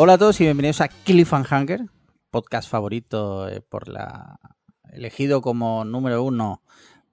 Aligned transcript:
Hola 0.00 0.12
a 0.12 0.18
todos 0.18 0.40
y 0.40 0.44
bienvenidos 0.44 0.80
a 0.80 0.86
Cliffhanger, 0.86 1.86
podcast 2.30 2.70
favorito 2.70 3.48
eh, 3.48 3.60
por 3.60 3.88
la 3.88 4.38
elegido 4.92 5.42
como 5.42 5.84
número 5.84 6.22
uno 6.22 6.62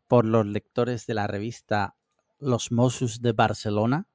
por 0.07 0.23
los 0.23 0.45
lectores 0.45 1.07
de 1.07 1.15
la 1.15 1.25
revista 1.25 1.95
Los 2.37 2.71
Mossos 2.71 3.23
de 3.23 3.31
Barcelona. 3.31 4.05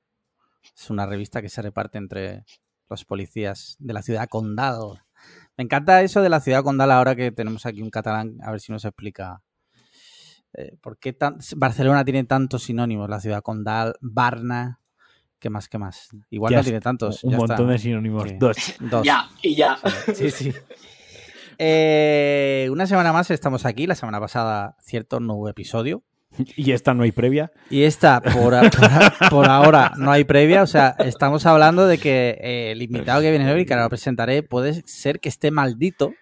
Es 0.76 0.88
una 0.88 1.04
revista 1.04 1.42
que 1.42 1.48
se 1.48 1.62
reparte 1.62 1.98
entre 1.98 2.44
los 2.88 3.04
policías 3.04 3.74
de 3.80 3.92
la 3.92 4.02
ciudad 4.02 4.28
condal. 4.28 5.02
Me 5.56 5.64
encanta 5.64 6.02
eso 6.02 6.22
de 6.22 6.28
la 6.28 6.38
ciudad 6.38 6.62
condal 6.62 6.92
ahora 6.92 7.16
que 7.16 7.32
tenemos 7.32 7.66
aquí 7.66 7.82
un 7.82 7.90
catalán, 7.90 8.38
a 8.40 8.52
ver 8.52 8.60
si 8.60 8.70
nos 8.70 8.84
explica 8.84 9.42
eh, 10.52 10.76
por 10.80 10.96
qué 10.96 11.18
Barcelona 11.56 12.04
tiene 12.04 12.22
tantos 12.22 12.62
sinónimos, 12.62 13.10
la 13.10 13.18
ciudad 13.18 13.42
condal, 13.42 13.96
Barna, 14.00 14.79
¿qué 15.40 15.50
más, 15.50 15.68
qué 15.68 15.78
más? 15.78 16.08
Igual 16.30 16.52
Ya 16.52 16.58
no 16.58 16.62
tiene 16.64 16.80
tantos. 16.80 17.24
Un 17.24 17.32
ya 17.32 17.36
montón 17.38 17.60
está. 17.62 17.72
de 17.72 17.78
sinónimos. 17.78 18.28
Sí. 18.28 18.36
Dos. 18.38 18.56
Dos. 18.78 19.04
Ya, 19.04 19.28
y 19.42 19.54
ya. 19.56 19.76
Sí, 20.14 20.30
sí. 20.30 20.52
Eh, 21.62 22.68
una 22.72 22.86
semana 22.86 23.12
más 23.12 23.30
estamos 23.30 23.66
aquí. 23.66 23.86
La 23.86 23.94
semana 23.94 24.18
pasada, 24.18 24.76
cierto, 24.80 25.20
nuevo 25.20 25.46
episodio. 25.46 26.02
Y 26.56 26.72
esta 26.72 26.94
no 26.94 27.02
hay 27.02 27.12
previa. 27.12 27.50
Y 27.68 27.82
esta, 27.82 28.22
por, 28.22 28.54
a- 28.54 28.70
por 28.70 28.84
a- 28.86 29.28
por 29.30 29.46
ahora, 29.46 29.92
no 29.98 30.10
hay 30.10 30.24
previa. 30.24 30.62
O 30.62 30.66
sea, 30.66 30.94
estamos 31.00 31.44
hablando 31.44 31.86
de 31.86 31.98
que 31.98 32.38
eh, 32.40 32.70
el 32.72 32.80
invitado 32.80 33.20
que 33.20 33.30
viene 33.30 33.52
hoy, 33.52 33.66
que 33.66 33.74
ahora 33.74 33.84
lo 33.84 33.90
presentaré, 33.90 34.42
puede 34.42 34.82
ser 34.86 35.20
que 35.20 35.28
esté 35.28 35.50
maldito. 35.50 36.14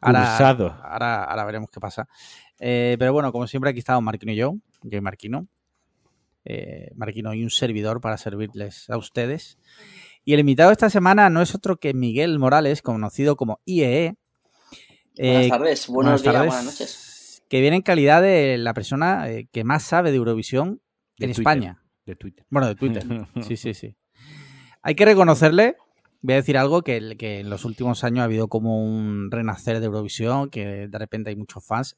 Cursado. 0.00 0.78
Ahora, 0.84 1.24
ahora 1.24 1.44
veremos 1.44 1.70
qué 1.72 1.80
pasa. 1.80 2.06
Eh, 2.60 2.94
pero 3.00 3.12
bueno, 3.12 3.32
como 3.32 3.48
siempre, 3.48 3.70
aquí 3.70 3.80
estamos 3.80 4.02
Marquino 4.04 4.30
y 4.32 4.36
yo, 4.36 4.54
yo 4.82 4.98
y 4.98 5.00
Marquino. 5.00 5.48
Eh, 6.44 6.90
Marquino 6.94 7.34
y 7.34 7.42
un 7.42 7.50
servidor 7.50 8.00
para 8.00 8.16
servirles 8.16 8.88
a 8.90 8.96
ustedes. 8.96 9.58
Y 10.24 10.34
el 10.34 10.40
invitado 10.40 10.70
esta 10.72 10.90
semana 10.90 11.30
no 11.30 11.42
es 11.42 11.54
otro 11.54 11.76
que 11.76 11.94
Miguel 11.94 12.38
Morales, 12.38 12.82
conocido 12.82 13.36
como 13.36 13.60
IEE. 13.64 14.14
Buenas 15.16 15.44
Eh, 15.44 15.48
tardes, 15.48 15.86
buenos 15.88 16.22
buenas 16.22 16.22
días, 16.22 16.34
tardes, 16.34 16.48
buenas 16.48 16.64
noches. 16.64 17.42
Que 17.48 17.60
viene 17.60 17.76
en 17.76 17.82
calidad 17.82 18.22
de 18.22 18.56
la 18.58 18.74
persona 18.74 19.28
eh, 19.30 19.48
que 19.52 19.64
más 19.64 19.82
sabe 19.82 20.10
de 20.10 20.16
Eurovisión 20.18 20.80
De 21.18 21.26
en 21.26 21.32
Twitter. 21.32 21.40
España. 21.40 21.82
De 22.06 22.14
Twitter. 22.16 22.46
Bueno, 22.50 22.68
de 22.68 22.74
Twitter. 22.74 23.04
Sí, 23.42 23.56
sí, 23.56 23.74
sí. 23.74 23.96
Hay 24.82 24.94
que 24.94 25.04
reconocerle, 25.04 25.76
voy 26.22 26.34
a 26.34 26.36
decir 26.36 26.56
algo, 26.56 26.82
que, 26.82 27.16
que 27.18 27.40
en 27.40 27.50
los 27.50 27.64
últimos 27.64 28.04
años 28.04 28.20
ha 28.20 28.24
habido 28.24 28.48
como 28.48 28.82
un 28.84 29.30
renacer 29.30 29.80
de 29.80 29.86
Eurovisión, 29.86 30.50
que 30.50 30.88
de 30.88 30.98
repente 30.98 31.30
hay 31.30 31.36
muchos 31.36 31.66
fans. 31.66 31.96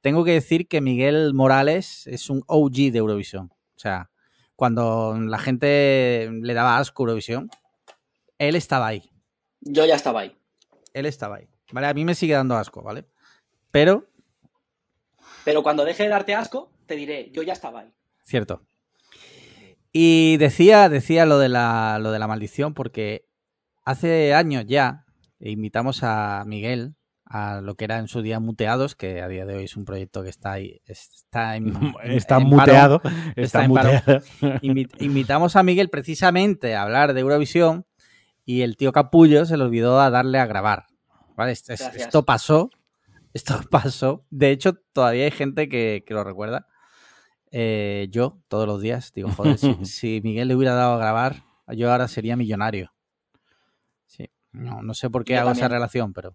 Tengo 0.00 0.24
que 0.24 0.32
decir 0.32 0.68
que 0.68 0.80
Miguel 0.80 1.34
Morales 1.34 2.06
es 2.06 2.30
un 2.30 2.42
OG 2.46 2.92
de 2.92 2.98
Eurovisión. 2.98 3.50
O 3.80 3.82
sea, 3.82 4.10
cuando 4.56 5.16
la 5.18 5.38
gente 5.38 6.28
le 6.30 6.52
daba 6.52 6.76
asco 6.76 7.02
a 7.02 7.04
Eurovisión, 7.04 7.48
él 8.36 8.54
estaba 8.54 8.88
ahí. 8.88 9.10
Yo 9.62 9.86
ya 9.86 9.94
estaba 9.94 10.20
ahí. 10.20 10.36
Él 10.92 11.06
estaba 11.06 11.36
ahí. 11.36 11.48
¿Vale? 11.72 11.86
A 11.86 11.94
mí 11.94 12.04
me 12.04 12.14
sigue 12.14 12.34
dando 12.34 12.56
asco, 12.56 12.82
¿vale? 12.82 13.06
Pero, 13.70 14.06
Pero 15.46 15.62
cuando 15.62 15.86
deje 15.86 16.02
de 16.02 16.08
darte 16.10 16.34
asco, 16.34 16.70
te 16.84 16.94
diré, 16.94 17.30
yo 17.30 17.42
ya 17.42 17.54
estaba 17.54 17.80
ahí. 17.80 17.94
cierto. 18.22 18.60
Y 19.94 20.36
decía, 20.36 20.90
decía 20.90 21.24
lo 21.24 21.38
de 21.38 21.48
la, 21.48 21.98
lo 21.98 22.12
de 22.12 22.18
la 22.18 22.26
maldición, 22.26 22.74
porque 22.74 23.24
hace 23.82 24.34
años 24.34 24.66
ya 24.66 25.06
invitamos 25.38 26.02
a 26.02 26.44
Miguel 26.46 26.96
a 27.32 27.60
lo 27.60 27.76
que 27.76 27.84
era 27.84 27.98
en 27.98 28.08
su 28.08 28.22
día 28.22 28.40
Muteados, 28.40 28.96
que 28.96 29.22
a 29.22 29.28
día 29.28 29.46
de 29.46 29.54
hoy 29.54 29.64
es 29.64 29.76
un 29.76 29.84
proyecto 29.84 30.24
que 30.24 30.30
está 30.30 30.50
ahí, 30.52 30.80
está 30.84 31.54
en, 31.54 31.72
Está 32.02 32.38
en 32.38 32.42
muteado. 32.48 33.00
parón. 33.00 33.32
Está, 33.36 33.68
muteado. 33.68 34.02
Invi- 34.62 34.90
invitamos 34.98 35.54
a 35.54 35.62
Miguel 35.62 35.90
precisamente 35.90 36.74
a 36.74 36.82
hablar 36.82 37.14
de 37.14 37.20
Eurovisión 37.20 37.86
y 38.44 38.62
el 38.62 38.76
tío 38.76 38.90
Capullo 38.90 39.44
se 39.46 39.56
le 39.56 39.62
olvidó 39.62 40.00
a 40.00 40.10
darle 40.10 40.40
a 40.40 40.46
grabar. 40.46 40.86
¿Vale? 41.36 41.52
Esto, 41.52 41.72
es- 41.72 41.80
Gracias. 41.80 42.06
esto 42.06 42.24
pasó. 42.24 42.68
Esto 43.32 43.60
pasó. 43.70 44.26
De 44.30 44.50
hecho, 44.50 44.74
todavía 44.92 45.22
hay 45.24 45.30
gente 45.30 45.68
que, 45.68 46.02
que 46.04 46.14
lo 46.14 46.24
recuerda. 46.24 46.66
Eh, 47.52 48.08
yo, 48.10 48.40
todos 48.48 48.66
los 48.66 48.80
días, 48.80 49.12
digo, 49.14 49.30
joder, 49.30 49.56
si, 49.56 49.84
si 49.84 50.20
Miguel 50.24 50.48
le 50.48 50.56
hubiera 50.56 50.74
dado 50.74 50.94
a 50.94 50.98
grabar, 50.98 51.44
yo 51.68 51.92
ahora 51.92 52.08
sería 52.08 52.34
millonario. 52.36 52.92
Sí. 54.06 54.30
No, 54.50 54.82
no 54.82 54.94
sé 54.94 55.10
por 55.10 55.24
qué 55.24 55.34
Yo 55.34 55.40
hago 55.42 55.52
esa 55.52 55.68
relación, 55.68 56.12
pero. 56.12 56.34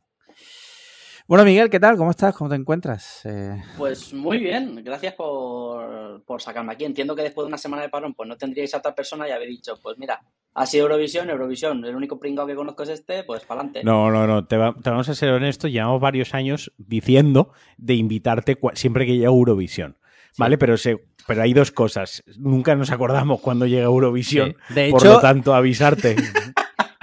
Bueno, 1.27 1.43
Miguel, 1.43 1.71
¿qué 1.71 1.79
tal? 1.79 1.97
¿Cómo 1.97 2.11
estás? 2.11 2.35
¿Cómo 2.35 2.51
te 2.51 2.55
encuentras? 2.55 3.21
Eh, 3.25 3.59
Pues 3.79 4.13
muy 4.13 4.37
bien, 4.37 4.83
gracias 4.83 5.15
por, 5.15 6.21
por 6.23 6.39
sacarme 6.39 6.73
aquí. 6.73 6.85
Entiendo 6.85 7.15
que 7.15 7.23
después 7.23 7.45
de 7.45 7.47
una 7.47 7.57
semana 7.57 7.81
de 7.81 7.89
parón, 7.89 8.13
pues 8.13 8.29
no 8.29 8.37
tendríais 8.37 8.75
a 8.75 8.77
otra 8.77 8.93
persona 8.93 9.27
y 9.27 9.31
habéis 9.31 9.49
dicho, 9.49 9.73
pues 9.81 9.97
mira, 9.97 10.21
ha 10.53 10.65
sido 10.67 10.83
Eurovisión, 10.83 11.27
Eurovisión, 11.31 11.83
el 11.83 11.95
único 11.95 12.19
pringao 12.19 12.45
que 12.45 12.53
conozco 12.53 12.83
es 12.83 12.89
este, 12.89 13.23
pues 13.23 13.43
para 13.43 13.61
adelante. 13.61 13.83
No, 13.83 14.11
no, 14.11 14.27
no. 14.27 14.45
Te, 14.45 14.55
va- 14.55 14.75
te 14.75 14.87
vamos 14.91 15.09
a 15.09 15.15
ser 15.15 15.31
honestos. 15.31 15.71
Llevamos 15.71 15.99
varios 15.99 16.35
años 16.35 16.71
diciendo 16.77 17.51
de 17.77 17.95
invitarte 17.95 18.59
siempre 18.75 19.07
que 19.07 19.13
llega 19.15 19.25
Eurovisión. 19.27 19.97
¿Vale? 20.37 20.57
Pero, 20.59 20.77
se, 20.77 20.99
pero 21.25 21.41
hay 21.41 21.53
dos 21.53 21.71
cosas. 21.71 22.21
Nunca 22.37 22.75
nos 22.75 22.91
acordamos 22.91 23.39
cuando 23.41 23.65
llega 23.65 23.85
Eurovisión. 23.85 24.55
sí. 24.67 24.73
De 24.75 24.89
Por 24.91 25.01
hecho, 25.01 25.13
lo 25.13 25.19
tanto, 25.21 25.55
avisarte. 25.55 26.17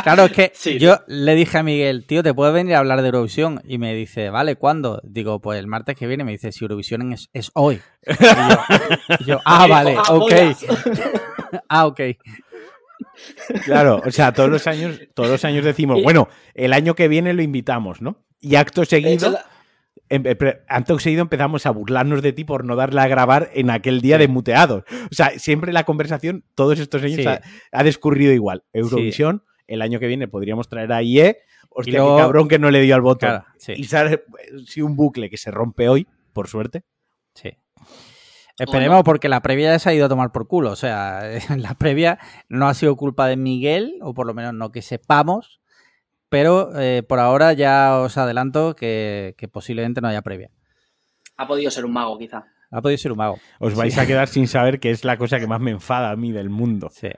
Claro, 0.02 0.24
es 0.24 0.32
que 0.32 0.52
Sí, 0.54 0.78
yo 0.78 0.98
le 1.06 1.34
dije 1.34 1.58
a 1.58 1.62
Miguel, 1.62 2.06
tío, 2.06 2.22
¿te 2.22 2.34
puedes 2.34 2.52
venir 2.54 2.74
a 2.74 2.78
hablar 2.78 3.00
de 3.02 3.08
Eurovisión? 3.08 3.60
Y 3.64 3.78
me 3.78 3.94
dice, 3.94 4.30
vale, 4.30 4.56
¿cuándo? 4.56 5.00
Digo, 5.04 5.40
pues 5.40 5.58
el 5.58 5.66
martes 5.66 5.96
que 5.96 6.06
viene. 6.06 6.24
Me 6.24 6.32
dice, 6.32 6.52
si 6.52 6.64
Eurovisión 6.64 7.12
es, 7.12 7.28
es 7.32 7.50
hoy. 7.54 7.80
Y 8.06 8.12
yo, 8.24 8.58
y 9.20 9.24
yo, 9.24 9.40
ah, 9.44 9.66
vale, 9.70 9.96
ok. 10.08 10.32
Ah, 11.68 11.86
ok. 11.86 12.00
Claro, 13.64 14.00
o 14.06 14.10
sea, 14.10 14.32
todos 14.32 14.48
los 14.50 14.66
años, 14.66 14.98
todos 15.14 15.28
los 15.28 15.44
años 15.44 15.64
decimos, 15.64 16.02
bueno, 16.02 16.28
el 16.54 16.72
año 16.72 16.94
que 16.94 17.08
viene 17.08 17.32
lo 17.34 17.42
invitamos, 17.42 18.00
¿no? 18.00 18.24
Y 18.40 18.54
acto 18.56 18.84
seguido, 18.84 19.30
la- 19.32 19.44
em- 20.08 20.22
eh, 20.26 20.62
acto 20.68 20.98
seguido 20.98 21.22
empezamos 21.22 21.66
a 21.66 21.70
burlarnos 21.70 22.22
de 22.22 22.32
ti 22.32 22.44
por 22.44 22.64
no 22.64 22.74
darle 22.74 23.00
a 23.02 23.08
grabar 23.08 23.50
en 23.54 23.70
aquel 23.70 24.00
día 24.00 24.18
de 24.18 24.28
muteados. 24.28 24.84
O 25.10 25.14
sea, 25.14 25.38
siempre 25.38 25.72
la 25.72 25.84
conversación, 25.84 26.44
todos 26.54 26.78
estos 26.78 27.02
años, 27.02 27.16
Sí. 27.20 27.26
ha, 27.26 27.40
ha 27.70 27.84
discurrido 27.84 28.32
igual. 28.32 28.64
Eurovisión, 28.72 29.44
el 29.72 29.82
año 29.82 29.98
que 30.00 30.06
viene 30.06 30.28
podríamos 30.28 30.68
traer 30.68 30.92
a 30.92 31.02
IE. 31.02 31.38
Hostia, 31.70 31.90
Y 31.92 31.96
luego- 31.96 32.16
qué 32.16 32.22
cabrón 32.22 32.48
que 32.48 32.58
no 32.58 32.70
le 32.70 32.80
dio 32.82 32.94
al 32.94 33.00
botón. 33.00 33.30
Claro, 33.30 33.44
sí, 33.56 33.72
Y 33.76 33.84
sale 33.84 34.22
sí, 34.66 34.82
un 34.82 34.94
bucle 34.96 35.30
que 35.30 35.36
se 35.38 35.50
rompe 35.50 35.88
hoy, 35.88 36.06
por 36.32 36.48
suerte. 36.48 36.82
sí. 37.34 37.50
Esperemos 38.58 38.96
Bueno. 38.96 39.04
porque 39.04 39.30
la 39.30 39.40
previa 39.40 39.72
ya 39.72 39.78
se 39.78 39.88
ha 39.88 39.94
ido 39.94 40.04
a 40.06 40.08
tomar 40.10 40.30
por 40.30 40.46
culo. 40.46 40.70
O 40.72 40.76
sea, 40.76 41.22
la 41.56 41.74
previa 41.74 42.18
no 42.50 42.68
ha 42.68 42.74
sido 42.74 42.96
culpa 42.96 43.26
de 43.26 43.36
Miguel, 43.36 43.94
o 44.02 44.12
por 44.12 44.26
lo 44.26 44.34
menos 44.34 44.52
no 44.52 44.70
que 44.70 44.82
sepamos. 44.82 45.60
Pero 46.28 46.78
eh, 46.78 47.02
por 47.02 47.18
ahora 47.18 47.54
ya 47.54 47.98
os 47.98 48.16
adelanto 48.18 48.76
que, 48.76 49.34
que 49.38 49.48
posiblemente 49.48 50.00
no 50.00 50.08
haya 50.08 50.22
previa. 50.22 50.50
ha 51.38 51.46
podido 51.46 51.70
ser 51.70 51.84
un 51.86 51.92
mago, 51.94 52.18
quizá. 52.18 52.44
Ha 52.70 52.80
podido 52.82 52.98
ser 52.98 53.12
un 53.12 53.18
mago. 53.18 53.38
Os 53.58 53.74
vais 53.74 53.96
a 53.98 54.06
quedar 54.06 54.28
sin 54.28 54.46
saber 54.46 54.80
que 54.80 54.90
es 54.90 55.04
la 55.04 55.16
cosa 55.16 55.40
que 55.40 55.46
más 55.46 55.60
me 55.60 55.70
enfada 55.72 56.10
a 56.10 56.16
mí 56.16 56.30
del 56.30 56.48
mundo. 56.50 56.88
Sí. 56.92 57.08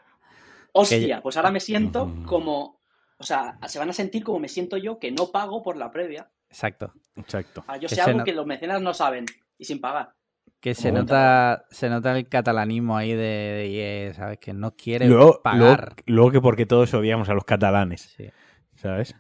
Hostia, 0.75 1.23
pues 1.23 1.37
ahora 1.37 1.51
me 1.51 1.61
siento 1.61 2.13
como. 2.27 2.83
O 3.19 3.23
sea, 3.25 3.59
se 3.67 3.79
van 3.79 3.89
a 3.91 3.93
sentir 3.93 4.25
como 4.25 4.41
me 4.41 4.49
siento 4.49 4.77
yo 4.77 4.99
que 4.99 5.13
no 5.13 5.31
pago 5.31 5.63
por 5.63 5.77
la 5.77 5.91
previa. 5.91 6.31
Exacto. 6.51 6.93
Exacto. 7.17 7.65
Ah, 7.69 7.77
yo 7.77 7.89
Que 7.89 7.95
sé 7.95 8.01
algo 8.03 8.19
no- 8.19 8.25
que 8.25 8.33
los 8.33 8.45
mecenas 8.47 8.83
no 8.83 8.93
saben 8.93 9.25
y 9.57 9.65
sin 9.65 9.81
pagar. 9.81 10.15
Que 10.61 10.75
se 10.75 10.91
nota, 10.93 11.65
se 11.71 11.89
nota 11.91 12.17
el 12.17 12.29
catalanismo 12.29 12.97
ahí 12.97 13.13
de, 13.13 13.17
de 13.17 13.69
IE, 13.69 14.15
¿sabes? 14.15 14.39
Que 14.39 14.53
no 14.53 14.75
quiere 14.75 15.07
Luego, 15.07 15.25
luego, 15.25 15.43
pagar. 15.43 15.95
luego 16.07 16.31
que 16.33 16.41
porque 16.41 16.67
todos 16.67 16.93
odiamos 16.95 17.29
a 17.29 17.35
los 17.35 17.45
catalanes, 17.45 18.15
Sí. 18.17 18.31
¿sabes? 18.75 19.15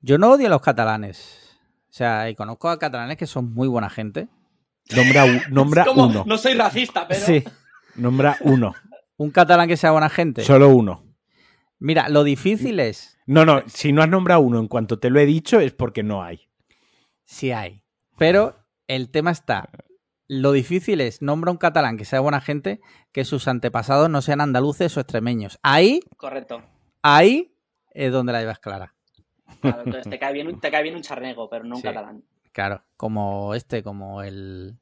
Yo 0.00 0.18
no 0.18 0.30
odio 0.30 0.46
a 0.46 0.50
los 0.50 0.60
catalanes. 0.60 1.58
O 1.88 1.92
sea, 1.92 2.28
y 2.28 2.34
conozco 2.34 2.68
a 2.68 2.78
catalanes 2.78 3.16
que 3.16 3.26
son 3.26 3.52
muy 3.54 3.66
buena 3.66 3.88
gente. 3.90 4.28
Nombra, 4.94 5.24
nombra 5.50 5.84
como, 5.86 6.06
uno. 6.06 6.24
No 6.26 6.36
soy 6.38 6.54
racista, 6.54 7.08
pero. 7.08 7.20
Sí. 7.20 7.42
Nombra 7.96 8.36
uno. 8.42 8.74
Un 9.16 9.30
catalán 9.30 9.68
que 9.68 9.76
sea 9.76 9.92
buena 9.92 10.08
gente. 10.08 10.42
Solo 10.42 10.68
uno. 10.70 11.04
Mira, 11.78 12.08
lo 12.08 12.24
difícil 12.24 12.80
es 12.80 13.18
No, 13.26 13.44
no, 13.44 13.62
si 13.66 13.92
no 13.92 14.02
has 14.02 14.08
nombrado 14.08 14.40
uno 14.40 14.58
en 14.58 14.68
cuanto 14.68 14.98
te 14.98 15.10
lo 15.10 15.20
he 15.20 15.26
dicho 15.26 15.60
es 15.60 15.72
porque 15.72 16.02
no 16.02 16.22
hay. 16.22 16.48
si 17.24 17.52
hay. 17.52 17.82
Pero 18.18 18.56
el 18.86 19.10
tema 19.10 19.30
está. 19.30 19.68
Lo 20.28 20.52
difícil 20.52 21.00
es 21.00 21.20
nombra 21.22 21.50
un 21.50 21.56
catalán 21.58 21.96
que 21.98 22.04
sea 22.04 22.20
buena 22.20 22.40
gente, 22.40 22.80
que 23.12 23.24
sus 23.24 23.46
antepasados 23.48 24.08
no 24.08 24.22
sean 24.22 24.40
andaluces 24.40 24.96
o 24.96 25.00
extremeños. 25.00 25.58
Ahí, 25.62 26.00
Correcto. 26.16 26.62
ahí 27.02 27.54
es 27.90 28.10
donde 28.12 28.32
la 28.32 28.40
llevas 28.40 28.58
clara. 28.58 28.94
Claro, 29.60 29.82
entonces 29.84 30.08
te 30.10 30.18
cae, 30.18 30.32
bien, 30.32 30.48
un- 30.48 30.60
te 30.60 30.70
cae 30.70 30.82
bien 30.82 30.94
un 30.96 31.02
charnego, 31.02 31.48
pero 31.50 31.64
no 31.64 31.76
un 31.76 31.80
Sí. 31.82 31.88
catalán. 31.88 32.24
Claro, 32.52 32.82
como 32.96 33.54
este, 33.54 33.82
como 33.82 34.22
el. 34.22 34.78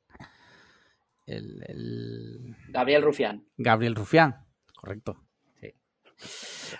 El, 1.26 1.62
el 1.66 2.56
Gabriel 2.68 3.02
Rufián. 3.02 3.46
Gabriel 3.56 3.94
Rufián. 3.94 4.46
Correcto. 4.74 5.24
Sí. 5.60 5.74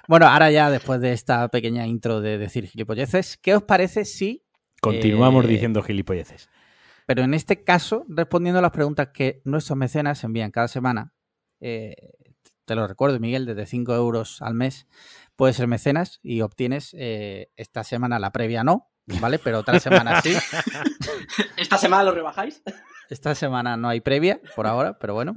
Bueno, 0.09 0.27
ahora 0.27 0.51
ya 0.51 0.71
después 0.71 1.01
de 1.01 1.13
esta 1.13 1.49
pequeña 1.49 1.87
intro 1.87 2.21
de 2.21 2.39
decir 2.39 2.67
gilipolleces, 2.67 3.37
¿qué 3.37 3.55
os 3.55 3.63
parece 3.63 4.05
si 4.05 4.45
Continuamos 4.81 5.45
Eh, 5.45 5.49
diciendo 5.49 5.81
gilipolleces. 5.81 6.51
Pero 7.07 7.23
en 7.23 7.35
este 7.35 7.63
caso, 7.63 8.05
respondiendo 8.09 8.59
a 8.59 8.63
las 8.63 8.73
preguntas 8.73 9.11
que 9.15 9.41
nuestros 9.45 9.77
mecenas 9.79 10.25
envían 10.25 10.51
cada 10.51 10.67
semana, 10.67 11.13
eh, 11.61 11.95
te 12.65 12.75
lo 12.75 12.89
recuerdo, 12.89 13.21
Miguel, 13.21 13.47
desde 13.47 13.67
5 13.67 13.95
euros 13.95 14.43
al 14.43 14.55
mes 14.55 14.89
puedes 15.37 15.55
ser 15.57 15.69
mecenas 15.69 16.19
y 16.23 16.41
obtienes 16.41 16.95
eh, 16.99 17.53
esta 17.55 17.85
semana 17.85 18.19
la 18.19 18.33
previa 18.33 18.65
no, 18.65 18.91
¿vale? 19.21 19.39
Pero 19.39 19.61
otra 19.61 19.79
semana 19.79 20.21
sí. 20.21 20.35
¿Esta 21.57 21.79
semana 21.79 22.03
lo 22.03 22.11
rebajáis? 22.13 22.61
Esta 23.13 23.35
semana 23.35 23.77
no 23.77 23.91
hay 23.91 24.01
previa 24.01 24.41
por 24.57 24.67
ahora, 24.67 24.99
pero 24.99 25.13
bueno. 25.13 25.37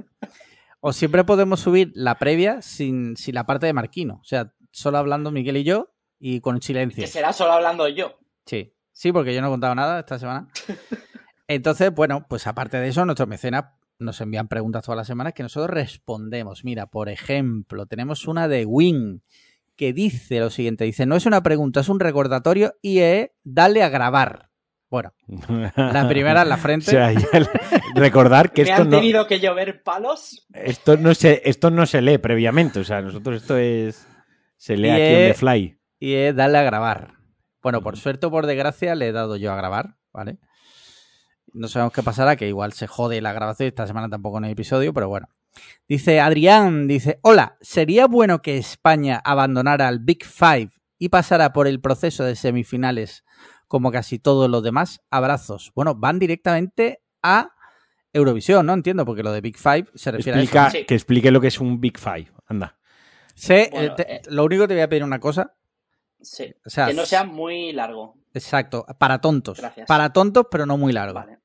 O 0.80 0.94
siempre 0.94 1.24
podemos 1.24 1.60
subir 1.60 1.92
la 1.94 2.14
previa 2.14 2.62
sin, 2.62 3.18
sin 3.18 3.34
la 3.34 3.44
parte 3.44 3.66
de 3.66 3.74
Marquino. 3.74 4.14
O 4.22 4.24
sea, 4.24 4.54
solo 4.70 4.96
hablando 4.96 5.30
Miguel 5.30 5.58
y 5.58 5.64
yo 5.64 5.92
y 6.18 6.40
con 6.40 6.62
silencio. 6.62 7.02
Que 7.02 7.06
será 7.06 7.34
solo 7.34 7.52
hablando 7.52 7.86
yo. 7.88 8.18
Sí, 8.46 8.74
sí, 8.92 9.12
porque 9.12 9.34
yo 9.34 9.42
no 9.42 9.48
he 9.48 9.50
contado 9.50 9.74
nada 9.74 10.00
esta 10.00 10.18
semana. 10.18 10.48
Entonces, 11.48 11.94
bueno, 11.94 12.24
pues 12.26 12.46
aparte 12.46 12.78
de 12.78 12.88
eso, 12.88 13.04
nuestros 13.04 13.28
mecenas 13.28 13.64
nos 13.98 14.22
envían 14.22 14.48
preguntas 14.48 14.82
todas 14.82 14.96
las 14.96 15.06
semanas 15.06 15.34
que 15.34 15.42
nosotros 15.42 15.68
respondemos. 15.68 16.64
Mira, 16.64 16.86
por 16.86 17.10
ejemplo, 17.10 17.84
tenemos 17.84 18.26
una 18.26 18.48
de 18.48 18.64
Win 18.64 19.22
que 19.76 19.92
dice 19.92 20.40
lo 20.40 20.48
siguiente, 20.48 20.84
dice, 20.84 21.04
no 21.04 21.14
es 21.14 21.26
una 21.26 21.42
pregunta, 21.42 21.80
es 21.80 21.90
un 21.90 22.00
recordatorio 22.00 22.74
y 22.80 23.00
es 23.00 23.32
dale 23.44 23.82
a 23.82 23.90
grabar. 23.90 24.48
Bueno, 24.88 25.12
la 25.76 26.08
primera 26.08 26.42
en 26.42 26.48
la 26.48 26.56
frente. 26.56 26.88
O 26.88 26.90
sea, 26.92 27.12
ya 27.12 27.40
le- 27.40 27.48
recordar 27.94 28.52
que 28.52 28.62
¿Me 28.64 28.70
esto 28.70 28.82
han 28.82 28.90
no, 28.90 28.96
tenido 28.98 29.26
que 29.26 29.40
llover 29.40 29.82
palos? 29.82 30.46
esto, 30.52 30.96
no 30.96 31.14
se, 31.14 31.42
esto 31.44 31.70
no 31.70 31.86
se 31.86 32.00
lee 32.02 32.18
previamente. 32.18 32.80
O 32.80 32.84
sea, 32.84 33.00
nosotros 33.02 33.42
esto 33.42 33.56
es. 33.56 34.06
Se 34.56 34.76
lee 34.76 34.88
Y 34.88 34.90
aquí 34.92 35.02
on 35.02 35.08
the 35.08 35.30
es- 35.30 35.36
fly. 35.38 35.78
y 35.98 36.14
es 36.14 36.34
darle 36.36 36.58
a 36.58 36.62
grabar. 36.62 37.14
Bueno, 37.62 37.82
por 37.82 37.96
suerte 37.96 38.26
o 38.26 38.30
por 38.30 38.46
desgracia 38.46 38.94
le 38.94 39.08
he 39.08 39.12
dado 39.12 39.36
yo 39.36 39.52
a 39.52 39.56
grabar, 39.56 39.96
¿vale? 40.12 40.38
No 41.52 41.68
sabemos 41.68 41.92
qué 41.92 42.02
pasará, 42.02 42.36
que 42.36 42.46
igual 42.46 42.72
se 42.72 42.86
jode 42.86 43.20
la 43.20 43.32
grabación. 43.32 43.68
Esta 43.68 43.86
semana 43.86 44.08
tampoco 44.08 44.38
no 44.40 44.46
hay 44.46 44.52
episodio, 44.52 44.92
pero 44.94 45.08
bueno. 45.08 45.28
Dice 45.88 46.20
Adrián, 46.20 46.86
dice, 46.86 47.18
hola, 47.22 47.56
¿sería 47.60 48.06
bueno 48.06 48.40
que 48.42 48.58
España 48.58 49.20
abandonara 49.24 49.88
el 49.88 50.00
Big 50.00 50.24
Five 50.24 50.70
y 50.98 51.08
pasara 51.08 51.52
por 51.52 51.66
el 51.66 51.80
proceso 51.80 52.24
de 52.24 52.36
semifinales 52.36 53.24
como 53.68 53.90
casi 53.90 54.18
todos 54.18 54.48
los 54.50 54.62
demás? 54.62 55.00
Abrazos. 55.10 55.72
Bueno, 55.74 55.94
van 55.94 56.18
directamente 56.18 57.02
a 57.22 57.50
Eurovisión, 58.12 58.64
¿no? 58.66 58.72
Entiendo, 58.72 59.04
porque 59.04 59.22
lo 59.22 59.32
de 59.32 59.40
Big 59.40 59.58
Five 59.58 59.86
se 59.94 60.10
refiere 60.10 60.38
a 60.38 60.42
eso. 60.42 60.70
Sí. 60.70 60.84
Que 60.86 60.94
explique 60.94 61.30
lo 61.30 61.40
que 61.40 61.48
es 61.48 61.60
un 61.60 61.80
Big 61.80 61.98
Five. 61.98 62.30
Anda. 62.46 62.78
Sé, 63.34 63.68
Bueno, 63.72 63.92
eh, 63.92 63.94
te- 63.96 64.14
eh. 64.16 64.22
lo 64.30 64.44
único 64.44 64.62
que 64.62 64.68
te 64.68 64.74
voy 64.74 64.82
a 64.82 64.88
pedir 64.88 65.04
una 65.04 65.18
cosa, 65.20 65.54
Sí. 66.20 66.54
o 66.64 66.70
sea, 66.70 66.86
que 66.86 66.94
no 66.94 67.04
sea 67.04 67.24
muy 67.24 67.72
largo. 67.72 68.16
Exacto, 68.32 68.86
para 68.98 69.20
tontos. 69.20 69.58
Gracias. 69.58 69.86
Para 69.86 70.12
tontos, 70.12 70.46
pero 70.50 70.64
no 70.64 70.76
muy 70.78 70.92
largo. 70.92 71.14
Vale. 71.14 71.38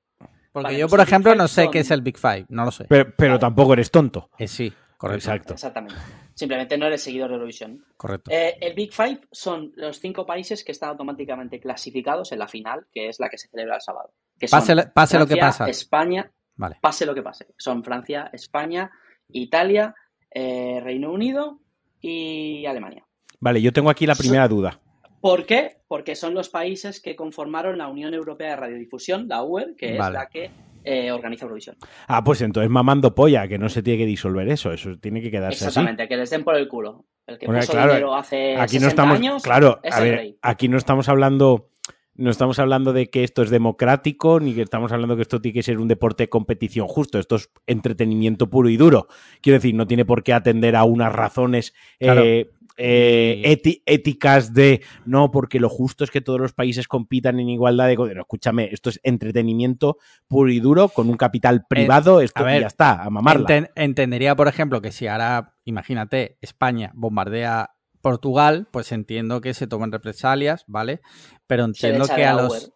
Porque 0.54 0.64
Vale, 0.68 0.78
yo, 0.80 0.86
pues 0.88 0.92
por 0.92 1.00
ejemplo, 1.08 1.32
Five 1.32 1.42
no 1.44 1.48
sé 1.48 1.64
son- 1.64 1.72
qué 1.72 1.80
es 1.80 1.92
el 1.92 2.02
Big 2.02 2.18
Five, 2.18 2.46
no 2.50 2.66
lo 2.66 2.72
sé. 2.72 2.86
Pero, 2.90 3.14
pero 3.18 3.32
Vale. 3.34 3.40
tampoco 3.40 3.74
eres 3.74 3.90
tonto. 3.92 4.30
Eh, 4.38 4.48
sí, 4.48 4.72
correcto. 4.98 5.18
Exacto. 5.32 5.54
Exactamente. 5.54 5.96
Simplemente 6.34 6.78
no 6.78 6.86
eres 6.88 7.04
seguidor 7.04 7.30
de 7.30 7.36
Eurovisión. 7.36 7.86
Correcto. 7.98 8.32
Eh, 8.32 8.58
el 8.62 8.74
Big 8.74 8.94
Five 8.94 9.22
son 9.32 9.72
los 9.76 10.00
cinco 10.00 10.26
países 10.26 10.64
que 10.64 10.72
están 10.72 10.90
automáticamente 10.90 11.60
clasificados 11.60 12.32
en 12.32 12.40
la 12.40 12.48
final, 12.48 12.88
que 12.92 13.10
es 13.10 13.20
la 13.20 13.30
que 13.30 13.38
se 13.38 13.48
celebra 13.48 13.76
el 13.76 13.82
sábado. 13.82 14.12
Que 14.40 14.48
son 14.48 14.60
Pase, 14.94 15.20
lo 15.20 15.28
que 15.28 15.38
pasa. 15.38 15.68
España, 15.70 16.32
Vale. 16.56 16.78
pase 16.82 17.06
lo 17.06 17.14
que 17.14 17.22
pase. 17.22 17.48
Son 17.58 17.84
Francia, 17.84 18.30
España, 18.34 18.92
Italia, 19.30 19.94
eh, 20.32 20.80
Reino 20.84 21.12
Unido 21.12 21.60
y 22.00 22.66
Alemania. 22.66 23.06
Vale, 23.40 23.62
yo 23.62 23.74
tengo 23.74 23.90
aquí 23.90 24.06
la 24.06 24.16
primera 24.16 24.48
duda. 24.48 24.80
¿Por 25.20 25.46
qué? 25.46 25.78
Porque 25.88 26.16
son 26.16 26.34
los 26.34 26.50
países 26.50 27.00
que 27.00 27.16
conformaron 27.16 27.78
la 27.78 27.88
Unión 27.88 28.14
Europea 28.14 28.52
de 28.52 28.56
Radiodifusión, 28.56 29.28
la 29.28 29.44
UER, 29.44 29.76
que 29.76 29.98
Vale. 29.98 30.18
es 30.18 30.24
la 30.24 30.30
que 30.30 30.52
eh, 30.84 31.12
organiza 31.12 31.46
Eurovisión. 31.46 31.76
Ah, 32.08 32.24
pues 32.24 32.42
entonces 32.42 32.70
mamando 32.70 33.14
polla, 33.16 33.48
que 33.48 33.58
no 33.58 33.70
se 33.70 33.84
tiene 33.84 34.00
que 34.00 34.06
disolver 34.06 34.48
eso. 34.50 34.72
Eso 34.72 34.98
tiene 35.00 35.22
que 35.22 35.32
quedarse 35.32 35.58
así. 35.66 35.66
Exactamente, 35.68 36.08
que 36.08 36.18
les 36.18 36.30
den 36.30 36.44
por 36.44 36.56
el 36.56 36.68
culo. 36.68 37.06
El 37.28 37.38
que 37.38 37.46
Bueno, 37.46 37.62
puso 37.62 37.72
claro, 37.74 37.92
dinero 37.94 38.16
hace 38.16 38.56
Aquí 38.58 38.76
no 38.78 38.86
60 38.86 38.88
estamos, 38.90 39.16
años 39.18 39.44
claro, 39.44 39.80
es 39.84 39.94
a 39.96 39.98
el 40.00 40.04
ver, 40.04 40.16
rey. 40.16 40.38
aquí 40.42 40.68
no 40.68 40.78
estamos 40.78 41.08
hablando, 41.08 41.70
no 42.16 42.30
estamos 42.30 42.60
hablando 42.60 42.94
de 42.94 43.10
que 43.10 43.24
esto 43.24 43.42
es 43.44 43.50
democrático, 43.50 44.40
ni 44.40 44.54
que 44.54 44.62
estamos 44.64 44.92
hablando 44.92 45.16
que 45.16 45.22
esto 45.22 45.40
tiene 45.40 45.54
que 45.54 45.64
ser 45.64 45.80
un 45.80 45.88
deporte 45.88 46.24
de 46.24 46.30
competición 46.30 46.88
justo. 46.88 47.20
Esto 47.20 47.36
es 47.38 47.50
entretenimiento 47.68 48.50
puro 48.50 48.70
y 48.70 48.78
duro. 48.78 49.08
Quiero 49.42 49.58
decir, 49.58 49.76
no 49.76 49.88
tiene 49.88 50.04
por 50.06 50.24
qué 50.24 50.34
atender 50.34 50.76
a 50.76 50.84
unas 50.84 51.14
razones 51.14 51.74
Claro. 52.00 52.22
eh, 52.26 52.50
eh, 52.78 53.42
eti- 53.46 53.82
éticas 53.86 54.54
de 54.54 54.82
no, 55.06 55.32
porque 55.32 55.60
lo 55.60 55.70
justo 55.70 56.04
es 56.04 56.12
que 56.12 56.22
todos 56.22 56.40
los 56.40 56.54
países 56.54 56.88
compitan 56.88 57.40
en 57.40 57.50
igualdad 57.50 57.88
de. 57.88 57.96
co-". 57.96 58.08
No, 58.08 58.22
escúchame, 58.22 58.70
esto 58.72 58.90
es 58.90 59.00
entretenimiento 59.04 59.98
puro 60.28 60.52
y 60.52 60.60
duro 60.60 60.90
con 60.90 61.10
un 61.10 61.18
capital 61.18 61.66
privado. 61.68 62.22
esto 62.22 62.42
a 62.42 62.46
ver, 62.46 62.58
y 62.58 62.62
ya 62.62 62.68
está, 62.68 63.04
a 63.04 63.10
mamarla. 63.10 63.48
Enten- 63.48 63.70
entendería, 63.76 64.36
por 64.36 64.48
ejemplo, 64.48 64.82
que 64.82 64.92
si 64.92 65.08
ahora, 65.08 65.56
imagínate, 65.66 66.38
España 66.42 66.92
bombardea 66.94 67.72
Portugal, 68.02 68.68
pues 68.72 68.92
entiendo 68.92 69.42
que 69.42 69.54
se 69.54 69.68
tomen 69.68 69.92
represalias, 69.92 70.64
¿vale? 70.68 71.02
Pero 71.48 71.66
entiendo 71.66 72.06
que 72.08 72.26
a 72.26 72.34
los... 72.34 72.72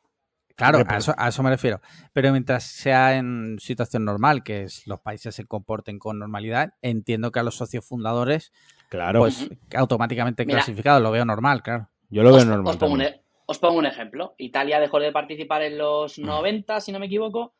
Claro, 0.55 0.85
a 0.87 0.97
eso, 0.97 1.13
a 1.17 1.27
eso 1.27 1.43
me 1.43 1.49
refiero. 1.49 1.81
Pero 2.13 2.31
mientras 2.31 2.63
sea 2.63 3.17
en 3.17 3.57
situación 3.59 4.05
normal, 4.05 4.41
que 4.41 4.63
es, 4.63 4.87
los 4.87 5.01
países 5.01 5.35
se 5.35 5.43
comporten 5.45 5.99
con 5.99 6.17
normalidad, 6.17 6.75
entiendo 6.81 7.31
que 7.33 7.39
a 7.39 7.43
los 7.43 7.55
socios 7.57 7.85
fundadores, 7.85 8.53
Claro, 8.89 9.19
pues 9.21 9.49
automáticamente 9.75 10.45
Mira. 10.45 10.57
clasificados, 10.59 11.01
lo 11.01 11.11
veo 11.11 11.25
normal, 11.25 11.61
claro. 11.63 11.89
yo 12.09 12.23
lo 12.23 12.33
veo 12.33 12.45
normal. 12.45 12.67
os 12.73 12.77
pongo 12.77 12.93
un, 12.93 12.99
también. 12.99 13.19
e- 13.19 13.25
os 13.47 13.59
pongo 13.59 13.77
un 13.79 13.85
ejemplo. 13.85 14.33
Italia 14.37 14.79
dejó 14.79 14.99
de 14.99 15.11
participar 15.11 15.61
en 15.63 15.77
los 15.77 16.17
90, 16.19 16.79
si 16.81 16.91
no 16.91 16.99
me 16.99 17.05
equivoco, 17.07 17.53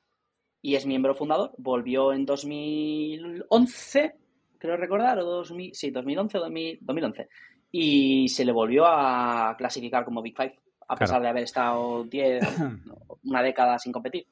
y 0.62 0.76
es 0.76 0.86
miembro 0.86 1.14
fundador. 1.16 1.52
Volvió 1.58 2.12
en 2.14 2.26
2011, 2.26 4.16
creo 4.58 4.78
recordar, 4.78 5.20
o 5.20 5.24
2000, 5.26 5.74
sí, 5.74 5.92
2011 5.92 6.38
o 6.38 6.42
2000 6.42 6.80
2011. 6.82 7.28
Y 7.72 8.28
se 8.30 8.46
le 8.46 8.52
volvió 8.52 8.86
a 8.86 9.56
clasificar 9.58 10.06
como 10.06 10.22
Big 10.22 10.36
Five, 10.36 10.56
a 10.82 10.96
Claro. 10.96 11.00
pesar 11.00 11.22
de 11.22 11.28
haber 11.28 11.44
estado 11.44 12.04
10, 12.06 12.44
una 13.26 13.42
década 13.42 13.78
sin 13.80 13.92
competir. 13.92 14.26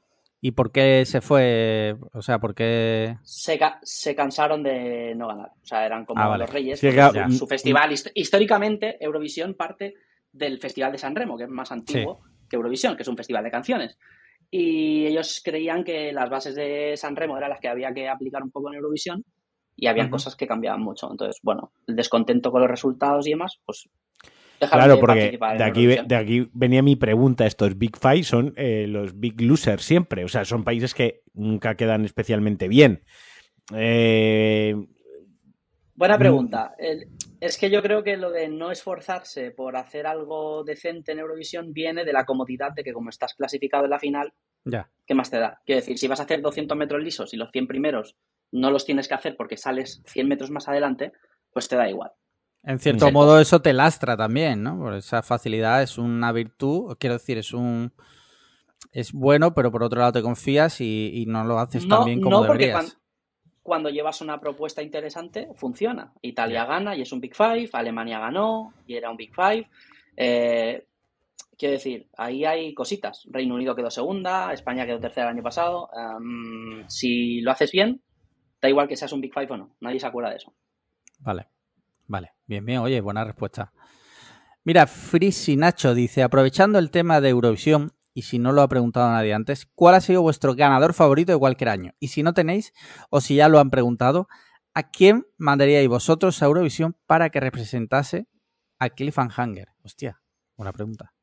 ¿Y 0.45 0.51
por 0.51 0.73
qué 0.73 1.05
se 1.05 1.21
fue? 1.21 1.95
O 2.11 2.21
sea, 2.21 2.37
¿por 2.39 2.53
qué...? 2.53 3.15
Se, 3.23 3.57
ca- 3.57 3.79
se 3.81 4.13
cansaron 4.13 4.61
de 4.61 5.15
no 5.15 5.27
ganar. 5.29 5.51
O 5.61 5.65
sea, 5.65 5.85
eran 5.85 6.05
como 6.05 6.21
Ah, 6.21 6.27
vale. 6.27 6.43
los 6.43 6.51
reyes. 6.53 6.79
Sí, 6.81 6.89
claro, 6.91 7.31
su, 7.31 7.47
festival, 7.47 7.91
hist- 7.91 8.11
históricamente, 8.13 8.97
Eurovisión 9.01 9.53
parte 9.53 9.93
del 10.33 10.59
Festival 10.59 10.91
de 10.91 10.97
San 10.97 11.15
Remo, 11.15 11.37
que 11.37 11.45
es 11.45 11.49
más 11.49 11.71
antiguo 11.71 12.19
que 12.49 12.57
Eurovisión, 12.57 12.97
que 12.97 13.03
es 13.03 13.07
un 13.07 13.15
festival 13.15 13.45
de 13.45 13.51
canciones. 13.51 13.97
Y 14.51 15.05
ellos 15.05 15.41
creían 15.41 15.81
que 15.85 16.11
las 16.11 16.29
bases 16.29 16.55
de 16.55 16.95
San 16.97 17.15
Remo 17.15 17.37
eran 17.37 17.49
las 17.51 17.61
que 17.61 17.69
había 17.69 17.93
que 17.93 18.09
aplicar 18.09 18.43
un 18.43 18.51
poco 18.51 18.67
en 18.69 18.75
Eurovisión 18.75 19.23
y 19.77 19.88
habían 19.88 20.07
Ujú. 20.07 20.15
cosas 20.15 20.35
que 20.35 20.45
cambiaban 20.45 20.81
mucho. 20.81 21.09
Entonces, 21.09 21.39
bueno, 21.41 21.71
el 21.88 21.95
descontento 21.95 22.51
con 22.51 22.59
los 22.59 22.69
resultados 22.69 23.25
y 23.27 23.29
demás, 23.29 23.62
pues 23.65 23.88
Claro, 24.70 24.96
de 24.96 25.00
porque 25.00 25.38
de 25.58 25.63
aquí, 25.63 25.86
de 25.88 26.15
aquí 26.15 26.50
venía 26.53 26.82
mi 26.82 26.96
pregunta. 26.96 27.46
Estos 27.46 27.77
Big 27.77 27.98
Five 27.98 28.24
son 28.24 28.53
eh, 28.58 28.86
los 28.88 29.20
Big 29.20 29.39
Losers 29.41 29.84
siempre. 29.84 30.24
O 30.24 30.27
sea, 30.27 30.46
son 30.46 30.63
países 30.63 30.93
que 30.93 31.22
nunca 31.34 31.75
quedan 31.75 32.05
especialmente 32.05 32.67
bien. 32.67 33.03
Eh, 33.75 34.75
Buena 35.96 36.15
Mm. 36.15 36.20
pregunta. 36.20 36.75
El- 36.79 37.08
es 37.39 37.55
que 37.58 37.70
yo 37.70 37.82
creo 37.84 38.03
que 38.03 38.17
lo 38.17 38.32
de 38.32 38.48
no 38.50 38.72
esforzarse 38.72 39.51
por 39.51 39.75
hacer 39.77 40.08
algo 40.08 40.63
decente 40.63 41.12
en 41.12 41.20
Eurovisión 41.20 41.72
viene 41.72 42.03
de 42.03 42.12
la 42.13 42.25
comodidad 42.25 42.72
de 42.74 42.84
que 42.84 42.93
como 42.93 43.10
estás 43.12 43.36
clasificado 43.36 43.84
en 43.84 43.91
la 43.91 44.00
final, 44.00 44.34
Ya. 44.65 44.89
¿qué 45.05 45.13
más 45.13 45.29
te 45.29 45.38
da? 45.38 45.62
Quiero 45.65 45.82
decir, 45.82 45.98
si 46.00 46.08
vas 46.08 46.20
a 46.20 46.24
hacer 46.24 46.41
200 46.41 46.75
metros 46.77 47.03
lisos 47.03 47.32
y 47.34 47.38
los 47.38 47.51
100 47.51 47.67
primeros 47.67 48.17
no 48.51 48.72
los 48.72 48.86
tienes 48.86 49.08
que 49.08 49.13
hacer 49.13 49.36
porque 49.38 49.55
sales 49.55 50.01
100 50.08 50.27
metros 50.27 50.50
más 50.50 50.67
adelante, 50.67 51.12
pues 51.51 51.67
te 51.67 51.75
da 51.75 51.88
igual. 51.88 52.12
En 52.63 52.79
cierto 52.79 53.08
Sí. 53.08 53.12
modo 53.12 53.39
eso 53.39 53.62
te 53.62 53.74
lastra 53.74 54.15
también, 54.15 54.63
¿no? 54.63 54.77
Por 54.79 54.93
esa 54.96 55.22
facilidad 55.22 55.82
es 55.84 55.98
una 55.98 56.32
virtud, 56.32 56.96
quiero 57.00 57.15
decir, 57.15 57.38
es 57.38 57.53
un... 57.53 57.91
Es 58.91 59.12
bueno, 59.12 59.53
pero 59.53 59.72
por 59.72 59.84
otro 59.84 60.00
lado 60.00 60.12
te 60.13 60.22
confías 60.22 60.79
y, 60.79 61.12
y 61.13 61.25
no 61.25 61.43
lo 61.43 61.58
haces 61.60 61.88
tan 61.88 62.05
bien 62.05 62.22
como 62.22 62.41
no 62.41 62.48
porque 62.48 62.67
deberías. 62.67 62.93
cuan- 62.93 63.03
cuando 63.63 63.89
llevas 63.89 64.20
una 64.22 64.39
propuesta 64.39 64.82
interesante, 64.84 65.48
funciona. 65.55 66.13
Italia 66.22 66.65
gana 66.65 66.96
y 66.96 67.01
es 67.01 67.12
un 67.13 67.22
Big 67.22 67.34
Five, 67.36 67.70
Alemania 67.74 68.20
ganó 68.20 68.74
y 68.86 68.96
era 68.96 69.10
un 69.10 69.15
Big 69.17 69.34
Five. 69.34 69.70
Eh, 70.17 70.86
quiero 71.58 71.72
decir, 71.74 72.08
ahí 72.17 72.43
hay 72.46 72.74
cositas. 72.74 73.25
Reino 73.32 73.55
Unido 73.55 73.74
quedó 73.75 73.89
segunda, 73.89 74.51
España 74.53 74.86
quedó 74.86 75.00
tercera 75.00 75.27
el 75.29 75.36
año 75.36 75.43
pasado. 75.43 75.89
Em, 75.96 76.84
si 76.89 77.39
lo 77.41 77.51
haces 77.51 77.72
bien, 77.72 78.01
da 78.62 78.67
igual 78.70 78.88
que 78.88 78.98
seas 78.98 79.13
un 79.13 79.22
Big 79.22 79.34
Five 79.34 79.48
o 79.51 79.58
no. 79.58 79.75
Nadie 79.79 80.00
se 80.01 80.08
acuerda 80.08 80.29
de 80.32 80.36
eso. 80.36 80.53
Vale, 81.20 81.48
vale. 82.07 82.33
Bien, 82.45 82.65
bien. 82.65 82.79
Oye, 82.79 83.01
buena 83.01 83.24
respuesta. 83.24 83.72
Mira, 84.65 84.88
Frisi 84.88 85.57
Nacho 85.57 85.93
dice, 85.93 86.24
aprovechando 86.24 86.79
el 86.79 86.89
tema 86.89 87.19
de 87.19 87.29
Eurovisión, 87.29 87.91
y 88.13 88.22
si 88.22 88.39
no 88.39 88.51
lo 88.51 88.62
ha 88.62 88.69
preguntado 88.69 89.12
nadie 89.12 89.33
antes, 89.33 89.67
¿cuál 89.75 89.95
ha 89.95 90.01
sido 90.01 90.22
vuestro 90.22 90.55
ganador 90.55 90.93
favorito 90.93 91.31
de 91.31 91.39
cualquier 91.39 91.69
año? 91.69 91.93
Y 92.00 92.10
si 92.10 92.24
no 92.24 92.33
tenéis, 92.33 92.74
o 93.10 93.19
si 93.22 93.36
ya 93.36 93.50
lo 93.50 93.60
han 93.60 93.72
preguntado, 93.72 94.27
¿a 94.74 94.89
quién 94.89 95.25
mandaríais 95.38 95.88
vosotros 95.88 96.41
a 96.41 96.45
Eurovisión 96.45 96.95
para 97.07 97.29
que 97.29 97.39
representase 97.39 98.27
a 98.79 98.89
Cliffhanger? 98.89 99.69
Hostia, 99.83 100.22
buena 100.55 100.72
pregunta. 100.72 101.13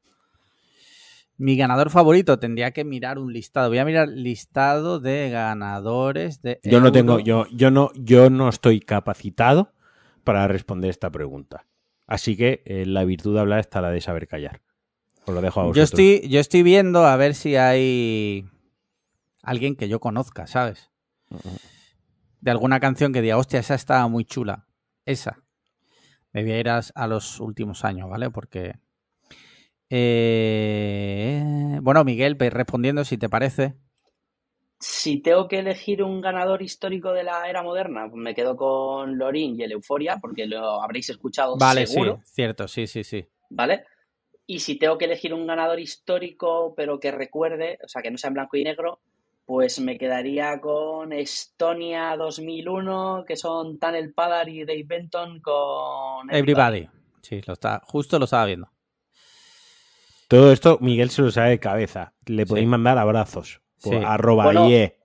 Mi 1.39 1.57
ganador 1.57 1.89
favorito 1.89 2.39
tendría 2.39 2.73
que 2.73 2.85
mirar 2.85 3.19
un 3.19 3.33
listado. 3.33 3.71
Voy 3.71 3.79
a 3.79 3.85
mirar 3.87 4.09
listado 4.09 5.01
de 5.01 5.31
ganadores 5.31 6.43
de 6.43 6.61
yo 6.63 6.81
no 6.81 6.93
tengo, 6.93 7.21
yo, 7.21 7.47
yo 7.51 7.71
no, 7.71 7.91
yo 7.95 8.29
no 8.29 8.51
estoy 8.51 8.81
capacitado 8.81 9.73
para 10.25 10.47
responder 10.49 10.91
esta 10.91 11.11
pregunta. 11.11 11.67
Así 12.07 12.37
que 12.37 12.63
eh, 12.67 12.87
la 12.87 13.05
virtud 13.05 13.35
de 13.35 13.41
hablar 13.41 13.61
está 13.61 13.81
la 13.81 13.91
de 13.91 14.01
saber 14.01 14.27
callar. 14.29 14.61
Os 15.27 15.35
lo 15.35 15.41
dejo 15.41 15.61
a 15.61 15.65
Yo 15.65 15.69
vosotros. 15.69 15.91
estoy, 16.01 16.29
yo 16.29 16.41
estoy 16.41 16.63
viendo 16.63 17.05
a 17.07 17.17
ver 17.17 17.35
si 17.35 17.57
hay 17.57 18.47
alguien 19.43 19.77
que 19.77 19.89
yo 19.89 20.01
conozca, 20.01 20.47
¿sabes? 20.47 20.91
De 22.41 22.51
alguna 22.51 22.81
canción 22.81 23.13
que 23.13 23.23
diga, 23.23 23.37
hostia, 23.37 23.61
esa 23.61 23.75
estaba 23.75 24.09
muy 24.09 24.25
chula. 24.25 24.67
Esa. 25.05 25.43
Me 26.33 26.43
voy 26.43 26.53
a 26.53 26.61
ir 26.61 26.69
a, 26.69 26.81
a 26.95 27.07
los 27.07 27.39
últimos 27.41 27.85
años, 27.85 28.09
¿vale? 28.09 28.31
Porque. 28.31 28.75
eh, 29.91 31.79
Bueno, 31.83 32.05
Miguel, 32.05 32.37
respondiendo 32.39 33.05
si 33.05 33.19
te 33.19 33.29
parece. 33.29 33.77
Si 34.83 35.21
tengo 35.21 35.47
que 35.47 35.59
elegir 35.59 36.03
un 36.03 36.23
ganador 36.23 36.63
histórico 36.63 37.13
de 37.13 37.23
la 37.23 37.49
era 37.51 37.63
moderna, 37.63 38.09
pues 38.09 38.23
me 38.23 38.35
quedo 38.35 38.57
con 38.57 39.19
Lorin 39.19 39.61
y 39.61 39.63
el 39.65 39.73
Euforia, 39.73 40.17
porque 40.19 40.47
lo 40.47 40.83
habréis 40.83 41.11
escuchado 41.11 41.57
Vale, 41.59 41.87
seguro, 41.87 42.21
sí, 42.25 42.33
cierto, 42.35 42.67
sí, 42.67 42.87
sí, 42.87 43.05
sí. 43.05 43.29
¿vale? 43.51 43.85
Y 44.47 44.61
si 44.61 44.77
tengo 44.79 44.97
que 44.97 45.05
elegir 45.05 45.35
un 45.35 45.47
ganador 45.47 45.79
histórico, 45.79 46.73
pero 46.75 46.99
que 46.99 47.11
recuerde, 47.11 47.79
o 47.85 47.89
sea, 47.89 48.01
que 48.01 48.11
no 48.11 48.17
sea 48.17 48.29
en 48.29 48.35
blanco 48.35 48.57
y 48.57 48.65
negro, 48.65 49.01
pues 49.45 49.81
me 49.81 49.99
quedaría 49.99 50.59
con 50.61 51.13
Estonia 51.13 52.17
2001, 52.17 53.25
que 53.29 53.37
son 53.37 53.79
Tanel 53.79 54.15
Padar 54.15 54.49
y 54.49 54.65
Dave 54.65 54.85
Benton 54.87 55.41
con 55.41 56.33
Everybody. 56.35 56.89
Sí, 57.21 57.43
lo 57.47 57.53
está, 57.53 57.83
justo 57.85 58.19
lo 58.19 58.25
estaba 58.25 58.47
viendo. 58.47 58.71
Todo 60.27 60.53
esto 60.53 60.79
Miguel 60.81 61.11
se 61.11 61.23
lo 61.23 61.31
sabe 61.31 61.51
de 61.51 61.61
cabeza. 61.61 62.15
Le 62.27 62.47
podéis 62.47 62.65
Sí. 62.65 62.71
mandar 62.71 62.97
abrazos. 62.97 63.61
Por 63.83 63.95
Sí. 63.99 64.01
arroba 64.05 64.45
Bueno, 64.45 64.69
IE. 64.69 64.97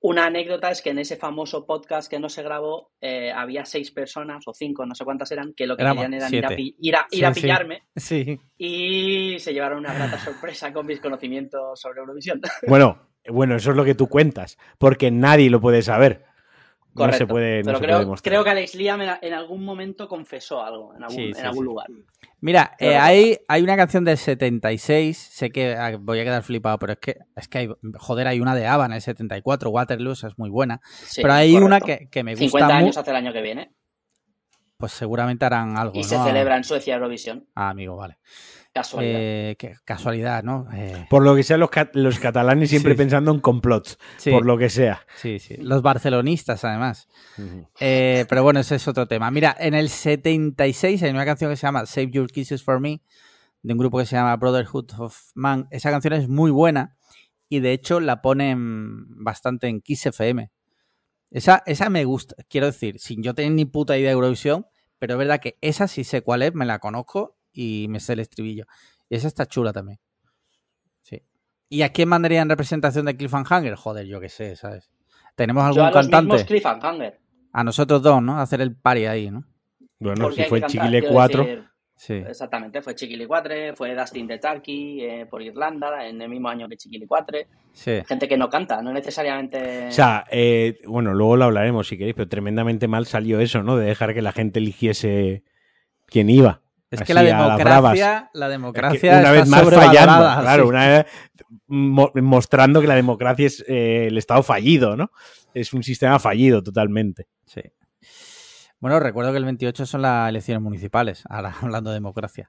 Una 0.00 0.26
anécdota 0.26 0.70
es 0.70 0.80
que 0.80 0.90
en 0.90 1.00
ese 1.00 1.16
famoso 1.16 1.66
podcast 1.66 2.08
que 2.08 2.20
no 2.20 2.28
se 2.28 2.44
grabó 2.44 2.92
eh, 3.00 3.32
había 3.32 3.64
seis 3.64 3.90
personas 3.90 4.44
o 4.46 4.54
cinco, 4.54 4.86
no 4.86 4.94
sé 4.94 5.04
cuántas 5.04 5.32
eran, 5.32 5.54
que 5.54 5.66
lo 5.66 5.76
que 5.76 5.82
Éramos 5.82 6.04
querían 6.04 6.14
era 6.22 6.28
ir 6.28 6.44
a, 6.44 6.48
siete. 6.48 6.56
pi- 6.56 6.76
ir 6.80 6.94
a- 6.96 7.06
ir 7.10 7.26
a 7.26 7.34
Sí, 7.34 7.40
sí. 7.40 7.42
pillarme 7.42 7.82
Sí. 7.96 8.40
y 8.56 9.36
se 9.40 9.52
llevaron 9.52 9.78
una 9.80 9.92
grata 9.94 10.18
sorpresa 10.20 10.72
con 10.72 10.86
mis 10.86 11.00
conocimientos 11.00 11.80
sobre 11.80 11.98
Eurovisión. 12.00 12.40
Bueno, 12.68 13.08
bueno, 13.28 13.56
eso 13.56 13.70
es 13.72 13.76
lo 13.76 13.84
que 13.84 13.96
tú 13.96 14.08
cuentas. 14.08 14.56
Porque 14.78 15.10
nadie 15.10 15.50
lo 15.50 15.60
puede 15.60 15.82
saber. 15.82 16.24
No 17.06 17.12
se 17.12 17.26
Correcto. 17.26 17.28
puede, 17.28 17.58
no 17.58 17.64
Pero 17.66 17.78
se 17.78 17.84
creo, 17.84 17.94
puede 17.96 18.04
demostrar. 18.04 18.30
creo 18.32 18.44
que 18.44 18.50
Alex 18.50 18.74
Liam 18.74 19.00
en, 19.02 19.10
en 19.22 19.32
algún 19.34 19.64
momento 19.64 20.08
confesó 20.08 20.62
algo, 20.62 20.94
en 20.94 21.02
algún, 21.02 21.16
Sí, 21.16 21.24
en 21.28 21.34
sí, 21.34 21.40
algún 21.42 21.58
sí. 21.58 21.64
lugar. 21.64 21.86
Mira, 22.40 22.76
eh, 22.78 22.96
hay, 22.96 23.38
hay 23.48 23.62
una 23.62 23.76
canción 23.76 24.04
del 24.04 24.16
76, 24.16 25.16
sé 25.18 25.50
que 25.50 25.74
ah, 25.74 25.96
voy 25.98 26.20
a 26.20 26.24
quedar 26.24 26.42
flipado, 26.44 26.78
pero 26.78 26.92
es 26.92 26.98
que, 27.00 27.16
es 27.34 27.48
que 27.48 27.58
hay, 27.58 27.68
joder, 27.98 28.28
hay 28.28 28.40
una 28.40 28.54
de 28.54 28.66
ABBA 28.66 28.86
en 28.86 28.92
el 28.92 29.00
74, 29.00 29.70
Waterloo, 29.70 30.12
esa 30.12 30.28
es 30.28 30.38
muy 30.38 30.48
buena. 30.50 30.80
Sí, 30.84 31.20
pero 31.22 31.34
hay 31.34 31.52
correcto. 31.52 31.66
una 31.66 31.80
que, 31.80 32.08
que 32.10 32.22
me 32.22 32.36
50 32.36 32.64
gusta 32.66 32.76
años 32.76 32.86
mucho, 32.88 33.00
hace 33.00 33.10
el 33.10 33.16
año 33.16 33.32
que 33.32 33.42
viene 33.42 33.72
pues 34.78 34.92
seguramente 34.92 35.44
harán 35.44 35.76
algo, 35.76 35.92
y 35.96 36.02
¿no? 36.02 36.04
se 36.08 36.16
celebra 36.18 36.56
en 36.56 36.62
Suecia 36.64 36.94
Eurovisión. 36.94 37.46
Ah, 37.56 37.70
amigo, 37.70 37.96
vale. 37.96 38.16
Casualidad. 38.72 39.18
Eh, 39.20 39.56
casualidad, 39.84 40.44
¿no? 40.44 40.68
Eh, 40.72 41.06
Por 41.10 41.24
lo 41.24 41.34
que 41.34 41.42
sea, 41.42 41.56
los, 41.56 41.68
los 41.94 42.18
catalanes 42.20 42.70
siempre 42.70 42.92
Sí. 42.92 42.98
pensando 42.98 43.32
en 43.32 43.40
complots. 43.40 43.98
sí, 44.18 44.30
Por 44.30 44.46
lo 44.46 44.56
que 44.56 44.68
sea. 44.70 45.00
sí, 45.16 45.40
sí. 45.40 45.56
Los 45.56 45.82
barcelonistas, 45.82 46.64
además. 46.64 47.08
Eh, 47.80 48.24
pero 48.28 48.44
bueno, 48.44 48.60
ese 48.60 48.76
es 48.76 48.86
otro 48.86 49.08
tema. 49.08 49.32
Mira, 49.32 49.56
en 49.58 49.74
el 49.74 49.88
76 49.88 51.02
hay 51.02 51.10
una 51.10 51.24
canción 51.24 51.50
que 51.50 51.56
se 51.56 51.66
llama 51.66 51.84
Save 51.84 52.10
Your 52.12 52.30
Kisses 52.30 52.62
for 52.62 52.78
Me, 52.78 53.02
de 53.62 53.72
un 53.72 53.78
grupo 53.80 53.98
que 53.98 54.06
se 54.06 54.14
llama 54.14 54.36
Brotherhood 54.36 54.92
of 54.98 55.18
Man. 55.34 55.66
Esa 55.72 55.90
canción 55.90 56.12
es 56.12 56.28
muy 56.28 56.52
buena 56.52 56.96
y 57.48 57.58
de 57.58 57.72
hecho 57.72 57.98
la 57.98 58.22
ponen 58.22 59.06
bastante 59.24 59.66
en 59.66 59.80
Kiss 59.80 60.06
FM. 60.06 60.52
Esa, 61.30 61.62
esa 61.66 61.90
me 61.90 62.04
gusta, 62.04 62.34
quiero 62.48 62.66
decir, 62.66 62.98
sin 62.98 63.22
yo 63.22 63.34
tener 63.34 63.52
ni 63.52 63.64
puta 63.66 63.98
idea 63.98 64.08
de 64.08 64.14
Eurovisión, 64.14 64.66
pero 64.98 65.14
es 65.14 65.18
verdad 65.18 65.40
que 65.40 65.58
esa 65.60 65.86
sí 65.86 66.04
sé 66.04 66.22
cuál 66.22 66.42
es, 66.42 66.54
me 66.54 66.64
la 66.64 66.78
conozco 66.78 67.36
y 67.52 67.86
me 67.88 68.00
sé 68.00 68.14
el 68.14 68.20
estribillo. 68.20 68.64
Y 69.08 69.16
esa 69.16 69.28
está 69.28 69.46
chula 69.46 69.72
también. 69.72 70.00
Sí. 71.02 71.22
¿Y 71.68 71.82
a 71.82 71.92
quién 71.92 72.08
mandaría 72.08 72.40
en 72.40 72.48
representación 72.48 73.06
de 73.06 73.16
Cliffhanger? 73.16 73.74
Joder, 73.74 74.06
yo 74.06 74.20
qué 74.20 74.28
sé, 74.28 74.56
¿sabes? 74.56 74.90
¿Tenemos 75.34 75.62
Yo 75.62 75.66
algún 75.66 75.82
a 75.82 76.02
los 76.02 76.08
cantante? 76.08 76.44
Cliffhanger. 76.46 77.20
A 77.52 77.64
nosotros 77.64 78.02
dos, 78.02 78.22
¿no? 78.22 78.40
Hacer 78.40 78.60
el 78.60 78.74
party 78.76 79.06
ahí, 79.06 79.30
¿no? 79.30 79.44
Bueno, 79.98 80.24
porque 80.24 80.44
si 80.44 80.48
fue 80.48 80.60
cantar, 80.60 80.70
Chiquile 80.70 81.00
quiero 81.00 81.14
4. 81.14 81.44
decir, 81.44 81.68
Sí. 82.00 82.12
Exactamente, 82.14 82.80
fue 82.80 82.94
Chiquili 82.94 83.26
4, 83.26 83.74
fue 83.74 83.92
Dustin 83.92 84.28
the 84.28 84.38
Turkey 84.38 85.00
eh, 85.04 85.26
por 85.28 85.42
Irlanda 85.42 86.06
en 86.06 86.22
el 86.22 86.28
mismo 86.28 86.48
año 86.48 86.68
que 86.68 86.76
Chiquili 86.76 87.06
4. 87.06 87.38
Sí. 87.72 88.00
Gente 88.06 88.28
que 88.28 88.36
no 88.38 88.48
canta, 88.48 88.80
no 88.80 88.92
necesariamente. 88.92 89.88
O 89.88 89.92
sea, 89.92 90.24
eh, 90.30 90.78
bueno, 90.86 91.12
luego 91.12 91.36
lo 91.36 91.46
hablaremos 91.46 91.88
si 91.88 91.98
queréis, 91.98 92.14
pero 92.14 92.28
tremendamente 92.28 92.86
mal 92.86 93.04
salió 93.06 93.40
eso, 93.40 93.64
¿no? 93.64 93.76
De 93.76 93.86
dejar 93.86 94.14
que 94.14 94.22
la 94.22 94.30
gente 94.30 94.60
eligiese 94.60 95.42
quién 96.06 96.30
iba. 96.30 96.62
Es 96.90 97.00
Así 97.00 97.08
que 97.08 97.14
la 97.14 97.22
democracia, 97.24 98.30
la 98.32 98.46
Es 98.46 98.48
que 98.48 98.52
democracia 98.52 99.18
una 99.18 99.32
vez 99.32 99.48
más 99.48 99.62
fallando, 99.68 100.40
claro, 100.40 100.62
sí. 100.62 100.68
una 100.68 100.88
vez 100.88 101.06
mo- 101.66 102.12
mostrando 102.14 102.80
que 102.80 102.86
la 102.86 102.94
democracia 102.94 103.46
es 103.46 103.64
eh, 103.68 104.06
el 104.06 104.16
Estado 104.18 104.42
fallido, 104.44 104.96
¿no? 104.96 105.10
Es 105.52 105.72
un 105.72 105.82
sistema 105.82 106.18
fallido 106.20 106.62
totalmente. 106.62 107.26
Sí. 107.44 107.60
Bueno, 108.80 109.00
recuerdo 109.00 109.32
que 109.32 109.38
el 109.38 109.44
28 109.44 109.86
son 109.86 110.02
las 110.02 110.28
elecciones 110.28 110.62
municipales, 110.62 111.24
ahora 111.28 111.52
hablando 111.62 111.90
de 111.90 111.94
democracia. 111.94 112.48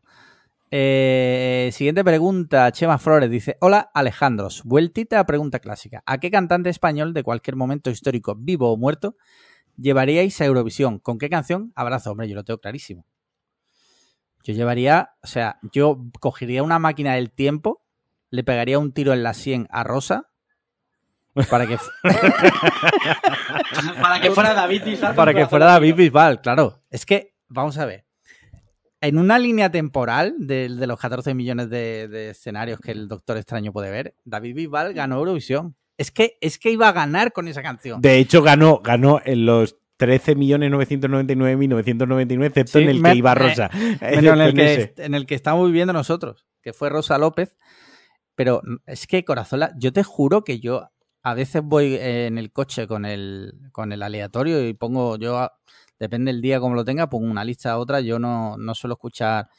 Eh, 0.71 1.71
siguiente 1.73 2.03
pregunta, 2.03 2.71
Chema 2.71 2.99
Flores 2.99 3.31
dice, 3.31 3.57
hola 3.59 3.89
Alejandros, 3.95 4.61
vueltita 4.63 5.19
a 5.19 5.25
pregunta 5.25 5.57
clásica, 5.57 6.03
¿a 6.05 6.19
qué 6.19 6.29
cantante 6.29 6.69
español 6.69 7.15
de 7.15 7.23
cualquier 7.23 7.55
momento 7.55 7.89
histórico, 7.89 8.35
vivo 8.35 8.71
o 8.71 8.77
muerto, 8.77 9.15
llevaríais 9.75 10.39
a 10.41 10.45
Eurovisión? 10.45 10.99
¿Con 10.99 11.17
qué 11.17 11.27
canción? 11.27 11.73
Abrazo, 11.75 12.11
hombre, 12.11 12.29
yo 12.29 12.35
lo 12.35 12.43
tengo 12.43 12.59
clarísimo. 12.59 13.07
Yo 14.43 14.53
llevaría, 14.53 15.09
o 15.23 15.27
sea, 15.27 15.57
yo 15.73 16.05
cogería 16.19 16.61
una 16.61 16.77
máquina 16.77 17.15
del 17.15 17.31
tiempo, 17.31 17.81
le 18.29 18.43
pegaría 18.43 18.77
un 18.77 18.93
tiro 18.93 19.13
en 19.13 19.23
la 19.23 19.33
sien 19.33 19.67
a 19.71 19.83
Rosa 19.83 20.28
para 21.49 21.65
que, 21.67 21.77
Para 24.01 24.19
que 24.21 24.31
fuera 24.31 24.53
David 24.53 24.83
Bisbal. 24.83 25.15
para 25.15 25.33
que 25.33 25.47
fuera 25.47 25.65
David. 25.67 25.95
Bisbal, 25.95 26.41
claro. 26.41 26.81
Es 26.89 27.05
que, 27.05 27.33
vamos 27.47 27.77
a 27.77 27.85
ver. 27.85 28.05
En 29.01 29.17
una 29.17 29.39
línea 29.39 29.71
temporal 29.71 30.35
de, 30.37 30.67
de 30.67 30.87
los 30.87 30.99
14 30.99 31.33
millones 31.33 31.69
de, 31.69 32.09
de 32.09 32.31
escenarios 32.31 32.81
que 32.81 32.91
el 32.91 33.07
Doctor 33.07 33.37
Extraño 33.37 33.71
puede 33.71 33.89
ver, 33.91 34.15
David 34.25 34.55
Bisbal 34.55 34.93
ganó 34.93 35.17
Eurovisión. 35.19 35.77
Es 35.97 36.11
que, 36.11 36.37
es 36.41 36.57
que 36.59 36.71
iba 36.71 36.89
a 36.89 36.93
ganar 36.93 37.31
con 37.31 37.47
esa 37.47 37.61
canción. 37.61 38.01
De 38.01 38.17
hecho, 38.17 38.41
ganó, 38.41 38.79
ganó 38.79 39.21
en 39.23 39.45
los 39.45 39.77
13.999.999, 39.99 42.45
excepto 42.45 42.79
Sí, 42.79 42.83
en 42.83 42.89
el 42.89 42.99
me- 43.01 43.11
que 43.11 43.17
iba 43.17 43.31
eh, 43.31 43.35
Rosa. 43.35 43.69
Menos 44.01 44.33
en 44.35 44.41
el, 44.41 44.53
que, 44.85 44.93
en 44.97 45.13
el 45.13 45.25
que 45.25 45.35
estamos 45.35 45.65
viviendo 45.67 45.93
nosotros, 45.93 46.45
que 46.61 46.73
fue 46.73 46.89
Rosa 46.89 47.17
López. 47.17 47.55
Pero 48.35 48.61
es 48.85 49.07
que, 49.07 49.25
Corazola, 49.25 49.71
yo 49.77 49.91
te 49.91 50.03
juro 50.03 50.43
que 50.45 50.59
yo 50.61 50.89
a 51.23 51.33
veces 51.33 51.61
voy 51.63 51.95
eh, 51.95 52.27
en 52.27 52.37
el 52.37 52.51
coche 52.51 52.87
con 52.87 53.05
el, 53.05 53.53
con 53.71 53.91
el 53.91 54.01
aleatorio 54.03 54.65
y 54.67 54.73
pongo, 54.73 55.17
yo, 55.17 55.49
depende 55.99 56.31
del 56.31 56.41
día 56.41 56.59
como 56.59 56.75
lo 56.75 56.85
tenga, 56.85 57.09
pongo 57.09 57.29
una 57.29 57.43
lista 57.43 57.71
a 57.71 57.77
otra. 57.77 57.99
Yo 58.01 58.19
no, 58.19 58.57
no 58.57 58.73
suelo 58.75 58.93
escuchar 58.93 59.49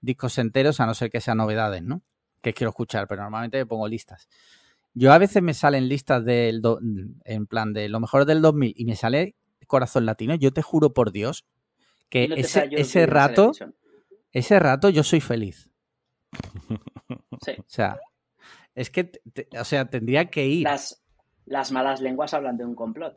discos 0.00 0.38
enteros 0.38 0.78
a 0.80 0.86
no 0.86 0.94
ser 0.94 1.10
que 1.10 1.20
sean 1.20 1.38
novedades, 1.38 1.82
¿no? 1.82 2.02
Que 2.40 2.54
quiero 2.54 2.70
escuchar, 2.70 3.08
pero 3.08 3.22
normalmente 3.22 3.66
pongo 3.66 3.88
listas. 3.88 4.28
Yo 4.94 5.12
a 5.12 5.18
veces 5.18 5.42
me 5.42 5.54
salen 5.54 5.88
listas 5.88 6.24
del 6.24 6.60
do- 6.62 6.80
en 7.24 7.46
plan 7.46 7.72
de 7.72 7.88
lo 7.88 8.00
mejor 8.00 8.24
del 8.24 8.40
2000 8.40 8.74
y 8.76 8.84
me 8.84 8.96
sale 8.96 9.34
Corazón 9.66 10.06
Latino. 10.06 10.34
Yo 10.34 10.52
te 10.52 10.62
juro 10.62 10.92
por 10.94 11.12
Dios 11.12 11.44
que 12.08 12.26
no 12.28 12.36
ese, 12.36 12.68
ese 12.72 13.06
rato, 13.06 13.52
ese 14.32 14.58
rato 14.58 14.88
yo 14.88 15.02
soy 15.02 15.20
feliz. 15.20 15.68
Sí. 17.44 17.52
O 17.58 17.64
sea, 17.66 17.98
es 18.74 18.90
que, 18.90 19.04
te- 19.04 19.48
o 19.58 19.64
sea, 19.64 19.84
tendría 19.86 20.26
que 20.30 20.46
ir. 20.46 20.62
Las, 20.64 21.02
las 21.48 21.72
malas 21.72 22.00
lenguas 22.00 22.34
hablan 22.34 22.56
de 22.56 22.64
un 22.64 22.74
complot. 22.74 23.16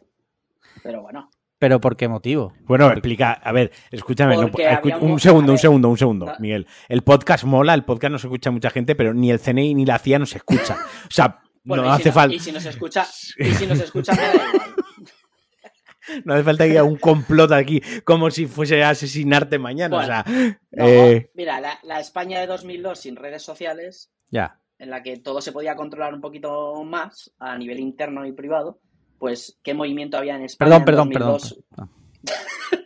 Pero 0.83 1.01
bueno. 1.01 1.29
Pero 1.59 1.79
¿por 1.79 1.95
qué 1.95 2.07
motivo? 2.07 2.53
Bueno, 2.61 2.89
explica, 2.91 3.33
a 3.33 3.51
ver, 3.51 3.71
escúchame, 3.91 4.35
no- 4.35 4.49
escu- 4.49 4.97
un 4.99 5.11
un- 5.11 5.19
segundo, 5.19 5.51
un 5.51 5.57
segundo, 5.59 5.89
un 5.89 5.97
segundo, 5.97 6.33
Miguel. 6.39 6.65
El 6.89 7.03
podcast 7.03 7.43
mola, 7.43 7.75
el 7.75 7.83
podcast 7.85 8.11
no 8.11 8.17
se 8.17 8.25
escucha 8.27 8.49
mucha 8.49 8.71
gente, 8.71 8.95
pero 8.95 9.13
ni 9.13 9.29
el 9.29 9.39
CNI 9.39 9.75
ni 9.75 9.85
la 9.85 9.99
CIA 9.99 10.17
nos 10.19 10.35
escucha. 10.35 10.75
O 11.05 11.11
sea, 11.11 11.39
Bueno, 11.63 11.83
no 11.83 11.95
si 11.95 12.01
hace 12.01 12.11
falta. 12.11 12.35
Y 12.35 12.39
si 12.39 12.51
nos 12.51 12.65
escucha, 12.65 13.05
y 13.37 13.45
si 13.51 13.67
nos 13.67 13.79
escucha, 13.79 14.11
me 14.15 14.21
da 14.21 14.33
igual. 14.33 14.75
No 16.25 16.33
hace 16.33 16.43
falta 16.43 16.65
que 16.65 16.71
haya 16.71 16.83
un 16.83 16.97
complot 16.97 17.51
aquí 17.51 17.79
como 18.03 18.31
si 18.31 18.47
fuese 18.47 18.83
a 18.83 18.89
asesinarte 18.89 19.59
mañana. 19.59 19.95
Bueno, 19.97 20.03
o 20.03 20.23
sea, 20.23 20.25
No, 20.71 20.85
eh, 20.87 21.29
Mira, 21.35 21.61
la, 21.61 21.77
la 21.83 21.99
España 21.99 22.39
de 22.39 22.47
2002 22.47 22.99
sin 22.99 23.15
redes 23.15 23.43
sociales, 23.43 24.11
Ya. 24.31 24.59
En 24.81 24.89
la 24.89 25.03
que 25.03 25.17
todo 25.17 25.41
se 25.41 25.51
podía 25.51 25.75
controlar 25.75 26.13
un 26.13 26.21
poquito 26.21 26.83
más 26.83 27.31
a 27.39 27.55
nivel 27.57 27.79
interno 27.79 28.25
y 28.25 28.31
privado, 28.31 28.79
pues 29.19 29.59
qué 29.63 29.73
movimiento 29.75 30.17
había 30.17 30.35
en 30.35 30.43
España 30.43 30.69
Perdón, 30.69 30.81
en 30.81 30.85
perdón, 30.85 31.09
perdón. 31.09 31.31
2002? 31.33 31.63
perdón. 31.69 31.89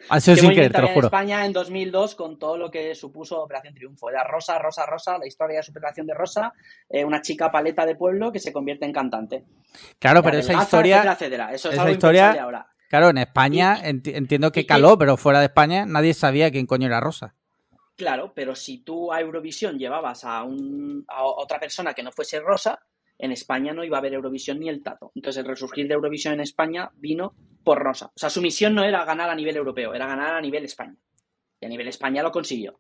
Ha 0.10 0.20
sido 0.20 0.36
¿Qué 0.36 0.42
sin 0.42 0.50
querer, 0.52 0.72
movimiento 0.72 0.76
te 0.76 0.82
lo 0.82 0.84
había 0.84 0.90
en 0.90 0.96
juro. 0.96 1.08
España 1.08 1.46
en 1.46 1.54
2002 1.54 2.16
con 2.16 2.38
todo 2.38 2.58
lo 2.58 2.70
que 2.70 2.94
supuso 2.96 3.42
Operación 3.42 3.74
Triunfo? 3.74 4.10
Era 4.10 4.24
Rosa, 4.26 4.60
Rosa, 4.60 4.86
Rosa, 4.86 5.18
la 5.18 5.26
historia 5.26 5.58
de 5.58 5.64
superación 5.64 6.06
de 6.06 6.14
Rosa, 6.14 6.54
eh, 6.90 7.06
una 7.06 7.22
chica 7.22 7.50
paleta 7.52 7.86
de 7.86 7.96
pueblo 7.96 8.32
que 8.32 8.40
se 8.40 8.52
convierte 8.52 8.86
en 8.86 8.92
cantante. 8.94 9.46
Claro, 9.98 10.22
pero 10.22 10.38
esa 10.38 10.54
historia, 10.54 10.98
etcétera, 10.98 11.14
etcétera. 11.14 11.54
Eso 11.54 11.70
es 11.70 11.74
esa 11.76 11.84
algo 11.84 11.94
historia- 11.94 12.44
ahora. 12.44 12.68
Claro, 12.90 13.10
en 13.10 13.18
España 13.18 13.78
enti- 13.84 14.16
entiendo 14.16 14.52
que- 14.52 14.66
caló, 14.66 14.98
pero 14.98 15.16
fuera 15.18 15.40
de 15.40 15.46
España 15.46 15.86
nadie 15.86 16.14
sabía 16.14 16.52
quién 16.52 16.66
coño 16.66 16.88
era 16.88 17.00
Rosa. 17.00 17.36
Claro, 17.96 18.34
pero 18.36 18.56
si 18.56 18.80
tú 18.80 19.14
a 19.14 19.22
Eurovisión 19.22 19.80
llevabas 19.80 20.26
a, 20.26 20.44
un, 20.44 21.06
a 21.08 21.24
otra 21.24 21.60
persona 21.60 21.94
que 21.94 22.04
no 22.04 22.12
fuese 22.12 22.42
Rosa, 22.42 22.80
en 23.18 23.32
España 23.32 23.74
no 23.74 23.84
iba 23.84 23.98
a 23.98 24.00
haber 24.00 24.14
Eurovisión 24.14 24.60
ni 24.60 24.68
el 24.68 24.84
tato. 24.84 25.12
Entonces 25.16 25.42
el 25.42 25.50
resurgir 25.50 25.88
de 25.88 25.94
Eurovisión 25.94 26.34
en 26.34 26.42
España 26.42 26.92
vino 26.96 27.34
por 27.64 27.80
Rosa. 27.80 28.08
O 28.08 28.20
sea, 28.20 28.30
su 28.30 28.42
misión 28.42 28.76
no 28.76 28.84
era 28.84 29.06
ganar 29.06 29.30
a 29.30 29.36
nivel 29.36 29.56
europeo, 29.56 29.94
era 29.94 30.08
ganar 30.08 30.36
a 30.36 30.42
nivel 30.42 30.66
España. 30.66 30.96
Y 31.60 31.66
a 31.66 31.70
nivel 31.70 31.88
España 31.88 32.22
lo 32.22 32.32
consiguió. 32.32 32.80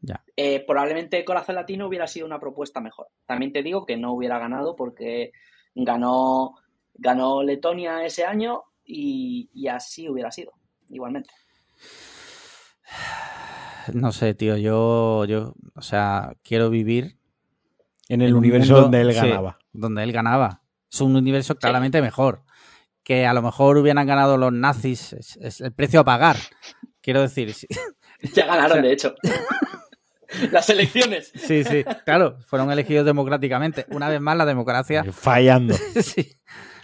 Ya. 0.00 0.22
Eh, 0.36 0.64
probablemente 0.66 1.24
Corazón 1.24 1.56
Latino 1.56 1.86
hubiera 1.86 2.06
sido 2.06 2.26
una 2.26 2.38
propuesta 2.38 2.80
mejor. 2.80 3.08
También 3.26 3.52
te 3.52 3.62
digo 3.62 3.84
que 3.84 3.96
no 3.96 4.12
hubiera 4.12 4.38
ganado 4.38 4.76
porque 4.76 5.32
ganó, 5.74 6.54
ganó 6.94 7.42
Letonia 7.42 8.04
ese 8.04 8.24
año 8.24 8.62
y, 8.84 9.50
y 9.52 9.68
así 9.68 10.08
hubiera 10.08 10.30
sido, 10.30 10.52
igualmente. 10.88 11.30
No 13.92 14.12
sé, 14.12 14.34
tío, 14.34 14.56
yo, 14.56 15.24
yo, 15.24 15.54
o 15.74 15.82
sea, 15.82 16.34
quiero 16.42 16.70
vivir 16.70 17.16
En 18.08 18.20
el 18.22 18.30
en 18.30 18.36
universo 18.36 18.72
mundo- 18.74 18.82
donde 18.82 19.00
él 19.00 19.12
sí, 19.12 19.16
ganaba. 19.20 19.58
donde 19.72 20.02
él 20.02 20.12
ganaba. 20.12 20.62
Es 20.90 21.00
un 21.00 21.16
universo 21.16 21.56
claramente 21.56 22.00
mejor. 22.02 22.42
Que 23.02 23.26
a 23.26 23.32
lo 23.34 23.42
mejor 23.42 23.78
hubieran 23.78 24.06
ganado 24.06 24.36
los 24.36 24.52
nazis, 24.52 25.12
es, 25.14 25.36
es 25.38 25.60
el 25.60 25.72
precio 25.72 26.00
a 26.00 26.04
pagar. 26.04 26.36
Quiero 27.00 27.20
decir, 27.22 27.52
sí, 27.54 27.66
Ya 28.34 28.46
ganaron, 28.46 28.82
de 28.82 28.92
hecho. 28.92 29.14
Las 30.52 30.68
elecciones. 30.70 31.32
sí, 31.34 31.64
sí, 31.64 31.84
claro, 32.04 32.38
fueron 32.46 32.70
elegidos 32.70 33.04
democráticamente. 33.04 33.86
Una 33.90 34.08
vez 34.08 34.20
más, 34.20 34.36
la 34.36 34.46
democracia 34.46 35.04
Fallando. 35.04 35.74
Sí. 36.02 36.36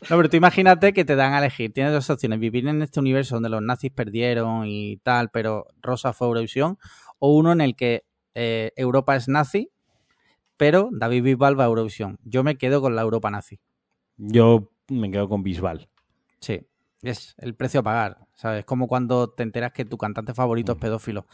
No, 0.08 0.16
pero 0.16 0.30
tú 0.30 0.36
imagínate 0.36 0.92
que 0.92 1.04
te 1.04 1.16
dan 1.16 1.32
a 1.34 1.38
elegir. 1.38 1.72
Tienes 1.72 1.92
dos 1.92 2.08
opciones. 2.08 2.38
Vivir 2.38 2.68
en 2.68 2.82
este 2.82 3.00
universo 3.00 3.34
donde 3.34 3.48
los 3.48 3.60
nazis 3.60 3.90
perdieron 3.90 4.64
y 4.66 4.98
tal, 4.98 5.30
pero 5.30 5.66
Rosa 5.82 6.12
fue 6.12 6.28
Eurovisión. 6.28 6.78
O 7.18 7.36
uno 7.36 7.50
en 7.50 7.60
el 7.60 7.74
que 7.74 8.04
eh, 8.34 8.72
Europa 8.76 9.16
es 9.16 9.26
nazi, 9.26 9.72
pero 10.56 10.88
David 10.92 11.24
Bisbal 11.24 11.58
va 11.58 11.64
a 11.64 11.66
Eurovisión. 11.66 12.18
Yo 12.22 12.44
me 12.44 12.56
quedo 12.56 12.80
con 12.80 12.94
la 12.94 13.02
Europa 13.02 13.28
nazi. 13.30 13.58
Yo 14.18 14.70
me 14.88 15.10
quedo 15.10 15.28
con 15.28 15.42
Bisbal. 15.42 15.88
Sí. 16.40 16.64
Es 17.02 17.34
el 17.38 17.54
precio 17.56 17.80
a 17.80 17.82
pagar. 17.82 18.18
¿Sabes? 18.34 18.64
Como 18.64 18.86
cuando 18.86 19.30
te 19.30 19.42
enteras 19.42 19.72
que 19.72 19.84
tu 19.84 19.98
cantante 19.98 20.32
favorito 20.32 20.72
es 20.72 20.78
pedófilo. 20.78 21.26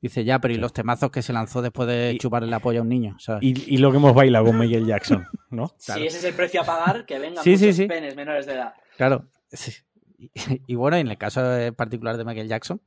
Dice, 0.00 0.24
ya, 0.24 0.38
pero 0.40 0.52
¿y 0.52 0.56
Sí. 0.56 0.60
los 0.60 0.72
temazos 0.72 1.10
que 1.10 1.22
se 1.22 1.32
lanzó 1.32 1.62
después 1.62 1.88
de 1.88 2.12
Y- 2.14 2.18
chuparle 2.18 2.48
la 2.48 2.60
polla 2.60 2.80
a 2.80 2.82
un 2.82 2.88
niño? 2.88 3.16
¿sabes? 3.18 3.42
Y, 3.42 3.74
y 3.74 3.78
lo 3.78 3.90
que 3.90 3.96
hemos 3.96 4.14
bailado 4.14 4.44
con 4.44 4.58
Michael 4.58 4.86
Jackson, 4.86 5.26
¿no? 5.50 5.68
Claro. 5.84 6.00
Si 6.00 6.06
ese 6.06 6.18
es 6.18 6.24
el 6.24 6.34
precio 6.34 6.60
a 6.60 6.64
pagar, 6.64 7.06
que 7.06 7.18
vengan 7.18 7.42
Sí, 7.42 7.56
sí, 7.56 7.64
muchos 7.66 7.76
sí. 7.76 7.86
penes 7.86 8.14
menores 8.16 8.46
de 8.46 8.52
edad. 8.54 8.74
Claro. 8.96 9.28
Sí. 9.50 9.72
Y, 10.18 10.30
y 10.66 10.74
bueno, 10.74 10.96
en 10.96 11.08
el 11.08 11.18
caso 11.18 11.40
particular 11.76 12.16
de 12.16 12.24
Michael 12.24 12.48
Jackson, 12.48 12.80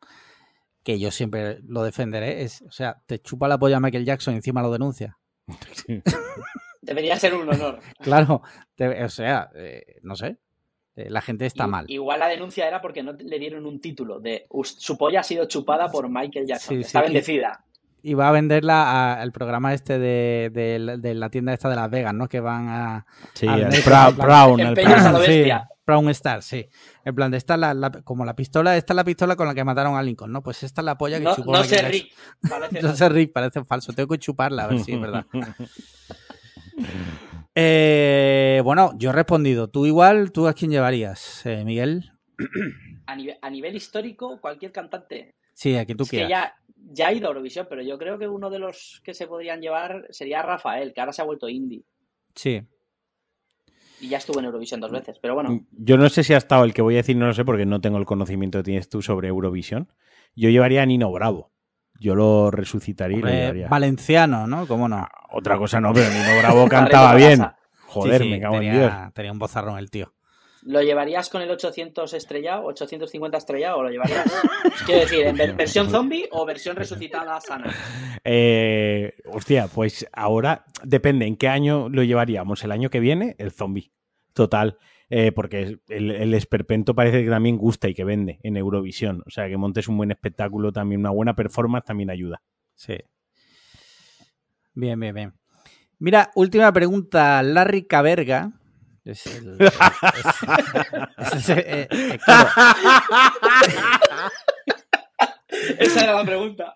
que 0.84 0.98
yo 1.00 1.12
siempre 1.12 1.60
lo 1.68 1.84
defenderé, 1.84 2.44
es, 2.44 2.62
o 2.62 2.72
sea, 2.72 3.02
te 3.06 3.20
chupa 3.20 3.48
la 3.48 3.58
polla 3.60 3.78
a 3.78 3.80
Michael 3.80 4.06
Jackson 4.06 4.34
y 4.34 4.38
encima 4.38 4.62
lo 4.62 4.72
denuncia. 4.72 5.18
Debería 6.82 7.18
ser 7.18 7.34
un 7.36 7.50
honor. 7.50 7.80
Claro, 8.00 8.42
te- 8.76 9.04
o 9.04 9.10
sea, 9.10 9.50
eh, 9.56 9.98
no 10.04 10.16
sé, 10.16 10.38
la 11.10 11.22
gente 11.22 11.46
está 11.46 11.68
mal. 11.68 11.86
Igual 11.88 12.20
la 12.20 12.28
denuncia 12.28 12.68
era 12.68 12.82
porque 12.82 13.04
no 13.04 13.14
le 13.14 13.40
dieron 13.40 13.66
un 13.66 13.80
título 13.80 14.20
de 14.20 14.46
"Us- 14.50 14.76
su 14.80 14.98
polla 14.98 15.20
ha 15.20 15.24
sido 15.24 15.46
chupada 15.46 15.90
por 15.90 16.10
Michael 16.10 16.48
Jackson. 16.48 16.76
Sí, 16.78 16.82
Está 16.82 17.00
sí, 17.00 17.04
bendecida. 17.06 17.64
Y 18.02 18.14
va 18.14 18.30
a 18.30 18.32
venderla 18.32 18.84
a- 18.84 19.22
al 19.22 19.32
programa 19.32 19.74
este 19.74 20.00
de, 20.00 20.50
de- 20.54 20.98
de 21.00 21.14
la 21.14 21.30
tienda 21.30 21.54
esta 21.54 21.70
de 21.70 21.76
Las 21.76 21.90
Vegas, 21.92 22.14
¿no? 22.14 22.28
Que 22.28 22.40
van 22.40 22.68
a... 22.70 23.06
Sí, 23.34 23.46
el 23.46 23.68
metro, 23.68 23.92
Brown, 23.92 24.16
Brown, 24.16 24.60
el 24.62 24.68
a 24.68 24.72
Brown. 25.12 25.26
Sí. 25.26 25.44
Brown 25.86 26.10
Star, 26.10 26.44
sí. 26.44 26.68
En 27.04 27.16
plan, 27.16 27.32
de 27.32 27.38
esta 27.38 27.56
es 27.56 27.60
la, 27.60 27.74
la- 27.74 27.92
como 27.92 28.24
la 28.24 28.36
pistola, 28.36 28.78
esta 28.78 28.94
es 28.94 28.96
la 28.96 29.04
pistola 29.04 29.36
con 29.36 29.48
la 29.48 29.56
que 29.56 29.64
mataron 29.64 29.98
a 29.98 30.04
Lincoln, 30.04 30.32
¿no? 30.32 30.42
Pues 30.44 30.62
esta 30.64 30.82
es 30.82 30.86
la 30.86 30.98
polla 30.98 31.18
que 31.18 31.24
No, 31.26 31.36
chupó 31.36 31.52
no 31.52 31.64
sé. 31.64 31.82
Rick. 31.82 32.14
Parece 32.48 32.82
No 32.84 32.96
sé, 32.96 33.10
Rick, 33.10 33.34
parece 33.34 33.64
falso. 33.66 33.92
Tengo 33.92 34.10
que 34.10 34.20
chuparla, 34.20 34.66
a 34.66 34.68
ver 34.68 34.80
si 34.80 34.94
es 34.94 35.02
verdad. 35.02 35.26
Eh, 37.56 38.62
bueno, 38.64 38.94
yo 38.98 39.10
he 39.10 39.14
respondido. 39.14 39.70
Tú 39.70 39.86
igual, 39.86 40.32
¿tú 40.32 40.48
a 40.48 40.54
quién 40.54 40.72
llevarías, 40.72 41.46
eh, 41.46 41.64
Miguel? 41.66 42.12
a, 43.06 43.16
nivel, 43.16 43.38
a 43.42 43.50
nivel 43.50 43.76
histórico, 43.76 44.40
cualquier 44.40 44.72
cantante. 44.72 45.36
Sí, 45.54 45.76
a 45.76 45.86
quien 45.86 45.98
tú 45.98 46.04
es 46.04 46.10
que 46.10 46.18
quieras. 46.18 46.30
ya, 46.30 46.56
ya 46.92 47.08
ha 47.08 47.14
ido 47.14 47.28
a 47.28 47.30
Eurovisión, 47.30 47.68
pero 47.70 47.82
yo 47.82 47.98
creo 47.98 48.18
que 48.18 48.28
uno 48.28 48.50
de 48.50 48.60
los 48.60 49.02
que 49.04 49.14
se 49.14 49.28
podrían 49.28 49.62
llevar 49.62 50.08
sería 50.10 50.42
Rafael, 50.42 50.94
que 50.94 51.02
ahora 51.02 51.14
se 51.14 51.22
ha 51.22 51.26
vuelto 51.26 51.50
indie. 51.50 51.84
Sí. 52.36 52.62
Y 54.02 54.08
ya 54.08 54.18
estuvo 54.20 54.40
en 54.40 54.46
Eurovisión 54.46 54.80
dos 54.80 54.92
veces. 54.92 55.20
Pero 55.20 55.34
bueno, 55.34 55.66
Yo 55.72 55.98
no 55.98 56.08
sé 56.10 56.24
si 56.24 56.34
ha 56.34 56.38
estado 56.38 56.64
el 56.64 56.74
que 56.74 56.82
voy 56.82 56.94
a 56.96 56.98
decir, 56.98 57.18
no 57.18 57.28
lo 57.28 57.34
sé, 57.34 57.44
porque 57.44 57.66
no 57.66 57.82
tengo 57.82 57.98
el 57.98 58.06
conocimiento 58.06 58.60
que 58.60 58.64
tienes 58.64 58.88
tú 58.88 59.02
sobre 59.02 59.28
Eurovisión. 59.28 59.92
Yo 60.36 60.50
llevaría 60.50 60.84
a 60.84 60.86
Nino 60.86 61.12
Bravo. 61.12 61.52
Yo 62.00 62.16
lo 62.16 62.50
resucitaría 62.52 63.18
y 63.18 63.22
lo 63.22 63.28
llevaría. 63.30 63.68
valenciano, 63.68 64.48
¿no? 64.48 64.66
¿Cómo 64.68 64.88
no? 64.88 65.08
Otra 65.32 65.58
cosa 65.58 65.80
no, 65.82 65.94
pero 65.94 66.10
Nino 66.10 66.40
Bravo 66.40 66.68
cantaba 66.70 67.14
bien. 67.16 67.46
Joder, 67.88 68.20
Sí, 68.22 68.24
sí, 68.26 68.30
me 68.32 68.40
cago 68.42 68.56
en 68.56 68.60
tenía, 68.62 68.74
Dios. 68.80 69.14
tenía 69.14 69.32
un 69.32 69.40
bozarrón 69.40 69.78
el 69.80 69.90
tío. 69.92 70.14
¿lo 70.64 70.82
llevarías 70.82 71.30
con 71.30 71.42
el 71.42 71.50
800 71.52 72.14
estrellado, 72.14 72.66
850 72.66 73.38
estrellado 73.38 73.78
o 73.78 73.84
lo 73.84 73.90
llevarías? 73.90 74.26
Quiero 74.86 75.02
decir, 75.02 75.26
¿en 75.26 75.38
ver- 75.38 75.56
versión 75.56 75.90
zombie 75.92 76.28
o 76.32 76.46
versión 76.46 76.76
resucitada 76.76 77.40
sana? 77.40 77.74
Eh, 78.26 79.14
hostia, 79.32 79.68
pues 79.74 80.06
ahora 80.14 80.66
depende 80.84 81.26
en 81.26 81.38
qué 81.38 81.48
año 81.48 81.88
lo 81.90 82.04
llevaríamos. 82.04 82.64
El 82.64 82.72
año 82.74 82.90
que 82.90 83.00
viene, 83.00 83.36
el 83.40 83.52
zombie. 83.52 83.92
Total. 84.34 84.78
Eh, 85.12 85.32
porque 85.32 85.80
el, 85.88 86.12
el 86.12 86.34
esperpento 86.36 86.94
parece 86.94 87.24
que 87.24 87.30
también 87.30 87.58
gusta 87.58 87.88
y 87.90 87.94
que 87.96 88.04
vende 88.04 88.40
en 88.44 88.58
Eurovisión. 88.58 89.24
O 89.26 89.30
sea, 89.32 89.48
que 89.48 89.58
montes 89.58 89.88
un 89.88 89.98
buen 89.98 90.12
espectáculo, 90.12 90.72
también 90.72 91.02
una 91.02 91.10
buena 91.10 91.36
performance 91.36 91.86
también 91.86 92.10
ayuda. 92.12 92.42
Sí. 92.76 92.96
Bien, 94.76 95.00
bien, 95.00 95.16
bien. 95.16 95.34
Mira, 95.98 96.30
última 96.36 96.72
pregunta. 96.72 97.42
Larry 97.44 97.86
Caberga. 97.88 98.52
Es 99.04 99.26
el. 99.26 99.58
es- 101.18 101.34
es- 101.34 101.50
eh, 101.50 101.88
eh, 101.90 102.20
claro. 102.24 102.50
Esa 105.80 106.04
era 106.04 106.14
la 106.14 106.24
pregunta. 106.26 106.74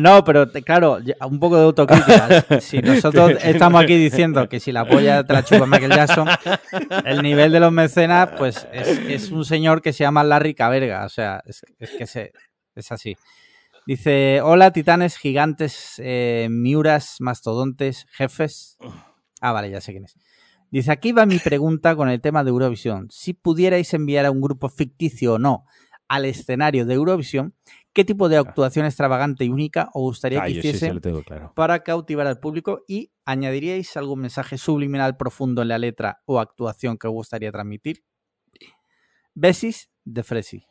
No, 0.00 0.24
pero 0.24 0.48
te- 0.50 0.62
claro, 0.62 0.98
un 1.28 1.38
poco 1.40 1.56
de 1.56 1.62
autocrítica. 1.64 2.44
Si 2.60 2.78
nosotros 2.80 3.32
estamos 3.42 3.82
aquí 3.82 3.96
diciendo 3.96 4.48
que 4.48 4.60
si 4.60 4.72
la 4.72 4.84
polla 4.86 5.24
te 5.24 5.32
la 5.32 5.44
chupa 5.44 5.66
Michael 5.66 5.92
Jackson, 5.92 6.28
el 7.04 7.22
nivel 7.22 7.52
de 7.52 7.60
los 7.60 7.72
mecenas, 7.72 8.30
pues 8.38 8.66
es, 8.72 8.88
es 9.08 9.30
un 9.30 9.44
señor 9.44 9.82
que 9.82 9.92
se 9.92 10.04
llama 10.04 10.24
Larry 10.24 10.54
Caberga. 10.54 11.04
O 11.04 11.08
sea, 11.08 11.42
es, 11.46 11.62
es 11.78 11.90
que 11.90 12.06
se, 12.06 12.32
es 12.74 12.92
así. 12.92 13.16
Dice: 13.86 14.40
Hola, 14.42 14.72
titanes, 14.72 15.16
gigantes, 15.16 15.94
eh, 15.98 16.48
miuras, 16.50 17.16
mastodontes, 17.20 18.06
jefes. 18.12 18.76
Ah, 19.40 19.52
vale, 19.52 19.70
ya 19.70 19.80
sé 19.80 19.92
quién 19.92 20.04
es. 20.04 20.14
Dice: 20.70 20.92
Aquí 20.92 21.12
va 21.12 21.26
mi 21.26 21.38
pregunta 21.38 21.96
con 21.96 22.08
el 22.08 22.20
tema 22.20 22.44
de 22.44 22.50
Eurovisión. 22.50 23.08
Si 23.10 23.32
pudierais 23.32 23.92
enviar 23.94 24.26
a 24.26 24.30
un 24.30 24.40
grupo 24.40 24.68
ficticio 24.68 25.34
o 25.34 25.38
no 25.38 25.64
al 26.08 26.24
escenario 26.24 26.86
de 26.86 26.94
Eurovisión, 26.94 27.54
¿qué 27.92 28.04
tipo 28.04 28.28
de 28.28 28.36
actuación 28.36 28.86
extravagante 28.86 29.44
y 29.44 29.48
única 29.48 29.90
os 29.94 30.02
gustaría 30.02 30.42
Ah, 30.42 30.46
que 30.46 30.52
sí, 30.52 30.58
hiciese 30.58 30.92
sí, 30.92 31.22
claro. 31.26 31.52
para 31.54 31.82
cautivar 31.82 32.26
al 32.26 32.38
público? 32.40 32.82
¿Y 32.88 33.12
añadiríais 33.24 33.96
algún 33.96 34.20
mensaje 34.20 34.58
subliminal 34.58 35.16
profundo 35.16 35.62
en 35.62 35.68
la 35.68 35.78
letra 35.78 36.20
o 36.26 36.38
actuación 36.40 36.98
que 36.98 37.08
os 37.08 37.12
gustaría 37.14 37.52
transmitir? 37.52 38.02
Besis 39.34 39.90
de 40.04 40.22
Fresi. 40.22 40.66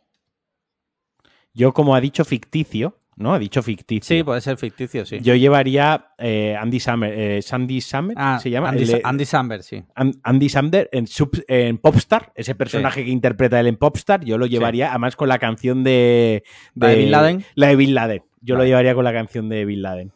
Yo, 1.53 1.73
como 1.73 1.95
ha 1.95 2.01
dicho 2.01 2.23
ficticio, 2.25 2.99
¿no? 3.19 3.33
Ha 3.33 3.39
dicho 3.39 3.61
ficticio. 3.61 4.17
Sí, 4.17 4.23
puede 4.23 4.41
ser 4.41 4.57
ficticio, 4.57 5.05
sí. 5.05 5.19
Yo 5.21 5.35
llevaría 5.35 6.07
eh, 6.17 6.55
Andy 6.59 6.79
Sammer, 6.79 7.13
eh, 7.13 7.41
Sandy 7.43 7.81
Sammer, 7.81 8.15
Ah, 8.19 8.39
se 8.41 8.49
llama. 8.49 8.69
Andy, 8.69 8.81
El 8.83 8.87
de- 8.87 9.01
Andy 9.03 9.25
Samberg, 9.25 9.61
sí. 9.63 9.83
An- 9.93 10.13
Andy 10.23 10.49
Samberg 10.49 10.89
en, 10.91 11.05
Sub- 11.05 11.43
en 11.47 11.77
Popstar, 11.77 12.31
ese 12.33 12.55
personaje 12.55 13.03
que 13.05 13.11
interpreta 13.11 13.59
él 13.59 13.67
en 13.67 13.77
Popstar, 13.77 14.23
yo 14.25 14.37
lo 14.37 14.45
llevaría, 14.47 14.89
además 14.89 15.15
con 15.15 15.29
la 15.29 15.37
canción 15.37 15.83
de, 15.83 16.43
¿La 16.75 16.87
de 16.87 16.95
Bin 16.95 17.11
Laden? 17.11 17.45
La 17.55 17.67
de 17.67 17.75
Bin 17.75 17.93
Laden. 17.93 18.23
Yo 18.41 18.55
Vale. 18.55 18.65
lo 18.65 18.69
llevaría 18.69 18.95
con 18.95 19.03
la 19.03 19.13
canción 19.13 19.49
de 19.49 19.65
Bin 19.65 19.81
Laden. 19.81 20.11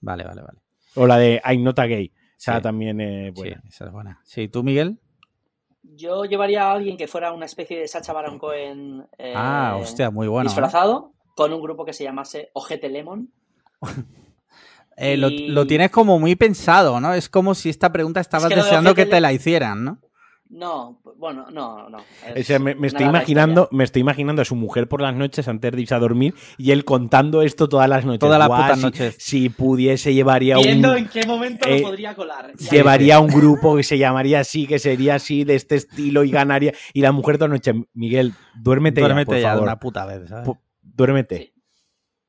Vale, 0.00 0.24
vale, 0.24 0.42
vale. 0.42 0.58
O 0.96 1.06
la 1.06 1.16
de 1.16 1.40
I'm 1.48 1.62
Not 1.62 1.78
a 1.78 1.86
Gay. 1.86 2.12
Esa 2.36 2.56
Sí. 2.56 2.62
también 2.62 3.00
eh, 3.00 3.30
buena. 3.34 3.60
Sí, 3.62 3.68
esa 3.68 3.84
es 3.86 3.92
buena. 3.92 4.20
Sí, 4.24 4.48
¿tú, 4.48 4.62
Miguel? 4.62 4.98
Yo 5.82 6.24
llevaría 6.24 6.64
a 6.64 6.72
alguien 6.72 6.96
que 6.96 7.08
fuera 7.08 7.32
una 7.32 7.46
especie 7.46 7.78
de 7.80 7.88
Sacha 7.88 8.12
Baron 8.12 8.38
Cohen 8.38 9.06
eh, 9.16 9.32
ah, 9.34 9.76
hostia, 9.80 10.10
muy 10.10 10.28
bueno. 10.28 10.48
¿eh? 10.48 10.52
disfrazado 10.52 11.14
con 11.38 11.52
un 11.52 11.62
grupo 11.62 11.84
que 11.84 11.92
se 11.92 12.02
llamase 12.02 12.50
Ojete 12.52 12.88
Lemon. 12.88 13.30
Eh, 15.00 15.16
lo, 15.16 15.28
Y- 15.30 15.46
lo 15.46 15.64
tienes 15.64 15.92
como 15.92 16.18
muy 16.18 16.34
pensado, 16.34 17.00
¿no? 17.00 17.14
Es 17.14 17.28
como 17.28 17.54
si 17.54 17.68
esta 17.70 17.92
pregunta 17.92 18.20
estabas 18.20 18.48
que 18.48 18.56
lo 18.56 18.62
de 18.62 18.66
deseando 18.66 18.96
que 18.96 19.06
te 19.06 19.12
Le- 19.12 19.20
la 19.20 19.32
hicieran, 19.32 19.84
¿no? 19.84 19.98
No, 20.50 21.00
bueno, 21.18 21.46
no, 21.52 21.88
no. 21.88 21.98
O 21.98 22.42
sea, 22.42 22.58
me, 22.58 22.74
me 22.74 22.88
estoy 22.88 23.06
imaginando, 23.06 23.68
me 23.70 23.84
estoy 23.84 24.00
imaginando 24.00 24.42
a 24.42 24.44
su 24.44 24.56
mujer 24.56 24.88
por 24.88 25.00
las 25.00 25.14
noches 25.14 25.46
antes 25.46 25.70
de 25.70 25.80
irse 25.82 25.94
a 25.94 26.00
dormir 26.00 26.34
y 26.56 26.72
él 26.72 26.84
contando 26.84 27.42
esto 27.42 27.68
todas 27.68 27.88
las 27.88 28.04
noches. 28.06 28.18
Todas 28.18 28.40
las 28.40 28.48
Guau, 28.48 28.62
putas 28.62 28.78
si- 28.78 28.84
noches. 28.84 29.16
Si 29.20 29.48
pudiese 29.50 30.12
llevaría 30.14 30.56
Viendo 30.56 30.90
un 30.90 30.98
en 30.98 31.08
qué 31.08 31.24
momento 31.28 31.68
eh, 31.68 31.76
lo 31.78 31.86
podría 31.90 32.16
colar. 32.16 32.52
Llevaría 32.56 33.20
un 33.20 33.28
grupo 33.28 33.76
que 33.76 33.84
se 33.84 33.98
llamaría 33.98 34.40
así, 34.40 34.66
que 34.66 34.80
sería 34.80 35.14
así, 35.14 35.44
de 35.44 35.54
este 35.54 35.76
estilo 35.76 36.24
y 36.24 36.30
ganaría. 36.32 36.72
Y 36.92 37.02
la 37.02 37.12
mujer 37.12 37.36
todas 37.38 37.50
las 37.50 37.60
noches, 37.60 37.86
Miguel, 37.94 38.32
duérmete, 38.56 39.00
Duérmete 39.00 39.26
ya, 39.30 39.34
por 39.36 39.40
ya 39.42 39.48
favor. 39.50 39.62
una 39.62 39.78
puta 39.78 40.06
vez, 40.06 40.28
¿sabes? 40.28 40.48
Duérmete. 40.98 41.36
Sí. 41.38 41.52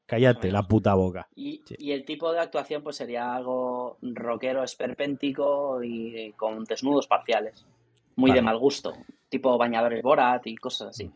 Cállate 0.05 0.51
la 0.51 0.63
puta 0.63 0.93
boca. 0.95 1.27
Y, 1.35 1.61
Sí. 1.65 1.75
y 1.77 1.91
el 1.91 2.03
tipo 2.05 2.31
de 2.31 2.39
actuación 2.39 2.81
pues 2.81 2.95
sería 2.95 3.35
algo 3.35 3.97
rockero 4.01 4.63
esperpéntico 4.63 5.83
y 5.83 6.33
con 6.37 6.63
desnudos 6.63 7.05
parciales. 7.07 7.65
Muy 8.15 8.31
Vale. 8.31 8.39
de 8.39 8.45
mal 8.45 8.57
gusto. 8.57 8.93
Tipo 9.29 9.57
bañadores 9.57 10.01
Borat 10.01 10.47
y 10.47 10.55
cosas 10.55 10.89
así. 10.89 11.11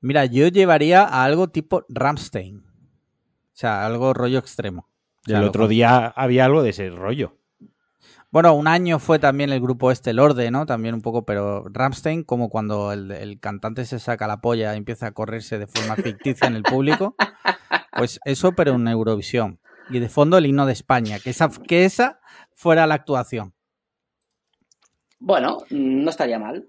Mira, 0.00 0.26
yo 0.26 0.46
llevaría 0.48 1.02
a 1.02 1.24
algo 1.24 1.48
tipo 1.48 1.84
Ramstein. 1.88 2.58
O 2.58 3.56
sea, 3.56 3.84
algo 3.86 4.12
rollo 4.14 4.38
extremo. 4.38 4.88
O 5.26 5.30
sea, 5.30 5.38
el 5.38 5.44
otro 5.44 5.66
día 5.68 6.06
había 6.08 6.44
algo 6.44 6.62
de 6.62 6.70
ese 6.70 6.90
rollo. 6.90 7.36
Bueno, 8.34 8.52
un 8.54 8.66
año 8.66 8.98
fue 8.98 9.20
también 9.20 9.52
el 9.52 9.60
grupo 9.60 9.92
este, 9.92 10.10
el 10.10 10.18
Orde, 10.18 10.50
¿no? 10.50 10.66
También 10.66 10.96
un 10.96 11.02
poco, 11.02 11.24
pero 11.24 11.66
Ramstein, 11.70 12.24
como 12.24 12.48
cuando 12.48 12.90
el, 12.90 13.38
cantante 13.38 13.84
se 13.84 14.00
saca 14.00 14.26
la 14.26 14.40
polla 14.40 14.74
y 14.74 14.76
empieza 14.76 15.06
a 15.06 15.12
correrse 15.12 15.56
de 15.56 15.68
forma 15.68 15.94
ficticia 15.94 16.48
en 16.48 16.56
el 16.56 16.64
público. 16.64 17.14
Pues 17.96 18.18
eso, 18.24 18.50
pero 18.56 18.72
en 18.72 18.88
Eurovisión. 18.88 19.60
Y 19.88 20.00
de 20.00 20.08
fondo 20.08 20.36
el 20.36 20.46
himno 20.46 20.66
de 20.66 20.72
España. 20.72 21.20
Que 21.20 21.30
esa, 21.30 21.48
que 21.48 21.84
esa 21.84 22.18
fuera 22.54 22.88
la 22.88 22.96
actuación. 22.96 23.54
Bueno, 25.20 25.58
no 25.70 26.10
estaría 26.10 26.40
mal. 26.40 26.68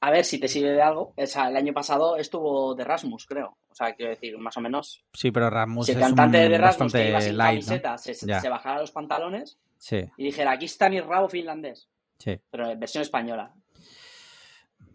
A 0.00 0.10
ver 0.10 0.24
si 0.24 0.38
te 0.38 0.48
sirve 0.48 0.70
de 0.72 0.82
algo. 0.82 1.14
O 1.16 1.26
sea, 1.26 1.48
el 1.48 1.56
año 1.56 1.72
pasado 1.72 2.16
estuvo 2.16 2.74
de 2.74 2.84
Rasmus, 2.84 3.26
creo. 3.26 3.56
O 3.70 3.74
sea, 3.74 3.94
quiero 3.94 4.10
decir, 4.10 4.36
más 4.38 4.56
o 4.56 4.60
menos. 4.60 5.04
Sí, 5.14 5.30
pero 5.30 5.48
Rasmus 5.48 5.86
si 5.86 5.92
el 5.92 5.98
es 5.98 6.04
cantante 6.04 6.44
un 6.44 6.52
de 6.52 6.58
Rasmus 6.58 6.92
que 6.92 7.08
iba 7.08 7.20
sin 7.20 7.36
camiseta 7.38 7.96
se, 7.98 8.14
se- 8.14 8.26
Ya. 8.26 8.40
se 8.40 8.48
bajara 8.48 8.80
los 8.80 8.90
pantalones 8.90 9.58
Sí, 9.78 10.00
y 10.16 10.24
dijera, 10.24 10.52
aquí 10.52 10.66
está 10.66 10.88
mi 10.90 11.00
rabo 11.00 11.28
finlandés. 11.28 11.88
sí. 12.18 12.38
Pero 12.50 12.70
en 12.70 12.78
versión 12.78 13.02
española. 13.02 13.54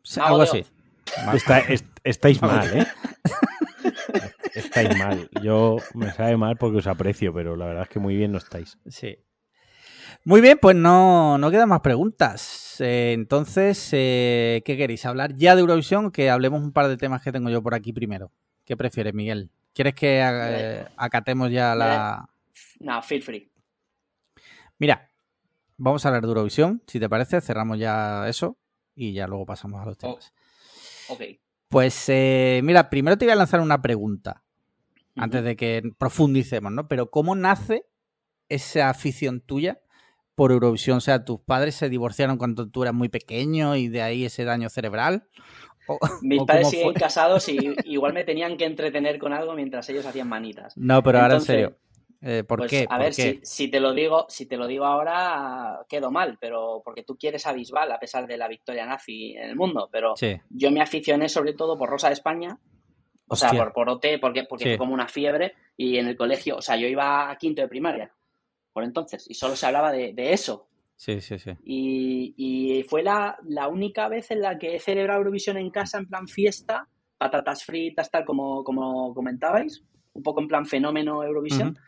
Sí, 0.03 0.19
algo 0.23 0.41
así. 0.43 0.63
Está- 1.33 1.63
estáis 2.03 2.41
mal, 2.41 2.77
¿eh? 2.77 2.85
Estáis 4.53 4.97
mal. 4.97 5.29
Yo 5.43 5.77
me 5.93 6.11
sabe 6.13 6.37
mal 6.37 6.57
porque 6.57 6.77
os 6.77 6.87
aprecio, 6.87 7.33
pero 7.33 7.55
la 7.55 7.65
verdad 7.65 7.83
es 7.83 7.89
que 7.89 7.99
muy 7.99 8.15
bien 8.15 8.31
no 8.31 8.37
estáis. 8.37 8.77
Sí. 8.87 9.17
Muy 10.27 10.41
bien, 10.41 10.57
pues 10.61 10.75
no, 10.75 11.37
no 11.37 11.49
quedan 11.49 11.69
más 11.69 11.79
preguntas. 11.79 12.81
Eh, 12.81 13.13
entonces, 13.13 13.87
eh, 13.93 14.61
¿qué 14.65 14.75
queréis? 14.75 15.05
¿Hablar 15.05 15.37
ya 15.37 15.55
de 15.55 15.61
Eurovisión 15.61 16.11
que 16.11 16.29
hablemos 16.29 16.61
un 16.61 16.73
par 16.73 16.89
de 16.89 16.97
temas 16.97 17.21
que 17.21 17.31
tengo 17.31 17.49
yo 17.49 17.63
por 17.63 17.73
aquí 17.73 17.93
primero? 17.93 18.29
¿Qué 18.65 18.75
prefieres, 18.75 19.13
Miguel? 19.13 19.49
¿Quieres 19.73 19.95
que 19.95 20.19
eh, 20.21 20.85
acatemos 20.97 21.49
ya 21.49 21.75
la... 21.75 22.27
No, 22.81 23.01
feel 23.03 23.23
free. 23.23 23.49
Mira, 24.79 25.09
vamos 25.77 26.03
a 26.03 26.09
hablar 26.09 26.23
de 26.23 26.27
Eurovisión, 26.27 26.83
si 26.87 26.99
te 26.99 27.07
parece, 27.07 27.39
cerramos 27.39 27.79
ya 27.79 28.27
eso 28.27 28.57
y 28.95 29.13
ya 29.13 29.27
luego 29.27 29.45
pasamos 29.45 29.81
a 29.81 29.85
los 29.85 29.97
temas. 29.97 30.33
Ok. 31.07 31.21
Pues 31.69 32.03
eh, 32.09 32.59
mira, 32.65 32.89
primero 32.89 33.17
te 33.17 33.23
voy 33.23 33.31
a 33.31 33.37
lanzar 33.37 33.61
una 33.61 33.81
pregunta 33.81 34.43
antes 35.15 35.41
de 35.45 35.55
que 35.55 35.83
profundicemos, 35.97 36.73
¿no? 36.73 36.89
Pero 36.89 37.11
¿cómo 37.11 37.33
nace 37.33 37.85
esa 38.49 38.89
afición 38.89 39.39
tuya 39.39 39.79
por 40.37 40.51
Eurovisión? 40.51 40.97
O 40.99 41.01
sea, 41.01 41.25
¿tus 41.25 41.39
padres 41.41 41.75
se 41.75 41.89
divorciaron 41.89 42.37
cuando 42.37 42.69
tú 42.69 42.83
eras 42.83 42.93
muy 42.93 43.09
pequeño 43.09 43.75
y 43.75 43.87
de 43.89 44.03
ahí 44.03 44.23
ese 44.25 44.45
daño 44.45 44.69
cerebral? 44.69 45.27
¿O- 45.87 45.99
Mis 46.21 46.41
o 46.41 46.45
padres 46.45 46.69
siguen 46.69 46.93
fue? 46.93 47.01
casados 47.01 47.49
y 47.49 47.57
igual 47.85 48.13
me 48.13 48.23
tenían 48.23 48.55
que 48.57 48.65
entretener 48.65 49.17
con 49.19 49.33
algo 49.33 49.53
mientras 49.53 49.89
ellos 49.89 50.05
hacían 50.05 50.29
manitas. 50.29 50.75
No, 50.77 51.01
pero 51.03 51.19
ahora 51.19 51.35
en 51.35 51.41
serio. 51.41 51.77
eh, 52.21 52.43
¿Por 52.43 52.59
Pues, 52.59 52.71
qué? 52.71 52.87
A 52.89 52.97
¿Por 52.97 53.05
ver, 53.05 53.13
qué? 53.13 53.39
si, 53.39 53.39
si 53.43 53.67
te 53.69 53.79
lo 53.79 53.93
digo, 53.93 54.25
si 54.29 54.45
te 54.47 54.57
lo 54.57 54.67
digo 54.67 54.85
ahora, 54.85 55.79
quedo 55.89 56.11
mal, 56.11 56.37
pero 56.39 56.81
porque 56.83 57.03
tú 57.03 57.17
quieres 57.17 57.45
a 57.47 57.53
Bisbal 57.53 57.91
a 57.91 57.99
pesar 57.99 58.27
de 58.27 58.37
la 58.37 58.47
victoria 58.47 58.85
nazi 58.85 59.33
en 59.35 59.49
el 59.49 59.55
mundo, 59.55 59.89
pero 59.91 60.15
Sí, 60.15 60.39
yo 60.49 60.71
me 60.71 60.81
aficioné 60.81 61.29
sobre 61.29 61.53
todo 61.53 61.77
por 61.77 61.89
Rosa 61.89 62.07
de 62.07 62.13
España, 62.13 62.57
o 63.27 63.35
sea, 63.35 63.55
por, 63.55 63.73
por 63.73 63.89
OT, 63.89 64.19
porque, 64.19 64.43
porque 64.45 64.63
Sí. 64.63 64.69
fue 64.71 64.77
como 64.79 64.93
una 64.93 65.07
fiebre, 65.07 65.53
y 65.75 65.97
en 65.97 66.07
el 66.07 66.17
colegio, 66.17 66.57
o 66.57 66.61
sea, 66.61 66.77
yo 66.77 66.87
iba 66.87 67.29
a 67.29 67.37
quinto 67.37 67.61
de 67.61 67.67
primaria, 67.67 68.11
por 68.77 68.83
entonces, 68.83 69.25
y 69.27 69.33
solo 69.33 69.55
se 69.55 69.65
hablaba 69.65 69.91
de, 69.91 70.13
de 70.13 70.33
eso. 70.33 70.67
sí, 70.95 71.19
sí, 71.19 71.39
sí. 71.39 71.49
Y, 71.63 72.35
y 72.37 72.83
fue 72.83 73.01
la, 73.01 73.35
la 73.47 73.69
única 73.69 74.07
vez 74.07 74.29
en 74.29 74.41
la 74.41 74.59
que 74.59 74.75
he 74.75 74.79
celebrado 74.79 75.17
Eurovisión 75.21 75.57
en 75.57 75.71
casa 75.71 75.97
en 75.97 76.05
plan 76.05 76.27
fiesta, 76.27 76.87
patatas 77.17 77.63
fritas, 77.63 78.11
tal 78.11 78.23
como, 78.23 78.63
como 78.63 79.15
comentabais, 79.15 79.83
un 80.13 80.21
poco 80.21 80.41
en 80.41 80.47
plan 80.47 80.67
fenómeno 80.67 81.23
Eurovisión. 81.23 81.69
Ujú. 81.69 81.79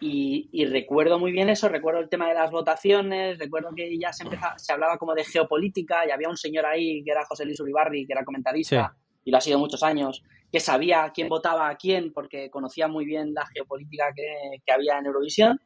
Y, 0.00 0.48
y 0.52 0.64
recuerdo 0.66 1.18
muy 1.18 1.32
bien 1.32 1.48
eso, 1.48 1.68
recuerdo 1.68 1.98
el 1.98 2.08
tema 2.08 2.28
de 2.28 2.34
las 2.34 2.52
votaciones, 2.52 3.40
recuerdo 3.40 3.70
que 3.74 3.98
ya 3.98 4.12
se, 4.12 4.22
empezaba, 4.22 4.56
se 4.60 4.72
hablaba 4.72 4.98
como 4.98 5.14
de 5.14 5.24
geopolítica 5.24 6.06
y 6.06 6.12
había 6.12 6.28
un 6.28 6.36
señor 6.36 6.66
ahí 6.66 7.02
que 7.02 7.10
era 7.10 7.24
José 7.24 7.44
Luis 7.46 7.58
Uribarri, 7.58 8.06
que 8.06 8.12
era 8.12 8.24
comentarista 8.24 8.94
y 9.24 9.32
lo 9.32 9.38
ha 9.38 9.40
sido 9.40 9.58
muchos 9.58 9.82
años, 9.82 10.22
que 10.52 10.60
sabía 10.60 11.10
quién 11.12 11.28
votaba 11.28 11.68
a 11.68 11.74
quién 11.74 12.12
porque 12.12 12.48
conocía 12.48 12.86
muy 12.86 13.06
bien 13.06 13.34
la 13.34 13.44
geopolítica 13.46 14.12
que, 14.14 14.60
que 14.64 14.72
había 14.72 14.98
en 15.00 15.06
Eurovisión. 15.06 15.60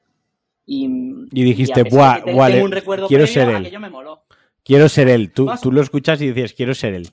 Y, 0.67 0.85
Y 1.31 1.45
dijiste, 1.45 1.85
pesar 1.85 1.97
"Buah, 1.99 2.25
te- 2.25 2.33
tengo 2.53 2.65
un 2.65 2.73
recuerdo 2.73 3.07
quiero 3.09 3.25
previo, 3.25 3.43
ser 3.63 3.73
él". 3.73 3.79
me 3.81 3.89
moló. 3.91 4.25
Quiero 4.65 4.89
ser 4.89 5.09
él. 5.09 5.33
Tú, 5.33 5.49
tú 5.63 5.71
lo 5.71 5.81
escuchas 5.81 6.21
y 6.21 6.33
dices, 6.33 6.53
quiero 6.55 6.75
ser 6.75 6.95
él. 6.95 7.09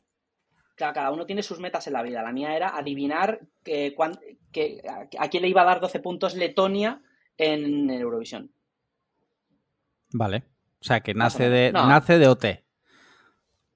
Cada, 0.76 0.92
cada 0.94 1.12
uno 1.12 1.26
tiene 1.28 1.44
sus 1.44 1.60
metas 1.60 1.86
en 1.86 1.94
la 1.94 2.02
vida. 2.02 2.24
La 2.24 2.32
mía 2.32 2.56
era 2.56 2.76
adivinar 2.76 3.42
que, 3.64 3.94
cuán- 3.94 4.20
que- 4.52 4.82
a, 4.90 5.08
a 5.24 5.30
quién 5.30 5.44
le 5.44 5.50
iba 5.50 5.62
a 5.62 5.66
dar 5.66 5.80
12 5.80 6.00
puntos 6.00 6.34
Letonia 6.36 7.02
en 7.38 7.90
Eurovisión. 7.92 8.52
Vale. 10.12 10.44
O 10.82 10.84
sea, 10.84 11.02
que 11.02 11.14
nace 11.14 11.50
de. 11.50 11.72
No. 11.72 11.88
nace 11.88 12.18
de 12.18 12.28
OT. 12.28 12.46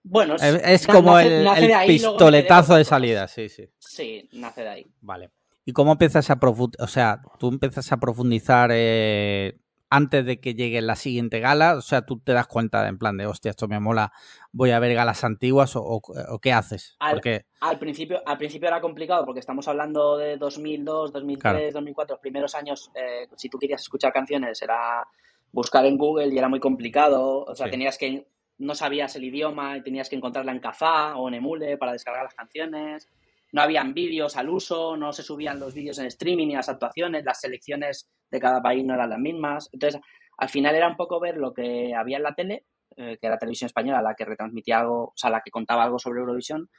Bueno, 0.04 0.36
Es, 0.36 0.88
como 0.88 1.14
nace- 1.14 1.38
el, 1.40 1.44
nace 1.44 1.74
ahí, 1.74 1.88
pistoletazo 1.90 2.76
de 2.76 2.84
salida, 2.86 3.28
sí, 3.28 3.50
sí. 3.50 3.70
Sí, 3.78 4.30
nace 4.34 4.62
de 4.62 4.70
ahí. 4.70 4.88
Vale. 5.02 5.32
¿Y 5.66 5.74
cómo 5.74 5.92
empiezas 5.92 6.30
a 6.30 6.40
profundizar? 6.40 6.84
O 6.84 6.88
sea, 6.88 7.22
tú 7.40 7.50
empiezas 7.50 7.92
a 7.92 7.98
profundizar 7.98 8.70
eh, 8.74 9.58
antes 9.90 10.26
de 10.26 10.40
que 10.40 10.54
llegue 10.54 10.82
la 10.82 10.96
siguiente 10.96 11.40
gala. 11.40 11.76
O 11.76 11.82
sea, 11.82 12.02
tú 12.06 12.20
te 12.20 12.34
das 12.34 12.48
cuenta 12.48 12.88
en 12.88 12.98
plan 12.98 13.18
de, 13.18 13.26
hostia, 13.26 13.52
esto 13.52 13.68
me 13.68 13.80
mola, 13.80 14.12
voy 14.52 14.72
a 14.72 14.80
ver 14.80 14.94
galas 14.96 15.24
antiguas 15.24 15.76
o, 15.76 15.82
o- 15.82 16.02
o 16.30 16.40
qué 16.40 16.52
haces. 16.54 16.96
Al- 17.00 17.14
Porque, 17.14 17.46
Al 17.62 17.80
principio, 17.80 18.22
al 18.26 18.38
principio 18.38 18.68
era 18.68 18.82
complicado 18.82 19.26
porque 19.26 19.40
estamos 19.40 19.68
hablando 19.68 20.18
de 20.18 20.38
2002, 20.38 21.12
2003, 21.14 21.42
Claro. 21.42 21.72
2004, 21.74 22.16
los 22.16 22.22
primeros 22.22 22.56
años, 22.56 22.92
eh, 22.96 23.28
si 23.36 23.50
tú 23.50 23.58
querías 23.58 23.82
escuchar 23.82 24.12
canciones 24.14 24.62
era 24.62 25.08
buscar 25.52 25.86
en 25.86 25.98
Google 25.98 26.28
y 26.34 26.38
era 26.38 26.50
muy 26.50 26.60
complicado, 26.60 27.46
o 27.46 27.56
sea, 27.56 27.68
Sí. 27.68 27.72
tenías 27.72 27.98
que, 27.98 28.28
no 28.60 28.76
sabías 28.76 29.16
el 29.16 29.24
idioma 29.24 29.78
y 29.78 29.84
tenías 29.84 30.10
que 30.10 30.16
encontrarla 30.16 30.52
en 30.52 30.60
Kazaa 30.60 31.16
o 31.18 31.28
en 31.28 31.36
Emule 31.36 31.78
para 31.78 31.94
descargar 31.94 32.24
las 32.24 32.34
canciones, 32.34 33.08
no 33.58 33.64
habían 33.64 33.96
vídeos 33.96 34.38
al 34.38 34.50
uso, 34.50 34.96
no 34.96 35.12
se 35.12 35.24
subían 35.24 35.60
los 35.60 35.74
vídeos 35.74 35.98
en 35.98 36.06
streaming 36.06 36.50
ni 36.50 36.54
las 36.54 36.70
actuaciones, 36.70 37.26
las 37.26 37.42
selecciones 37.42 38.08
de 38.30 38.40
cada 38.40 38.62
país 38.62 38.86
no 38.86 38.94
eran 38.94 39.10
las 39.10 39.18
mismas, 39.18 39.68
entonces 39.74 40.00
al 40.38 40.50
final 40.50 40.76
era 40.76 40.88
un 40.88 40.96
poco 40.96 41.20
ver 41.20 41.38
lo 41.38 41.56
que 41.56 41.96
había 41.96 42.18
en 42.18 42.24
la 42.24 42.36
tele, 42.36 42.66
eh, 42.96 43.18
que 43.20 43.26
era 43.26 43.40
televisión 43.40 43.66
española 43.66 44.00
la 44.04 44.14
que 44.14 44.26
retransmitía 44.26 44.82
algo, 44.82 45.06
o 45.06 45.14
sea, 45.16 45.32
la 45.32 45.42
que 45.42 45.50
contaba 45.50 45.84
algo 45.84 45.98
sobre 45.98 46.20
Eurovisión, 46.20 46.70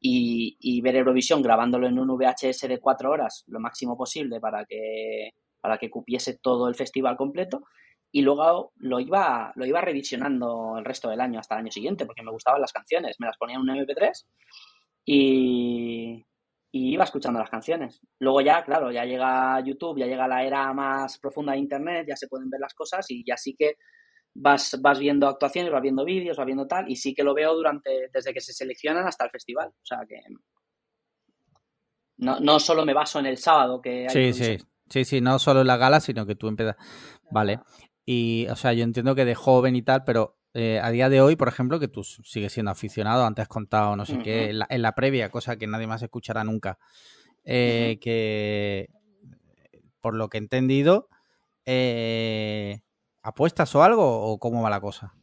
y, 0.00 0.80
ver 0.80 0.96
Eurovisión 0.96 1.42
grabándolo 1.42 1.88
en 1.88 1.98
un 1.98 2.08
VHS 2.08 2.68
de 2.68 2.80
cuatro 2.80 3.10
horas, 3.10 3.44
lo 3.46 3.60
máximo 3.60 3.94
posible 3.94 4.40
para 4.40 4.64
que, 4.64 5.32
para 5.60 5.76
que 5.76 5.90
cupiese 5.90 6.38
todo 6.38 6.68
el 6.68 6.74
festival 6.74 7.16
completo. 7.16 7.64
Y 8.12 8.20
luego 8.20 8.72
lo 8.76 9.00
iba, 9.00 9.50
lo 9.56 9.64
iba 9.64 9.80
revisionando 9.80 10.76
el 10.78 10.84
resto 10.84 11.08
del 11.08 11.22
año 11.22 11.40
hasta 11.40 11.54
el 11.54 11.60
año 11.60 11.72
siguiente, 11.72 12.04
porque 12.04 12.22
me 12.22 12.32
gustaban 12.32 12.60
las 12.60 12.72
canciones. 12.72 13.16
Me 13.18 13.26
las 13.26 13.38
ponía 13.38 13.56
en 13.56 13.62
un 13.62 13.70
MP3 13.70 14.26
y, 15.04 16.26
y 16.72 16.92
iba 16.92 17.04
escuchando 17.04 17.38
las 17.38 17.50
canciones. 17.50 18.00
Luego 18.18 18.40
ya, 18.40 18.64
claro, 18.64 18.90
ya 18.90 19.04
llega 19.04 19.60
YouTube, 19.60 19.98
ya 19.98 20.06
llega 20.06 20.26
la 20.26 20.44
era 20.44 20.72
más 20.72 21.18
profunda 21.18 21.52
de 21.52 21.58
Internet, 21.58 22.06
ya 22.08 22.16
se 22.16 22.28
pueden 22.28 22.50
ver 22.50 22.60
las 22.60 22.74
cosas 22.74 23.10
y 23.10 23.24
ya 23.24 23.36
sí 23.36 23.54
que 23.56 23.76
vas, 24.34 24.78
vas 24.80 24.98
viendo 24.98 25.28
actuaciones, 25.28 25.72
vas 25.72 25.82
viendo 25.82 26.04
vídeos, 26.04 26.36
vas 26.36 26.46
viendo 26.46 26.66
tal, 26.66 26.90
y 26.90 26.96
sí 26.96 27.14
que 27.14 27.22
lo 27.22 27.34
veo 27.34 27.54
durante, 27.54 28.08
desde 28.12 28.34
que 28.34 28.40
se 28.40 28.52
seleccionan 28.52 29.06
hasta 29.06 29.24
el 29.24 29.30
festival. 29.30 29.68
O 29.68 29.84
sea 29.84 30.00
que 30.08 30.20
no, 32.16 32.40
no 32.40 32.58
solo 32.58 32.84
me 32.84 32.94
baso 32.94 33.18
en 33.18 33.26
el 33.26 33.36
sábado 33.36 33.80
que 33.80 34.08
hay 34.08 34.32
sí, 34.32 34.32
sí, 34.32 34.58
sí, 34.88 35.04
sí, 35.04 35.20
no 35.20 35.38
solo 35.38 35.60
en 35.60 35.66
la 35.66 35.76
gala, 35.76 36.00
sino 36.00 36.26
que 36.26 36.34
tú 36.36 36.48
empiezas... 36.48 36.76
Vale. 37.30 37.60
Y, 38.06 38.46
o 38.48 38.56
sea, 38.56 38.72
yo 38.72 38.84
entiendo 38.84 39.14
que 39.14 39.24
de 39.24 39.34
joven 39.34 39.76
y 39.76 39.82
tal, 39.82 40.04
pero 40.04 40.38
eh, 40.54 40.80
a 40.82 40.90
día 40.90 41.08
de 41.08 41.20
hoy, 41.20 41.36
por 41.36 41.48
ejemplo, 41.48 41.78
que 41.80 41.88
tú 41.88 42.04
sigues 42.04 42.52
siendo 42.52 42.70
aficionado, 42.70 43.26
antes 43.26 43.42
has 43.42 43.48
contado 43.48 43.96
no 43.96 44.06
sé 44.06 44.18
qué, 44.22 44.50
en 44.50 44.60
la, 44.60 44.66
en 44.70 44.82
la 44.82 44.94
previa, 44.94 45.28
cosa 45.30 45.56
que 45.56 45.66
nadie 45.66 45.86
más 45.86 46.02
escuchará 46.02 46.44
nunca, 46.44 46.78
eh, 47.44 47.98
que 48.00 48.88
por 50.00 50.14
lo 50.14 50.28
que 50.28 50.38
he 50.38 50.40
entendido, 50.40 51.08
eh, 51.66 52.80
¿apuestas 53.22 53.74
o 53.74 53.82
algo 53.82 54.22
o 54.30 54.38
cómo 54.38 54.62
va 54.62 54.70
la 54.70 54.80
cosa? 54.80 55.14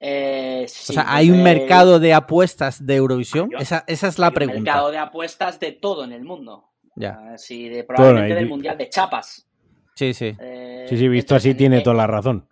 Eh, 0.00 0.64
O 0.66 0.92
sea, 0.92 1.04
¿hay 1.08 1.30
un 1.30 1.42
mercado 1.42 1.98
de 1.98 2.12
apuestas 2.12 2.84
de 2.84 2.96
Eurovisión? 2.96 3.50
Esa, 3.58 3.84
esa 3.86 4.08
es 4.08 4.18
la 4.18 4.26
hay 4.26 4.30
un 4.30 4.34
pregunta. 4.34 4.60
mercado 4.72 4.90
de 4.90 4.98
apuestas 4.98 5.58
de 5.58 5.72
todo 5.72 6.04
en 6.04 6.12
el 6.12 6.24
mundo. 6.24 6.68
Ya. 6.96 7.18
Ah, 7.32 7.38
sí, 7.38 7.68
de, 7.68 7.84
probablemente 7.84 8.34
del 8.34 8.48
mundial 8.48 8.76
de 8.78 8.88
chapas. 8.88 9.48
Sí, 9.96 10.12
sí. 10.14 10.36
Eh, 10.38 10.86
Sí, 10.88 10.98
sí, 10.98 11.08
visto 11.08 11.34
así 11.34 11.50
en- 11.50 11.56
tiene 11.56 11.80
toda 11.80 11.96
la 11.96 12.06
razón. 12.06 12.46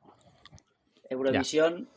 Eurovisión. 1.10 1.88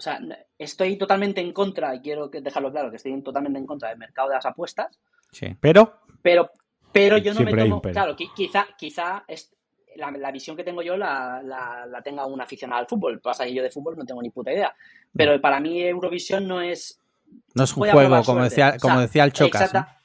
O 0.00 0.02
sea, 0.02 0.18
estoy 0.56 0.96
totalmente 0.96 1.42
en 1.42 1.52
contra, 1.52 1.94
y 1.94 2.00
quiero 2.00 2.28
dejarlo 2.28 2.70
claro, 2.72 2.88
que 2.88 2.96
estoy 2.96 3.20
totalmente 3.22 3.58
en 3.58 3.66
contra 3.66 3.90
del 3.90 3.98
mercado 3.98 4.30
de 4.30 4.36
las 4.36 4.46
apuestas, 4.46 4.98
sí. 5.30 5.54
Pero, 5.60 6.00
pero, 6.22 6.50
pero 6.90 7.18
yo 7.18 7.34
no 7.34 7.40
me 7.44 7.50
tomo. 7.68 7.82
Claro, 7.92 8.16
qui- 8.16 8.32
quizá, 8.34 8.66
quizá 8.78 9.24
es, 9.28 9.54
la, 9.96 10.10
la 10.12 10.32
visión 10.32 10.56
que 10.56 10.64
tengo 10.64 10.80
yo 10.80 10.96
la, 10.96 11.42
la, 11.44 11.84
la 11.84 12.00
tenga 12.00 12.24
un 12.24 12.40
aficionado 12.40 12.80
al 12.80 12.86
fútbol. 12.86 13.20
Pasa 13.20 13.44
que 13.44 13.52
yo 13.52 13.62
de 13.62 13.70
fútbol 13.70 13.98
no 13.98 14.06
tengo 14.06 14.22
ni 14.22 14.30
puta 14.30 14.50
idea. 14.54 14.74
Pero 15.14 15.38
para 15.38 15.60
mí 15.60 15.82
Eurovisión 15.82 16.48
no 16.48 16.62
es 16.62 16.98
No 17.54 17.64
es 17.64 17.76
un 17.76 17.82
juego, 17.92 18.22
como 18.24 18.42
decía, 18.44 18.68
O 18.68 18.70
sea, 18.70 18.78
como 18.80 19.00
decía 19.00 19.24
el 19.24 19.32
Chocas. 19.34 19.62
exacta- 19.74 20.00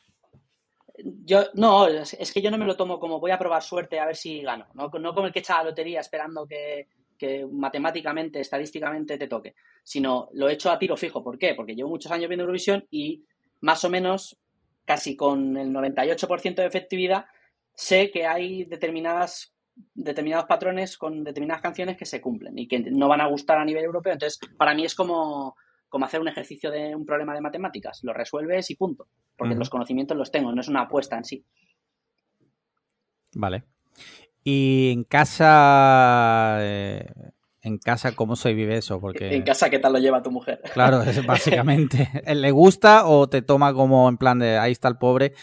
Yo, 1.23 1.43
no, 1.53 1.87
es, 1.87 2.13
es 2.15 2.33
que 2.33 2.41
yo 2.41 2.51
no 2.51 2.57
me 2.57 2.65
lo 2.65 2.75
tomo 2.75 2.99
como 2.99 3.19
voy 3.21 3.31
a 3.31 3.37
probar 3.39 3.61
suerte 3.63 3.99
a 3.99 4.05
ver 4.05 4.15
si 4.17 4.41
gano. 4.41 4.65
No, 4.73 4.89
no 4.99 5.13
como 5.13 5.27
el 5.27 5.33
que 5.33 5.39
echa 5.39 5.57
la 5.59 5.65
lotería 5.69 6.01
esperando 6.01 6.45
que, 6.45 6.87
que 7.17 7.45
matemáticamente, 7.49 8.39
estadísticamente 8.39 9.17
te 9.17 9.27
toque. 9.27 9.55
Sino 9.83 10.29
lo 10.33 10.49
he 10.49 10.53
hecho 10.53 10.71
a 10.71 10.79
tiro 10.79 10.97
fijo. 10.97 11.23
¿Por 11.23 11.37
qué? 11.37 11.53
Porque 11.55 11.75
llevo 11.75 11.89
muchos 11.89 12.11
años 12.11 12.27
viendo 12.27 12.43
Eurovisión 12.43 12.85
y 12.89 13.23
más 13.61 13.83
o 13.83 13.89
menos, 13.89 14.37
casi 14.85 15.15
con 15.15 15.57
el 15.57 15.69
98% 15.69 16.55
de 16.55 16.65
efectividad, 16.65 17.25
sé 17.73 18.11
que 18.11 18.25
hay 18.25 18.65
determinadas 18.65 19.55
determinados 19.93 20.45
patrones 20.45 20.97
con 20.97 21.23
determinadas 21.23 21.61
canciones 21.61 21.97
que 21.97 22.05
se 22.05 22.21
cumplen 22.21 22.57
y 22.57 22.67
que 22.67 22.79
no 22.79 23.07
van 23.07 23.21
a 23.21 23.27
gustar 23.27 23.57
a 23.57 23.65
nivel 23.65 23.83
europeo. 23.83 24.13
Entonces, 24.13 24.39
para 24.57 24.73
mí 24.73 24.85
es 24.85 24.95
como, 24.95 25.55
como 25.89 26.05
hacer 26.05 26.21
un 26.21 26.27
ejercicio 26.27 26.71
de 26.71 26.95
un 26.95 27.05
problema 27.05 27.33
de 27.33 27.41
matemáticas. 27.41 28.01
Lo 28.03 28.13
resuelves 28.13 28.69
y 28.71 28.75
punto. 28.75 29.07
Porque 29.37 29.55
los 29.55 29.69
conocimientos 29.69 30.15
los 30.15 30.31
tengo, 30.31 30.53
no 30.53 30.61
es 30.61 30.69
una 30.69 30.81
apuesta 30.81 31.17
en 31.17 31.25
sí. 31.25 31.45
Vale. 33.33 33.65
Y 34.47 34.91
en 34.91 35.03
casa, 35.05 36.57
eh, 36.59 37.07
en 37.63 37.79
casa, 37.79 38.15
¿cómo 38.15 38.35
se 38.35 38.53
vive 38.53 38.77
eso? 38.77 39.01
Porque, 39.01 39.35
En 39.35 39.41
casa, 39.41 39.71
¿qué 39.71 39.79
tal 39.79 39.93
lo 39.93 39.97
lleva 39.99 40.21
tu 40.21 40.29
mujer? 40.29 40.61
claro, 40.71 41.01
es 41.01 41.25
básicamente, 41.25 42.07
¿le 42.31 42.51
gusta 42.51 43.07
o 43.07 43.27
te 43.27 43.41
toma 43.41 43.73
como 43.73 44.07
en 44.07 44.17
plan 44.17 44.37
de 44.37 44.59
ahí 44.59 44.71
está 44.71 44.87
el 44.87 44.97
pobre? 44.99 45.33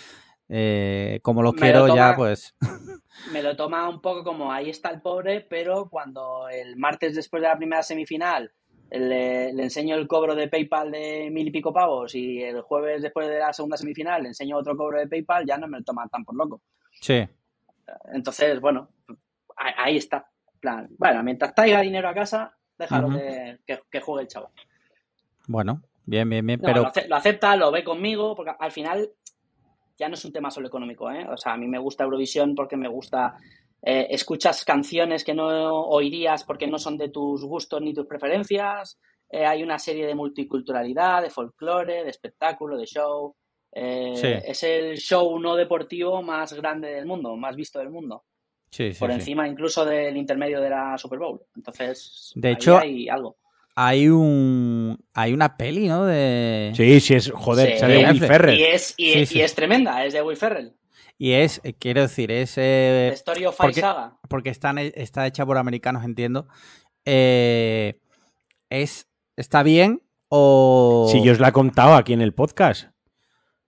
eh, 0.49 1.19
como 1.23 1.43
lo 1.43 1.53
Me 1.53 1.59
quiero 1.59 1.89
lo 1.89 1.97
ya, 1.97 2.15
pues. 2.15 2.55
Me 3.33 3.43
lo 3.43 3.57
toma 3.57 3.89
un 3.89 4.01
poco 4.01 4.23
como 4.23 4.53
ahí 4.53 4.71
está 4.71 4.91
el 4.91 5.01
pobre, 5.01 5.41
pero 5.41 5.89
cuando 5.91 6.49
el 6.49 6.77
martes 6.77 7.17
después 7.17 7.43
de 7.43 7.49
la 7.49 7.57
primera 7.57 7.83
semifinal 7.83 8.53
le, 8.91 9.53
le 9.53 9.63
enseño 9.65 9.97
el 9.97 10.07
cobro 10.07 10.35
de 10.37 10.49
PayPal 10.49 10.91
de 10.93 11.29
mil 11.33 11.49
y 11.49 11.51
pico 11.51 11.73
pavos 11.73 12.15
y 12.15 12.43
el 12.43 12.61
jueves 12.61 13.03
después 13.03 13.29
de 13.29 13.39
la 13.39 13.53
segunda 13.53 13.77
semifinal 13.77 14.23
le 14.23 14.29
enseño 14.29 14.59
otro 14.59 14.77
cobro 14.77 14.99
de 15.01 15.09
PayPal, 15.09 15.45
ya 15.47 15.57
no 15.57 15.67
me 15.67 15.79
lo 15.79 15.85
toman 15.85 16.09
tan 16.09 16.25
por 16.25 16.37
loco. 16.37 16.63
Sí. 17.01 17.27
Entonces, 18.13 18.61
bueno, 18.61 18.89
ahí, 19.57 19.73
ahí 19.77 19.97
está. 19.97 20.29
Plan, 20.61 20.89
bueno, 20.99 21.23
mientras 21.23 21.55
traiga 21.55 21.81
dinero 21.81 22.09
a 22.09 22.15
casa, 22.15 22.57
déjalo 22.79 23.09
que, 23.19 23.59
que- 23.67 23.83
que 23.91 24.01
juegue 24.01 24.23
el 24.23 24.29
chaval. 24.29 24.51
Bueno, 25.49 25.83
bien, 26.07 26.29
bien, 26.31 26.47
bien. 26.47 26.61
No, 26.61 26.67
pero 26.67 26.83
lo 27.09 27.17
acepta, 27.17 27.57
lo 27.57 27.71
ve 27.73 27.83
conmigo, 27.83 28.35
porque 28.37 28.53
al 28.59 28.71
final 28.71 29.11
ya 29.99 30.09
no 30.09 30.15
es 30.15 30.25
un 30.25 30.33
tema 30.33 30.51
solo 30.51 30.69
económico, 30.69 31.11
¿eh? 31.11 31.27
O 31.29 31.37
sea, 31.37 31.53
a 31.55 31.57
mí 31.57 31.67
me 31.67 31.79
gusta 31.79 32.05
Eurovisión 32.05 32.55
porque 32.55 32.77
me 32.77 32.89
gusta. 32.89 33.37
eh, 33.85 34.07
escuchas 34.11 34.65
canciones 34.65 35.25
que 35.25 35.35
no 35.35 35.47
oirías 35.87 36.45
porque 36.45 36.69
no 36.69 36.79
son 36.79 36.97
de 36.97 37.09
tus 37.09 37.45
gustos 37.45 37.83
ni 37.83 37.93
tus 37.93 38.07
preferencias. 38.07 39.01
eh, 39.29 39.45
hay 39.47 39.63
una 39.65 39.79
serie 39.81 40.07
de 40.07 40.15
multiculturalidad, 40.15 41.23
de 41.23 41.31
folclore, 41.31 42.05
de 42.05 42.11
espectáculo, 42.11 42.77
de 42.77 42.87
show. 42.87 43.35
Eh, 43.73 44.13
Sí. 44.17 44.29
Es 44.51 44.63
el 44.63 44.99
show 44.99 45.39
no 45.39 45.57
deportivo 45.57 46.23
más 46.23 46.53
grande 46.53 46.89
del 46.89 47.07
mundo, 47.07 47.37
más 47.37 47.57
visto 47.57 47.79
del 47.79 47.91
mundo. 47.91 48.25
sí, 48.71 48.93
sí, 48.93 48.99
por 49.01 49.11
sí. 49.11 49.15
encima 49.17 49.47
incluso 49.49 49.85
del 49.85 50.17
intermedio 50.17 50.61
de 50.61 50.71
la 50.71 50.97
Super 50.99 51.19
Bowl. 51.19 51.41
Entonces, 51.57 52.33
De 52.35 52.49
ahí 52.49 52.55
hecho, 52.55 52.79
hay 52.79 53.09
algo. 53.09 53.37
Hay 53.75 54.09
un 54.09 54.99
hay 55.15 55.33
una 55.33 55.57
peli, 55.57 55.89
¿no? 55.89 56.05
De 56.05 56.73
sí, 56.75 57.01
sí 57.01 57.15
es, 57.15 57.31
joder, 57.31 57.73
Sí. 57.73 57.79
sale 57.79 58.07
Will. 58.07 58.21
Ferrell. 58.21 58.59
Y 58.59 58.63
es, 58.65 58.95
y, 58.99 59.13
Sí, 59.13 59.19
es- 59.21 59.29
sí. 59.31 59.39
y 59.39 59.43
es 59.43 59.55
tremenda, 59.55 60.05
es 60.05 60.13
de 60.13 60.23
Will 60.23 60.37
Ferrell. 60.37 60.75
y 61.19 61.33
es, 61.33 61.61
eh, 61.65 61.73
quiero 61.79 62.03
decir, 62.03 62.31
es 62.31 62.59
eh, 62.59 63.09
The 63.11 63.15
Story 63.15 63.47
of 63.47 63.57
porque- 63.57 63.81
Saga. 63.81 64.19
porque 64.29 64.51
están, 64.51 64.77
está 64.79 65.27
hecha 65.27 65.47
por 65.47 65.57
americanos, 65.57 66.05
entiendo. 66.05 66.47
Eh, 67.07 67.99
es 68.71 69.09
está 69.37 69.63
bien 69.63 70.03
o 70.29 71.09
Si 71.11 71.23
yo 71.23 71.33
os 71.33 71.41
la 71.41 71.49
he 71.49 71.53
contado 71.53 71.95
aquí 71.95 72.13
en 72.13 72.21
el 72.23 72.33
podcast. 72.35 72.91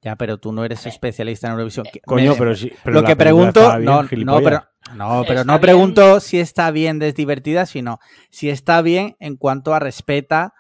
Ya, 0.05 0.17
pero 0.17 0.39
tú 0.39 0.53
no 0.53 0.65
eres 0.65 0.85
especialista 0.87 1.47
en 1.47 1.53
Eurovisión. 1.55 1.87
Que- 1.93 2.01
Coño, 2.01 2.33
me- 2.33 2.39
pero 2.39 2.55
sí. 2.55 2.71
pero 2.85 3.01
lo 3.01 3.07
que 3.07 3.17
pregunto, 3.17 3.61
bien, 3.79 3.85
no, 3.85 4.03
no, 4.03 4.39
pero 4.41 4.61
no, 4.95 5.23
pero 5.25 5.43
bien. 5.45 5.61
pregunto 5.61 6.21
si 6.21 6.39
está 6.39 6.71
bien 6.71 6.99
de 6.99 7.13
divertida, 7.13 7.65
sino 7.67 7.99
si 8.31 8.51
está 8.51 8.83
bien 8.83 9.17
en 9.19 9.37
cuanto 9.37 9.73
a 9.75 9.79
respeta 9.81 10.53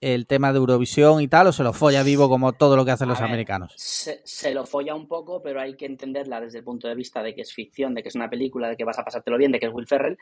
el 0.00 0.28
tema 0.28 0.52
de 0.52 0.58
Eurovisión 0.58 1.20
y 1.20 1.26
tal, 1.26 1.48
o 1.48 1.52
se 1.52 1.64
lo 1.64 1.72
folla 1.72 2.04
vivo 2.04 2.28
como 2.28 2.52
todo 2.52 2.76
lo 2.76 2.84
que 2.84 2.92
hacen 2.92 3.08
A 3.08 3.10
los 3.10 3.18
ver, 3.18 3.28
americanos. 3.28 3.72
Se, 3.76 4.20
se 4.24 4.54
lo 4.54 4.64
folla 4.64 4.94
un 4.94 5.08
poco, 5.08 5.42
pero 5.42 5.60
hay 5.60 5.76
que 5.76 5.86
entenderla 5.86 6.40
desde 6.40 6.58
el 6.58 6.64
punto 6.64 6.86
de 6.86 6.94
vista 6.94 7.20
de 7.20 7.34
que 7.34 7.40
es 7.40 7.52
ficción, 7.52 7.94
de 7.94 8.02
que 8.04 8.10
es 8.10 8.14
una 8.14 8.30
película, 8.30 8.68
de 8.68 8.76
que 8.76 8.84
vas 8.84 8.96
a 9.00 9.04
pasártelo 9.04 9.36
bien, 9.36 9.50
de 9.50 9.58
que 9.58 9.66
es 9.66 9.72
Will 9.74 9.88
Ferrell. 9.88 10.16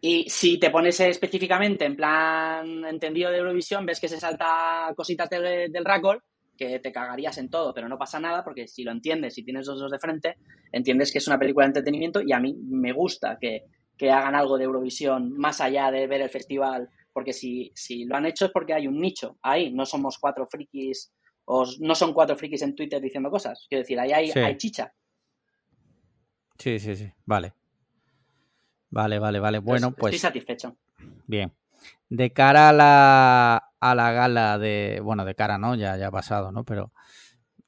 Y 0.00 0.30
si 0.30 0.58
te 0.58 0.70
pones 0.70 0.98
específicamente 1.00 1.84
en 1.84 1.94
plan 1.94 2.86
entendido 2.86 3.30
de 3.30 3.36
Eurovisión, 3.36 3.84
ves 3.84 4.00
que 4.00 4.08
se 4.08 4.18
salta 4.18 4.90
cositas 4.96 5.28
del, 5.28 5.70
del 5.70 5.84
récord, 5.84 6.20
que 6.60 6.78
te 6.78 6.92
cagarías 6.92 7.38
en 7.38 7.48
todo, 7.48 7.72
pero 7.72 7.88
no 7.88 7.96
pasa 7.96 8.20
nada, 8.20 8.44
porque 8.44 8.68
si 8.68 8.84
lo 8.84 8.92
entiendes, 8.92 9.32
si 9.34 9.42
tienes 9.42 9.66
los 9.66 9.80
dos 9.80 9.90
de 9.90 9.98
frente, 9.98 10.36
entiendes 10.72 11.10
que 11.10 11.16
es 11.16 11.26
una 11.26 11.38
película 11.38 11.64
de 11.64 11.68
entretenimiento 11.70 12.20
y 12.20 12.32
a 12.32 12.38
mí 12.38 12.54
me 12.68 12.92
gusta 12.92 13.38
que, 13.40 13.64
que 13.96 14.10
hagan 14.10 14.34
algo 14.34 14.58
de 14.58 14.64
Eurovisión 14.64 15.32
más 15.38 15.62
allá 15.62 15.90
de 15.90 16.06
ver 16.06 16.20
el 16.20 16.28
festival, 16.28 16.90
porque 17.14 17.32
si, 17.32 17.72
si 17.74 18.04
lo 18.04 18.16
han 18.16 18.26
hecho 18.26 18.44
es 18.44 18.50
porque 18.52 18.74
hay 18.74 18.86
un 18.86 19.00
nicho 19.00 19.38
ahí, 19.40 19.72
no 19.72 19.86
somos 19.86 20.18
cuatro 20.18 20.46
frikis, 20.46 21.12
o 21.46 21.64
no 21.80 21.94
son 21.94 22.12
cuatro 22.12 22.36
frikis 22.36 22.60
en 22.60 22.74
Twitter 22.76 23.00
diciendo 23.00 23.30
cosas, 23.30 23.64
quiero 23.66 23.80
decir, 23.80 23.98
ahí 23.98 24.12
hay, 24.12 24.28
Sí. 24.30 24.38
hay 24.38 24.56
chicha. 24.58 24.92
Sí, 26.58 26.78
sí, 26.78 26.94
sí. 26.94 27.10
Vale. 27.24 27.54
Vale, 28.90 29.18
vale, 29.18 29.40
vale. 29.40 29.58
Bueno, 29.60 29.88
Entonces, 29.88 29.98
pues 30.00 30.14
Estoy 30.14 30.28
satisfecho. 30.28 30.76
bien. 31.26 31.52
De 32.10 32.30
cara 32.34 32.68
a 32.68 32.72
la, 32.74 33.69
a 33.80 33.94
la 33.94 34.12
gala 34.12 34.58
de. 34.58 35.00
Bueno, 35.02 35.24
de 35.24 35.34
cara, 35.34 35.58
¿no? 35.58 35.74
Ya, 35.74 35.96
ya 35.96 36.08
ha 36.08 36.10
pasado, 36.12 36.52
¿no? 36.52 36.64
Pero 36.64 36.92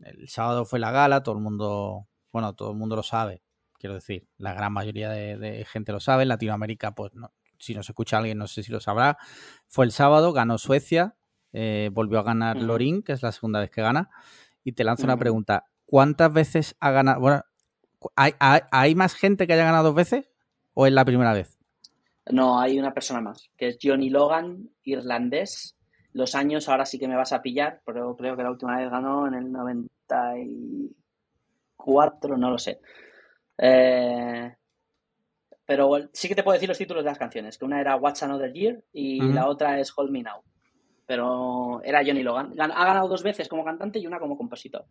el 0.01 0.29
sábado 0.29 0.65
fue 0.65 0.79
la 0.79 0.91
gala, 0.91 1.23
todo 1.23 1.35
el 1.35 1.41
mundo. 1.41 2.07
Bueno, 2.31 2.55
todo 2.55 2.71
el 2.71 2.77
mundo 2.77 2.97
lo 2.97 3.03
sabe. 3.03 3.43
Quiero 3.79 3.95
decir, 3.95 4.29
la 4.39 4.55
gran 4.55 4.73
mayoría 4.73 5.11
de, 5.11 5.37
de 5.37 5.65
gente 5.65 5.93
lo 5.93 6.01
sabe. 6.01 6.23
En 6.23 6.29
Latinoamérica, 6.29 6.95
pues 6.95 7.15
no, 7.15 7.33
si 7.59 7.75
nos 7.75 7.89
escucha 7.89 8.19
alguien, 8.19 8.39
no 8.39 8.47
sé 8.47 8.63
si 8.63 8.73
lo 8.73 8.81
sabrá. 8.81 9.19
Fue 9.69 9.85
el 9.85 9.93
sábado, 9.93 10.33
ganó 10.33 10.59
Suecia, 10.59 11.17
eh, 11.53 11.91
volvió 11.93 12.19
a 12.19 12.23
ganar. 12.23 12.57
Lorín, 12.57 13.03
que 13.03 13.13
es 13.13 13.23
la 13.23 13.33
segunda 13.33 13.61
vez 13.61 13.71
que 13.71 13.83
gana. 13.83 14.11
Y 14.65 14.73
te 14.73 14.85
lanzo 14.85 15.05
una 15.05 15.17
pregunta: 15.17 15.67
¿cuántas 15.87 16.33
veces 16.33 16.77
ha 16.81 16.91
ganado? 16.91 17.21
Bueno, 17.21 17.43
¿hay, 18.17 18.35
hay, 18.39 18.61
hay 18.71 18.95
más 18.95 19.15
gente 19.15 19.47
que 19.47 19.53
haya 19.55 19.65
ganado 19.65 19.85
dos 19.85 19.95
veces? 19.95 20.31
¿O 20.75 20.87
es 20.87 20.93
la 20.93 21.05
primera 21.05 21.33
vez? 21.33 21.59
No, 22.31 22.61
hay 22.61 22.79
una 22.79 22.95
persona 22.95 23.21
más, 23.21 23.51
que 23.57 23.69
es 23.69 23.79
Johnny 23.83 24.09
Logan, 24.09 24.71
irlandés. 24.85 25.77
Los 26.13 26.35
años 26.35 26.69
ahora 26.69 26.85
sí 26.87 26.99
que 26.99 27.09
me 27.09 27.17
vas 27.17 27.33
a 27.33 27.41
pillar, 27.43 27.81
pero 27.87 28.15
creo 28.17 28.37
que 28.37 28.43
la 28.43 28.51
última 28.51 28.77
vez 28.79 28.91
ganó 28.91 29.27
en 29.27 29.35
el 29.35 29.51
94, 29.51 32.37
no 32.37 32.51
lo 32.51 32.59
sé. 32.59 32.81
Eh, 33.59 34.55
pero 35.65 35.91
sí 36.13 36.29
que 36.29 36.35
te 36.35 36.43
puedo 36.43 36.55
decir 36.55 36.69
los 36.69 36.79
títulos 36.79 37.05
de 37.05 37.11
las 37.11 37.19
canciones, 37.19 37.57
que 37.57 37.65
una 37.65 37.81
era 37.81 37.97
What's 37.97 38.23
Another 38.23 38.53
Year 38.53 38.85
y 38.93 39.33
la 39.33 39.47
otra 39.49 39.79
es 39.81 39.93
Hold 39.97 40.11
Me 40.11 40.23
Now. 40.23 40.43
Pero 41.07 41.83
era 41.83 42.05
Johnny 42.05 42.23
Logan. 42.23 42.55
Gan- 42.55 42.73
Ha 42.75 42.85
ganado 42.85 43.09
dos 43.09 43.23
veces 43.23 43.49
como 43.49 43.65
cantante 43.65 43.99
y 43.99 44.07
una 44.07 44.19
como 44.19 44.37
compositor 44.37 44.85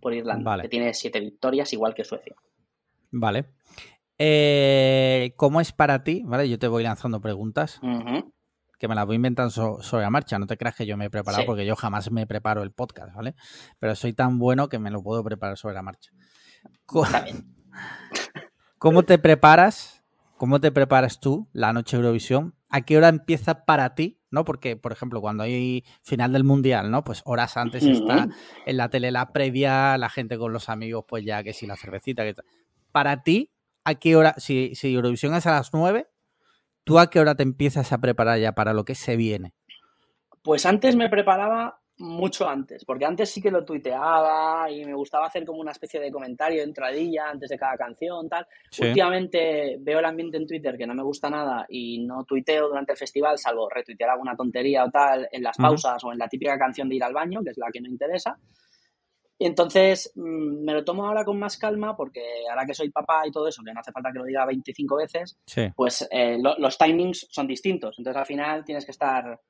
por 0.00 0.14
Irlanda, 0.14 0.50
Vale. 0.52 0.62
que 0.62 0.68
tiene 0.68 0.94
siete 0.94 1.20
victorias, 1.20 1.72
igual 1.72 1.94
que 1.94 2.04
Suecia. 2.04 2.34
Vale. 3.10 3.46
Eh, 4.18 5.32
¿Cómo 5.36 5.60
es 5.60 5.72
para 5.72 6.04
ti? 6.04 6.22
¿Vale? 6.24 6.48
Yo 6.48 6.58
te 6.58 6.68
voy 6.68 6.82
lanzando 6.82 7.20
preguntas 7.20 7.80
Ujú. 7.82 8.32
Que 8.80 8.88
me 8.88 8.94
las 8.96 9.06
voy 9.06 9.16
inventando 9.16 9.50
so- 9.50 9.82
sobre 9.82 10.02
la 10.04 10.10
marcha. 10.10 10.38
No 10.38 10.46
te 10.48 10.56
creas 10.56 10.74
que 10.74 10.86
yo 10.86 10.96
me 10.96 11.04
he 11.04 11.10
preparado 11.10 11.42
Sí. 11.42 11.46
porque 11.46 11.64
yo 11.66 11.76
jamás 11.76 12.10
me 12.10 12.26
preparo 12.26 12.62
el 12.64 12.72
podcast, 12.72 13.14
¿vale? 13.14 13.34
Pero 13.78 13.94
soy 13.94 14.14
tan 14.14 14.38
bueno 14.38 14.68
que 14.68 14.78
me 14.80 14.90
lo 14.90 15.02
puedo 15.02 15.22
preparar 15.22 15.56
sobre 15.58 15.74
la 15.74 15.82
marcha. 15.82 16.10
Bien. 17.24 17.54
¿Cómo 18.78 19.02
te 19.04 19.18
preparas? 19.18 20.02
¿Cómo 20.38 20.60
te 20.60 20.72
preparas 20.72 21.20
tú 21.20 21.48
la 21.52 21.72
noche 21.74 21.96
de 21.96 22.02
Eurovisión? 22.02 22.54
¿A 22.70 22.80
qué 22.80 22.96
hora 22.96 23.08
empieza 23.08 23.64
para 23.66 23.94
ti? 23.94 24.18
¿No? 24.30 24.44
Porque, 24.44 24.76
por 24.76 24.92
ejemplo, 24.92 25.20
cuando 25.20 25.42
hay 25.42 25.84
final 26.02 26.32
del 26.32 26.44
mundial, 26.44 26.90
¿no? 26.90 27.04
Pues 27.04 27.20
horas 27.26 27.56
antes 27.58 27.82
está 27.84 28.28
en 28.64 28.76
la 28.76 28.88
tele 28.88 29.10
la 29.10 29.32
previa, 29.32 29.98
la 29.98 30.08
gente 30.08 30.38
con 30.38 30.52
los 30.52 30.68
amigos, 30.68 31.04
pues 31.06 31.24
ya 31.24 31.42
que 31.42 31.52
si 31.52 31.66
la 31.66 31.76
cervecita, 31.76 32.24
que 32.24 32.32
tal. 32.34 32.44
Para 32.92 33.22
ti, 33.22 33.50
¿a 33.84 33.96
qué 33.96 34.16
hora? 34.16 34.34
Si, 34.38 34.74
si 34.74 34.94
Eurovisión 34.94 35.34
es 35.34 35.46
a 35.46 35.50
las 35.52 35.74
9, 35.74 36.08
¿tú 36.90 36.98
a 36.98 37.08
qué 37.08 37.20
hora 37.20 37.36
te 37.36 37.44
empiezas 37.44 37.92
a 37.92 37.98
preparar 37.98 38.40
ya 38.40 38.52
para 38.52 38.72
lo 38.72 38.84
que 38.84 38.96
se 38.96 39.14
viene? 39.14 39.52
Pues 40.42 40.66
antes 40.66 40.96
me 40.96 41.08
preparaba 41.08 41.78
mucho 41.98 42.48
antes, 42.48 42.84
porque 42.84 43.04
antes 43.04 43.30
sí 43.30 43.40
que 43.40 43.50
lo 43.50 43.64
tuiteaba 43.64 44.68
y 44.70 44.84
me 44.84 44.94
gustaba 44.94 45.26
hacer 45.26 45.44
como 45.44 45.60
una 45.60 45.70
especie 45.70 46.00
de 46.00 46.10
comentario, 46.10 46.62
entradilla 46.62 47.28
antes 47.30 47.50
de 47.50 47.58
cada 47.58 47.76
canción, 47.76 48.28
tal. 48.28 48.44
Sí. 48.70 48.86
Últimamente 48.86 49.76
veo 49.78 50.00
el 50.00 50.04
ambiente 50.04 50.38
en 50.38 50.46
Twitter 50.46 50.76
que 50.76 50.86
no 50.86 50.94
me 50.94 51.02
gusta 51.02 51.30
nada 51.30 51.64
y 51.68 52.04
no 52.04 52.24
tuiteo 52.24 52.68
durante 52.68 52.92
el 52.92 52.98
festival, 52.98 53.38
salvo 53.38 53.68
retuitear 53.68 54.10
alguna 54.10 54.34
tontería 54.34 54.84
o 54.84 54.90
tal 54.90 55.28
en 55.30 55.42
las 55.42 55.56
pausas 55.58 56.02
o 56.02 56.10
en 56.10 56.18
la 56.18 56.26
típica 56.26 56.58
canción 56.58 56.88
de 56.88 56.96
ir 56.96 57.04
al 57.04 57.12
baño, 57.12 57.40
que 57.44 57.50
es 57.50 57.58
la 57.58 57.70
que 57.70 57.80
no 57.80 57.88
interesa. 57.88 58.36
Y 59.42 59.46
entonces 59.46 60.12
mm, 60.16 60.64
me 60.64 60.74
lo 60.74 60.84
tomo 60.84 61.06
ahora 61.06 61.24
con 61.24 61.38
más 61.38 61.56
calma 61.56 61.96
porque 61.96 62.22
ahora 62.50 62.66
que 62.66 62.74
soy 62.74 62.90
papá 62.90 63.26
y 63.26 63.30
todo 63.32 63.48
eso, 63.48 63.62
que 63.64 63.72
no 63.72 63.80
hace 63.80 63.90
falta 63.90 64.12
que 64.12 64.18
lo 64.18 64.26
diga 64.26 64.44
25 64.44 64.96
veces, 64.96 65.38
Sí. 65.46 65.66
pues 65.74 66.06
eh, 66.10 66.36
lo- 66.38 66.58
los 66.58 66.76
timings 66.76 67.26
son 67.30 67.46
distintos. 67.46 67.94
Entonces 67.98 68.20
al 68.20 68.26
final 68.26 68.64
tienes 68.66 68.84
que 68.84 68.90
estar 68.90 69.40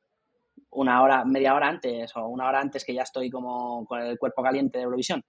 una 0.70 1.02
hora, 1.02 1.24
media 1.24 1.56
hora 1.56 1.66
antes 1.68 2.16
o 2.16 2.28
una 2.28 2.48
hora 2.48 2.60
antes 2.60 2.84
que 2.84 2.94
ya 2.94 3.02
estoy 3.02 3.30
como 3.30 3.84
con 3.86 4.00
el 4.00 4.16
cuerpo 4.16 4.44
caliente 4.44 4.78
de 4.78 4.84
Eurovisión. 4.84 5.24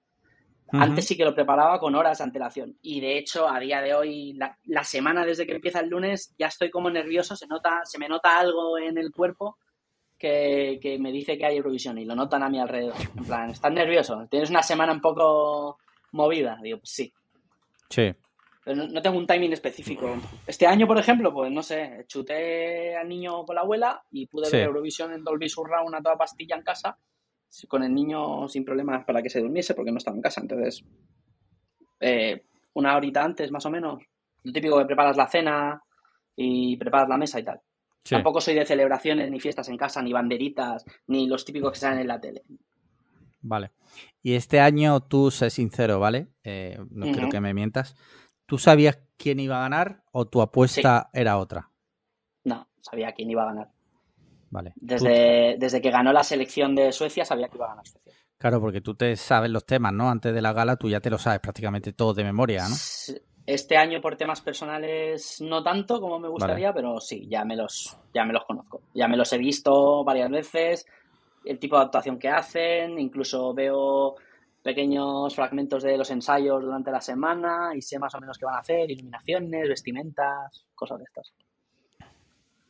Antes 0.74 1.06
sí 1.08 1.17
que 1.17 1.26
lo 1.26 1.34
preparaba 1.36 1.80
con 1.80 1.95
horas 1.95 2.19
de 2.19 2.24
antelación. 2.26 2.78
Y 2.84 3.02
de 3.02 3.17
hecho, 3.17 3.50
a 3.50 3.60
día 3.60 3.82
de 3.82 3.93
hoy, 3.95 4.34
la, 4.34 4.58
la 4.65 4.84
semana 4.86 5.26
desde 5.26 5.45
que 5.47 5.56
empieza 5.56 5.80
el 5.82 5.89
lunes, 5.89 6.34
ya 6.38 6.47
estoy 6.47 6.69
como 6.69 6.89
nervioso, 6.91 7.36
se 7.36 7.45
nota, 7.47 7.82
se 7.84 7.97
me 8.00 8.08
nota 8.08 8.39
algo 8.39 8.78
en 8.78 8.97
el 8.97 9.12
cuerpo 9.12 9.58
que, 10.21 10.77
que 10.79 10.99
me 10.99 11.12
dice 11.12 11.36
que 11.38 11.45
hay 11.47 11.57
Eurovisión 11.57 11.97
y 11.97 12.05
lo 12.05 12.13
notan 12.15 12.43
a 12.43 12.49
mi 12.49 12.60
alrededor. 12.60 12.93
En 13.17 13.23
plan, 13.25 13.49
estás 13.49 13.73
nervioso, 13.73 14.27
tienes 14.29 14.51
una 14.51 14.62
semana 14.62 14.93
un 14.93 15.01
poco 15.01 15.79
movida. 16.12 16.60
Digo, 16.62 16.77
pues 16.77 16.91
sí. 16.91 17.12
Sí. 17.89 18.13
Pero 18.63 18.77
no, 18.77 18.88
no 18.88 19.01
tengo 19.01 19.17
un 19.17 19.25
timing 19.25 19.53
específico. 19.53 20.15
Este 20.45 20.67
año, 20.67 20.86
por 20.86 20.99
ejemplo, 20.99 21.34
pues 21.34 21.51
no 21.51 21.63
sé, 21.63 22.05
chuté 22.07 22.95
al 22.95 23.10
niño 23.10 23.43
con 23.43 23.55
la 23.55 23.62
abuela 23.62 24.03
y 24.12 24.27
pude 24.27 24.45
Sí. 24.45 24.57
ver 24.57 24.67
Eurovisión 24.67 25.12
en 25.12 25.23
Dolby 25.23 25.49
Surround 25.49 25.95
a 25.95 26.01
toda 26.01 26.15
pastilla 26.15 26.55
en 26.55 26.62
casa, 26.62 26.97
con 27.67 27.81
el 27.84 27.93
niño 27.93 28.47
sin 28.47 28.63
problemas 28.63 29.03
para 29.03 29.23
que 29.23 29.29
se 29.31 29.41
durmiese 29.41 29.73
porque 29.73 29.91
no 29.91 29.97
estaba 29.97 30.15
en 30.15 30.21
casa. 30.21 30.41
Entonces, 30.41 30.86
eh, 31.99 32.43
una 32.73 32.95
horita 32.95 33.23
antes, 33.23 33.51
más 33.51 33.65
o 33.65 33.71
menos, 33.71 34.03
lo 34.43 34.53
típico 34.53 34.77
que 34.77 34.86
preparas 34.86 35.17
la 35.17 35.27
cena 35.27 35.81
y 36.36 36.77
preparas 36.77 37.10
la 37.10 37.17
mesa 37.17 37.39
y 37.39 37.43
tal. 37.43 37.60
Sí. 38.04 38.16
Tampoco 38.16 38.42
soy 38.42 38.56
de 38.56 38.66
celebraciones, 38.66 39.30
ni 39.30 39.40
fiestas 39.40 39.70
en 39.70 39.78
casa, 39.78 40.02
ni 40.02 40.12
banderitas, 40.12 40.84
ni 41.08 41.28
los 41.28 41.46
típicos 41.46 41.74
que 41.74 41.80
salen 41.80 42.00
en 42.00 42.08
la 42.08 42.20
tele. 42.20 42.44
Vale. 43.42 43.72
Y 44.24 44.34
este 44.34 44.60
año 44.60 45.02
tú, 45.02 45.32
sé 45.32 45.50
sincero, 45.50 46.00
¿vale? 46.00 46.28
Eh, 46.44 46.78
no 46.92 47.06
quiero 47.12 47.30
que 47.30 47.42
me 47.42 47.54
mientas. 47.54 47.96
¿Tú 48.46 48.58
sabías 48.58 49.00
quién 49.18 49.40
iba 49.40 49.58
a 49.58 49.62
ganar 49.62 50.04
o 50.12 50.28
tu 50.28 50.42
apuesta 50.42 51.10
era 51.14 51.38
otra? 51.38 51.70
No, 52.44 52.68
sabía 52.82 53.14
quién 53.14 53.30
iba 53.30 53.44
a 53.44 53.48
ganar. 53.48 53.72
Vale. 54.50 54.74
Desde, 54.76 55.56
desde 55.58 55.82
que 55.82 55.92
ganó 55.92 56.12
la 56.12 56.24
selección 56.24 56.76
de 56.76 56.92
Suecia, 56.92 57.24
sabía 57.24 57.48
que 57.48 57.58
iba 57.58 57.66
a 57.66 57.70
ganar 57.70 57.88
Suecia. 57.88 58.14
claro, 58.38 58.60
porque 58.60 58.82
tú 58.82 58.96
te 58.96 59.16
sabes 59.16 59.50
los 59.50 59.66
temas, 59.66 59.94
¿no? 59.94 60.10
Antes 60.10 60.34
de 60.34 60.42
la 60.42 60.54
gala 60.54 60.76
tú 60.76 60.90
ya 60.90 61.00
te 61.00 61.10
lo 61.10 61.18
sabes 61.18 61.40
prácticamente 61.40 61.94
todo 61.94 62.14
de 62.14 62.24
memoria, 62.24 62.68
¿no? 62.68 62.76
Este 63.54 63.76
año 63.76 64.00
por 64.00 64.16
temas 64.16 64.40
personales 64.40 65.42
no 65.42 65.62
tanto 65.62 66.00
como 66.00 66.20
me 66.20 66.30
gustaría, 66.30 66.74
pero 66.74 67.02
sí, 67.02 67.28
ya 67.30 67.44
me 67.44 67.58
los 67.58 67.98
ya 68.14 68.24
me 68.24 68.32
los 68.32 68.46
conozco. 68.46 68.84
Ya 68.94 69.10
me 69.10 69.18
los 69.18 69.34
he 69.34 69.38
visto 69.38 70.06
varias 70.06 70.30
veces, 70.30 70.86
el 71.44 71.60
tipo 71.60 71.76
de 71.76 71.84
actuación 71.84 72.18
que 72.18 72.30
hacen, 72.30 72.98
incluso 72.98 73.54
veo 73.54 74.16
pequeños 74.64 75.36
fragmentos 75.36 75.84
de 75.84 75.98
los 75.98 76.10
ensayos 76.12 76.64
durante 76.64 76.92
la 76.92 77.02
semana 77.02 77.72
y 77.76 77.82
sé 77.82 78.00
más 78.00 78.16
o 78.16 78.22
menos 78.22 78.38
qué 78.38 78.46
van 78.46 78.56
a 78.56 78.60
hacer, 78.60 78.90
iluminaciones, 78.90 79.68
vestimentas, 79.68 80.66
cosas 80.74 81.00
de 81.00 81.04
estas. 81.04 81.34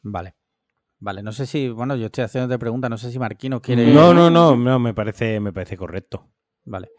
Vale. 0.02 0.34
Vale, 0.98 1.22
no 1.22 1.32
sé 1.32 1.46
si, 1.46 1.70
bueno, 1.70 1.96
yo 1.96 2.08
estoy 2.08 2.24
haciendo 2.24 2.48
de 2.48 2.58
pregunta, 2.58 2.90
no 2.90 2.98
sé 2.98 3.12
si 3.12 3.20
Marquino 3.20 3.62
quiere... 3.62 3.94
No, 3.94 4.16
no, 4.16 4.32
no, 4.32 4.56
no, 4.56 4.80
me 4.80 4.96
parece, 4.96 5.40
me 5.40 5.54
parece 5.54 5.78
correcto. 5.78 6.28
Vale. 6.64 6.90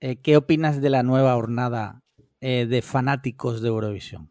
Eh, 0.00 0.22
¿Qué 0.22 0.38
opinas 0.38 0.80
de 0.80 0.88
la 0.88 1.02
nueva 1.02 1.34
jornada 1.34 2.02
eh, 2.40 2.66
de 2.66 2.82
fanáticos 2.82 3.62
de 3.62 3.68
Eurovisión? 3.68 4.30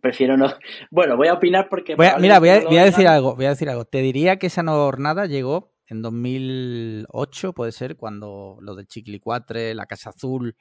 Prefiero 0.00 0.36
no. 0.36 0.46
Bueno, 0.90 1.16
voy 1.16 1.28
a 1.28 1.34
opinar 1.34 1.68
porque. 1.68 1.96
Voy 1.96 2.06
a- 2.06 2.16
mira, 2.18 2.38
voy 2.38 2.50
a, 2.50 2.60
voy 2.60 2.76
decir 2.76 3.08
algo, 3.08 3.34
voy 3.34 3.46
a 3.46 3.50
decir 3.50 3.68
algo. 3.68 3.84
Te 3.84 3.98
diría 3.98 4.38
que 4.38 4.46
esa 4.46 4.62
nueva 4.62 4.84
jornada 4.84 5.26
llegó 5.26 5.72
en 5.86 6.02
2008, 6.02 7.52
puede 7.52 7.72
ser, 7.72 7.96
cuando 7.96 8.58
lo 8.60 8.76
del 8.76 8.86
Chiquilicuatre, 8.86 9.74
la 9.74 9.86
Casa 9.86 10.10
Azul. 10.10 10.56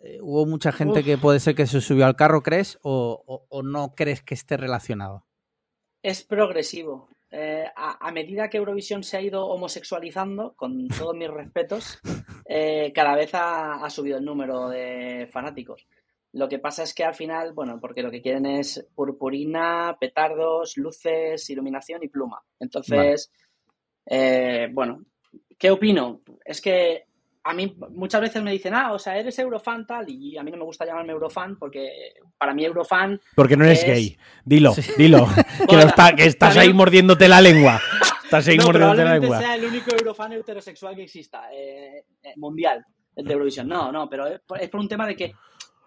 eh, 0.00 0.18
hubo 0.20 0.44
mucha 0.44 0.72
gente 0.72 1.00
Uf. 1.00 1.04
que 1.06 1.16
puede 1.16 1.40
ser 1.40 1.54
que 1.54 1.66
se 1.66 1.80
subió 1.80 2.04
al 2.04 2.16
carro, 2.16 2.42
¿crees? 2.42 2.78
O, 2.82 3.22
o- 3.26 3.46
o 3.48 3.62
no 3.62 3.94
crees 3.94 4.22
que 4.22 4.34
esté 4.34 4.58
relacionado? 4.58 5.24
Es 6.02 6.22
progresivo. 6.22 7.08
Eh, 7.38 7.66
a, 7.76 8.08
a 8.08 8.12
medida 8.12 8.48
que 8.48 8.56
Eurovisión 8.56 9.02
se 9.02 9.18
ha 9.18 9.20
ido 9.20 9.46
homosexualizando, 9.46 10.54
con 10.56 10.88
todos 10.88 11.14
mis 11.14 11.28
respetos, 11.28 11.98
eh, 12.46 12.92
cada 12.94 13.14
vez 13.14 13.34
ha, 13.34 13.84
ha 13.84 13.90
subido 13.90 14.16
el 14.16 14.24
número 14.24 14.70
de 14.70 15.28
fanáticos. 15.30 15.86
Lo 16.32 16.48
que 16.48 16.58
pasa 16.58 16.82
es 16.82 16.94
que 16.94 17.04
al 17.04 17.14
final, 17.14 17.52
bueno, 17.52 17.78
porque 17.78 18.02
lo 18.02 18.10
que 18.10 18.22
quieren 18.22 18.46
es 18.46 18.88
purpurina, 18.94 19.98
petardos, 20.00 20.78
luces, 20.78 21.50
iluminación 21.50 22.02
y 22.04 22.08
pluma. 22.08 22.42
Entonces, 22.58 23.30
eh, 24.06 24.68
bueno, 24.72 25.04
¿qué 25.58 25.70
opino? 25.70 26.22
Es 26.42 26.62
que 26.62 27.04
a 27.48 27.54
mí 27.54 27.76
muchas 27.90 28.20
veces 28.20 28.42
me 28.42 28.50
dicen, 28.50 28.74
ah, 28.74 28.92
o 28.92 28.98
sea, 28.98 29.16
eres 29.16 29.38
eurofan 29.38 29.86
tal, 29.86 30.08
y 30.08 30.36
a 30.36 30.42
mí 30.42 30.50
no 30.50 30.56
me 30.56 30.64
gusta 30.64 30.84
llamarme 30.84 31.12
eurofan 31.12 31.56
porque 31.56 32.14
para 32.36 32.52
mí 32.52 32.64
eurofan 32.64 33.20
Porque 33.34 33.56
no 33.56 33.64
eres 33.64 33.80
Es- 33.82 33.86
gay. 33.86 34.18
Dilo, 34.44 34.72
Sí. 34.72 34.82
dilo. 34.98 35.26
que, 35.70 35.78
está- 35.78 36.14
que 36.14 36.24
estás 36.26 36.56
ahí 36.56 36.72
mordiéndote 36.72 37.28
la 37.28 37.40
lengua. 37.40 37.80
Estás 38.24 38.48
ahí 38.48 38.56
No, 38.56 38.64
mordiéndote 38.66 39.04
la 39.04 39.18
lengua. 39.18 39.38
sea 39.38 39.54
el 39.54 39.64
único 39.64 39.94
eurofan 39.94 40.32
heterosexual 40.32 40.96
que 40.96 41.04
exista, 41.04 41.48
eh, 41.52 42.04
eh, 42.22 42.32
mundial, 42.36 42.84
el 43.14 43.24
de 43.24 43.32
Eurovisión. 43.32 43.68
No, 43.68 43.92
no, 43.92 44.08
pero 44.08 44.26
es 44.26 44.40
por, 44.40 44.60
es 44.60 44.68
por 44.68 44.80
un 44.80 44.88
tema 44.88 45.06
de 45.06 45.14
que 45.14 45.32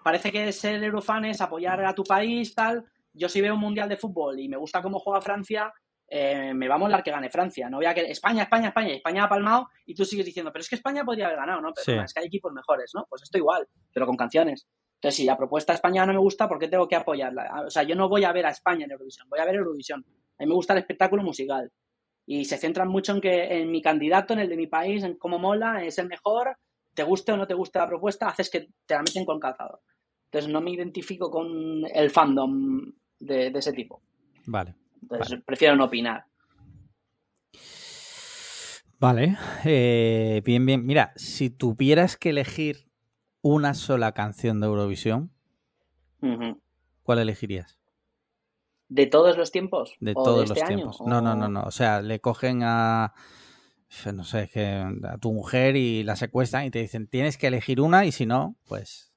parece 0.03 0.31
que 0.31 0.51
ser 0.53 0.81
eurofan 0.83 1.25
es 1.25 1.41
apoyar 1.41 1.83
a 1.83 1.93
tu 1.93 2.03
país, 2.03 2.55
tal. 2.55 2.85
Yo 3.13 3.27
si 3.27 3.41
veo 3.41 3.55
un 3.55 3.59
mundial 3.59 3.89
de 3.89 3.97
fútbol 3.97 4.39
y 4.39 4.47
me 4.47 4.55
gusta 4.55 4.81
cómo 4.81 4.99
juega 4.99 5.19
Francia, 5.21 5.73
eh, 6.09 6.53
me 6.53 6.67
va 6.67 6.75
a 6.75 6.77
molar 6.79 7.03
que 7.03 7.11
gane 7.11 7.29
Francia. 7.29 7.69
No 7.69 7.77
voy 7.77 7.85
a 7.85 7.93
que 7.93 8.01
España, 8.01 8.43
España, 8.43 8.69
España, 8.69 8.93
España 8.93 9.23
ha 9.25 9.29
palmado 9.29 9.69
y 9.85 9.93
tú 9.95 10.05
sigues 10.05 10.25
diciendo, 10.25 10.51
pero 10.51 10.61
es 10.61 10.69
que 10.69 10.75
España 10.75 11.03
podría 11.03 11.25
haber 11.27 11.37
ganado, 11.37 11.61
¿no? 11.61 11.73
Pero 11.73 11.85
Sí. 11.85 12.03
es 12.05 12.13
que 12.13 12.19
hay 12.21 12.27
equipos 12.27 12.51
mejores, 12.53 12.91
¿no? 12.95 13.05
Pues 13.09 13.21
esto 13.23 13.37
igual, 13.37 13.67
pero 13.93 14.05
con 14.05 14.17
canciones. 14.17 14.67
Entonces, 14.95 15.15
si 15.17 15.23
la 15.25 15.37
propuesta 15.37 15.73
española 15.73 16.07
no 16.07 16.13
me 16.13 16.19
gusta, 16.19 16.47
¿por 16.49 16.59
qué 16.59 16.67
tengo 16.67 16.87
que 16.87 16.95
apoyarla? 16.95 17.63
O 17.65 17.69
sea, 17.69 17.83
yo 17.83 17.95
no 17.95 18.09
voy 18.09 18.23
a 18.25 18.31
ver 18.33 18.45
a 18.45 18.49
España 18.49 18.85
en 18.85 18.91
Eurovisión, 18.91 19.29
voy 19.29 19.39
a 19.39 19.45
ver 19.45 19.55
Eurovisión. 19.55 20.05
A 20.37 20.43
mí 20.43 20.47
me 20.47 20.53
gusta 20.55 20.73
el 20.73 20.79
espectáculo 20.79 21.23
musical. 21.23 21.71
Y 22.25 22.45
se 22.45 22.57
centran 22.57 22.89
mucho 22.89 23.13
en 23.13 23.21
que 23.21 23.59
en 23.61 23.71
mi 23.71 23.81
candidato, 23.81 24.33
en 24.33 24.39
el 24.39 24.49
de 24.49 24.57
mi 24.57 24.67
país, 24.67 25.03
en 25.03 25.15
cómo 25.17 25.39
mola, 25.39 25.83
es 25.83 25.97
el 25.99 26.07
mejor, 26.07 26.57
te 26.93 27.03
guste 27.03 27.31
o 27.31 27.37
no 27.37 27.47
te 27.47 27.53
guste 27.53 27.79
la 27.79 27.87
propuesta, 27.87 28.27
haces 28.27 28.49
que 28.49 28.67
te 28.85 28.93
la 28.93 29.01
meten 29.01 29.25
con 29.25 29.39
calzador. 29.39 29.79
Entonces 30.25 30.51
no 30.51 30.61
me 30.61 30.71
identifico 30.71 31.31
con 31.31 31.85
el 31.91 32.09
fandom 32.11 32.91
de, 33.19 33.49
de 33.49 33.59
ese 33.59 33.73
tipo. 33.73 34.01
Vale. 34.45 34.75
Entonces 35.01 35.39
prefiero 35.45 35.75
no 35.75 35.85
opinar. 35.85 36.25
Vale. 38.99 39.38
eh, 39.63 40.41
bien, 40.45 40.65
bien. 40.65 40.85
Mira, 40.85 41.13
si 41.15 41.49
tuvieras 41.49 42.17
que 42.17 42.31
elegir 42.31 42.89
una 43.41 43.73
sola 43.73 44.12
canción 44.13 44.59
de 44.59 44.67
Eurovisión. 44.67 45.31
¿cuál 47.03 47.19
elegirías? 47.19 47.79
¿De 48.89 49.07
todos 49.07 49.38
los 49.38 49.51
tiempos? 49.51 49.95
De 49.99 50.13
¿O 50.15 50.23
todos 50.23 50.38
de 50.39 50.43
este 50.53 50.59
los 50.59 50.69
año? 50.69 50.77
tiempos. 50.77 51.01
No, 51.01 51.21
no, 51.21 51.35
no, 51.35 51.45
¿O- 51.45 51.49
no. 51.49 51.63
O 51.63 51.71
sea, 51.71 52.01
le 52.01 52.19
cogen 52.19 52.62
a. 52.63 53.13
No 54.13 54.23
sé, 54.23 54.49
que 54.53 54.67
a 54.67 55.17
tu 55.17 55.31
mujer 55.33 55.75
y 55.75 56.03
la 56.03 56.15
secuestran 56.15 56.65
y 56.65 56.69
te 56.71 56.79
dicen 56.79 57.07
tienes 57.07 57.38
que 57.38 57.47
elegir 57.47 57.81
una 57.81 58.05
y 58.05 58.12
si 58.12 58.27
no, 58.27 58.55
pues 58.67 59.08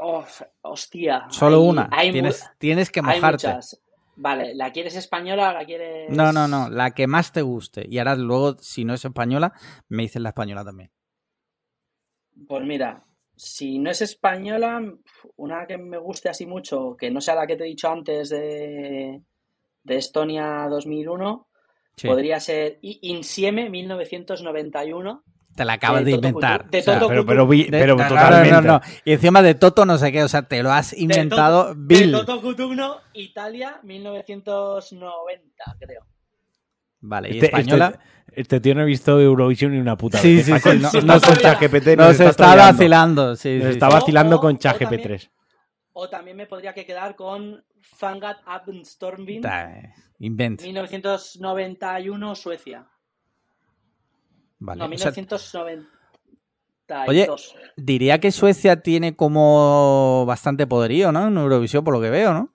Oh, 0.00 0.24
hostia. 0.62 1.26
solo 1.30 1.56
hay- 1.62 1.68
una. 1.68 1.88
hay 1.92 2.12
tienes, 2.12 2.48
tienes 2.58 2.90
que 2.90 3.00
hay 3.00 3.16
mojarte. 3.20 3.46
muchas. 3.48 3.80
Vale, 4.16 4.54
¿la 4.54 4.72
quieres 4.72 4.96
española 4.96 5.50
o 5.50 5.52
la 5.52 5.64
quieres...? 5.64 6.10
No, 6.10 6.32
no, 6.32 6.48
no. 6.48 6.68
La 6.70 6.90
que 6.92 7.06
más 7.06 7.32
te 7.32 7.42
guste. 7.42 7.86
Y 7.88 7.98
ahora 7.98 8.16
luego, 8.16 8.56
si 8.58 8.84
no 8.84 8.94
es 8.94 9.04
española, 9.04 9.52
me 9.88 10.02
dices 10.02 10.20
la 10.20 10.30
española 10.30 10.64
también. 10.64 10.90
Pues 12.48 12.64
mira, 12.64 13.04
si 13.36 13.78
no 13.78 13.90
es 13.90 14.02
española, 14.02 14.80
una 15.36 15.66
que 15.66 15.78
me 15.78 15.98
guste 15.98 16.28
así 16.28 16.46
mucho, 16.46 16.96
que 16.96 17.10
no 17.10 17.20
sea 17.20 17.34
la 17.36 17.46
que 17.46 17.56
te 17.56 17.64
he 17.64 17.68
dicho 17.68 17.88
antes 17.88 18.28
de, 18.30 19.22
de 19.84 19.96
Estonia 19.96 20.66
2001, 20.68 21.46
Sí. 21.96 22.06
podría 22.06 22.38
ser 22.38 22.78
Insieme 22.82 23.68
1991. 23.70 25.24
Te 25.58 25.64
la 25.66 25.74
acabas 25.74 26.04
de, 26.04 26.12
de 26.12 26.16
Toto 26.16 26.28
inventar. 26.28 26.70
De 26.70 26.78
O 26.78 26.82
sea, 26.82 26.94
Toto 26.98 27.08
Pero, 27.08 27.26
pero, 27.26 27.46
vi- 27.46 27.64
de- 27.64 27.78
pero 27.78 27.96
no, 27.96 28.02
no, 28.04 28.08
totalmente. 28.08 28.50
No, 28.52 28.60
no, 28.62 28.80
Y 29.04 29.12
encima 29.12 29.42
de 29.42 29.54
Toto 29.54 29.84
no 29.84 29.98
sé 29.98 30.10
qué. 30.12 30.22
O 30.24 30.28
sea, 30.28 30.42
te 30.42 30.62
lo 30.62 30.72
has 30.72 30.92
inventado 30.96 31.74
de 31.74 31.96
Bill. 31.96 32.12
Toto 32.12 32.40
Cutugno, 32.40 32.96
Italia 33.12 33.78
1990, 33.82 35.76
creo. 35.78 36.06
Vale, 37.00 37.28
¿y 37.28 37.32
Este, 37.34 37.46
española? 37.46 37.92
este- 37.94 38.40
este 38.40 38.60
tío 38.60 38.74
no 38.74 38.82
ha 38.82 38.84
visto 38.84 39.20
Eurovisión 39.20 39.72
ni 39.72 39.78
una 39.78 39.96
puta 39.96 40.18
Sí, 40.18 40.36
vez. 40.36 40.46
sí, 40.46 40.52
Está 40.52 40.72
sí, 40.72 40.78
no- 40.78 40.90
no 41.14 41.20
con 41.20 41.34
se- 41.36 41.42
ChatGPT, 41.42 41.96
Nos 41.96 42.10
está 42.12 42.28
está 42.30 42.54
vacilando. 42.56 43.36
Sí, 43.36 43.56
Nos 43.56 43.64
sí, 43.66 43.70
está 43.72 43.88
vacilando 43.88 44.36
O- 44.36 44.40
con 44.40 44.54
o 44.54 44.58
ChatGPT3. 44.58 45.30
O 45.92 46.08
también 46.08 46.36
me 46.36 46.46
podría 46.46 46.72
que 46.72 46.84
quedar 46.86 47.16
con 47.16 47.64
Fangat 47.80 48.38
Abenstorming, 48.46 49.40
Da, 49.42 49.72
Invent. 50.20 50.62
1991, 50.62 52.34
Suecia. 52.34 52.86
Vale. 54.58 54.78
No, 54.78 54.86
o 54.86 54.98
sea, 54.98 55.12
1992. 55.12 57.54
diría 57.76 58.18
que 58.18 58.32
Suecia 58.32 58.82
tiene 58.82 59.14
como 59.14 60.24
bastante 60.26 60.66
poderío, 60.66 61.12
¿no? 61.12 61.28
En 61.28 61.36
Eurovisión, 61.36 61.84
por 61.84 61.94
lo 61.94 62.00
que 62.00 62.10
veo, 62.10 62.32
¿no? 62.32 62.52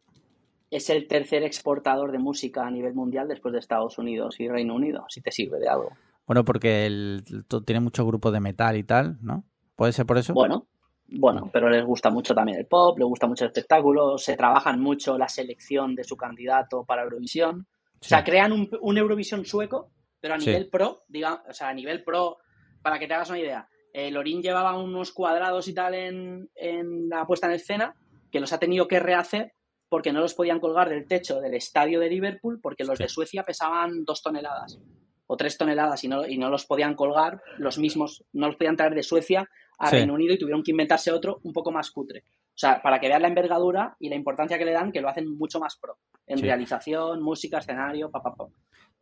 Es 0.69 0.89
el 0.89 1.07
tercer 1.07 1.43
exportador 1.43 2.11
de 2.11 2.19
música 2.19 2.65
a 2.65 2.71
nivel 2.71 2.93
mundial 2.93 3.27
después 3.27 3.53
de 3.53 3.59
Estados 3.59 3.97
Unidos 3.99 4.39
y 4.39 4.49
Reino 4.49 4.75
Unido, 4.75 5.05
si 5.07 5.21
te 5.21 5.31
sirve 5.31 5.59
de 5.59 5.69
algo. 5.69 5.91
Bueno, 6.25 6.43
porque 6.43 6.85
el, 6.85 7.23
tiene 7.65 7.79
muchos 7.79 8.05
grupos 8.05 8.33
de 8.33 8.39
metal 8.39 8.77
y 8.77 8.83
tal, 8.83 9.17
¿no? 9.21 9.43
¿Puede 9.75 9.93
ser 9.93 10.05
por 10.05 10.17
eso? 10.17 10.33
Bueno, 10.33 10.67
bueno, 11.07 11.49
pero 11.51 11.69
les 11.69 11.85
gusta 11.85 12.09
mucho 12.09 12.33
también 12.33 12.57
el 12.57 12.65
pop, 12.65 12.97
les 12.97 13.07
gusta 13.07 13.27
mucho 13.27 13.45
el 13.45 13.51
espectáculo, 13.51 14.17
se 14.17 14.35
trabajan 14.35 14.79
mucho 14.79 15.17
la 15.17 15.27
selección 15.27 15.95
de 15.95 16.03
su 16.03 16.17
candidato 16.17 16.85
para 16.85 17.03
Eurovisión. 17.03 17.67
O 18.01 18.05
sea, 18.05 18.23
crean 18.23 18.51
un, 18.51 18.69
un 18.81 18.97
Eurovisión 18.97 19.45
sueco, 19.45 19.89
pero 20.23 20.35
a 20.35 20.39
Sí. 20.39 20.45
nivel 20.51 20.69
pro, 20.69 21.03
digamos, 21.09 21.41
o 21.49 21.53
sea, 21.53 21.67
a 21.67 21.73
nivel 21.73 22.01
pro, 22.01 22.37
para 22.81 22.97
que 22.97 23.07
te 23.07 23.13
hagas 23.13 23.29
una 23.29 23.39
idea. 23.39 23.67
Eh, 23.91 24.09
Lorín 24.09 24.41
llevaba 24.41 24.73
unos 24.81 25.11
cuadrados 25.11 25.67
y 25.67 25.73
tal 25.73 25.93
en, 25.95 26.49
en 26.55 27.09
la 27.09 27.27
puesta 27.27 27.47
en 27.47 27.53
escena 27.53 27.93
que 28.31 28.39
los 28.39 28.53
ha 28.53 28.57
tenido 28.57 28.87
que 28.87 29.01
rehacer 29.01 29.51
porque 29.89 30.13
no 30.13 30.21
los 30.21 30.33
podían 30.33 30.61
colgar 30.61 30.87
del 30.87 31.05
techo 31.07 31.41
del 31.41 31.53
estadio 31.55 31.99
de 31.99 32.09
Liverpool 32.09 32.61
porque 32.61 32.85
los 32.85 32.97
Sí. 32.97 33.03
de 33.03 33.09
Suecia 33.09 33.43
pesaban 33.43 34.05
dos 34.05 34.21
toneladas 34.23 34.79
o 35.27 35.35
tres 35.35 35.57
toneladas 35.57 36.01
y 36.05 36.07
no, 36.07 36.25
y 36.25 36.37
no 36.37 36.49
los 36.49 36.65
podían 36.65 36.95
colgar 36.95 37.41
los 37.57 37.77
mismos, 37.77 38.23
no 38.31 38.47
los 38.47 38.55
podían 38.55 38.77
traer 38.77 38.95
de 38.95 39.03
Suecia 39.03 39.49
a 39.77 39.89
Sí. 39.89 39.97
Reino 39.97 40.13
Unido 40.13 40.33
y 40.33 40.37
tuvieron 40.39 40.63
que 40.63 40.71
inventarse 40.71 41.11
otro 41.11 41.41
un 41.43 41.51
poco 41.51 41.69
más 41.71 41.91
cutre. 41.91 42.23
O 42.55 42.57
sea, 42.57 42.81
para 42.81 42.99
que 43.01 43.09
vean 43.09 43.23
la 43.23 43.27
envergadura 43.27 43.97
y 43.99 44.07
la 44.07 44.15
importancia 44.15 44.57
que 44.57 44.63
le 44.65 44.71
dan, 44.71 44.91
que 44.93 45.01
lo 45.01 45.09
hacen 45.09 45.27
mucho 45.37 45.59
más 45.59 45.77
pro. 45.77 45.97
En 46.27 46.37
Sí. 46.37 46.45
realización, 46.45 47.21
música, 47.21 47.57
escenario, 47.57 48.09
pa, 48.09 48.21
pa, 48.23 48.33
pa. 48.35 48.47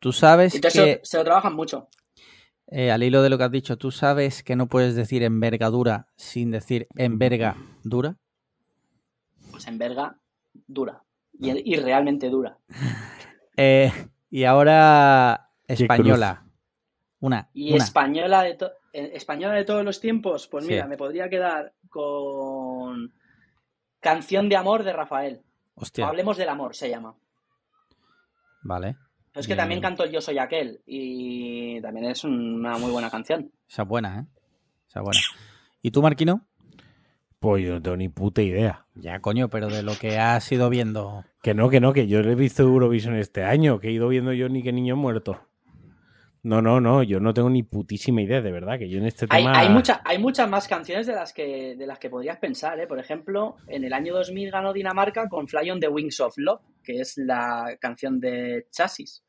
Tú 0.01 0.11
sabes 0.11 0.53
Entonces 0.55 0.81
que, 0.83 0.99
se, 1.03 1.11
se 1.11 1.17
lo 1.17 1.23
trabajan 1.23 1.55
mucho. 1.55 1.87
eh, 2.67 2.91
al 2.91 3.03
hilo 3.03 3.21
de 3.21 3.29
lo 3.29 3.37
que 3.37 3.43
has 3.45 3.51
dicho, 3.51 3.77
tú 3.77 3.91
sabes 3.91 4.43
que 4.43 4.55
no 4.57 4.67
puedes 4.67 4.95
decir 4.95 5.23
envergadura 5.23 6.07
sin 6.17 6.51
decir 6.51 6.87
envergadura. 6.95 8.17
Pues 9.51 9.67
en 9.67 9.77
verga, 9.77 10.17
dura. 10.67 11.03
Y, 11.39 11.73
y 11.73 11.75
realmente 11.77 12.29
dura. 12.29 12.57
Eh, 13.57 13.91
y 14.29 14.45
ahora 14.45 15.49
española. 15.67 16.45
Una. 17.19 17.49
Y 17.53 17.73
una. 17.73 17.83
española 17.83 18.43
de, 18.43 18.55
to- 18.55 18.71
eh, 18.93 19.11
española 19.13 19.53
de 19.55 19.65
todos 19.65 19.83
los 19.83 19.99
tiempos, 19.99 20.47
pues 20.47 20.65
Sí. 20.65 20.71
mira, 20.71 20.87
me 20.87 20.97
podría 20.97 21.29
quedar 21.29 21.73
con 21.89 23.13
Canción 23.99 24.47
de 24.49 24.55
Amor 24.55 24.83
de 24.83 24.93
Rafael. 24.93 25.41
Hostia. 25.75 26.07
Hablemos 26.07 26.37
del 26.37 26.47
amor, 26.49 26.75
se 26.75 26.89
llama. 26.89 27.13
Vale. 28.63 28.95
Pero 29.31 29.41
es 29.41 29.47
que 29.47 29.53
Bien, 29.53 29.57
también 29.59 29.79
bien. 29.79 29.89
canto 29.89 30.03
el 30.03 30.11
Yo 30.11 30.21
Soy 30.21 30.37
Aquel 30.37 30.81
y 30.85 31.79
también 31.81 32.07
es 32.07 32.23
una 32.23 32.77
muy 32.77 32.91
buena 32.91 33.09
canción. 33.09 33.51
Esa 33.69 33.83
es 33.83 33.87
buena, 33.87 34.19
¿eh? 34.19 34.25
Esa 34.89 34.99
es 34.99 35.03
buena. 35.03 35.19
¿Y 35.81 35.91
tú, 35.91 36.01
Marquino? 36.01 36.45
Pues 37.39 37.65
yo 37.65 37.73
no 37.73 37.81
tengo 37.81 37.97
ni 37.97 38.09
puta 38.09 38.41
idea. 38.41 38.85
Ya, 38.93 39.19
coño, 39.19 39.49
pero 39.49 39.67
de 39.67 39.81
lo 39.83 39.95
que 39.95 40.19
has 40.19 40.51
ido 40.51 40.69
viendo. 40.69 41.23
Que 41.41 41.53
no, 41.55 41.69
que 41.69 41.79
no, 41.79 41.91
que 41.93 42.07
yo 42.07 42.19
he 42.19 42.35
visto 42.35 42.61
Eurovisión 42.63 43.15
este 43.15 43.43
año, 43.43 43.79
que 43.79 43.87
he 43.87 43.91
ido 43.91 44.07
viendo 44.09 44.31
yo 44.33 44.47
ni 44.49 44.61
que 44.61 44.71
niño 44.73 44.95
muerto. 44.95 45.41
No, 46.43 46.59
no, 46.61 46.81
no, 46.81 47.03
yo 47.03 47.19
no 47.19 47.33
tengo 47.35 47.49
ni 47.51 47.61
putísima 47.61 48.21
idea, 48.21 48.41
de 48.41 48.51
verdad, 48.51 48.79
que 48.79 48.89
yo 48.89 48.97
en 48.97 49.05
este 49.05 49.27
tema... 49.27 49.51
hay, 49.59 49.69
mucha- 49.69 50.01
hay 50.03 50.17
muchas 50.17 50.49
más 50.49 50.67
canciones 50.67 51.05
de 51.05 51.13
las 51.13 51.33
que 51.33 51.75
de 51.75 51.85
las 51.85 51.99
que 51.99 52.09
podrías 52.09 52.37
pensar, 52.37 52.79
¿eh? 52.79 52.87
Por 52.87 52.97
ejemplo, 52.99 53.57
en 53.67 53.83
el 53.83 53.93
año 53.93 54.13
2000 54.15 54.49
ganó 54.49 54.73
Dinamarca 54.73 55.29
con 55.29 55.47
Fly 55.47 55.69
on 55.69 55.79
the 55.79 55.87
Wings 55.87 56.19
of 56.19 56.33
Love, 56.37 56.61
que 56.83 56.99
es 56.99 57.17
la 57.17 57.77
canción 57.79 58.19
de 58.19 58.65
Chasis. 58.71 59.23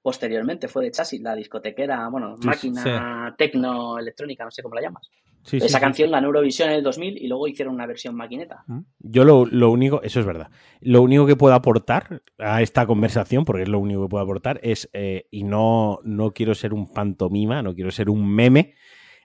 Posteriormente 0.00 0.68
fue 0.68 0.84
de 0.84 0.90
Chasis, 0.92 1.20
la 1.20 1.34
discotequera, 1.34 2.08
bueno, 2.08 2.36
Sí, 2.40 2.46
máquina 2.46 3.34
tecno 3.36 3.98
electrónica, 3.98 4.44
no 4.44 4.50
sé 4.52 4.62
cómo 4.62 4.76
la 4.76 4.82
llamas. 4.82 5.10
Sí, 5.48 5.58
sí, 5.60 5.66
Esa 5.66 5.78
sí. 5.78 5.82
canción 5.82 6.10
ganó 6.10 6.26
Eurovisión 6.28 6.68
en 6.70 6.76
el 6.76 6.82
2000 6.82 7.16
y 7.16 7.26
luego 7.26 7.48
hicieron 7.48 7.74
una 7.74 7.86
versión 7.86 8.14
maquineta. 8.14 8.64
Yo 8.98 9.24
lo, 9.24 9.46
lo 9.46 9.70
único, 9.70 10.02
eso 10.02 10.20
es 10.20 10.26
verdad, 10.26 10.50
lo 10.80 11.02
único 11.02 11.26
que 11.26 11.36
puedo 11.36 11.54
aportar 11.54 12.22
a 12.38 12.60
esta 12.62 12.86
conversación, 12.86 13.44
porque 13.44 13.62
es 13.62 13.68
lo 13.68 13.78
único 13.78 14.02
que 14.02 14.08
puedo 14.08 14.22
aportar, 14.24 14.60
es, 14.62 14.90
eh, 14.92 15.26
y 15.30 15.44
no, 15.44 15.98
no 16.04 16.32
quiero 16.32 16.54
ser 16.54 16.74
un 16.74 16.92
pantomima, 16.92 17.62
no 17.62 17.74
quiero 17.74 17.90
ser 17.90 18.10
un 18.10 18.28
meme, 18.28 18.74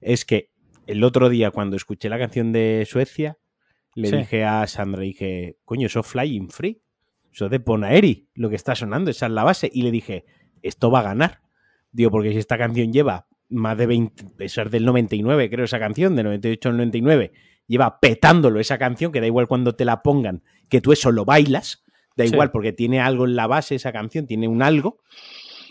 es 0.02 0.24
que 0.26 0.52
el 0.88 1.04
otro 1.04 1.30
día 1.30 1.52
cuando 1.52 1.76
escuché 1.76 2.10
la 2.10 2.18
canción 2.20 2.52
de 2.52 2.86
Suecia, 2.90 3.38
le 3.96 4.08
Sí. 4.08 4.18
dije 4.18 4.44
a 4.44 4.66
Sandra, 4.68 5.02
dije, 5.02 5.58
coño, 5.66 5.88
eso 5.88 6.00
es 6.00 6.08
Flying 6.08 6.50
Free, 6.50 6.82
eso 7.32 7.46
es 7.46 7.52
de 7.52 7.60
Ponaeri, 7.60 8.30
lo 8.36 8.50
que 8.50 8.56
está 8.56 8.76
sonando, 8.76 9.12
esa 9.12 9.26
es 9.28 9.32
la 9.34 9.44
base, 9.44 9.70
y 9.72 9.82
le 9.84 9.92
dije, 9.92 10.26
esto 10.62 10.90
va 10.90 11.00
a 11.00 11.04
ganar. 11.04 11.42
Digo, 11.92 12.10
porque 12.12 12.32
si 12.32 12.38
esta 12.38 12.58
canción 12.58 12.92
lleva 12.94 13.28
más 13.54 13.78
de 13.78 13.86
20, 13.86 14.26
eso 14.40 14.62
es 14.62 14.72
del 14.72 14.86
99, 14.86 15.50
creo, 15.50 15.66
esa 15.66 15.80
canción, 15.80 16.16
de 16.16 16.24
98 16.24 16.70
al 16.70 16.78
99, 16.78 17.32
lleva 17.68 18.00
petándolo 18.00 18.60
esa 18.60 18.78
canción, 18.78 19.12
que 19.12 19.22
da 19.22 19.28
igual 19.28 19.48
cuando 19.48 19.76
te 19.76 19.86
la 19.86 20.02
pongan, 20.02 20.44
que 20.70 20.82
tú 20.82 20.92
eso 20.92 21.12
lo 21.12 21.24
bailas, 21.26 21.84
da 22.16 22.26
Sí. 22.28 22.34
igual, 22.34 22.52
porque 22.52 22.74
tiene 22.74 23.00
algo 23.00 23.26
en 23.26 23.36
la 23.36 23.48
base 23.48 23.76
esa 23.76 23.92
canción, 23.92 24.28
tiene 24.28 24.48
un 24.48 24.62
algo. 24.62 25.00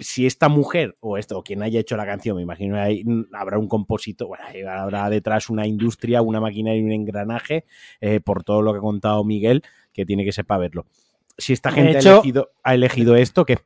Si 0.00 0.26
esta 0.26 0.48
mujer, 0.48 0.96
o 1.00 1.18
esto, 1.18 1.38
o 1.38 1.42
quien 1.44 1.62
haya 1.62 1.78
hecho 1.78 1.96
la 1.96 2.06
canción, 2.06 2.36
me 2.36 2.42
imagino 2.42 2.80
hay- 2.80 3.04
habrá 3.34 3.58
un 3.58 3.68
compositor, 3.68 4.26
bueno, 4.28 4.44
habrá 4.70 5.08
detrás 5.10 5.50
una 5.50 5.66
industria, 5.66 6.22
una 6.22 6.40
maquinaria 6.40 6.80
y 6.80 6.84
un 6.84 6.92
engranaje, 6.92 7.66
eh, 8.00 8.18
por 8.20 8.42
todo 8.42 8.62
lo 8.62 8.72
que 8.72 8.78
ha 8.78 8.82
contado 8.82 9.22
Miguel, 9.22 9.62
que 9.92 10.06
tiene 10.06 10.24
que 10.24 10.32
ser 10.32 10.44
para 10.46 10.60
verlo. 10.60 10.86
Si 11.38 11.52
esta 11.52 11.70
gente 11.70 11.98
hecho- 11.98 12.08
ha, 12.10 12.12
elegido, 12.14 12.50
ha 12.64 12.74
elegido 12.74 13.16
esto, 13.16 13.44
que 13.44 13.58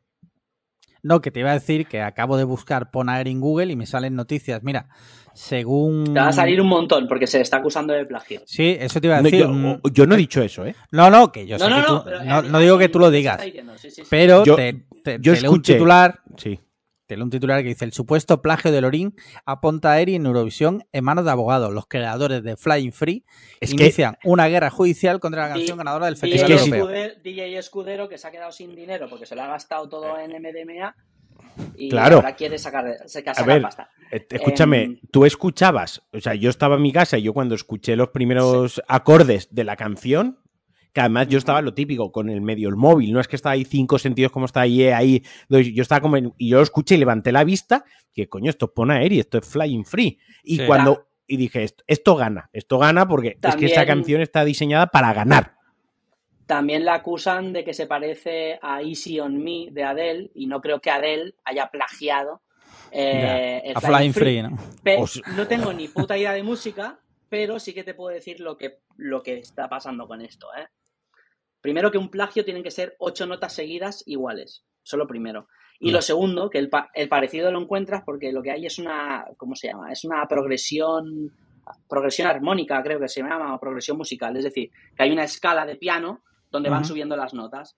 No, 1.06 1.20
que 1.20 1.30
te 1.30 1.40
iba 1.40 1.50
a 1.50 1.54
decir 1.54 1.86
que 1.86 2.02
acabo 2.02 2.36
de 2.36 2.42
buscar 2.44 2.90
Ponaer 2.90 3.28
en 3.28 3.40
Google 3.40 3.72
y 3.72 3.76
me 3.76 3.86
salen 3.86 4.16
noticias. 4.16 4.62
Mira, 4.64 4.88
según. 5.34 6.04
Te 6.12 6.18
va 6.20 6.28
a 6.28 6.32
salir 6.32 6.60
un 6.60 6.66
montón 6.68 7.06
porque 7.06 7.26
se 7.26 7.38
le 7.38 7.42
está 7.42 7.58
acusando 7.58 7.92
de 7.92 8.04
plagio. 8.06 8.40
Sí, 8.46 8.76
eso 8.80 9.00
te 9.00 9.06
iba 9.06 9.16
a 9.16 9.22
no, 9.22 9.24
decir. 9.24 9.40
yo, 9.46 9.80
yo 9.92 10.06
no 10.06 10.14
he 10.14 10.18
dicho 10.18 10.42
eso, 10.42 10.66
¿eh? 10.66 10.74
No, 10.90 11.08
no, 11.10 11.30
que 11.30 11.46
yo 11.46 11.58
sé 11.58 11.64
no, 11.68 11.70
no, 11.70 11.76
que 11.76 11.82
no, 11.92 11.98
tú- 11.98 12.04
pero, 12.06 12.24
no, 12.24 12.38
eh, 12.40 12.48
no 12.50 12.58
digo 12.58 12.78
que 12.78 12.88
tú 12.88 12.98
lo 12.98 13.10
digas. 13.10 13.34
está 13.34 13.44
diciendo, 13.44 13.72
sí, 13.76 13.90
sí, 13.90 14.02
sí. 14.02 14.08
Pero 14.10 14.44
Yo- 14.44 14.56
te, 14.56 14.84
te- 15.04 15.18
yo 15.20 15.34
te 15.34 15.40
leo 15.42 15.52
un 15.52 15.62
titular. 15.62 16.18
Sí. 16.36 16.58
Leo 17.14 17.24
un 17.24 17.30
titular 17.30 17.62
que 17.62 17.68
dice: 17.68 17.84
El 17.84 17.92
supuesto 17.92 18.42
plagio 18.42 18.72
de 18.72 18.80
Lorín 18.80 19.14
apunta 19.44 19.92
a 19.92 20.00
Eri 20.00 20.16
en 20.16 20.26
Eurovisión 20.26 20.84
en 20.92 21.04
manos 21.04 21.24
de 21.24 21.30
abogados. 21.30 21.72
Los 21.72 21.86
creadores 21.86 22.42
de 22.42 22.56
Flying 22.56 22.92
Free 22.92 23.24
Es 23.60 23.72
que 23.74 23.84
inician 23.84 24.16
una 24.24 24.48
guerra 24.48 24.70
judicial 24.70 25.20
contra 25.20 25.42
la 25.48 25.54
canción 25.54 25.78
ganadora 25.78 26.06
del 26.06 26.14
DJ, 26.16 26.38
Festival 26.38 26.58
si- 26.58 26.70
Europeo. 26.70 26.88
Escudero, 26.90 27.20
DJ 27.22 27.58
Escudero 27.58 28.08
que 28.08 28.18
se 28.18 28.26
ha 28.26 28.30
quedado 28.32 28.50
sin 28.50 28.74
dinero 28.74 29.06
porque 29.08 29.26
se 29.26 29.36
lo 29.36 29.42
ha 29.42 29.46
gastado 29.46 29.88
todo 29.88 30.18
en 30.18 30.32
MDMA 30.32 30.96
y 31.76 31.88
Claro. 31.90 32.16
ahora 32.16 32.34
quiere 32.34 32.58
sacar, 32.58 32.84
sacar 33.06 33.46
ver, 33.46 33.62
pasta. 33.62 33.90
Eh, 34.10 34.26
Escúchame, 34.30 34.82
Em, 34.82 35.00
tú 35.10 35.24
escuchabas, 35.24 36.02
o 36.12 36.20
sea, 36.20 36.34
yo 36.34 36.50
estaba 36.50 36.76
en 36.76 36.82
mi 36.82 36.92
casa 36.92 37.18
y 37.18 37.22
yo 37.22 37.32
cuando 37.32 37.54
escuché 37.54 37.96
los 37.96 38.08
primeros 38.10 38.82
acordes 38.88 39.48
de 39.54 39.64
la 39.64 39.76
canción, 39.76 40.38
que 40.96 41.00
además 41.02 41.28
yo 41.28 41.36
estaba 41.36 41.60
lo 41.60 41.74
típico, 41.74 42.10
con 42.10 42.30
el 42.30 42.40
medio, 42.40 42.70
el 42.70 42.76
móvil, 42.76 43.12
no 43.12 43.20
es 43.20 43.28
que 43.28 43.36
estaba 43.36 43.52
ahí 43.52 43.66
cinco 43.66 43.98
sentidos 43.98 44.32
como 44.32 44.46
está 44.46 44.62
ahí, 44.62 44.82
eh, 44.82 44.94
ahí, 44.94 45.22
yo 45.50 45.82
estaba 45.82 46.00
como, 46.00 46.16
en- 46.16 46.32
y 46.38 46.48
yo 46.48 46.56
lo 46.56 46.62
escuché 46.62 46.94
y 46.94 46.98
levanté 46.98 47.32
la 47.32 47.44
vista, 47.44 47.84
que 48.14 48.30
coño, 48.30 48.48
esto 48.48 48.64
es 48.64 48.72
Ponaeri, 48.72 49.20
esto 49.20 49.36
es 49.36 49.46
Flying 49.46 49.84
Free, 49.84 50.18
y 50.42 50.56
Sí. 50.56 50.66
cuando, 50.66 51.06
y 51.26 51.36
dije, 51.36 51.64
esto, 51.64 51.84
esto 51.86 52.16
gana, 52.16 52.48
esto 52.54 52.78
gana 52.78 53.06
porque 53.06 53.36
es 53.42 53.56
que 53.56 53.66
esta 53.66 53.84
canción 53.84 54.22
está 54.22 54.42
diseñada 54.42 54.86
para 54.86 55.12
ganar. 55.12 55.56
También 56.46 56.86
la 56.86 56.94
acusan 56.94 57.52
de 57.52 57.62
que 57.62 57.74
se 57.74 57.86
parece 57.86 58.58
a 58.62 58.80
Easy 58.80 59.20
on 59.20 59.36
Me 59.44 59.68
de 59.70 59.84
Adele 59.84 60.30
y 60.34 60.46
no 60.46 60.62
creo 60.62 60.80
que 60.80 60.88
Adele 60.90 61.34
haya 61.44 61.66
plagiado 61.70 62.40
eh, 62.90 63.60
el 63.66 63.76
A 63.76 63.80
Flying 63.82 64.14
Free, 64.14 64.42
¿no? 64.42 64.56
O 64.98 65.06
sea- 65.06 65.22
No 65.36 65.46
tengo 65.46 65.74
ni 65.74 65.88
puta 65.88 66.16
idea 66.16 66.32
de 66.32 66.42
música, 66.42 66.98
pero 67.28 67.58
sí 67.58 67.74
que 67.74 67.84
te 67.84 67.92
puedo 67.92 68.14
decir 68.14 68.40
lo 68.40 68.56
que, 68.56 68.78
lo 68.96 69.22
que 69.22 69.36
está 69.40 69.68
pasando 69.68 70.06
con 70.06 70.22
esto. 70.22 70.46
¿eh? 70.56 70.66
Primero 71.66 71.90
que 71.90 71.98
un 71.98 72.10
plagio 72.10 72.44
tienen 72.44 72.62
que 72.62 72.70
ser 72.70 72.94
ocho 73.00 73.26
notas 73.26 73.52
seguidas 73.52 74.04
iguales. 74.06 74.64
Eso 74.84 74.96
lo 74.96 75.08
primero. 75.08 75.48
Y 75.80 75.90
lo 75.90 76.00
segundo, 76.00 76.48
que 76.48 76.58
el, 76.58 76.70
pa- 76.70 76.90
el 76.94 77.08
parecido 77.08 77.50
lo 77.50 77.60
encuentras 77.60 78.04
porque 78.06 78.30
lo 78.30 78.40
que 78.40 78.52
hay 78.52 78.66
es 78.66 78.78
una, 78.78 79.26
¿cómo 79.36 79.56
se 79.56 79.66
llama? 79.66 79.90
Es 79.90 80.04
una 80.04 80.24
progresión, 80.28 81.32
progresión 81.88 82.28
armónica, 82.28 82.80
creo 82.84 83.00
que 83.00 83.08
se 83.08 83.20
llama, 83.20 83.52
o 83.52 83.58
progresión 83.58 83.96
musical. 83.96 84.36
Es 84.36 84.44
decir, 84.44 84.70
que 84.96 85.02
hay 85.02 85.10
una 85.10 85.24
escala 85.24 85.66
de 85.66 85.74
piano 85.74 86.22
donde 86.52 86.70
van 86.70 86.84
subiendo 86.84 87.16
las 87.16 87.34
notas. 87.34 87.76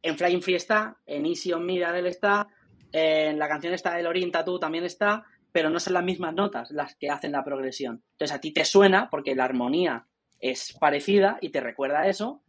En 0.00 0.16
Flying 0.16 0.42
Free 0.42 0.54
está, 0.54 0.96
en 1.04 1.26
Easy 1.26 1.52
on 1.52 1.66
Me 1.66 1.74
de 1.78 1.86
Adele 1.86 2.08
está, 2.10 2.46
en 2.92 3.36
la 3.36 3.48
canción 3.48 3.74
esta 3.74 3.96
de 3.96 4.04
Lorin 4.04 4.30
Tattoo 4.30 4.60
también 4.60 4.84
está, 4.84 5.24
pero 5.50 5.70
no 5.70 5.80
son 5.80 5.94
las 5.94 6.04
mismas 6.04 6.34
notas 6.34 6.70
las 6.70 6.94
que 6.94 7.10
hacen 7.10 7.32
la 7.32 7.42
progresión. 7.44 8.04
Entonces 8.12 8.36
a 8.36 8.40
ti 8.40 8.52
te 8.52 8.64
suena 8.64 9.10
porque 9.10 9.34
la 9.34 9.44
armonía 9.44 10.06
es 10.40 10.76
parecida 10.80 11.36
y 11.40 11.50
te 11.50 11.60
recuerda 11.60 12.00
a 12.00 12.08
eso, 12.08 12.42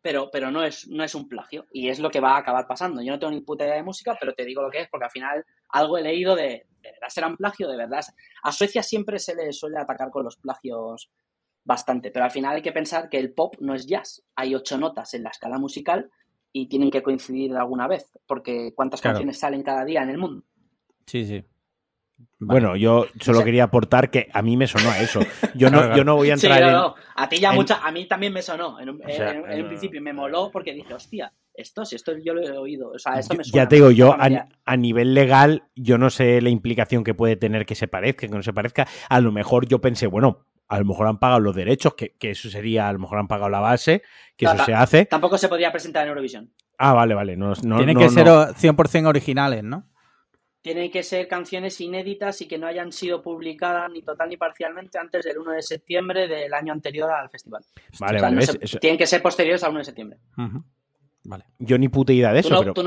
pero, 0.00 0.30
pero 0.30 0.50
no, 0.50 0.62
es, 0.62 0.86
no 0.88 1.02
es 1.04 1.14
un 1.14 1.28
plagio. 1.28 1.66
Y 1.72 1.88
es 1.88 1.98
lo 1.98 2.10
que 2.10 2.20
va 2.20 2.32
a 2.36 2.38
acabar 2.38 2.66
pasando. 2.66 3.02
Yo 3.02 3.12
no 3.12 3.18
tengo 3.18 3.32
ni 3.32 3.40
puta 3.40 3.64
idea 3.64 3.76
de 3.76 3.82
música, 3.82 4.16
pero 4.18 4.34
te 4.34 4.44
digo 4.44 4.62
lo 4.62 4.70
que 4.70 4.80
es, 4.82 4.88
porque 4.88 5.04
al 5.06 5.10
final 5.10 5.44
algo 5.70 5.98
he 5.98 6.02
leído 6.02 6.34
de, 6.36 6.66
¿de 6.82 6.92
verdad 6.92 7.08
será 7.08 7.26
un 7.26 7.36
plagio? 7.36 7.68
De 7.68 7.76
verdad. 7.76 8.00
A 8.42 8.52
Suecia 8.52 8.82
siempre 8.82 9.18
se 9.18 9.34
le 9.34 9.52
suele 9.52 9.78
atacar 9.78 10.10
con 10.10 10.24
los 10.24 10.36
plagios 10.36 11.10
bastante. 11.64 12.10
Pero 12.10 12.24
al 12.24 12.30
final 12.30 12.56
hay 12.56 12.62
que 12.62 12.72
pensar 12.72 13.08
que 13.08 13.18
el 13.18 13.34
pop 13.34 13.54
no 13.60 13.74
es 13.74 13.86
jazz. 13.86 14.22
Hay 14.36 14.54
ocho 14.54 14.78
notas 14.78 15.12
en 15.14 15.24
la 15.24 15.30
escala 15.30 15.58
musical 15.58 16.10
y 16.52 16.68
tienen 16.68 16.90
que 16.90 17.02
coincidir 17.02 17.54
alguna 17.54 17.86
vez, 17.86 18.18
porque 18.26 18.72
¿cuántas 18.74 19.00
Claro. 19.02 19.16
canciones 19.16 19.38
salen 19.38 19.62
cada 19.62 19.84
día 19.84 20.02
en 20.02 20.08
el 20.10 20.18
mundo? 20.18 20.44
Sí, 21.06 21.26
sí. 21.26 21.44
Bueno, 22.40 22.76
yo 22.76 23.06
solo 23.20 23.38
O 23.38 23.40
sea- 23.40 23.44
quería 23.44 23.64
aportar 23.64 24.10
que 24.10 24.28
a 24.32 24.42
mí 24.42 24.56
me 24.56 24.66
sonó 24.68 24.90
a 24.90 24.98
eso. 25.00 25.20
Yo 25.54 25.70
no, 25.70 25.96
yo 25.96 26.04
no 26.04 26.14
voy 26.16 26.30
a 26.30 26.36
Sí, 26.36 26.46
entrar 26.46 26.62
no, 26.62 26.68
en... 26.68 26.74
no. 26.74 26.94
A 27.16 27.28
ti 27.28 27.38
ya 27.38 27.50
en- 27.50 27.56
mucha, 27.56 27.80
a 27.84 27.90
mí 27.90 28.06
también 28.06 28.32
me 28.32 28.42
sonó. 28.42 28.78
En 28.78 28.90
un, 28.90 28.98
sea, 29.06 29.30
en- 29.32 29.38
en 29.50 29.58
un 29.60 29.64
eh, 29.66 29.68
principio 29.68 30.00
me 30.00 30.12
moló 30.12 30.50
porque 30.52 30.72
dije, 30.72 30.94
hostia, 30.94 31.32
esto, 31.54 31.84
si 31.84 31.96
esto 31.96 32.12
yo 32.24 32.34
lo 32.34 32.42
he 32.42 32.56
oído. 32.56 32.90
O 32.90 32.98
sea, 32.98 33.18
esto 33.18 33.34
me 33.34 33.42
suena. 33.42 33.64
Ya 33.64 33.68
te 33.68 33.76
digo, 33.76 33.90
yo 33.90 34.14
a, 34.64 34.76
nivel 34.76 35.14
legal, 35.14 35.64
yo 35.74 35.98
no 35.98 36.10
sé 36.10 36.40
la 36.40 36.50
implicación 36.50 37.02
que 37.02 37.14
puede 37.14 37.34
tener 37.34 37.66
que 37.66 37.74
se 37.74 37.88
parezca, 37.88 38.28
que 38.28 38.32
no 38.34 38.42
se 38.42 38.52
parezca. 38.52 38.86
A 39.08 39.20
lo 39.20 39.32
mejor 39.32 39.66
yo 39.66 39.80
pensé, 39.80 40.06
bueno, 40.06 40.46
a 40.68 40.78
lo 40.78 40.84
mejor 40.84 41.08
han 41.08 41.18
pagado 41.18 41.40
los 41.40 41.56
derechos, 41.56 41.94
que, 41.94 42.14
que 42.18 42.30
eso 42.30 42.48
sería, 42.50 42.88
a 42.88 42.92
lo 42.92 43.00
mejor 43.00 43.18
han 43.18 43.26
pagado 43.26 43.48
la 43.50 43.58
base, 43.60 44.02
que 44.36 44.44
No, 44.46 44.52
eso 44.52 44.64
se 44.64 44.74
hace. 44.74 45.06
Tampoco 45.06 45.38
se 45.38 45.48
podría 45.48 45.72
presentar 45.72 46.04
en 46.04 46.10
Eurovisión. 46.10 46.52
Ah, 46.78 46.92
vale, 46.92 47.14
vale. 47.14 47.36
No, 47.36 47.54
no, 47.64 47.76
Tienen 47.78 47.94
no, 47.94 48.00
que 48.00 48.06
no. 48.06 48.12
ser 48.12 48.28
o- 48.28 48.54
100% 48.54 49.08
originales, 49.08 49.64
¿no? 49.64 49.84
Tienen 50.74 50.90
que 50.90 51.02
ser 51.02 51.28
canciones 51.28 51.80
inéditas 51.80 52.42
y 52.42 52.46
que 52.46 52.58
no 52.58 52.66
hayan 52.66 52.92
sido 52.92 53.22
publicadas 53.22 53.90
ni 53.90 54.02
total 54.02 54.28
ni 54.28 54.36
parcialmente 54.36 54.98
antes 54.98 55.24
del 55.24 55.38
1 55.38 55.52
de 55.52 55.62
septiembre 55.62 56.28
del 56.28 56.52
año 56.52 56.74
anterior 56.74 57.10
al 57.10 57.30
festival. 57.30 57.62
Vale, 57.74 57.88
O 57.90 57.96
sea, 57.96 58.06
vale, 58.28 58.34
no 58.34 58.36
¿ves? 58.40 58.50
se- 58.50 58.58
Eso- 58.60 58.78
Tienen 58.78 58.98
que 58.98 59.06
ser 59.06 59.22
posteriores 59.22 59.62
al 59.64 59.70
1 59.70 59.78
de 59.78 59.84
septiembre. 59.86 60.18
Vale. 61.24 61.44
yo 61.58 61.78
ni 61.78 61.88
puta 61.88 62.12
idea 62.12 62.32
de 62.34 62.42
Tú, 62.42 62.48
eso, 62.48 62.54
no, 62.56 62.60
pero 62.60 62.74
tú 62.74 62.82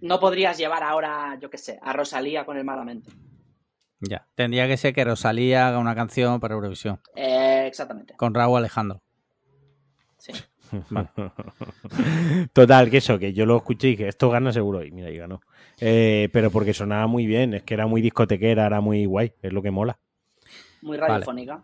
no 0.00 0.20
podrías 0.20 0.56
llevar 0.58 0.82
ahora, 0.84 1.36
yo 1.40 1.50
qué 1.50 1.58
sé, 1.58 1.78
a 1.82 1.92
Rosalía 1.92 2.44
con 2.46 2.56
el 2.56 2.64
Malamente. 2.64 3.10
Ya. 4.00 4.26
Tendría 4.36 4.66
que 4.68 4.76
ser 4.76 4.94
que 4.94 5.04
Rosalía 5.04 5.66
haga 5.68 5.78
una 5.80 5.94
canción 5.96 6.38
para 6.38 6.54
Eurovisión. 6.54 7.00
Eh, 7.16 7.64
exactamente. 7.66 8.14
Con 8.16 8.32
Raúl 8.34 8.58
Alejandro. 8.58 9.00
Sí. 10.18 10.32
Vale. 10.90 11.08
Total, 12.52 12.90
que 12.90 12.98
eso, 12.98 13.18
que 13.18 13.32
yo 13.32 13.46
lo 13.46 13.56
escuché 13.56 13.88
y 13.88 13.90
dije, 13.92 14.08
esto 14.08 14.30
gana 14.30 14.52
seguro. 14.52 14.84
Y 14.84 14.90
mira, 14.90 15.10
y 15.10 15.16
ganó. 15.18 15.40
Eh, 15.80 16.28
pero 16.32 16.50
porque 16.50 16.74
sonaba 16.74 17.06
muy 17.06 17.26
bien, 17.26 17.54
es 17.54 17.62
que 17.62 17.74
era 17.74 17.86
muy 17.86 18.00
discotequera, 18.02 18.66
era 18.66 18.80
muy 18.80 19.04
guay, 19.06 19.32
es 19.42 19.52
lo 19.52 19.62
que 19.62 19.70
mola. 19.70 19.98
Muy 20.82 20.96
radiofónica. 20.96 21.62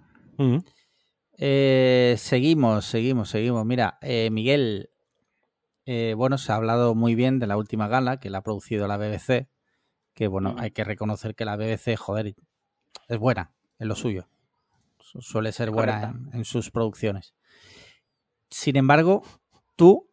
Eh, 1.38 2.14
seguimos, 2.18 2.84
seguimos, 2.84 3.30
seguimos. 3.30 3.64
Mira, 3.64 3.98
eh, 4.02 4.28
Miguel, 4.30 4.90
eh, 5.86 6.14
bueno, 6.16 6.38
se 6.38 6.52
ha 6.52 6.56
hablado 6.56 6.94
muy 6.94 7.14
bien 7.14 7.38
de 7.38 7.46
la 7.46 7.56
última 7.56 7.88
gala 7.88 8.20
que 8.20 8.30
la 8.30 8.38
ha 8.38 8.42
producido 8.42 8.86
la 8.86 8.96
BBC, 8.98 9.48
que 10.14 10.28
bueno, 10.28 10.54
hay 10.58 10.70
que 10.70 10.84
reconocer 10.84 11.34
que 11.34 11.44
la 11.44 11.56
BBC, 11.56 11.96
joder, 11.96 12.34
es 13.08 13.18
buena 13.18 13.52
en 13.78 13.88
lo 13.88 13.94
suyo. 13.94 14.28
Su- 14.98 15.22
Suele 15.22 15.52
ser 15.52 15.70
buena 15.70 16.14
en 16.32 16.44
sus 16.44 16.70
producciones. 16.70 17.34
Sin 18.50 18.76
embargo, 18.76 19.22
tú, 19.76 20.10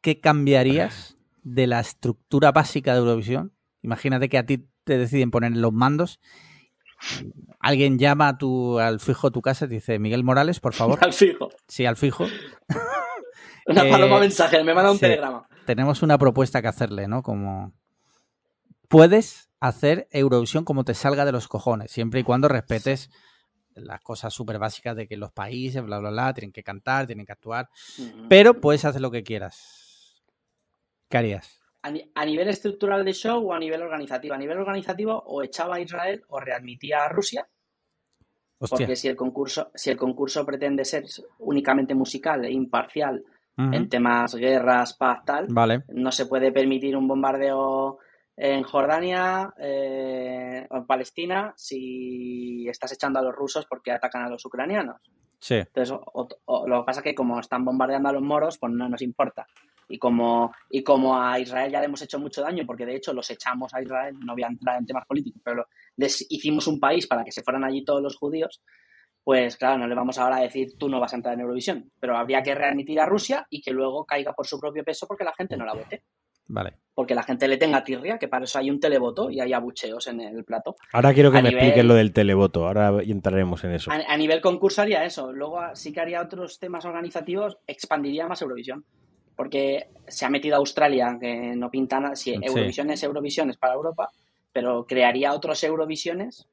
¿qué 0.00 0.20
cambiarías 0.20 1.16
de 1.42 1.66
la 1.66 1.80
estructura 1.80 2.52
básica 2.52 2.92
de 2.92 2.98
Eurovisión? 3.00 3.52
Imagínate 3.82 4.28
que 4.28 4.38
a 4.38 4.46
ti 4.46 4.68
te 4.84 4.98
deciden 4.98 5.30
poner 5.30 5.56
los 5.56 5.72
mandos. 5.72 6.20
Alguien 7.60 7.98
llama 7.98 8.28
a 8.28 8.38
tu, 8.38 8.78
al 8.78 9.00
fijo 9.00 9.28
de 9.30 9.34
tu 9.34 9.42
casa 9.42 9.64
y 9.66 9.68
te 9.68 9.74
dice, 9.74 9.98
Miguel 9.98 10.24
Morales, 10.24 10.60
por 10.60 10.74
favor. 10.74 10.98
Al 11.02 11.12
fijo. 11.12 11.48
Sí, 11.68 11.86
al 11.86 11.96
fijo. 11.96 12.24
Una 13.66 13.86
Eh, 13.86 13.90
paloma 13.90 14.18
mensaje, 14.18 14.62
me 14.64 14.74
manda 14.74 14.90
un 14.90 14.96
sí. 14.96 15.02
telegrama. 15.02 15.46
Tenemos 15.66 16.02
una 16.02 16.16
propuesta 16.18 16.62
que 16.62 16.68
hacerle, 16.68 17.06
¿no? 17.06 17.22
Como 17.22 17.72
puedes 18.88 19.50
hacer 19.60 20.08
Eurovisión 20.10 20.64
como 20.64 20.84
te 20.84 20.94
salga 20.94 21.24
de 21.24 21.32
los 21.32 21.46
cojones, 21.48 21.90
siempre 21.90 22.20
y 22.20 22.24
cuando 22.24 22.48
respetes 22.48 23.10
las 23.80 24.00
cosas 24.00 24.32
súper 24.32 24.58
básicas 24.58 24.96
de 24.96 25.06
que 25.06 25.16
los 25.16 25.32
países, 25.32 25.82
bla, 25.82 25.98
bla, 25.98 26.10
bla, 26.10 26.34
tienen 26.34 26.52
que 26.52 26.62
cantar, 26.62 27.06
tienen 27.06 27.24
que 27.26 27.32
actuar, 27.32 27.68
pero 28.28 28.54
puedes 28.60 28.84
hacer 28.84 29.00
lo 29.00 29.10
que 29.10 29.22
quieras. 29.22 30.22
¿Qué 31.08 31.16
harías? 31.18 31.60
A, 31.82 31.90
ni- 31.90 32.10
a 32.14 32.24
nivel 32.24 32.48
estructural 32.48 33.04
de 33.04 33.12
show 33.14 33.48
o 33.48 33.54
a 33.54 33.58
nivel 33.58 33.80
organizativo. 33.82 34.34
A 34.34 34.38
nivel 34.38 34.58
organizativo, 34.58 35.22
o 35.26 35.42
echaba 35.42 35.76
a 35.76 35.80
Israel 35.80 36.22
o 36.28 36.40
readmitía 36.40 37.04
a 37.04 37.08
Rusia, 37.08 37.48
Hostia. 38.58 38.78
porque 38.78 38.96
si 38.96 39.08
el 39.08 39.16
concurso, 39.16 39.70
si 39.74 39.90
el 39.90 39.96
concurso 39.96 40.44
pretende 40.44 40.84
ser 40.84 41.04
únicamente 41.38 41.94
musical 41.94 42.44
e 42.44 42.50
imparcial 42.52 43.24
en 43.56 43.88
temas 43.88 44.36
guerras, 44.36 44.94
paz, 44.94 45.24
tal, 45.24 45.46
Vale, 45.48 45.82
no 45.88 46.12
se 46.12 46.26
puede 46.26 46.52
permitir 46.52 46.96
un 46.96 47.08
bombardeo 47.08 47.98
en 48.40 48.62
Jordania 48.62 49.52
eh, 49.58 50.66
o 50.70 50.76
en 50.76 50.86
Palestina 50.86 51.52
si 51.56 52.68
estás 52.68 52.92
echando 52.92 53.18
a 53.18 53.22
los 53.22 53.34
rusos 53.34 53.66
porque 53.66 53.90
atacan 53.92 54.22
a 54.24 54.28
los 54.30 54.44
ucranianos. 54.44 55.00
sí. 55.40 55.56
Entonces, 55.56 55.90
o- 55.92 56.28
o- 56.46 56.68
lo 56.68 56.80
que 56.80 56.86
pasa 56.86 57.00
es 57.00 57.04
que 57.04 57.14
como 57.14 57.38
están 57.40 57.64
bombardeando 57.64 58.08
a 58.08 58.12
los 58.12 58.22
moros, 58.22 58.58
pues 58.58 58.72
no 58.72 58.88
nos 58.88 59.02
importa. 59.02 59.46
Y 59.88 59.98
como, 59.98 60.52
y 60.70 60.82
como 60.84 61.20
a 61.20 61.38
Israel 61.40 61.72
ya 61.72 61.80
le 61.80 61.86
hemos 61.86 62.02
hecho 62.02 62.18
mucho 62.18 62.42
daño, 62.42 62.64
porque 62.66 62.84
de 62.86 62.94
hecho 62.96 63.12
los 63.12 63.28
echamos 63.30 63.72
a 63.74 63.82
Israel, 63.82 64.16
no 64.24 64.34
voy 64.34 64.42
a 64.42 64.48
entrar 64.48 64.78
en 64.78 64.86
temas 64.86 65.06
políticos, 65.06 65.40
pero 65.44 65.66
les 65.96 66.26
hicimos 66.30 66.66
un 66.66 66.78
país 66.78 67.06
para 67.06 67.24
que 67.24 67.32
se 67.32 67.42
fueran 67.42 67.64
allí 67.64 67.84
todos 67.84 68.02
los 68.02 68.16
judíos, 68.16 68.62
pues 69.24 69.56
claro, 69.56 69.78
no 69.78 69.86
le 69.86 69.94
vamos 69.94 70.18
ahora 70.18 70.36
a 70.36 70.40
decir 70.42 70.76
tú 70.78 70.88
no 70.88 71.00
vas 71.00 71.12
a 71.12 71.16
entrar 71.16 71.34
en 71.34 71.40
Eurovisión, 71.40 71.90
pero 72.00 72.16
habría 72.16 72.42
que 72.42 72.54
readmitir 72.54 73.00
a 73.00 73.06
Rusia 73.06 73.46
y 73.50 73.60
que 73.62 73.70
luego 73.72 74.04
caiga 74.04 74.32
por 74.32 74.46
su 74.46 74.58
propio 74.60 74.84
peso 74.84 75.06
porque 75.06 75.24
la 75.24 75.34
gente 75.34 75.56
no 75.56 75.64
la 75.64 75.74
vote, 75.74 76.04
Vale. 76.48 76.74
porque 76.94 77.14
la 77.14 77.22
gente 77.22 77.46
le 77.46 77.58
tenga 77.58 77.84
tirria, 77.84 78.18
que 78.18 78.26
para 78.26 78.44
eso 78.44 78.58
hay 78.58 78.70
un 78.70 78.80
televoto 78.80 79.30
y 79.30 79.38
hay 79.38 79.52
abucheos 79.52 80.08
en 80.08 80.20
el 80.20 80.44
plato. 80.44 80.74
Ahora 80.92 81.14
quiero 81.14 81.30
que 81.30 81.38
A 81.38 81.42
me 81.42 81.50
nivel- 81.50 81.58
expliques 81.62 81.84
lo 81.84 81.94
del 81.94 82.12
televoto, 82.12 82.66
ahora 82.66 82.92
entraremos 83.06 83.62
en 83.62 83.70
eso. 83.72 83.92
A, 83.92 84.00
a 84.12 84.16
nivel 84.16 84.40
concurso 84.40 84.82
haría 84.82 85.04
eso. 85.04 85.32
Luego 85.32 85.60
ah, 85.60 85.76
sí 85.76 85.92
que 85.92 86.00
haría 86.00 86.20
otros 86.20 86.58
temas 86.58 86.84
organizativos, 86.84 87.58
expandiría 87.68 88.26
más 88.26 88.42
Eurovisión. 88.42 88.84
Porque 89.36 89.86
se 90.08 90.24
ha 90.26 90.30
metido 90.30 90.56
Australia, 90.56 91.16
que 91.20 91.54
no 91.54 91.70
pinta 91.70 92.00
nada. 92.00 92.16
Si 92.16 92.32
Sí. 92.34 92.40
Eurovisión 92.42 92.90
es 92.90 93.00
Eurovisión, 93.04 93.50
es 93.50 93.56
para 93.56 93.74
Europa, 93.74 94.08
pero 94.52 94.84
crearía 94.84 95.32
otros 95.34 95.62
Eurovisiones. 95.62 96.48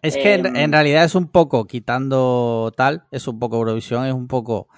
Es 0.00 0.16
que 0.16 0.32
en, 0.34 0.46
Em, 0.46 0.56
en 0.56 0.72
realidad 0.72 1.04
es 1.04 1.14
un 1.14 1.28
poco, 1.28 1.66
quitando 1.66 2.72
tal, 2.74 3.04
es 3.10 3.28
un 3.28 3.38
poco 3.38 3.56
Eurovisión, 3.58 4.06
es 4.06 4.14
un 4.14 4.26
poco 4.28 4.68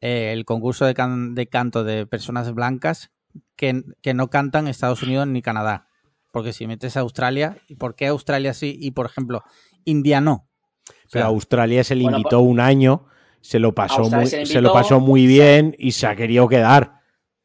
eh, 0.00 0.32
el 0.32 0.44
concurso 0.44 0.84
de, 0.86 0.94
can- 0.94 1.34
de 1.36 1.46
canto 1.46 1.84
de 1.84 2.04
personas 2.06 2.52
blancas 2.52 3.12
que, 3.56 3.82
que 4.02 4.14
no 4.14 4.28
cantan 4.28 4.68
Estados 4.68 5.02
Unidos 5.02 5.26
ni 5.26 5.42
Canadá. 5.42 5.88
Porque 6.32 6.52
si 6.52 6.66
metes 6.66 6.96
a 6.96 7.00
Australia, 7.00 7.56
¿y 7.68 7.76
por 7.76 7.94
qué 7.94 8.06
Australia 8.08 8.52
sí 8.54 8.76
y, 8.80 8.90
por 8.90 9.06
ejemplo, 9.06 9.42
India 9.84 10.20
no? 10.20 10.32
O 10.88 10.92
Pero 11.10 11.24
sea, 11.24 11.24
Australia 11.26 11.82
se 11.84 11.94
le 11.94 12.02
Bueno, 12.02 12.18
invitó 12.18 12.40
un 12.40 12.60
año, 12.60 13.06
se 13.40 13.58
lo 13.58 13.74
pasó 13.74 14.02
muy, 14.10 14.26
se 14.26 14.60
lo 14.60 14.72
pasó 14.72 15.00
muy 15.00 15.26
bien 15.26 15.74
y 15.78 15.92
se 15.92 16.06
ha 16.06 16.14
querido 16.14 16.46
quedar. 16.48 17.00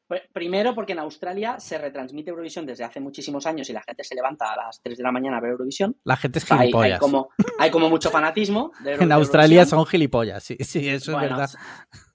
Pr- 0.09 0.23
Primero 0.33 0.75
porque 0.75 0.91
en 0.91 0.99
Australia 0.99 1.57
se 1.59 1.77
retransmite 1.77 2.31
Eurovisión 2.31 2.65
desde 2.65 2.83
hace 2.83 2.99
muchísimos 2.99 3.45
años 3.45 3.69
y 3.69 3.73
la 3.73 3.81
gente 3.81 4.03
se 4.03 4.13
levanta 4.13 4.51
a 4.51 4.57
las 4.57 4.81
3 4.83 4.97
de 4.97 5.03
la 5.03 5.11
mañana 5.11 5.37
a 5.37 5.39
ver 5.41 5.51
Eurovisión. 5.51 5.95
la 6.03 6.17
gente 6.17 6.39
es 6.39 6.45
sea, 6.45 6.57
hay, 6.57 6.59
hay 6.63 6.67
gilipollas. 6.67 6.99
como, 6.99 7.29
hay 7.59 7.71
como 7.71 7.89
mucho 7.89 8.09
fanatismo. 8.11 8.73
de 8.83 8.95
en 8.95 9.07
de 9.07 9.13
Australia 9.15 9.65
son 9.65 9.85
gilipollas, 9.85 10.43
sí, 10.43 10.57
sí, 10.59 10.89
eso 10.89 11.13
Bueno, 11.13 11.27
es 11.27 11.31
verdad. 11.31 11.49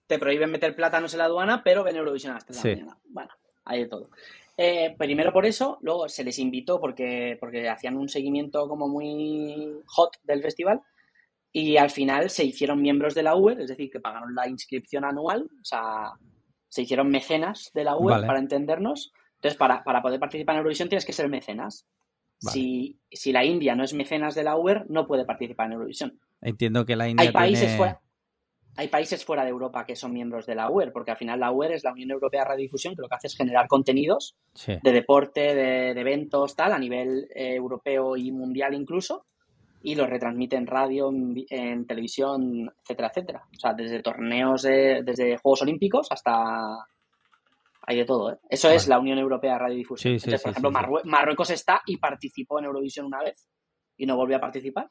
Te 0.07 0.19
prohíben 0.19 0.51
meter 0.51 0.77
plátanos 0.77 1.15
en 1.15 1.19
la 1.19 1.25
aduana, 1.25 1.65
pero 1.65 1.83
ven 1.85 1.97
Eurovisión 1.97 2.33
a 2.33 2.35
las 2.35 2.45
3 2.45 2.63
de 2.63 2.63
Sí. 2.63 2.69
la 2.69 2.85
mañana. 2.85 3.01
Bueno, 3.09 3.31
hay 3.67 3.81
de 3.81 3.89
todo. 3.89 4.11
Eh, 4.57 4.95
primero 4.97 5.33
por 5.33 5.45
eso, 5.45 5.79
luego 5.83 6.09
se 6.09 6.25
les 6.25 6.39
invitó 6.39 6.81
porque, 6.81 7.37
porque 7.39 7.69
hacían 7.69 7.97
un 7.97 8.09
seguimiento 8.09 8.67
como 8.69 8.89
muy 8.89 9.75
hot 9.85 10.17
del 10.23 10.43
festival 10.43 10.81
y 11.53 11.77
al 11.77 11.91
final 11.91 12.31
se 12.31 12.45
hicieron 12.45 12.81
miembros 12.81 13.15
de 13.15 13.23
la 13.23 13.37
UER, 13.37 13.61
es 13.61 13.69
decir, 13.69 13.91
que 13.91 14.01
pagaron 14.01 14.35
la 14.35 14.49
inscripción 14.49 15.05
anual, 15.05 15.49
o 15.61 15.65
sea, 15.65 16.13
se 16.69 16.83
hicieron 16.83 17.09
mecenas 17.09 17.71
de 17.75 17.85
la 17.85 17.95
Vale. 17.95 18.27
para 18.27 18.39
entendernos. 18.39 19.13
Entonces, 19.37 19.59
para, 19.59 19.85
para 19.85 20.03
poder 20.03 20.21
participar 20.21 20.55
en 20.55 20.59
Eurovisión 20.59 20.89
tienes 20.89 21.05
que 21.05 21.13
ser 21.13 21.29
mecenas. 21.29 21.87
Vale. 22.43 22.53
Si, 22.53 22.99
si 23.11 23.33
la 23.33 23.45
India 23.45 23.75
no 23.75 23.85
es 23.85 23.95
mecenas 23.95 24.35
de 24.35 24.45
la 24.45 24.57
UER, 24.57 24.85
no 24.89 25.07
puede 25.07 25.25
participar 25.25 25.67
en 25.67 25.73
Eurovisión. 25.75 26.21
Entiendo 26.41 26.85
que 26.85 26.97
la 26.97 27.09
India 27.09 27.27
Hay 27.27 27.33
países, 27.33 27.61
tiene... 27.61 27.77
fuera, 27.77 28.01
hay 28.77 28.89
países 28.89 29.25
fuera 29.25 29.43
de 29.45 29.51
Europa 29.51 29.85
que 29.87 29.97
son 29.97 30.13
miembros 30.13 30.45
de 30.47 30.55
la 30.55 30.71
UER, 30.71 30.93
porque 30.93 31.11
al 31.11 31.17
final 31.17 31.41
la 31.41 31.51
UER 31.51 31.73
es 31.73 31.85
la 31.85 31.93
Unión 31.93 32.11
Europea 32.11 32.43
de 32.43 32.49
Radiodifusión, 32.49 32.95
que 32.95 33.03
lo 33.03 33.09
que 33.09 33.15
hace 33.15 33.27
es 33.29 33.37
generar 33.37 33.69
contenidos 33.69 34.37
Sí. 34.55 34.75
de 34.83 34.93
deporte, 34.93 35.55
de, 35.55 35.95
de 35.95 36.01
eventos, 36.01 36.55
tal, 36.57 36.73
a 36.73 36.79
nivel 36.79 37.29
eh, 37.35 37.55
europeo 37.55 38.17
y 38.17 38.31
mundial 38.33 38.75
incluso, 38.75 39.27
y 39.83 39.95
los 39.95 40.09
retransmite 40.11 40.57
en 40.57 40.67
radio, 40.67 41.09
en, 41.11 41.33
vi- 41.35 41.47
en 41.49 41.87
televisión, 41.87 42.71
etcétera, 42.83 43.09
etcétera. 43.09 43.43
O 43.55 43.59
sea, 43.59 43.73
desde 43.73 44.03
torneos, 44.03 44.63
de- 44.63 45.03
desde 45.05 45.37
Juegos 45.39 45.63
Olímpicos 45.63 46.09
hasta... 46.11 46.87
Hay 47.89 47.97
de 47.99 48.05
todo, 48.05 48.33
¿eh? 48.33 48.39
Eso 48.51 48.69
es 48.69 48.89
la 48.89 48.99
Unión 48.99 49.17
Europea 49.19 49.53
de 49.53 49.59
Radiodifusión. 49.61 50.15
Sí, 50.15 50.19
sí, 50.19 50.25
Entonces, 50.35 50.43
por 50.43 50.51
ejemplo. 50.51 50.71
Marrue- 50.73 51.05
Marruecos 51.05 51.51
está 51.51 51.83
y 51.87 51.99
participó 51.99 52.59
en 52.59 52.65
Eurovisión 52.65 53.07
una 53.07 53.21
vez 53.23 53.49
y 53.97 54.07
no 54.07 54.17
volvió 54.17 54.39
a 54.39 54.41
participar. 54.41 54.91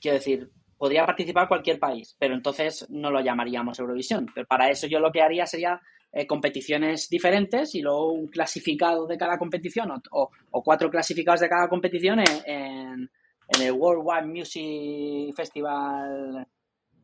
Quiero 0.00 0.16
decir, 0.18 0.50
podría 0.76 1.06
participar 1.06 1.48
cualquier 1.48 1.78
país, 1.78 2.16
pero 2.18 2.34
entonces 2.34 2.86
no 2.90 3.10
lo 3.10 3.20
llamaríamos 3.20 3.78
Eurovisión. 3.78 4.26
Pero 4.34 4.46
para 4.46 4.70
eso 4.70 4.86
yo 4.86 4.98
lo 5.00 5.10
que 5.12 5.22
haría 5.22 5.46
sería 5.46 5.80
eh, 6.12 6.26
competiciones 6.26 7.08
diferentes 7.08 7.74
y 7.74 7.82
luego 7.82 8.12
un 8.12 8.28
clasificado 8.28 9.06
de 9.06 9.18
cada 9.18 9.36
competición 9.38 9.90
o, 9.90 10.00
o- 10.12 10.30
o 10.50 10.62
cuatro 10.62 10.88
clasificados 10.90 11.40
de 11.40 11.48
cada 11.48 11.68
competición 11.68 12.20
en, 12.20 12.26
en- 12.46 13.10
en 13.48 13.62
el 13.62 13.72
Worldwide 13.72 14.26
Music 14.26 15.34
Festival 15.36 16.46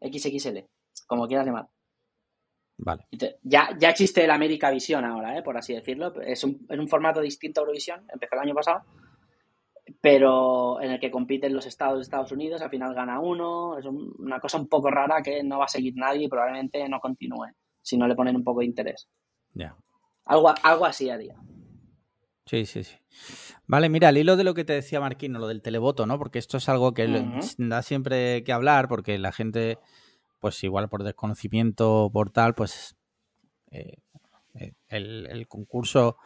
XXL, 0.00 0.58
como 1.06 1.26
quieras 1.26 1.46
llamar. 1.46 1.68
Vale. 2.78 3.06
Ya, 3.42 3.76
ya 3.78 3.90
existe 3.90 4.24
el 4.24 4.30
América 4.30 4.70
Visión 4.70 5.04
ahora, 5.04 5.36
¿eh? 5.36 5.42
por 5.42 5.56
así 5.58 5.74
decirlo. 5.74 6.18
Es 6.22 6.42
un, 6.44 6.66
es 6.68 6.78
un 6.78 6.88
formato 6.88 7.20
distinto 7.20 7.60
a 7.60 7.62
Eurovisión, 7.62 8.06
empezó 8.12 8.36
el 8.36 8.40
año 8.40 8.54
pasado, 8.54 8.82
pero 10.00 10.80
en 10.80 10.92
el 10.92 11.00
que 11.00 11.10
compiten 11.10 11.54
los 11.54 11.66
estados 11.66 11.96
de 11.96 12.02
Estados 12.02 12.32
Unidos, 12.32 12.62
al 12.62 12.70
final 12.70 12.94
gana 12.94 13.20
uno. 13.20 13.78
Es 13.78 13.86
una 13.86 14.40
cosa 14.40 14.58
un 14.58 14.68
poco 14.68 14.90
rara 14.90 15.22
que 15.22 15.42
no 15.42 15.58
va 15.58 15.64
a 15.64 15.68
seguir 15.68 15.94
nadie 15.96 16.24
y 16.24 16.28
probablemente 16.28 16.88
no 16.88 17.00
continúe 17.00 17.46
si 17.82 17.96
no 17.96 18.06
le 18.06 18.14
ponen 18.14 18.36
un 18.36 18.44
poco 18.44 18.60
de 18.60 18.66
interés. 18.66 19.08
Ya. 19.54 19.76
Algo, 20.26 20.54
algo 20.62 20.86
así 20.86 21.10
haría. 21.10 21.36
Sí, 22.46 22.66
sí, 22.66 22.84
sí. 22.84 22.96
Vale, 23.66 23.88
mira, 23.88 24.08
al 24.08 24.18
hilo 24.18 24.36
de 24.36 24.44
lo 24.44 24.54
que 24.54 24.64
te 24.64 24.72
decía 24.72 25.00
Marquino, 25.00 25.38
lo 25.38 25.46
del 25.46 25.62
televoto, 25.62 26.06
¿no? 26.06 26.18
Porque 26.18 26.38
esto 26.38 26.56
es 26.56 26.68
algo 26.68 26.92
que 26.94 27.06
da 27.58 27.82
siempre 27.82 28.42
que 28.42 28.52
hablar, 28.52 28.88
porque 28.88 29.18
la 29.18 29.30
gente, 29.30 29.78
pues 30.40 30.62
igual 30.64 30.88
por 30.88 31.04
desconocimiento, 31.04 32.10
por 32.12 32.30
tal, 32.30 32.54
pues 32.54 32.96
eh, 33.70 33.98
eh, 34.54 34.72
el, 34.88 35.46
concurso 35.46 36.16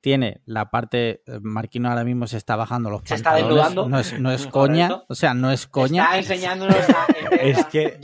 tiene 0.00 0.40
la 0.44 0.70
parte, 0.70 1.22
eh, 1.26 1.40
Marquino 1.42 1.88
ahora 1.88 2.04
mismo 2.04 2.26
se 2.26 2.36
está 2.36 2.56
bajando 2.56 2.90
los 2.90 3.02
se 3.04 3.14
está 3.14 3.34
desnudando. 3.34 3.88
No 3.88 3.98
es, 3.98 4.18
no 4.18 4.30
es 4.32 4.46
coña, 4.46 5.02
o 5.08 5.14
sea, 5.14 5.34
no 5.34 5.50
es 5.50 5.66
coña. 5.66 6.04
Está 6.04 6.18
enseñándonos 6.18 6.76
Es 7.40 7.64
que 7.66 7.98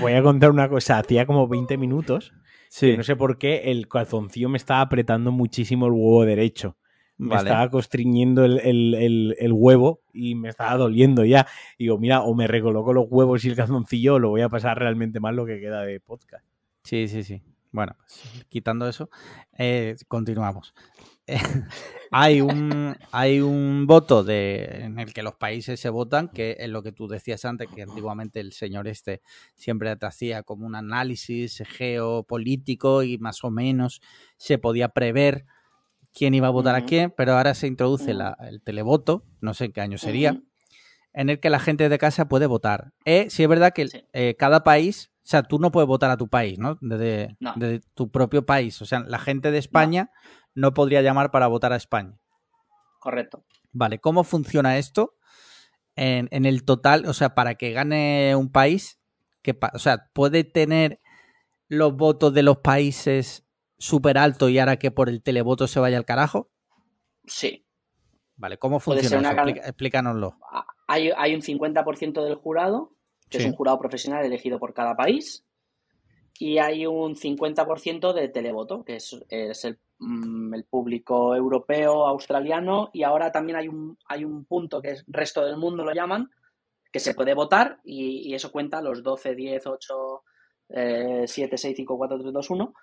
voy 0.00 0.12
a, 0.12 0.22
contar 0.22 0.50
una 0.50 0.68
cosa, 0.68 0.98
hacía 0.98 1.26
como 1.26 1.48
20 1.48 1.76
minutos, 1.76 2.32
sí. 2.68 2.96
no 2.96 3.02
sé 3.02 3.16
por 3.16 3.38
qué 3.38 3.70
el 3.70 3.88
calzoncillo 3.88 4.48
me 4.48 4.58
estaba 4.58 4.80
apretando 4.80 5.32
muchísimo 5.32 5.86
el 5.86 5.92
huevo 5.92 6.24
derecho 6.24 6.76
me 7.20 7.36
estaba 7.36 7.68
constriñendo 7.68 8.44
el, 8.44 9.50
huevo 9.52 10.02
y 10.12 10.34
me 10.34 10.48
estaba 10.48 10.76
doliendo 10.76 11.24
ya. 11.24 11.46
Y 11.76 11.84
digo, 11.84 11.98
mira, 11.98 12.22
o 12.22 12.34
me 12.34 12.46
recoloco 12.46 12.94
los 12.94 13.06
huevos 13.10 13.44
y 13.44 13.48
el 13.48 13.56
calzoncillo 13.56 14.14
o 14.14 14.18
lo 14.18 14.30
voy 14.30 14.40
a 14.40 14.48
pasar 14.48 14.78
realmente 14.78 15.20
mal 15.20 15.36
lo 15.36 15.44
que 15.44 15.60
queda 15.60 15.82
de 15.82 16.00
podcast. 16.00 16.46
Sí, 16.82 17.08
sí, 17.08 17.22
sí. 17.22 17.42
Bueno, 17.72 17.94
pues, 17.98 18.46
quitando 18.48 18.88
eso, 18.88 19.10
eh, 19.58 19.96
continuamos. 20.08 20.74
hay, 22.10 22.40
un, 22.40 22.96
hay 23.12 23.40
un 23.40 23.86
voto 23.86 24.24
de, 24.24 24.64
en 24.84 24.98
el 24.98 25.12
que 25.12 25.22
los 25.22 25.34
países 25.34 25.78
se 25.80 25.88
votan, 25.90 26.28
que 26.28 26.56
es 26.58 26.68
lo 26.68 26.82
que 26.82 26.92
tú 26.92 27.08
decías 27.08 27.44
antes, 27.44 27.68
que 27.74 27.82
antiguamente 27.82 28.40
el 28.40 28.52
señor 28.52 28.88
este 28.88 29.22
siempre 29.54 29.94
te 29.96 30.06
hacía 30.06 30.42
como 30.42 30.66
un 30.66 30.74
análisis 30.74 31.62
geopolítico 31.66 33.02
y 33.02 33.18
más 33.18 33.44
o 33.44 33.50
menos 33.50 34.00
se 34.36 34.58
podía 34.58 34.88
prever 34.88 35.44
quién 36.12 36.34
iba 36.34 36.48
a 36.48 36.50
votar 36.50 36.74
a 36.74 36.84
quién, 36.84 37.12
pero 37.16 37.36
ahora 37.36 37.54
se 37.54 37.66
introduce 37.66 38.10
el 38.10 38.62
televoto, 38.62 39.24
no 39.40 39.54
sé 39.54 39.66
en 39.66 39.72
qué 39.72 39.80
año 39.80 39.98
sería, 39.98 40.40
en 41.12 41.30
el 41.30 41.40
que 41.40 41.50
la 41.50 41.58
gente 41.58 41.88
de 41.88 41.98
casa 41.98 42.28
puede 42.28 42.46
votar. 42.46 42.92
Eh, 43.04 43.26
sí 43.30 43.42
es 43.42 43.48
verdad 43.48 43.72
que 43.72 43.88
eh, 44.12 44.36
cada 44.38 44.64
país, 44.64 45.10
o 45.18 45.30
sea, 45.30 45.42
tú 45.42 45.58
no 45.58 45.70
puedes 45.70 45.86
votar 45.86 46.10
a 46.10 46.16
tu 46.16 46.28
país, 46.28 46.58
¿no? 46.58 46.78
Desde, 46.80 47.36
tu 47.94 48.10
propio 48.10 48.44
país. 48.44 48.80
O 48.82 48.86
sea, 48.86 49.00
la 49.00 49.18
gente 49.18 49.50
de 49.50 49.58
España 49.58 50.10
no. 50.12 50.39
Podría 50.74 51.02
llamar 51.02 51.30
para 51.30 51.46
votar 51.46 51.72
a 51.72 51.76
España. 51.76 52.18
Correcto. 53.00 53.44
Vale, 53.72 53.98
¿cómo 53.98 54.24
funciona 54.24 54.78
esto? 54.78 55.16
En, 55.96 56.28
en 56.30 56.46
el 56.46 56.64
total, 56.64 57.06
o 57.06 57.12
sea, 57.12 57.34
para 57.34 57.54
que 57.54 57.72
gane 57.72 58.34
un 58.36 58.50
país, 58.50 59.00
que, 59.42 59.58
o 59.72 59.78
sea, 59.78 60.10
puede 60.12 60.44
tener 60.44 61.00
los 61.68 61.96
votos 61.96 62.34
de 62.34 62.42
los 62.42 62.58
países 62.58 63.46
súper 63.78 64.18
alto 64.18 64.48
y 64.48 64.58
ahora 64.58 64.76
que 64.76 64.90
por 64.90 65.08
el 65.08 65.22
televoto 65.22 65.66
se 65.66 65.80
vaya 65.80 65.96
al 65.96 66.04
carajo? 66.04 66.50
Sí. 67.26 67.66
Vale, 68.36 68.58
¿cómo 68.58 68.80
funciona 68.80 69.32
eso? 69.32 69.48
explícanoslo. 69.48 70.38
Hay, 70.86 71.10
hay 71.16 71.34
un 71.34 71.42
50% 71.42 72.24
del 72.24 72.34
jurado, 72.34 72.92
que 73.28 73.38
es 73.38 73.44
un 73.44 73.52
jurado 73.52 73.78
profesional 73.78 74.24
elegido 74.24 74.58
por 74.58 74.74
cada 74.74 74.96
país, 74.96 75.46
y 76.38 76.58
hay 76.58 76.86
un 76.86 77.14
50% 77.14 78.12
de 78.12 78.28
televoto, 78.28 78.84
que 78.84 78.96
es, 78.96 79.14
mm, 79.14 79.66
el, 79.66 79.78
público 80.68 81.34
europeo, 81.34 82.06
australiano, 82.06 82.90
y 82.92 83.02
ahora 83.02 83.30
también 83.30 83.58
hay 83.58 83.68
un, 83.68 83.98
hay 84.06 84.24
un 84.24 84.44
punto 84.44 84.80
que 84.80 84.92
es 84.92 85.04
resto 85.06 85.44
del 85.44 85.56
mundo, 85.56 85.84
lo 85.84 85.92
llaman, 85.92 86.30
que 86.92 87.00
se 87.00 87.14
puede 87.14 87.34
votar 87.34 87.80
y, 87.84 88.34
eso 88.34 88.50
cuenta 88.50 88.82
los 88.82 89.02
12, 89.02 89.34
10, 89.34 89.66
8, 89.66 90.22
7, 91.26 91.56
6, 91.56 91.76
5, 91.76 91.96
4, 91.96 92.18
3, 92.18 92.32
2, 92.32 92.50
1 92.50 92.74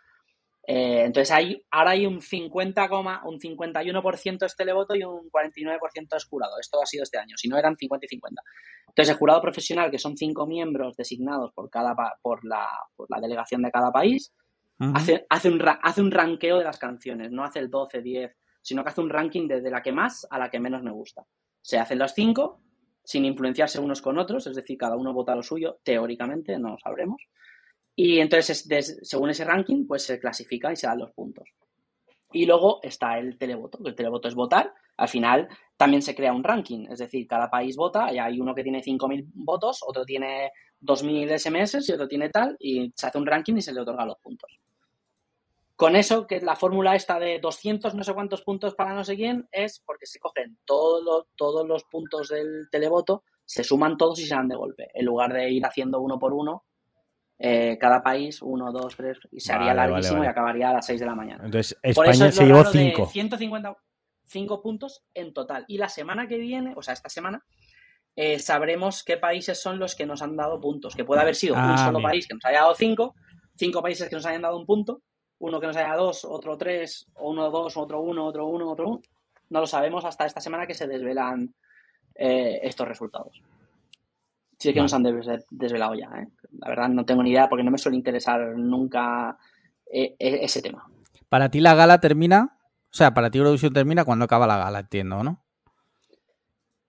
eh, 0.70 1.04
entonces 1.06 1.32
hay, 1.32 1.66
ahora 1.72 1.92
hay 1.92 2.06
un 2.06 2.20
50, 2.22 2.90
un 3.24 3.40
51% 3.40 4.46
es 4.46 4.56
televoto 4.58 4.96
y 4.96 5.04
un 5.04 5.32
49% 5.32 6.18
es 6.18 6.26
jurado. 6.26 6.60
Esto 6.60 6.82
ha 6.82 6.86
sido 6.86 7.04
este 7.04 7.18
año, 7.18 7.38
si 7.38 7.48
no 7.48 7.58
eran 7.58 7.78
50 7.78 8.06
y 8.06 8.10
50. 8.10 8.42
Entonces 8.90 9.14
el 9.14 9.18
jurado 9.18 9.42
profesional, 9.42 9.90
que 9.90 9.98
son 9.98 10.18
cinco 10.18 10.46
miembros 10.46 10.98
designados 10.98 11.54
por, 11.54 11.70
cada, 11.70 11.96
por, 12.22 12.44
la, 12.44 12.68
por 12.98 13.10
la 13.10 13.22
delegación 13.22 13.62
de 13.62 13.72
cada 13.72 13.94
país, 13.94 14.34
hace, 14.80 15.26
hace, 15.30 15.50
un, 15.50 15.64
hace 15.82 16.02
un 16.02 16.12
ranqueo 16.12 16.58
de 16.58 16.64
las 16.64 16.78
canciones, 16.78 17.32
no 17.32 17.44
hace 17.44 17.60
el 17.60 17.70
12, 17.70 18.02
10, 18.02 18.36
sino 18.62 18.84
que 18.84 18.90
hace 18.90 19.02
un 19.02 19.10
ranking 19.10 19.48
desde 19.48 19.72
la 19.72 19.82
que 19.82 19.92
más 19.92 20.28
a 20.30 20.38
la 20.38 20.50
que 20.50 20.60
menos 20.60 20.84
me 20.84 20.92
gusta. 20.92 21.26
Se 21.62 21.78
hacen 21.78 22.00
los 22.00 22.14
cinco 22.14 22.62
sin 23.04 23.24
influenciarse 23.24 23.80
unos 23.80 24.02
con 24.02 24.18
otros, 24.18 24.48
es 24.48 24.56
decir, 24.56 24.78
cada 24.78 24.98
uno 24.98 25.14
vota 25.14 25.34
lo 25.34 25.42
suyo, 25.42 25.80
teóricamente, 25.84 26.60
no 26.60 26.72
lo 26.72 26.78
sabremos. 26.78 27.22
Y 27.96 28.20
entonces, 28.20 28.68
según 29.02 29.30
ese 29.30 29.46
ranking, 29.46 29.88
pues 29.88 30.04
se 30.04 30.20
clasifica 30.20 30.74
y 30.74 30.76
se 30.76 30.88
dan 30.88 31.00
los 31.00 31.12
puntos. 31.14 31.50
Y 32.34 32.46
luego 32.46 32.80
está 32.84 33.18
el 33.18 33.38
televoto, 33.38 33.82
que 33.82 33.90
el 33.90 33.96
televoto 33.96 34.28
es 34.28 34.36
votar. 34.36 34.74
Al 34.98 35.08
final 35.08 35.48
también 35.78 36.02
se 36.02 36.14
crea 36.14 36.34
un 36.34 36.44
ranking, 36.44 36.88
es 36.92 37.00
decir, 37.00 37.26
cada 37.26 37.50
país 37.50 37.78
vota 37.78 38.12
y 38.14 38.18
hay 38.18 38.42
uno 38.42 38.54
que 38.54 38.64
tiene 38.64 38.84
5.000 38.84 39.26
votos, 39.34 39.80
otro 39.88 40.04
tiene 40.04 40.52
2.000 40.82 41.38
SMS 41.38 41.88
y 41.88 41.94
otro 41.94 42.08
tiene 42.08 42.30
tal, 42.30 42.58
y 42.60 42.92
se 42.96 43.08
hace 43.08 43.18
un 43.18 43.26
ranking 43.26 43.56
y 43.56 43.62
se 43.62 43.72
le 43.72 43.80
otorga 43.80 44.06
los 44.06 44.18
puntos. 44.18 44.60
Con 45.78 45.96
eso, 45.96 46.28
que 46.28 46.42
la 46.42 46.56
fórmula 46.56 46.96
esta 46.96 47.20
de 47.20 47.40
200 47.40 47.94
no 47.96 48.04
sé 48.04 48.14
cuántos 48.14 48.42
puntos 48.42 48.76
para 48.76 48.94
no 48.94 49.04
sé 49.04 49.16
quién, 49.16 49.48
es 49.52 49.82
porque 49.86 50.08
se 50.08 50.20
cogen 50.20 50.58
todos 50.66 51.28
todos 51.36 51.68
los 51.68 51.84
puntos 51.86 52.30
del 52.30 52.68
televoto, 52.72 53.24
se 53.46 53.64
suman 53.64 53.96
todos 53.96 54.20
y 54.20 54.26
se 54.26 54.36
dan 54.36 54.48
de 54.48 54.56
golpe, 54.56 54.90
en 54.94 55.06
lugar 55.06 55.32
de 55.32 55.52
ir 55.52 55.66
haciendo 55.66 56.02
uno 56.02 56.18
por 56.18 56.34
uno 56.34 56.66
eh, 57.40 57.78
cada 57.80 58.02
país, 58.02 58.42
uno, 58.42 58.72
dos, 58.72 58.96
tres, 58.96 59.20
y 59.32 59.40
se 59.40 59.54
haría 59.54 59.74
larguísimo 59.74 60.24
y 60.24 60.28
acabaría 60.28 60.70
a 60.72 60.74
las 60.74 60.88
6 60.88 61.00
de 61.00 61.06
la 61.06 61.14
mañana. 61.14 61.46
Entonces, 61.46 61.78
España 61.84 62.32
se 62.32 62.46
llevó 62.46 62.66
5. 62.66 63.06
155 63.06 64.62
puntos 64.64 65.04
en 65.14 65.34
total. 65.34 65.64
Y 65.68 65.78
la 65.78 65.88
semana 65.88 66.28
que 66.28 66.40
viene, 66.40 66.74
o 66.76 66.82
sea, 66.82 66.96
esta 66.96 67.10
semana, 67.10 67.46
eh, 68.16 68.40
sabremos 68.40 69.04
qué 69.04 69.18
países 69.18 69.62
son 69.62 69.78
los 69.78 69.96
que 69.96 70.08
nos 70.08 70.24
han 70.24 70.36
dado 70.36 70.60
puntos. 70.60 70.96
Que 70.96 71.06
puede 71.06 71.22
haber 71.22 71.36
sido 71.36 71.54
un 71.54 71.62
ah, 71.62 71.78
solo 71.78 72.02
país 72.02 72.28
que 72.28 72.34
nos 72.34 72.44
haya 72.46 72.62
dado 72.62 72.74
5, 72.74 73.14
cinco 73.56 73.82
países 73.84 74.10
que 74.10 74.16
nos 74.16 74.26
hayan 74.26 74.42
dado 74.42 74.58
un 74.58 74.66
punto, 74.66 75.04
uno 75.40 75.60
que 75.60 75.68
nos 75.68 75.78
haya 75.78 75.96
dos, 75.96 76.26
otro 76.26 76.58
tres, 76.58 77.08
o 77.16 77.30
uno, 77.30 77.50
dos, 77.50 77.78
otro 77.78 78.02
uno, 78.02 78.26
otro 78.26 78.48
uno, 78.48 78.72
otro 78.72 78.90
uno. 78.90 79.02
No 79.50 79.60
lo 79.62 79.68
sabemos 79.68 80.04
hasta 80.06 80.26
esta 80.26 80.42
semana 80.42 80.68
que 80.68 80.74
se 80.74 80.88
desvelan 80.88 81.54
eh, 82.16 82.60
estos 82.64 82.88
resultados. 82.88 83.42
Sí 84.58 84.74
que 84.74 84.82
nos 84.82 84.94
han 84.94 85.04
desvelado 85.04 85.94
ya, 85.94 86.08
¿eh? 86.20 86.28
La 86.60 86.70
verdad 86.70 86.90
no 86.90 87.06
tengo 87.06 87.22
ni 87.22 87.30
idea 87.30 87.48
porque 87.48 87.64
no 87.64 87.70
me 87.70 87.78
suele 87.78 87.98
interesar 87.98 88.40
nunca 88.58 89.38
eh, 89.86 90.16
e, 90.18 90.44
ese 90.44 90.62
tema. 90.62 90.90
Para 91.30 91.50
ti 91.50 91.60
la 91.60 91.76
gala 91.76 92.00
termina, 92.00 92.58
o 92.92 92.94
sea, 92.94 93.14
para 93.14 93.30
ti 93.30 93.38
Eurovisión 93.38 93.74
termina 93.74 94.04
cuando 94.04 94.26
acaba 94.26 94.48
la 94.48 94.58
gala, 94.58 94.80
entiendo, 94.80 95.24
¿no? 95.24 95.46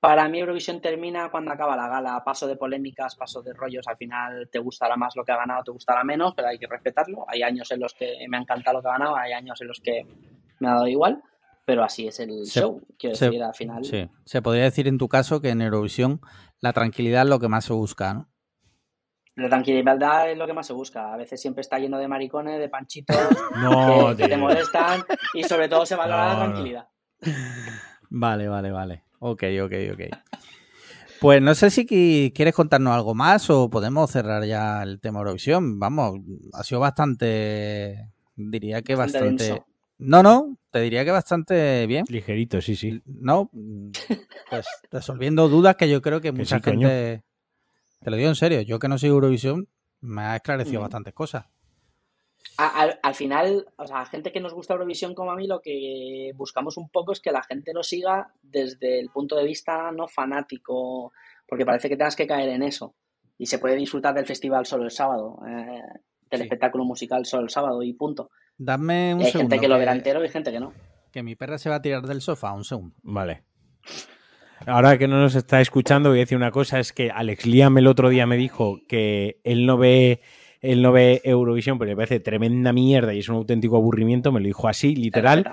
Para 0.01 0.29
mí 0.29 0.39
Eurovisión 0.39 0.81
termina 0.81 1.31
cuando 1.31 1.53
acaba 1.53 1.77
la 1.77 1.89
gala. 1.89 2.23
Paso 2.25 2.47
de 2.47 2.57
polémicas, 2.57 3.17
paso 3.17 3.43
de 3.43 3.53
rollos. 3.53 3.87
Al 3.89 3.97
final 3.97 4.49
te 4.51 4.59
gustará 4.59 4.97
más 4.97 5.17
lo 5.17 5.25
que 5.25 5.33
ha 5.33 5.37
ganado, 5.37 5.65
te 5.65 5.73
gustará 5.73 6.05
menos, 6.05 6.35
pero 6.35 6.49
hay 6.49 6.59
que 6.59 6.67
respetarlo. 6.67 7.25
Hay 7.29 7.43
años 7.43 7.71
en 7.73 7.81
los 7.81 7.95
que 7.95 8.27
me 8.29 8.37
ha 8.37 8.41
encantado 8.41 8.77
lo 8.77 8.83
que 8.83 8.89
ha 8.89 8.93
ganado, 8.93 9.17
hay 9.17 9.33
años 9.33 9.61
en 9.61 9.69
los 9.69 9.81
que 9.81 10.07
me 10.61 10.69
ha 10.69 10.75
dado 10.75 10.87
igual 10.87 11.23
pero 11.69 11.85
así 11.85 12.09
es 12.09 12.19
el 12.19 12.47
show, 12.47 12.81
quiero 12.99 13.15
decir, 13.15 13.43
al 13.43 13.55
final. 13.55 13.85
Sí, 13.85 14.09
se 14.25 14.41
podría 14.41 14.65
decir 14.65 14.89
en 14.89 14.97
tu 14.97 15.07
caso 15.07 15.43
que 15.43 15.51
en 15.51 15.61
Eurovisión 15.61 16.23
la 16.61 16.73
tranquilidad 16.73 17.25
es 17.25 17.29
lo 17.29 17.39
que 17.41 17.49
más 17.49 17.67
se 17.67 17.75
busca, 17.75 18.15
¿no? 18.15 18.31
La 19.35 19.51
tranquilidad 19.51 20.31
es 20.31 20.39
lo 20.39 20.47
que 20.47 20.55
más 20.55 20.67
se 20.67 20.73
busca. 20.73 21.13
A 21.13 21.19
veces 21.19 21.39
siempre 21.39 21.61
está 21.61 21.79
lleno 21.79 21.99
de 21.99 22.09
maricones, 22.09 22.59
de 22.59 22.71
panchitos 22.71 23.19
que, 24.17 24.29
te 24.29 24.37
molestan 24.39 25.05
y 25.35 25.45
sobre 25.45 25.69
todo 25.69 25.85
se 25.85 25.95
valora 25.95 26.33
la 26.33 26.39
tranquilidad. 26.39 26.89
Vale, 28.09 28.49
vale, 28.49 28.71
vale. 28.71 29.05
Ok, 29.19 29.45
ok, 29.63 29.73
ok. 29.93 30.01
Pues 31.21 31.43
no 31.43 31.55
sé 31.55 31.71
si 31.71 32.33
quieres 32.35 32.55
contarnos 32.55 32.95
algo 32.95 33.15
más 33.15 33.51
o 33.51 33.69
podemos 33.69 34.11
cerrar 34.11 34.45
ya 34.45 34.83
el 34.83 35.01
tema 35.01 35.19
Eurovisión. 35.19 35.81
Vamos, 35.81 36.21
ha 36.53 36.63
sido 36.63 36.81
bastante, 36.81 38.11
diría 38.37 38.83
que 38.83 38.95
bastante 38.95 39.63
no, 39.99 40.23
no, 40.23 40.57
te 40.71 40.81
diría 40.81 41.05
que 41.05 41.11
bastante 41.11 41.87
bien. 41.87 42.05
Ligerito, 42.09 42.61
sí, 42.61 42.77
sí. 42.77 43.03
No, 43.05 43.51
pues 44.49 44.67
resolviendo 44.93 45.49
dudas 45.49 45.75
que 45.75 45.91
yo 45.91 46.01
creo 46.01 46.21
que 46.21 46.31
mucha 46.31 46.61
gente... 46.61 47.25
Te 48.01 48.11
lo 48.11 48.17
digo 48.17 48.29
en 48.29 48.37
serio, 48.37 48.61
yo 48.61 48.79
que 48.79 48.87
no 48.87 48.97
soy 48.97 49.09
Eurovisión, 49.09 49.67
me 50.01 50.23
ha 50.23 50.37
esclarecido 50.37 50.81
bastantes 50.81 51.13
cosas. 51.15 51.47
Al, 52.61 53.15
final, 53.15 53.67
o 53.77 53.87
sea, 53.87 54.05
gente 54.07 54.33
que 54.33 54.41
nos 54.41 54.53
gusta 54.53 54.75
Eurovisión 54.75 55.15
como 55.15 55.31
a 55.31 55.37
mí, 55.37 55.47
lo 55.47 55.61
que 55.61 56.33
buscamos 56.35 56.77
un 56.77 56.89
poco 56.91 57.13
es 57.13 57.21
que 57.21 57.31
la 57.31 57.45
gente 57.45 57.73
lo 57.73 57.85
siga 57.85 58.33
desde 58.43 58.99
el 58.99 59.11
punto 59.11 59.37
de 59.37 59.45
vista 59.45 59.93
no 59.93 60.09
fanático, 60.09 61.13
porque 61.47 61.65
parece 61.65 61.89
que 61.89 61.97
tengas 61.97 62.17
que 62.17 62.27
caer 62.27 62.49
en 62.49 62.63
eso. 62.65 62.95
y 63.41 63.47
se 63.47 63.61
puede 63.61 63.77
disfrutar 63.77 64.13
del 64.15 64.27
festival 64.27 64.67
solo 64.67 64.83
el 64.83 64.91
sábado, 64.91 65.39
eh, 65.47 65.81
del 66.29 66.41
Sí. 66.41 66.43
espectáculo 66.43 66.85
musical 66.85 67.25
solo 67.25 67.45
el 67.45 67.51
sábado 67.51 67.85
y 67.85 67.93
punto. 67.93 68.31
Dame 68.57 69.15
un 69.15 69.21
Y 69.21 69.27
hay 69.27 69.31
segundo. 69.31 69.51
gente 69.55 69.61
que 69.65 69.69
lo 69.69 69.79
verá 69.79 69.93
entero 69.93 70.19
y 70.21 70.25
hay 70.25 70.29
gente 70.29 70.51
que 70.51 70.59
no. 70.59 70.73
que 71.13 71.23
mi 71.23 71.37
perra 71.37 71.57
se 71.59 71.71
va 71.71 71.77
a 71.77 71.81
tirar 71.83 72.03
del 72.03 72.21
sofá, 72.21 72.53
un 72.53 72.65
segundo. 72.65 72.97
Vale. 73.05 73.45
Ahora 74.67 74.99
que 74.99 75.07
no 75.07 75.21
nos 75.21 75.37
está 75.37 75.61
escuchando, 75.61 76.09
voy 76.09 76.19
a 76.19 76.23
decir 76.23 76.37
una 76.37 76.51
cosa, 76.51 76.81
es 76.81 76.93
que 76.93 77.11
Alex 77.13 77.47
Liam 77.47 77.79
el 77.79 77.87
otro 77.87 78.09
día 78.09 78.27
me 78.27 78.37
dijo 78.37 78.81
que 78.89 79.41
él 79.45 79.65
no 79.65 79.79
ve, 79.79 80.21
él 80.61 80.83
no 80.83 80.93
ve 80.93 81.21
Eurovisión, 81.25 81.79
pero 81.79 81.91
le 81.91 81.97
parece 81.97 82.21
tremenda 82.21 82.73
mierda 82.73 83.15
y 83.15 83.21
es 83.21 83.29
un 83.29 83.37
auténtico 83.37 83.77
aburrimiento, 83.77 84.33
me 84.33 84.41
lo 84.41 84.47
dijo 84.47 84.69
así, 84.69 84.95
literal. 84.95 85.45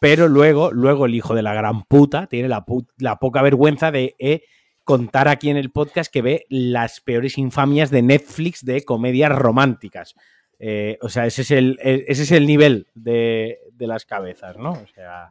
Pero 0.00 0.28
luego, 0.28 0.72
luego 0.72 1.06
el 1.06 1.14
hijo 1.14 1.34
de 1.34 1.42
la 1.42 1.52
gran 1.54 1.82
puta 1.84 2.26
tiene 2.26 2.48
la, 2.48 2.64
pu- 2.64 2.88
la 2.98 3.16
poca 3.16 3.42
vergüenza 3.42 3.90
de 3.90 4.16
eh, 4.18 4.42
contar 4.84 5.28
aquí 5.28 5.50
en 5.50 5.56
el 5.58 5.70
podcast 5.70 6.10
que 6.12 6.22
ve 6.22 6.46
las 6.48 7.00
peores 7.00 7.36
infamias 7.38 7.90
de 7.90 8.02
Netflix 8.02 8.64
de 8.64 8.82
comedias 8.84 9.30
románticas. 9.30 10.14
Eh, 10.58 10.98
o 11.02 11.08
sea, 11.08 11.26
ese 11.26 11.42
es 11.42 11.50
el, 11.50 11.78
e- 11.82 12.04
ese 12.08 12.22
es 12.22 12.32
el 12.32 12.46
nivel 12.46 12.86
de, 12.94 13.58
de 13.72 13.86
las 13.86 14.04
cabezas, 14.06 14.56
¿no? 14.56 14.72
O 14.72 14.86
sea, 14.94 15.30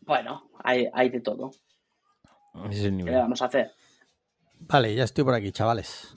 Bueno, 0.00 0.50
hay, 0.64 0.88
hay 0.92 1.10
de 1.10 1.20
todo. 1.20 1.50
ese 2.70 2.78
es 2.80 2.84
el 2.84 2.90
¿Qué 2.90 2.96
nivel. 2.96 3.12
le 3.14 3.20
vamos 3.20 3.42
a 3.42 3.46
hacer? 3.46 3.70
Vale, 4.60 4.94
ya 4.94 5.04
estoy 5.04 5.24
por 5.24 5.34
aquí, 5.34 5.52
chavales. 5.52 6.16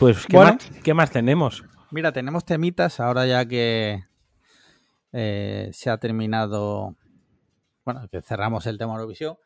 Pues, 0.00 0.26
¿qué, 0.26 0.36
Bueno. 0.36 0.54
más, 0.54 0.70
¿qué 0.82 0.94
más 0.94 1.10
tenemos? 1.10 1.62
Mira, 1.92 2.10
tenemos 2.12 2.44
temitas 2.44 2.98
ahora 3.00 3.26
ya 3.26 3.46
que 3.46 4.04
eh, 5.12 5.70
se 5.72 5.90
ha 5.90 5.98
terminado. 5.98 6.96
Bueno, 7.84 8.08
que 8.10 8.22
cerramos 8.22 8.66
el 8.66 8.78
tema 8.78 8.94
Eurovisión. 8.94 9.36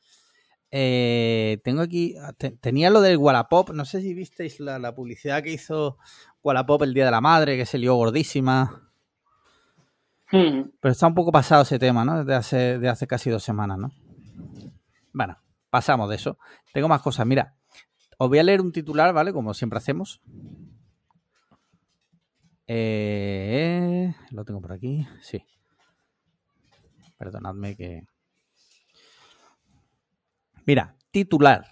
Eh, 0.71 1.59
tengo 1.65 1.83
aquí. 1.83 2.15
te- 2.39 2.53
tenía 2.53 2.91
lo 2.91 3.01
del 3.01 3.17
Wallapop. 3.17 3.71
No 3.71 3.85
sé 3.85 4.01
si 4.01 4.15
visteis 4.15 4.61
la, 4.61 4.79
la 4.79 4.95
publicidad 4.95 5.43
que 5.43 5.53
hizo 5.53 5.99
Wallapop 6.43 6.83
el 6.83 6.95
Día 6.95 7.07
de 7.07 7.11
la 7.11 7.21
Madre, 7.21 7.57
que 7.57 7.67
se 7.67 7.79
lió 7.79 7.95
gordísima. 7.95 8.91
Hmm, 10.33 10.63
Pero 10.81 10.93
está 10.93 11.07
un 11.07 11.15
poco 11.15 11.31
pasado 11.33 11.63
ese 11.63 11.79
tema, 11.79 12.05
¿no? 12.05 12.19
Desde 12.19 12.35
hace, 12.35 12.79
de 12.79 12.89
hace 12.89 13.07
casi 13.07 13.31
dos 13.31 13.43
semanas, 13.43 13.79
¿no? 13.79 13.93
Bueno, 15.13 15.39
pasamos 15.71 16.09
de 16.09 16.17
eso. 16.17 16.39
Tengo 16.73 16.89
más 16.89 17.03
cosas. 17.03 17.25
Mira, 17.27 17.55
os 18.19 18.29
voy 18.29 18.39
a 18.39 18.43
leer 18.43 18.61
un 18.61 18.73
titular, 18.73 19.12
¿vale? 19.12 19.33
Como 19.33 19.55
siempre 19.55 19.79
hacemos. 19.79 20.21
Eh, 22.67 24.15
lo 24.31 24.45
tengo 24.45 24.61
por 24.61 24.73
aquí. 24.73 25.07
Sí. 25.21 25.45
Perdonadme 27.19 27.77
que. 27.77 28.03
Mira, 30.67 30.97
titular. 31.11 31.67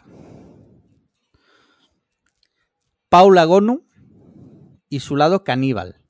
Paula 3.08 3.44
Gonu 3.44 3.86
y 4.88 5.00
su 5.00 5.16
lado 5.16 5.44
caníbal. 5.44 6.00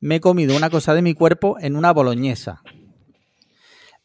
Me 0.00 0.16
he 0.16 0.20
comido 0.20 0.56
una 0.56 0.70
cosa 0.70 0.94
de 0.94 1.02
mi 1.02 1.14
cuerpo 1.14 1.56
en 1.60 1.76
una 1.76 1.92
boloñesa. 1.92 2.62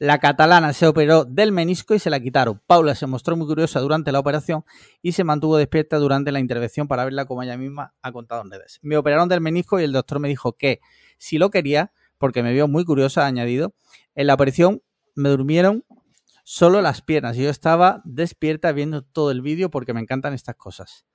La 0.05 0.19
catalana 0.19 0.71
se 0.73 0.85
operó 0.85 1.25
del 1.25 1.51
menisco 1.51 1.95
y 1.95 1.99
se 1.99 2.11
la 2.11 2.19
quitaron. 2.19 2.61
Paula 2.67 2.93
se 2.93 3.07
mostró 3.07 3.35
muy 3.35 3.47
curiosa 3.47 3.79
durante 3.79 4.11
la 4.11 4.19
operación 4.19 4.63
y 5.01 5.13
se 5.13 5.23
mantuvo 5.23 5.57
despierta 5.57 5.97
durante 5.97 6.31
la 6.31 6.39
intervención 6.39 6.87
para 6.87 7.05
verla 7.05 7.25
como 7.25 7.41
ella 7.41 7.57
misma 7.57 7.95
ha 8.03 8.11
contado 8.11 8.43
en 8.43 8.51
redes. 8.51 8.77
Me 8.83 8.97
operaron 8.97 9.29
del 9.29 9.41
menisco 9.41 9.79
y 9.79 9.83
el 9.83 9.93
doctor 9.93 10.19
me 10.19 10.27
dijo 10.27 10.53
que 10.53 10.79
si 11.17 11.39
lo 11.39 11.49
quería, 11.49 11.91
porque 12.19 12.43
me 12.43 12.53
vio 12.53 12.67
muy 12.67 12.85
curiosa, 12.85 13.23
ha 13.23 13.25
añadido, 13.25 13.73
en 14.13 14.27
la 14.27 14.35
operación 14.35 14.83
me 15.15 15.29
durmieron 15.29 15.83
solo 16.43 16.83
las 16.83 17.01
piernas 17.01 17.35
yo 17.35 17.49
estaba 17.49 18.03
despierta 18.05 18.71
viendo 18.73 19.01
todo 19.01 19.31
el 19.31 19.41
vídeo 19.41 19.71
porque 19.71 19.95
me 19.95 20.01
encantan 20.01 20.35
estas 20.35 20.53
cosas. 20.55 21.07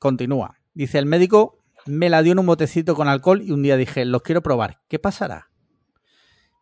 Continúa. 0.00 0.58
Dice 0.74 0.98
el 0.98 1.06
médico 1.06 1.62
me 1.86 2.10
la 2.10 2.24
dio 2.24 2.32
en 2.32 2.40
un 2.40 2.46
botecito 2.46 2.96
con 2.96 3.06
alcohol 3.06 3.40
y 3.40 3.52
un 3.52 3.62
día 3.62 3.76
dije, 3.76 4.04
los 4.04 4.22
quiero 4.22 4.42
probar. 4.42 4.80
¿Qué 4.88 4.98
pasará? 4.98 5.52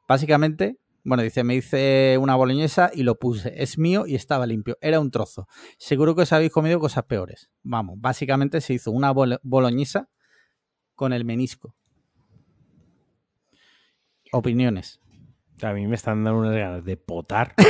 Básicamente, 0.06 0.78
bueno, 1.06 1.22
dice, 1.22 1.44
me 1.44 1.54
hice 1.54 2.18
una 2.20 2.34
boloñesa 2.34 2.90
y 2.92 3.02
lo 3.04 3.14
puse. 3.18 3.52
Es 3.62 3.78
mío 3.78 4.06
y 4.06 4.14
estaba 4.16 4.44
limpio. 4.46 4.76
Era 4.80 4.98
un 5.00 5.10
trozo. 5.10 5.46
Seguro 5.78 6.14
que 6.16 6.22
os 6.22 6.32
habéis 6.32 6.50
comido 6.52 6.80
cosas 6.80 7.04
peores. 7.04 7.48
Vamos, 7.62 8.00
básicamente 8.00 8.60
se 8.60 8.74
hizo 8.74 8.90
una 8.90 9.12
bolo- 9.12 9.38
boloñesa 9.42 10.08
con 10.94 11.12
el 11.12 11.24
menisco. 11.24 11.74
Opiniones. 14.32 15.00
A 15.62 15.72
mí 15.72 15.86
me 15.86 15.94
están 15.94 16.24
dando 16.24 16.40
unas 16.40 16.54
ganas 16.56 16.84
de 16.84 16.96
potar. 16.96 17.54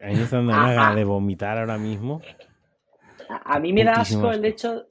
A 0.00 0.06
mí 0.08 0.16
me 0.16 0.22
están 0.24 0.46
dando 0.46 0.62
unas 0.62 0.74
ganas 0.74 0.96
de 0.96 1.04
vomitar 1.04 1.58
ahora 1.58 1.78
mismo. 1.78 2.20
A, 3.44 3.58
mí 3.60 3.72
me 3.72 3.84
da 3.84 3.92
asco 3.94 4.30
el 4.32 4.44
hecho, 4.44 4.86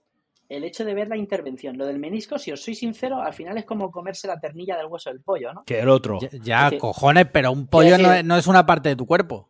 el 0.55 0.63
hecho 0.63 0.83
de 0.85 0.93
ver 0.93 1.07
la 1.07 1.17
intervención. 1.17 1.77
Lo 1.77 1.85
del 1.85 1.99
menisco, 1.99 2.37
si 2.39 2.51
os 2.51 2.61
soy 2.61 2.75
sincero, 2.75 3.21
al 3.21 3.33
final 3.33 3.57
es 3.57 3.65
como 3.65 3.89
comerse 3.91 4.27
la 4.27 4.39
ternilla 4.39 4.77
del 4.77 4.87
hueso 4.87 5.09
del 5.09 5.21
pollo, 5.21 5.53
¿no? 5.53 5.63
Que 5.65 5.79
el 5.79 5.89
otro. 5.89 6.19
Ya, 6.43 6.71
cojones, 6.77 7.27
pero 7.31 7.51
un 7.51 7.67
pollo 7.67 7.91
decir- 7.97 8.05
no 8.07 8.13
es, 8.13 8.25
no 8.25 8.37
es 8.37 8.47
una 8.47 8.65
parte 8.65 8.89
de 8.89 8.95
tu 8.95 9.05
cuerpo. 9.05 9.49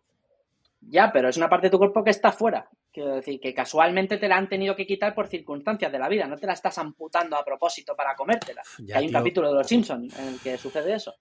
Ya, 0.81 1.11
pero 1.11 1.29
es 1.29 1.37
una 1.37 1.49
parte 1.49 1.67
de 1.67 1.71
tu 1.71 1.77
cuerpo 1.77 2.03
que 2.03 2.09
está 2.09 2.31
fuera. 2.31 2.67
Quiero 2.91 3.15
decir, 3.15 3.39
que 3.39 3.53
casualmente 3.53 4.17
te 4.17 4.27
la 4.27 4.35
han 4.35 4.49
tenido 4.49 4.75
que 4.75 4.85
quitar 4.85 5.13
por 5.15 5.27
circunstancias 5.27 5.91
de 5.91 5.99
la 5.99 6.09
vida. 6.09 6.27
No 6.27 6.37
te 6.37 6.47
la 6.47 6.53
estás 6.53 6.77
amputando 6.77 7.37
a 7.37 7.45
propósito 7.45 7.95
para 7.95 8.15
comértela. 8.15 8.61
Ya, 8.79 8.97
Hay 8.97 9.05
un 9.05 9.11
tío. 9.11 9.19
capítulo 9.19 9.47
de 9.49 9.53
Los 9.55 9.67
Simpsons 9.67 10.17
en 10.19 10.27
el 10.27 10.39
que 10.39 10.57
sucede 10.57 10.93
eso. 10.95 11.13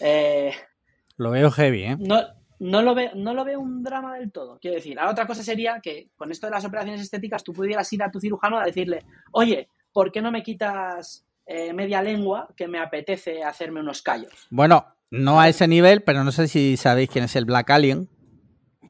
Eh, 0.00 0.50
Lo 1.16 1.30
veo 1.30 1.50
heavy, 1.50 1.82
¿eh? 1.84 1.96
no, 1.98 2.20
no, 2.58 2.82
lo 2.82 2.94
veo, 2.94 3.10
no 3.14 3.34
lo 3.34 3.44
veo 3.44 3.60
un 3.60 3.82
drama 3.82 4.16
del 4.18 4.32
todo. 4.32 4.58
Quiero 4.60 4.76
decir, 4.76 4.98
ahora 4.98 5.12
otra 5.12 5.26
cosa 5.26 5.42
sería 5.42 5.80
que 5.80 6.10
con 6.16 6.30
esto 6.30 6.46
de 6.46 6.52
las 6.52 6.64
operaciones 6.64 7.00
estéticas 7.00 7.44
tú 7.44 7.52
pudieras 7.52 7.92
ir 7.92 8.02
a 8.02 8.10
tu 8.10 8.20
cirujano 8.20 8.58
a 8.58 8.64
decirle, 8.64 9.04
oye, 9.32 9.68
¿por 9.92 10.12
qué 10.12 10.22
no 10.22 10.30
me 10.30 10.42
quitas 10.42 11.26
eh, 11.46 11.72
media 11.72 12.02
lengua 12.02 12.48
que 12.56 12.68
me 12.68 12.78
apetece 12.78 13.42
hacerme 13.42 13.80
unos 13.80 14.02
callos? 14.02 14.46
Bueno, 14.50 14.86
no 15.10 15.40
a 15.40 15.48
ese 15.48 15.68
nivel, 15.68 16.02
pero 16.02 16.24
no 16.24 16.32
sé 16.32 16.48
si 16.48 16.76
sabéis 16.76 17.10
quién 17.10 17.24
es 17.24 17.36
el 17.36 17.44
Black 17.44 17.70
Alien. 17.70 18.08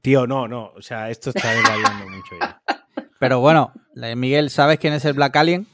Tío, 0.03 0.27
no, 0.27 0.47
no. 0.47 0.73
O 0.77 0.83
sea, 0.83 1.11
esto 1.11 1.31
está 1.31 1.53
desvariando 1.53 2.09
mucho 2.09 2.37
ya. 2.41 2.63
Pero 3.19 3.41
bueno, 3.41 3.73
eh, 3.97 4.15
Miguel, 4.15 4.51
¿sabes 4.51 4.79
quién 4.79 4.93
es 4.93 5.05
el 5.05 5.15
Black 5.15 5.35
Alien? 5.37 5.67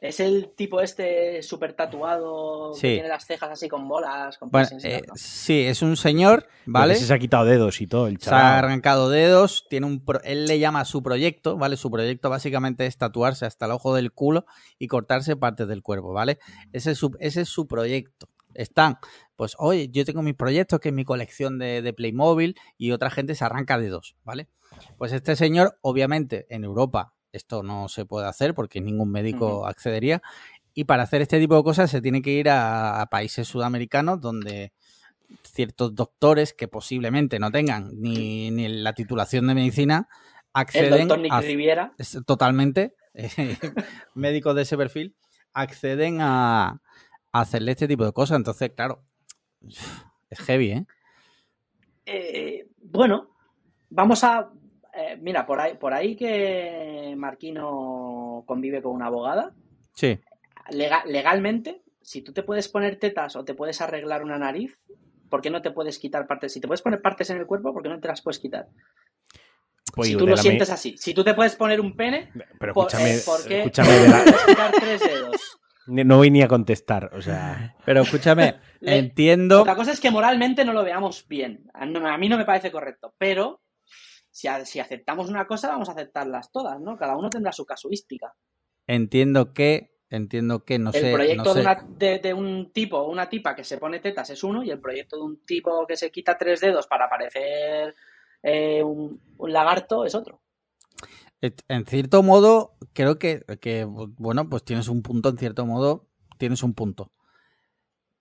Es 0.00 0.20
el 0.20 0.50
tipo 0.54 0.80
este 0.80 1.42
súper 1.42 1.72
tatuado 1.72 2.72
Sí. 2.74 2.82
que 2.82 2.92
tiene 2.94 3.08
las 3.08 3.26
cejas 3.26 3.50
así 3.50 3.68
con 3.68 3.88
bolas, 3.88 4.38
con 4.38 4.48
Bueno, 4.50 4.68
eh, 4.84 5.02
sí, 5.16 5.62
es 5.62 5.82
un 5.82 5.96
señor, 5.96 6.46
¿vale? 6.66 6.94
Porque 6.94 7.04
Se 7.06 7.12
ha 7.14 7.18
quitado 7.18 7.44
dedos 7.44 7.80
y 7.80 7.88
todo, 7.88 8.06
el 8.06 8.18
Se 8.20 8.28
ha 8.30 8.38
chaval. 8.38 8.54
arrancado 8.64 9.10
dedos, 9.10 9.66
tiene 9.68 9.86
un 9.86 10.04
pro- 10.04 10.22
él 10.22 10.46
le 10.46 10.60
llama 10.60 10.80
a 10.80 10.84
su 10.84 11.02
proyecto, 11.02 11.56
¿vale? 11.56 11.76
Su 11.76 11.90
proyecto 11.90 12.30
básicamente 12.30 12.86
es 12.86 12.96
tatuarse 12.96 13.44
hasta 13.44 13.66
el 13.66 13.72
ojo 13.72 13.92
del 13.94 14.12
culo 14.12 14.46
y 14.78 14.86
cortarse 14.86 15.34
partes 15.34 15.66
del 15.66 15.82
cuerpo, 15.82 16.12
¿vale? 16.12 16.38
Ese 16.72 16.92
es 16.92 16.98
su, 16.98 17.16
ese 17.18 17.40
es 17.40 17.48
su 17.48 17.66
proyecto. 17.66 18.28
Están, 18.54 18.98
pues, 19.36 19.56
oye, 19.58 19.88
yo 19.90 20.04
tengo 20.04 20.22
mis 20.22 20.34
proyectos, 20.34 20.78
que 20.80 20.88
es 20.90 20.94
mi 20.94 21.04
colección 21.04 21.58
de, 21.58 21.82
de 21.82 21.92
Playmobil, 21.92 22.54
y 22.76 22.92
otra 22.92 23.10
gente 23.10 23.34
se 23.34 23.44
arranca 23.44 23.78
dedos, 23.78 24.16
¿vale? 24.24 24.48
Pues 24.96 25.12
este 25.12 25.34
señor, 25.34 25.76
obviamente, 25.80 26.46
en 26.50 26.62
Europa 26.64 27.14
esto 27.38 27.62
no 27.62 27.88
se 27.88 28.04
puede 28.04 28.26
hacer 28.28 28.54
porque 28.54 28.80
ningún 28.82 29.10
médico 29.10 29.66
accedería. 29.66 30.20
Y 30.74 30.84
para 30.84 31.02
hacer 31.04 31.22
este 31.22 31.40
tipo 31.40 31.56
de 31.56 31.62
cosas 31.62 31.90
se 31.90 32.00
tiene 32.02 32.20
que 32.22 32.30
ir 32.32 32.48
a, 32.50 33.00
a 33.00 33.06
países 33.06 33.48
sudamericanos 33.48 34.20
donde 34.20 34.72
ciertos 35.42 35.94
doctores 35.94 36.52
que 36.52 36.68
posiblemente 36.68 37.38
no 37.38 37.50
tengan 37.50 37.90
ni, 38.00 38.50
ni 38.50 38.68
la 38.68 38.92
titulación 38.92 39.46
de 39.46 39.54
medicina 39.54 40.08
El 40.10 40.14
acceden 40.52 41.08
doctor 41.08 41.18
Nick 41.20 41.32
a- 41.32 41.40
Riviera. 41.40 41.92
es- 41.98 42.18
totalmente 42.26 42.94
eh, 43.14 43.56
médicos 44.14 44.54
de 44.54 44.62
ese 44.62 44.76
perfil 44.76 45.16
acceden 45.52 46.20
a, 46.20 46.68
a 47.32 47.40
hacerle 47.40 47.72
este 47.72 47.88
tipo 47.88 48.04
de 48.04 48.12
cosas. 48.12 48.36
Entonces, 48.36 48.70
claro, 48.76 49.02
es 50.30 50.38
heavy, 50.40 50.70
¿eh? 50.70 50.86
Eh, 52.06 52.68
bueno, 52.82 53.30
vamos 53.90 54.22
a. 54.24 54.50
eh, 54.98 55.16
mira, 55.20 55.46
por 55.46 55.60
ahí, 55.60 55.74
por 55.74 55.94
ahí 55.94 56.16
que 56.16 57.14
Marquino 57.16 58.42
convive 58.46 58.82
con 58.82 58.92
una 58.92 59.06
abogada. 59.06 59.52
Sí. 59.94 60.18
lega- 60.70 61.04
legalmente, 61.06 61.82
si 62.02 62.22
tú 62.22 62.32
te 62.32 62.42
puedes 62.42 62.68
poner 62.68 62.96
tetas 62.96 63.36
o 63.36 63.44
te 63.44 63.54
puedes 63.54 63.80
arreglar 63.80 64.22
una 64.22 64.38
nariz, 64.38 64.78
¿por 65.30 65.40
qué 65.40 65.50
no 65.50 65.62
te 65.62 65.70
puedes 65.70 65.98
quitar 65.98 66.26
partes? 66.26 66.52
Si 66.52 66.60
te 66.60 66.66
puedes 66.66 66.82
poner 66.82 67.00
partes 67.02 67.30
en 67.30 67.38
el 67.38 67.46
cuerpo, 67.46 67.72
¿por 67.72 67.82
qué 67.82 67.88
no 67.88 68.00
te 68.00 68.08
las 68.08 68.22
puedes 68.22 68.38
quitar? 68.38 68.68
Pues 69.94 70.08
si 70.08 70.16
tú 70.16 70.26
lo 70.26 70.36
la 70.36 70.42
sientes 70.42 70.68
me- 70.68 70.74
así. 70.74 70.96
Si 70.98 71.14
tú 71.14 71.24
te 71.24 71.34
puedes 71.34 71.56
poner 71.56 71.80
un 71.80 71.96
pene, 71.96 72.30
Pero 72.60 72.74
por, 72.74 72.86
escúchame, 72.86 73.14
eh, 73.16 73.20
¿por 73.24 73.46
qué 73.46 73.58
escúchame, 73.60 73.88
no 73.88 73.94
de 73.94 74.04
te 74.04 74.08
la- 74.10 74.22
puedes 74.24 74.44
quitar 74.46 74.72
tres 74.72 75.00
dedos? 75.00 75.58
no 75.86 76.16
voy 76.18 76.30
ni 76.30 76.42
a 76.42 76.48
contestar. 76.48 77.10
O 77.14 77.22
sea, 77.22 77.74
Pero 77.84 78.02
escúchame, 78.02 78.56
Le- 78.80 78.98
entiendo. 78.98 79.62
Otra 79.62 79.74
cosa 79.74 79.92
es 79.92 80.00
que 80.00 80.10
moralmente 80.10 80.64
no 80.64 80.72
lo 80.72 80.84
veamos 80.84 81.26
bien. 81.26 81.70
A 81.72 81.86
mí 82.18 82.28
no 82.28 82.36
me 82.36 82.44
parece 82.44 82.70
correcto, 82.70 83.14
pero 83.18 83.60
si, 84.38 84.46
a- 84.46 84.64
si 84.64 84.78
aceptamos 84.78 85.28
una 85.28 85.48
cosa, 85.48 85.66
vamos 85.68 85.88
a 85.88 85.92
aceptarlas 85.92 86.52
todas, 86.52 86.78
¿no? 86.80 86.96
Cada 86.96 87.16
uno 87.16 87.28
tendrá 87.28 87.50
su 87.50 87.64
casuística. 87.66 88.32
Entiendo 88.86 89.52
que. 89.52 89.96
Entiendo 90.10 90.64
que 90.64 90.78
no 90.78 90.90
el 90.90 91.00
sé. 91.00 91.12
proyecto 91.12 91.42
no 91.42 91.54
de, 91.54 91.62
sé- 91.62 91.68
una- 91.68 91.86
de- 91.98 92.18
de 92.20 92.32
un 92.32 92.72
tipo 92.72 92.98
o 92.98 93.10
una 93.10 93.28
tipa 93.28 93.54
que 93.56 93.64
se 93.64 93.76
pone 93.78 93.98
tetas 93.98 94.30
es 94.30 94.42
uno 94.44 94.62
y 94.62 94.70
el 94.70 94.80
proyecto 94.80 95.16
de 95.16 95.22
un 95.22 95.44
tipo 95.44 95.84
que 95.88 95.96
se 95.96 96.10
quita 96.12 96.38
tres 96.38 96.60
dedos 96.60 96.86
para 96.86 97.10
parecer 97.10 97.94
eh, 98.44 98.82
un, 98.82 99.20
un 99.38 99.52
lagarto 99.52 100.04
es 100.06 100.14
otro. 100.14 100.40
En 101.40 101.84
cierto 101.84 102.22
modo, 102.22 102.76
creo 102.94 103.18
que, 103.18 103.44
que, 103.60 103.84
bueno, 103.84 104.48
pues 104.48 104.64
tienes 104.64 104.88
un 104.88 105.02
punto, 105.02 105.28
en 105.28 105.36
cierto 105.38 105.66
modo, 105.66 106.06
tienes 106.38 106.62
un 106.62 106.72
punto. 106.74 107.12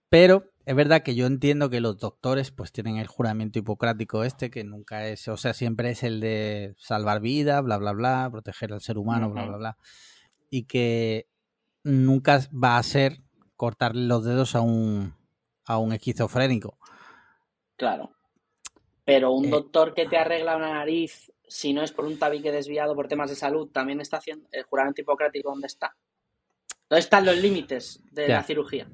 Pero 0.09 0.51
es 0.67 0.75
verdad 0.75 1.01
que 1.01 1.15
yo 1.15 1.25
entiendo 1.27 1.69
que 1.69 1.79
los 1.79 1.97
doctores 1.97 2.51
pues 2.51 2.73
tienen 2.73 2.97
el 2.97 3.07
juramento 3.07 3.57
hipocrático 3.57 4.25
este, 4.25 4.51
que 4.51 4.65
nunca 4.65 5.07
es, 5.07 5.25
o 5.29 5.37
sea, 5.37 5.53
siempre 5.53 5.91
es 5.91 6.03
el 6.03 6.19
de 6.19 6.75
salvar 6.77 7.21
vida, 7.21 7.61
bla, 7.61 7.77
bla, 7.77 7.93
bla, 7.93 8.27
proteger 8.29 8.73
al 8.73 8.81
ser 8.81 8.97
humano, 8.97 9.29
bla, 9.31 9.45
bla, 9.45 9.57
bla. 9.57 9.77
Y 10.49 10.65
que 10.65 11.29
nunca 11.83 12.41
va 12.51 12.77
a 12.77 12.83
ser 12.83 13.21
cortarle 13.55 14.07
los 14.07 14.25
dedos 14.25 14.55
a 14.55 14.61
un, 14.61 15.15
a 15.65 15.77
un 15.77 15.93
esquizofrénico. 15.93 16.77
Claro. 17.77 18.11
Pero 19.05 19.31
un 19.31 19.45
Eh. 19.45 19.49
doctor 19.49 19.93
que 19.93 20.05
te 20.05 20.17
arregla 20.17 20.57
una 20.57 20.73
nariz, 20.73 21.31
si 21.47 21.71
no 21.71 21.81
es 21.81 21.93
por 21.93 22.03
un 22.03 22.19
tabique 22.19 22.51
desviado 22.51 22.93
por 22.93 23.07
temas 23.07 23.29
de 23.29 23.37
salud, 23.37 23.69
también 23.71 24.01
está 24.01 24.17
haciendo 24.17 24.49
el 24.51 24.63
juramento 24.63 24.99
hipocrático, 24.99 25.49
¿dónde 25.49 25.67
está? 25.67 25.95
¿Dónde 26.89 26.99
están 26.99 27.25
los 27.25 27.37
límites 27.37 28.01
de 28.11 28.27
Ya. 28.27 28.35
la 28.35 28.43
cirugía? 28.43 28.89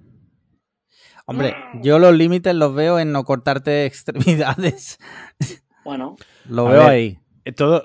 Hombre, 1.26 1.56
yo 1.82 2.00
los 2.00 2.14
límites 2.14 2.54
los 2.56 2.74
veo 2.76 3.00
en 3.00 3.12
no 3.12 3.24
cortarte 3.24 3.86
extremidades. 3.86 5.00
Bueno, 5.86 6.16
Lo 6.48 6.64
veo 6.64 6.80
ver, 6.84 6.90
ahí. 6.90 7.20
Eh, 7.44 7.52
Todo. 7.52 7.84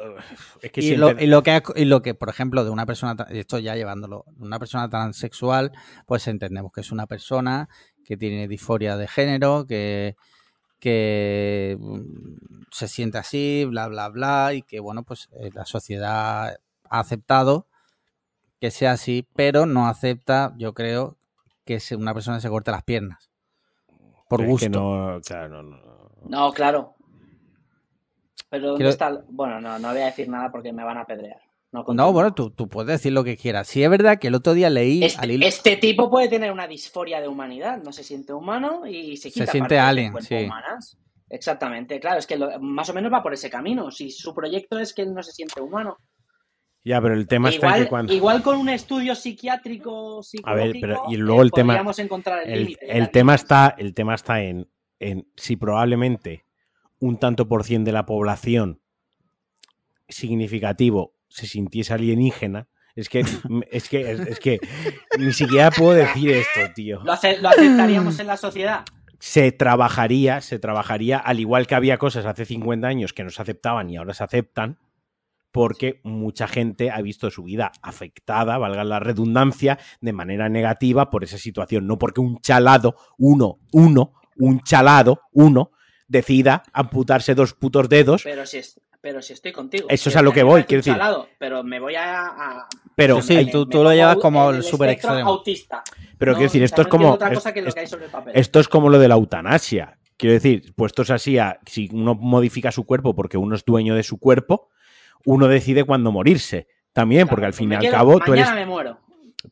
Es 0.62 0.70
que 0.70 0.80
y, 0.80 0.84
siempre- 0.90 1.14
lo, 1.14 1.20
y 1.20 1.26
lo 1.26 1.42
que 1.42 1.50
ha- 1.50 1.62
y 1.74 1.84
lo 1.84 2.00
que, 2.00 2.14
por 2.14 2.28
ejemplo, 2.28 2.62
de 2.62 2.70
una 2.70 2.86
persona, 2.86 3.16
esto 3.30 3.58
ya 3.58 3.74
llevándolo, 3.74 4.24
una 4.38 4.60
persona 4.60 4.88
transexual, 4.88 5.72
pues 6.06 6.28
entendemos 6.28 6.70
que 6.72 6.80
es 6.82 6.92
una 6.92 7.08
persona 7.08 7.68
que 8.04 8.16
tiene 8.16 8.46
disforia 8.46 8.96
de 8.96 9.08
género, 9.08 9.66
que, 9.66 10.14
que 10.78 11.76
mm, 11.80 12.66
se 12.70 12.86
siente 12.86 13.18
así, 13.18 13.64
bla, 13.64 13.88
bla, 13.88 14.08
bla, 14.10 14.54
y 14.54 14.62
que, 14.62 14.78
bueno, 14.78 15.02
pues 15.02 15.28
eh, 15.32 15.50
la 15.52 15.64
sociedad 15.64 16.56
ha 16.88 17.00
aceptado 17.00 17.66
que 18.60 18.70
sea 18.70 18.92
así, 18.92 19.26
pero 19.34 19.66
no 19.66 19.88
acepta, 19.88 20.54
yo 20.56 20.72
creo, 20.72 21.16
que 21.64 21.80
una 21.96 22.14
persona 22.14 22.38
se 22.40 22.48
corte 22.48 22.70
las 22.70 22.84
piernas. 22.84 23.27
Por 24.28 24.40
es 24.42 24.46
que 24.46 24.50
gusto. 24.52 24.68
no, 24.70 25.20
claro, 25.22 25.48
no, 25.48 25.62
no. 25.62 25.78
no, 26.26 26.52
claro. 26.52 26.94
Pero 28.50 28.68
¿dónde 28.68 28.76
Quiero- 28.78 28.90
está? 28.90 29.08
el- 29.08 29.24
Bueno, 29.28 29.60
no, 29.60 29.78
no 29.78 29.88
voy 29.88 30.00
a 30.00 30.06
decir 30.06 30.28
nada 30.28 30.50
porque 30.50 30.72
me 30.72 30.84
van 30.84 30.98
a 30.98 31.02
apedrear. 31.02 31.40
No, 31.70 31.84
No, 31.92 32.12
bueno, 32.14 32.32
tú, 32.32 32.50
tú 32.50 32.66
puedes 32.66 32.88
decir 32.88 33.12
lo 33.12 33.24
que 33.24 33.36
quieras. 33.36 33.68
Sí, 33.68 33.82
es 33.84 33.90
verdad 33.90 34.18
que 34.18 34.28
el 34.28 34.34
otro 34.34 34.54
día 34.54 34.70
leí 34.70 35.00
al 35.02 35.04
Este, 35.04 35.26
hilo- 35.34 35.46
este 35.46 35.76
tipo 35.76 36.08
puede 36.08 36.28
tener 36.28 36.50
una 36.50 36.66
disforia 36.66 37.20
de 37.20 37.28
humanidad, 37.28 37.82
no 37.82 37.92
se 37.92 38.02
siente 38.04 38.32
humano 38.32 38.86
y 38.86 39.18
se 39.18 39.24
Se 39.28 39.32
quita 39.40 39.52
siente 39.52 39.76
partes 39.76 39.78
del 39.78 39.86
alien, 39.86 40.22
sí. 40.22 40.46
humanas. 40.46 40.96
Exactamente, 41.28 42.00
claro, 42.00 42.18
es 42.20 42.26
que 42.26 42.38
lo- 42.38 42.58
más 42.58 42.88
o 42.88 42.94
menos 42.94 43.12
va 43.12 43.22
por 43.22 43.34
ese 43.34 43.50
camino. 43.50 43.90
Si 43.90 44.10
su 44.10 44.34
proyecto 44.34 44.78
es 44.78 44.94
que 44.94 45.02
él 45.02 45.12
no 45.12 45.22
se 45.22 45.32
siente 45.32 45.60
humano. 45.60 45.98
Ya, 46.88 47.00
pero 47.02 47.12
el 47.14 47.26
tema 47.28 47.50
está 47.50 47.66
en 47.66 47.72
Igual, 47.74 47.82
que 47.84 47.88
cuando. 47.90 48.12
igual 48.14 48.42
con 48.42 48.56
un 48.58 48.68
estudio 48.70 49.14
psiquiátrico, 49.14 50.22
A 50.44 50.54
ver, 50.54 50.74
pero 50.80 51.02
y 51.10 51.16
luego 51.18 51.42
el 51.42 51.50
tema- 51.52 51.74
podríamos 51.74 51.98
encontrar 51.98 52.42
el, 52.46 52.50
El, 52.52 52.58
límite. 52.60 52.98
el 52.98 53.10
tema 53.10 53.34
está, 53.34 53.74
el 53.76 53.92
tema 53.92 54.14
está 54.14 54.40
en, 54.42 54.68
en 54.98 55.28
si 55.36 55.56
probablemente 55.56 56.44
un 56.98 57.18
tanto 57.18 57.46
por 57.46 57.64
cien 57.64 57.84
de 57.84 57.92
la 57.92 58.06
población 58.06 58.80
significativo 60.08 61.14
se 61.28 61.46
sintiese 61.46 61.92
alienígena. 61.94 62.68
Es 62.96 63.08
que, 63.08 63.20
es 63.70 63.88
que, 63.88 64.10
es, 64.10 64.20
es 64.20 64.40
que 64.40 64.58
ni 65.18 65.32
siquiera 65.32 65.70
puedo 65.70 65.92
decir 65.92 66.30
esto, 66.30 66.60
tío. 66.74 67.00
¿Lo, 67.04 67.12
ace- 67.12 67.38
lo 67.40 67.50
aceptaríamos 67.50 68.18
en 68.18 68.26
la 68.26 68.36
sociedad? 68.36 68.84
Se 69.20 69.52
trabajaría, 69.52 70.40
se 70.40 70.58
trabajaría, 70.58 71.18
al 71.18 71.40
igual 71.40 71.66
que 71.66 71.74
había 71.74 71.98
cosas 71.98 72.24
hace 72.24 72.44
50 72.44 72.86
años 72.86 73.12
que 73.12 73.24
no 73.24 73.30
se 73.30 73.42
aceptaban 73.42 73.90
y 73.90 73.96
ahora 73.96 74.14
se 74.14 74.24
aceptan, 74.24 74.78
porque 75.52 76.00
mucha 76.04 76.46
gente 76.46 76.90
ha 76.90 77.00
visto 77.00 77.30
su 77.30 77.42
vida 77.44 77.72
afectada, 77.82 78.58
valga 78.58 78.84
la 78.84 79.00
redundancia, 79.00 79.78
de 80.00 80.12
manera 80.12 80.48
negativa 80.48 81.10
por 81.10 81.24
esa 81.24 81.38
situación. 81.38 81.86
No 81.86 81.98
porque 81.98 82.20
un 82.20 82.38
chalado, 82.40 82.96
uno, 83.16 83.58
uno, 83.72 84.12
un 84.36 84.60
chalado, 84.60 85.22
uno, 85.32 85.70
decida 86.06 86.62
amputarse 86.72 87.34
dos 87.34 87.54
putos 87.54 87.88
dedos, 87.88 88.22
Pero 88.24 88.46
si, 88.46 88.58
es- 88.58 88.80
pero 89.00 89.22
si 89.22 89.32
estoy 89.32 89.52
contigo. 89.52 89.86
Eso 89.90 90.08
es 90.10 90.16
a 90.16 90.22
lo 90.22 90.32
que 90.32 90.42
voy, 90.42 90.64
quiero 90.64 90.80
decir. 90.80 90.92
chalado, 90.94 91.28
pero 91.38 91.62
me 91.62 91.80
voy 91.80 91.94
a. 91.94 92.26
a- 92.26 92.68
pero, 92.94 93.20
Sí, 93.22 93.28
sí, 93.28 93.34
me- 93.36 93.46
tú- 93.52 93.66
me 93.66 93.72
tú 93.72 93.82
lo 93.82 93.92
llevas 93.92 94.16
como 94.16 94.50
el 94.50 94.62
super 94.62 94.90
extremo. 94.90 95.30
autista. 95.30 95.82
pero 96.18 96.32
No, 96.32 96.38
quiero 96.38 96.48
decir, 96.50 96.62
esto 96.64 96.82
es 96.82 96.88
como... 96.88 97.12
otra 97.12 97.32
cosa 97.32 97.52
que 97.54 97.62
lo 97.62 97.68
es- 97.68 97.74
que 97.74 97.80
hay 97.80 97.86
sobre 97.86 98.06
el 98.06 98.10
papel. 98.10 98.32
Esto 98.36 98.58
es 98.58 98.66
como 98.68 98.88
lo 98.90 98.98
de 98.98 99.06
la 99.08 99.14
eutanasia. 99.14 99.98
Quiero 100.16 100.32
decir, 100.34 100.74
puestos 100.74 101.10
así 101.10 101.38
a 101.38 101.60
si 101.64 101.88
uno 101.92 102.16
modifica 102.16 102.72
su 102.72 102.84
cuerpo 102.84 103.14
porque 103.14 103.38
uno 103.38 103.54
es 103.54 103.64
dueño 103.64 103.94
de 103.94 104.02
su 104.02 104.18
cuerpo, 104.18 104.68
uno 105.24 105.48
decide 105.48 105.84
cuándo 105.84 106.12
morirse. 106.12 106.66
También, 106.92 107.22
Claro, 107.22 107.30
porque 107.30 107.46
al 107.46 107.52
fin 107.52 107.72
y 107.72 107.74
al 107.76 107.88
cabo 107.90 108.18
tú 108.18 108.32
eres, 108.32 108.52
me 108.54 108.66
muero. 108.66 108.98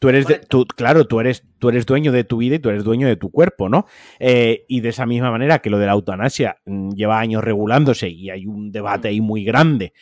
tú 0.00 0.08
eres 0.08 0.26
de- 0.26 0.34
correcto. 0.34 0.64
tú- 0.64 0.74
claro, 0.74 1.04
tú 1.06 1.20
eres, 1.20 1.44
tú 1.58 1.68
eres 1.68 1.86
dueño 1.86 2.10
de 2.12 2.24
tu 2.24 2.38
vida 2.38 2.56
y 2.56 2.58
tú 2.58 2.70
eres 2.70 2.82
dueño 2.82 3.06
de 3.06 3.16
tu 3.16 3.30
cuerpo, 3.30 3.68
¿no? 3.68 3.86
Eh, 4.18 4.64
y 4.68 4.80
de 4.80 4.88
esa 4.88 5.06
misma 5.06 5.30
manera 5.30 5.60
que 5.60 5.70
lo 5.70 5.78
de 5.78 5.86
la 5.86 5.92
eutanasia 5.92 6.56
mm, 6.64 6.90
lleva 6.92 7.20
años 7.20 7.44
regulándose 7.44 8.08
y 8.08 8.30
hay 8.30 8.46
un 8.46 8.72
debate 8.72 9.08
ahí 9.08 9.20
muy 9.20 9.44
grande 9.44 9.92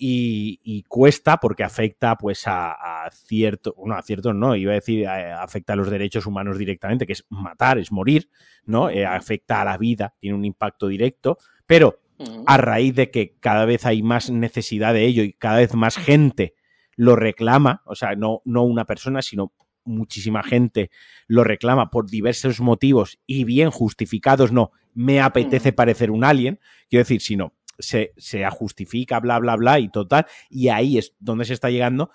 y, 0.00 0.60
y 0.62 0.82
cuesta 0.84 1.38
porque 1.38 1.62
afecta 1.64 2.16
pues 2.16 2.46
a, 2.46 2.72
a 3.06 3.10
cierto, 3.10 3.74
no, 3.84 3.94
a 3.94 4.02
ciertos 4.02 4.34
no, 4.34 4.54
iba 4.56 4.72
a 4.72 4.76
decir, 4.76 5.06
a- 5.06 5.42
afecta 5.42 5.72
a 5.74 5.76
los 5.76 5.90
derechos 5.90 6.26
humanos 6.26 6.58
directamente, 6.58 7.06
que 7.06 7.12
es 7.14 7.24
matar, 7.30 7.78
es 7.78 7.92
morir, 7.92 8.28
¿no? 8.64 8.90
Eh, 8.90 9.04
afecta 9.06 9.60
a 9.60 9.64
la 9.64 9.76
vida, 9.78 10.14
tiene 10.18 10.36
un 10.36 10.44
impacto 10.44 10.88
directo, 10.88 11.38
pero 11.66 12.00
A 12.46 12.56
raíz 12.56 12.94
de 12.94 13.10
que 13.10 13.36
cada 13.38 13.64
vez 13.64 13.86
hay 13.86 14.02
más 14.02 14.30
necesidad 14.30 14.92
de 14.92 15.04
ello 15.04 15.22
y 15.22 15.32
cada 15.32 15.58
vez 15.58 15.74
más 15.74 15.96
gente 15.96 16.54
lo 16.96 17.14
reclama, 17.14 17.82
o 17.84 17.94
sea, 17.94 18.16
no, 18.16 18.42
no 18.44 18.64
una 18.64 18.84
persona, 18.84 19.22
sino 19.22 19.52
muchísima 19.84 20.42
gente 20.42 20.90
lo 21.26 21.44
reclama 21.44 21.90
por 21.90 22.10
diversos 22.10 22.60
motivos 22.60 23.18
y 23.26 23.44
bien 23.44 23.70
justificados, 23.70 24.52
no, 24.52 24.72
me 24.94 25.20
apetece 25.20 25.72
parecer 25.72 26.10
un 26.10 26.24
alien, 26.24 26.58
quiero 26.90 27.02
decir, 27.02 27.20
sino 27.20 27.54
se, 27.78 28.12
se 28.16 28.48
justifica, 28.50 29.20
bla, 29.20 29.38
bla, 29.38 29.56
bla, 29.56 29.78
y 29.78 29.88
total, 29.88 30.26
y 30.50 30.68
ahí 30.68 30.98
es 30.98 31.14
donde 31.20 31.44
se 31.44 31.54
está 31.54 31.70
llegando, 31.70 32.10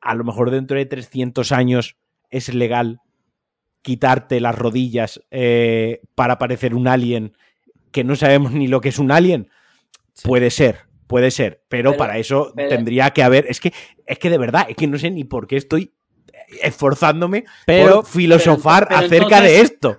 a 0.00 0.14
lo 0.14 0.24
mejor 0.24 0.50
dentro 0.50 0.76
de 0.76 0.86
300 0.86 1.52
años 1.52 1.96
es 2.30 2.52
legal 2.52 3.00
quitarte 3.82 4.40
las 4.40 4.56
rodillas 4.56 5.20
eh, 5.30 6.00
para 6.14 6.38
parecer 6.38 6.74
un 6.74 6.88
alien 6.88 7.36
que 7.94 8.02
no 8.04 8.16
sabemos 8.16 8.50
ni 8.52 8.66
lo 8.66 8.80
que 8.80 8.88
es 8.90 8.98
un 8.98 9.12
alien. 9.12 9.48
Sí. 10.14 10.26
Puede 10.28 10.50
ser, 10.50 10.80
puede 11.06 11.30
ser, 11.30 11.62
pero, 11.68 11.92
Pero- 11.92 11.98
para 11.98 12.18
eso 12.18 12.52
pero- 12.56 12.68
tendría 12.68 13.10
que 13.12 13.22
haber. 13.22 13.46
Es 13.48 13.60
que, 13.60 13.72
es 14.04 14.18
que 14.18 14.28
de 14.30 14.36
verdad, 14.38 14.66
es 14.68 14.74
que 14.76 14.88
no 14.88 14.98
sé 14.98 15.10
ni 15.12 15.22
por 15.22 15.46
qué 15.46 15.56
estoy 15.56 15.94
esforzándome 16.60 17.44
Pero- 17.66 18.02
por 18.02 18.06
filosofar 18.06 18.86
pero- 18.88 19.00
acerca 19.00 19.40
de 19.40 19.60
esto. 19.60 19.96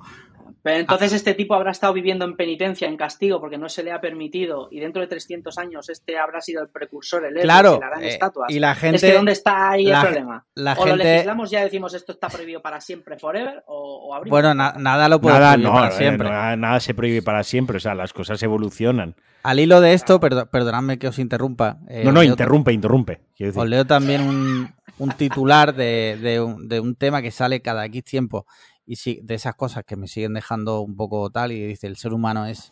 Pero 0.65 0.77
entonces 0.79 1.13
este 1.13 1.35
tipo 1.35 1.53
habrá 1.53 1.69
estado 1.69 1.93
viviendo 1.93 2.25
en 2.25 2.35
penitencia, 2.35 2.87
en 2.87 2.97
castigo, 2.97 3.39
porque 3.39 3.55
no 3.59 3.69
se 3.69 3.83
le 3.83 3.91
ha 3.91 4.01
permitido, 4.01 4.67
y 4.71 4.79
dentro 4.79 4.99
de 4.99 5.07
300 5.07 5.55
años 5.59 5.89
este 5.89 6.17
habrá 6.17 6.41
sido 6.41 6.63
el 6.63 6.69
precursor, 6.69 7.23
el 7.23 7.33
héroe, 7.33 7.43
Claro, 7.43 7.79
se 7.93 7.99
le 8.01 8.07
eh, 8.07 8.09
estatuas. 8.09 8.49
y 8.51 8.59
la 8.59 8.73
gente, 8.73 8.95
es 8.95 9.01
que 9.03 9.13
¿dónde 9.13 9.31
está 9.33 9.69
ahí 9.69 9.85
la 9.85 10.01
el 10.01 10.07
problema? 10.07 10.45
la 10.55 10.73
o 10.73 10.85
lo 10.87 10.95
legislamos 10.95 11.51
ya 11.51 11.63
decimos 11.63 11.93
esto 11.93 12.13
está 12.13 12.29
prohibido 12.29 12.63
para 12.63 12.81
siempre, 12.81 13.19
forever, 13.19 13.63
o, 13.67 14.07
o 14.09 14.15
abrimos. 14.15 14.31
bueno, 14.31 14.55
na- 14.55 14.73
nada 14.79 15.07
lo 15.07 15.21
puede 15.21 15.35
Nada, 15.37 15.51
prohibir 15.53 15.69
no, 15.69 15.75
para 15.75 15.87
eh, 15.89 15.97
siempre. 15.97 16.29
nada, 16.31 16.55
nada 16.55 16.79
se 16.79 16.93
prohíbe 16.95 17.21
para 17.21 17.43
siempre, 17.43 17.77
o 17.77 17.79
sea, 17.79 17.93
las 17.93 18.11
cosas 18.11 18.41
evolucionan. 18.41 19.15
Al 19.43 19.59
hilo 19.59 19.79
de 19.81 19.93
esto, 19.93 20.19
perdo- 20.19 20.49
perdonadme 20.49 20.97
que 20.97 21.07
os 21.07 21.19
interrumpa. 21.19 21.77
eh, 21.87 22.01
no, 22.03 22.11
no, 22.11 22.23
interrumpe, 22.23 22.73
interrumpe. 22.73 23.21
Decir. 23.37 23.61
Os 23.61 23.69
leo 23.69 23.85
también 23.85 24.21
un, 24.21 24.73
un 24.97 25.11
titular 25.11 25.75
de, 25.75 26.17
de 26.19 26.41
un, 26.41 26.67
de 26.67 26.79
un 26.79 26.95
tema 26.95 27.21
que 27.21 27.29
sale 27.29 27.61
cada 27.61 27.85
X 27.85 28.03
tiempo 28.03 28.47
y 28.85 28.95
sí, 28.97 29.19
de 29.23 29.35
esas 29.35 29.55
cosas 29.55 29.83
que 29.85 29.95
me 29.95 30.07
siguen 30.07 30.33
dejando 30.33 30.81
un 30.81 30.95
poco 30.95 31.29
tal 31.29 31.51
y 31.51 31.65
dice 31.65 31.87
el 31.87 31.97
ser 31.97 32.13
humano 32.13 32.45
es, 32.45 32.71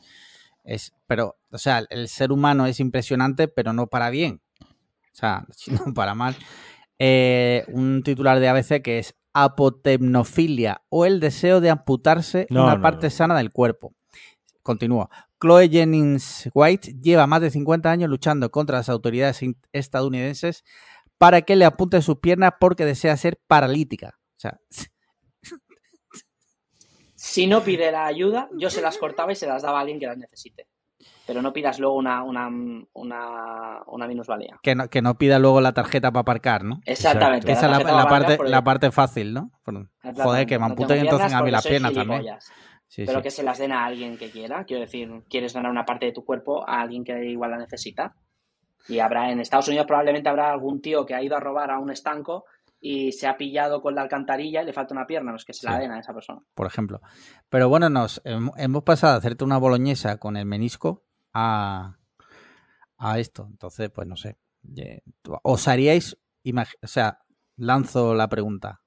es 0.64 0.94
pero, 1.08 1.38
o 1.52 1.58
sea, 1.58 1.84
el 1.90 2.08
ser 2.08 2.32
humano 2.32 2.66
es 2.66 2.80
impresionante 2.80 3.48
pero 3.48 3.74
no 3.74 3.88
para 3.88 4.10
bien, 4.10 4.42
o 4.62 5.16
sea, 5.16 5.46
sino 5.56 5.94
para 5.94 6.16
mal. 6.16 6.36
Eh, 7.00 7.66
un 7.70 8.04
titular 8.04 8.40
de 8.40 8.48
ABC 8.48 8.82
que 8.82 9.00
es 9.00 9.16
apotemnofilia 9.34 10.84
o 10.90 11.06
el 11.06 11.20
deseo 11.20 11.60
de 11.60 11.72
amputarse 11.72 12.48
No, 12.50 12.64
una 12.64 12.76
no, 12.76 12.82
parte 12.82 13.08
no. 13.08 13.12
sana 13.12 13.36
del 13.36 13.52
cuerpo. 13.52 13.94
Continúa. 14.62 15.10
Chloe 15.42 15.68
Jennings 15.70 16.50
White 16.54 16.96
lleva 17.02 17.28
más 17.28 17.42
de 17.42 17.50
50 17.52 17.92
años 17.92 18.10
luchando 18.10 18.50
contra 18.52 18.78
las 18.78 18.88
autoridades 18.90 19.42
estadounidenses 19.74 20.64
para 21.18 21.42
que 21.42 21.56
le 21.56 21.66
apunten 21.66 22.02
sus 22.02 22.20
piernas 22.20 22.54
porque 22.60 22.86
desea 22.86 23.18
ser 23.18 23.42
paralítica. 23.48 24.20
O 24.38 24.40
sea, 24.40 24.60
Si 27.26 27.48
no 27.48 27.64
pide 27.64 27.90
la 27.90 28.06
ayuda, 28.06 28.50
yo 28.52 28.70
se 28.70 28.82
las 28.82 28.98
cortaba 28.98 29.32
y 29.32 29.36
se 29.36 29.48
las 29.48 29.62
daba 29.62 29.78
a 29.78 29.82
alguien 29.82 29.98
que 29.98 30.08
las 30.08 30.18
necesite. 30.18 30.68
Pero 31.26 31.42
no 31.42 31.54
pidas 31.54 31.80
luego 31.80 31.96
una, 31.96 32.22
una, 32.22 32.50
una, 32.92 33.82
una 33.88 34.08
minusvalía. 34.08 34.60
que 34.62 34.76
no, 34.76 34.90
que 34.90 35.02
no 35.02 35.18
pida 35.18 35.40
luego 35.40 35.62
la 35.62 35.72
tarjeta 35.72 36.12
para 36.12 36.20
aparcar, 36.20 36.66
¿no? 36.66 36.82
Exactamente. 36.86 37.50
Esa 37.50 37.68
es 37.68 37.86
la, 37.86 38.08
parte, 38.10 38.38
la 38.44 38.62
parte 38.66 38.92
fácil, 38.92 39.34
¿no? 39.34 39.52
Joder, 39.64 40.46
que 40.46 40.60
me 40.60 40.66
plátano. 40.76 40.96
No 40.96 41.02
entonces 41.02 41.34
a 41.34 41.42
mí 41.42 41.50
las 41.50 41.66
piernas 41.66 41.94
también. 41.94 42.26
Sí, 42.90 43.06
pero 43.06 43.20
sí. 43.20 43.24
que 43.24 43.32
se 43.32 43.44
las 43.44 43.58
den 43.58 43.72
a 43.72 43.86
alguien 43.86 44.18
que 44.18 44.30
quiera. 44.30 44.66
Quiero 44.66 44.82
decir, 44.82 45.10
quieres 45.30 45.54
donar 45.54 45.72
una 45.72 45.86
parte 45.86 46.08
de 46.08 46.12
tu 46.12 46.26
cuerpo 46.26 46.68
a 46.68 46.82
alguien 46.82 47.06
que 47.06 47.24
igual 47.24 47.52
la 47.52 47.58
necesita. 47.58 48.18
Y 48.90 49.00
habrá 49.00 49.32
en 49.32 49.40
Estados 49.40 49.70
Unidos 49.70 49.88
probablemente 49.88 50.28
habrá 50.28 50.52
algún 50.52 50.82
tío 50.82 51.06
que 51.06 51.16
ha 51.16 51.24
ido 51.24 51.38
a 51.38 51.40
robar 51.40 51.72
a 51.72 51.80
un 51.80 51.90
estanco 51.90 52.44
y 52.86 53.14
se 53.14 53.28
ha 53.28 53.38
pillado 53.38 53.82
con 53.82 53.96
la 53.96 54.02
alcantarilla 54.02 54.62
y 54.62 54.66
le 54.66 54.74
falta 54.74 54.94
una 54.94 55.08
pierna, 55.08 55.32
los 55.32 55.46
que 55.46 55.54
se 55.54 55.66
la 55.66 55.80
den 55.80 55.92
a 55.92 56.00
esa 56.02 56.14
persona. 56.14 56.42
por 56.54 56.68
ejemplo. 56.68 57.00
Pero 57.48 57.70
bueno, 57.70 57.90
nos 57.90 58.22
hem- 58.26 58.52
hemos 58.58 58.84
pasado 58.84 59.14
a 59.14 59.18
hacerte 59.18 59.46
una 59.46 59.58
boloñesa 59.58 60.18
con 60.18 60.36
el 60.36 60.46
menisco 60.46 61.06
a, 61.34 61.96
a 62.98 63.20
esto. 63.20 63.48
Entonces, 63.50 63.90
pues 63.90 64.06
no 64.06 64.18
sé. 64.18 64.38
¿Os 65.44 65.68
haríais, 65.70 66.18
o 66.82 66.88
sea, 66.88 67.20
lanzo 67.56 68.16
la 68.16 68.28
pregunta. 68.28 68.82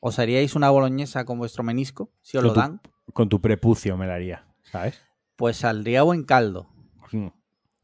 ¿Os 0.00 0.18
haríais 0.18 0.56
una 0.56 0.70
boloñesa 0.70 1.24
con 1.24 1.38
vuestro 1.38 1.62
menisco? 1.62 2.10
Si 2.22 2.36
os 2.36 2.42
Con 2.42 2.48
lo 2.48 2.54
tu- 2.54 2.60
dan, 2.60 2.80
Con 3.12 3.28
tu 3.28 3.40
prepucio 3.40 3.96
me 3.96 4.06
la 4.08 4.14
haría, 4.14 4.44
¿sabes? 4.64 5.00
pues 5.36 5.56
saldría 5.58 6.02
buen 6.02 6.24
caldo. 6.24 6.68
Mm, 7.12 7.28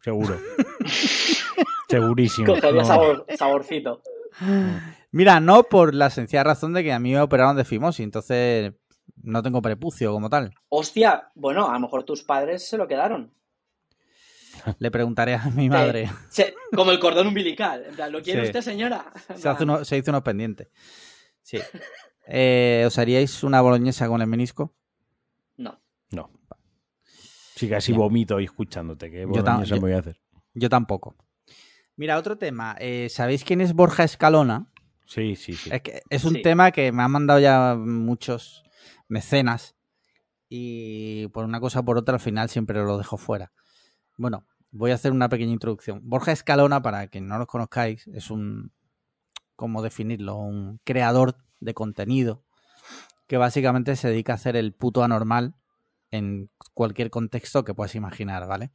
Seguro. 0.00 0.38
Segurísimo. 1.88 2.46
Cogería 2.54 2.82
No. 2.82 2.84
sabor, 2.86 3.26
saborcito. 3.36 4.02
Mira, 5.16 5.40
no 5.40 5.62
por 5.62 5.94
la 5.94 6.10
sencilla 6.10 6.44
razón 6.44 6.74
de 6.74 6.84
que 6.84 6.92
a 6.92 6.98
mí 6.98 7.12
me 7.12 7.20
operaron 7.22 7.56
de 7.56 7.64
fimosis, 7.64 8.04
entonces 8.04 8.74
no 9.22 9.42
tengo 9.42 9.62
prepucio 9.62 10.12
como 10.12 10.28
tal. 10.28 10.52
Hostia, 10.68 11.30
bueno, 11.34 11.68
a 11.70 11.72
lo 11.72 11.80
mejor 11.80 12.04
tus 12.04 12.22
padres 12.22 12.68
se 12.68 12.76
lo 12.76 12.86
quedaron. 12.86 13.32
Le 14.78 14.90
preguntaré 14.90 15.34
a 15.34 15.44
mi 15.54 15.70
madre. 15.70 16.10
Se- 16.28 16.54
como 16.74 16.90
el 16.90 16.98
cordón 16.98 17.28
umbilical. 17.28 17.84
En 17.88 17.94
plan, 17.94 18.12
¿lo 18.12 18.20
quiere 18.22 18.42
Sí. 18.42 18.46
usted, 18.48 18.60
señora? 18.60 19.10
Se, 19.36 19.48
hace 19.48 19.62
uno- 19.64 19.84
se 19.86 19.96
hizo 19.96 20.10
unos 20.10 20.22
pendientes. 20.22 20.68
Sí. 21.42 21.58
Eh, 22.26 22.84
¿Os 22.86 22.98
haríais 22.98 23.42
una 23.42 23.60
boloñesa 23.62 24.08
con 24.08 24.20
el 24.20 24.26
menisco? 24.26 24.74
No. 25.56 25.80
No. 26.10 26.30
Sí, 27.54 27.70
casi 27.70 27.92
Bien. 27.92 28.00
vomito 28.00 28.36
ahí 28.36 28.44
escuchándote. 28.44 29.10
Que 29.10 29.20
Yo 29.22 29.42
me 29.42 29.78
voy 29.80 29.92
a 29.92 29.98
hacer. 30.00 30.20
Yo 30.52 30.68
tampoco. 30.68 31.16
Mira, 31.96 32.18
otro 32.18 32.36
tema. 32.36 32.76
Eh, 32.80 33.08
¿Sabéis 33.08 33.44
quién 33.44 33.62
es 33.62 33.72
Borja 33.72 34.04
Escalona? 34.04 34.70
Sí, 35.06 35.36
sí, 35.36 35.54
sí. 35.54 35.70
Es, 35.72 35.82
que 35.82 36.02
es 36.10 36.24
un 36.24 36.34
Sí. 36.34 36.42
tema 36.42 36.70
que 36.72 36.92
me 36.92 37.02
han 37.02 37.10
mandado 37.10 37.40
ya 37.40 37.74
muchos 37.76 38.64
mecenas 39.08 39.76
y 40.48 41.28
por 41.28 41.44
una 41.44 41.60
cosa 41.60 41.80
o 41.80 41.84
por 41.84 41.96
otra 41.96 42.14
al 42.14 42.20
final 42.20 42.48
siempre 42.48 42.82
lo 42.82 42.98
dejo 42.98 43.16
fuera. 43.16 43.52
Bueno, 44.16 44.46
voy 44.70 44.90
a 44.90 44.94
hacer 44.94 45.12
una 45.12 45.28
pequeña 45.28 45.52
introducción. 45.52 46.00
Borja 46.02 46.32
Escalona, 46.32 46.82
para 46.82 47.06
quien 47.08 47.26
no 47.26 47.38
los 47.38 47.46
conozcáis, 47.46 48.06
es 48.08 48.30
un, 48.30 48.72
¿cómo 49.54 49.82
definirlo? 49.82 50.36
Un 50.36 50.80
creador 50.84 51.36
de 51.60 51.74
contenido 51.74 52.44
que 53.26 53.36
básicamente 53.36 53.96
se 53.96 54.08
dedica 54.08 54.32
a 54.32 54.36
hacer 54.36 54.56
el 54.56 54.72
puto 54.72 55.02
anormal 55.02 55.54
en 56.10 56.50
cualquier 56.74 57.10
contexto 57.10 57.64
que 57.64 57.74
puedas 57.74 57.94
imaginar, 57.94 58.46
¿vale? 58.46 58.70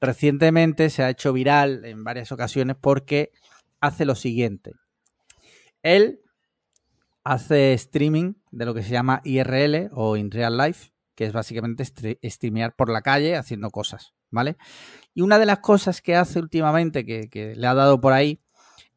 Recientemente 0.00 0.90
se 0.90 1.02
ha 1.02 1.10
hecho 1.10 1.32
viral 1.32 1.84
en 1.84 2.04
varias 2.04 2.30
ocasiones 2.30 2.76
porque 2.80 3.32
hace 3.80 4.04
lo 4.04 4.14
siguiente. 4.14 4.72
Él 5.94 6.20
hace 7.24 7.72
streaming 7.74 8.34
de 8.50 8.64
lo 8.66 8.74
que 8.74 8.82
se 8.82 8.90
llama 8.90 9.20
IRL 9.24 9.90
o 9.92 10.16
In 10.16 10.30
Real 10.30 10.56
Life, 10.56 10.90
que 11.14 11.24
es 11.24 11.32
básicamente 11.32 11.82
stre- 11.84 12.18
streamear 12.22 12.74
por 12.76 12.90
la 12.90 13.02
calle 13.02 13.36
haciendo 13.36 13.70
cosas, 13.70 14.14
¿vale? 14.30 14.56
Y 15.14 15.22
una 15.22 15.38
de 15.38 15.46
las 15.46 15.58
cosas 15.58 16.00
que 16.00 16.14
hace 16.14 16.38
últimamente, 16.38 17.04
que, 17.04 17.28
que 17.28 17.54
le 17.56 17.66
ha 17.66 17.74
dado 17.74 18.00
por 18.00 18.12
ahí, 18.12 18.40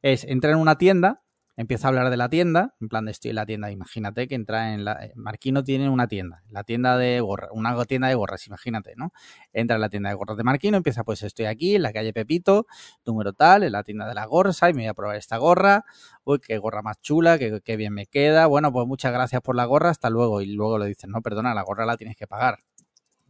es 0.01 0.23
entrar 0.23 0.53
en 0.53 0.59
una 0.59 0.77
tienda, 0.77 1.23
empieza 1.57 1.87
a 1.87 1.89
hablar 1.89 2.09
de 2.09 2.17
la 2.17 2.29
tienda, 2.29 2.75
en 2.79 2.87
plan 2.87 3.05
de 3.05 3.11
estoy 3.11 3.29
en 3.29 3.35
la 3.35 3.45
tienda, 3.45 3.71
imagínate 3.71 4.27
que 4.27 4.35
entra 4.35 4.73
en 4.73 4.85
la... 4.85 4.93
eh, 5.05 5.13
Marquino 5.15 5.63
tiene 5.63 5.89
una 5.89 6.07
tienda, 6.07 6.43
la 6.49 6.63
tienda 6.63 6.97
de 6.97 7.19
gorras, 7.19 7.49
una 7.53 7.83
tienda 7.85 8.07
de 8.07 8.15
gorras, 8.15 8.47
imagínate, 8.47 8.93
¿no? 8.95 9.11
Entra 9.53 9.75
en 9.75 9.81
la 9.81 9.89
tienda 9.89 10.09
de 10.09 10.15
gorras 10.15 10.37
de 10.37 10.43
Marquino, 10.43 10.77
empieza 10.77 11.03
pues 11.03 11.23
estoy 11.23 11.45
aquí 11.45 11.75
en 11.75 11.83
la 11.83 11.93
calle 11.93 12.13
Pepito, 12.13 12.67
número 13.05 13.33
tal, 13.33 13.63
en 13.63 13.71
la 13.73 13.83
tienda 13.83 14.07
de 14.07 14.13
las 14.15 14.27
gorras, 14.27 14.63
ay, 14.63 14.73
me 14.73 14.83
voy 14.83 14.87
a 14.87 14.93
probar 14.93 15.15
esta 15.17 15.37
gorra, 15.37 15.85
uy, 16.23 16.39
qué 16.39 16.57
gorra 16.57 16.81
más 16.81 16.99
chula, 17.01 17.37
qué, 17.37 17.61
qué 17.63 17.75
bien 17.75 17.93
me 17.93 18.05
queda, 18.07 18.47
bueno, 18.47 18.71
pues 18.71 18.87
muchas 18.87 19.11
gracias 19.11 19.41
por 19.41 19.55
la 19.55 19.65
gorra, 19.65 19.89
hasta 19.89 20.09
luego, 20.09 20.41
y 20.41 20.47
luego 20.53 20.77
le 20.77 20.87
dicen, 20.87 21.11
no, 21.11 21.21
perdona, 21.21 21.53
la 21.53 21.63
gorra 21.63 21.85
la 21.85 21.97
tienes 21.97 22.15
que 22.15 22.27
pagar, 22.27 22.59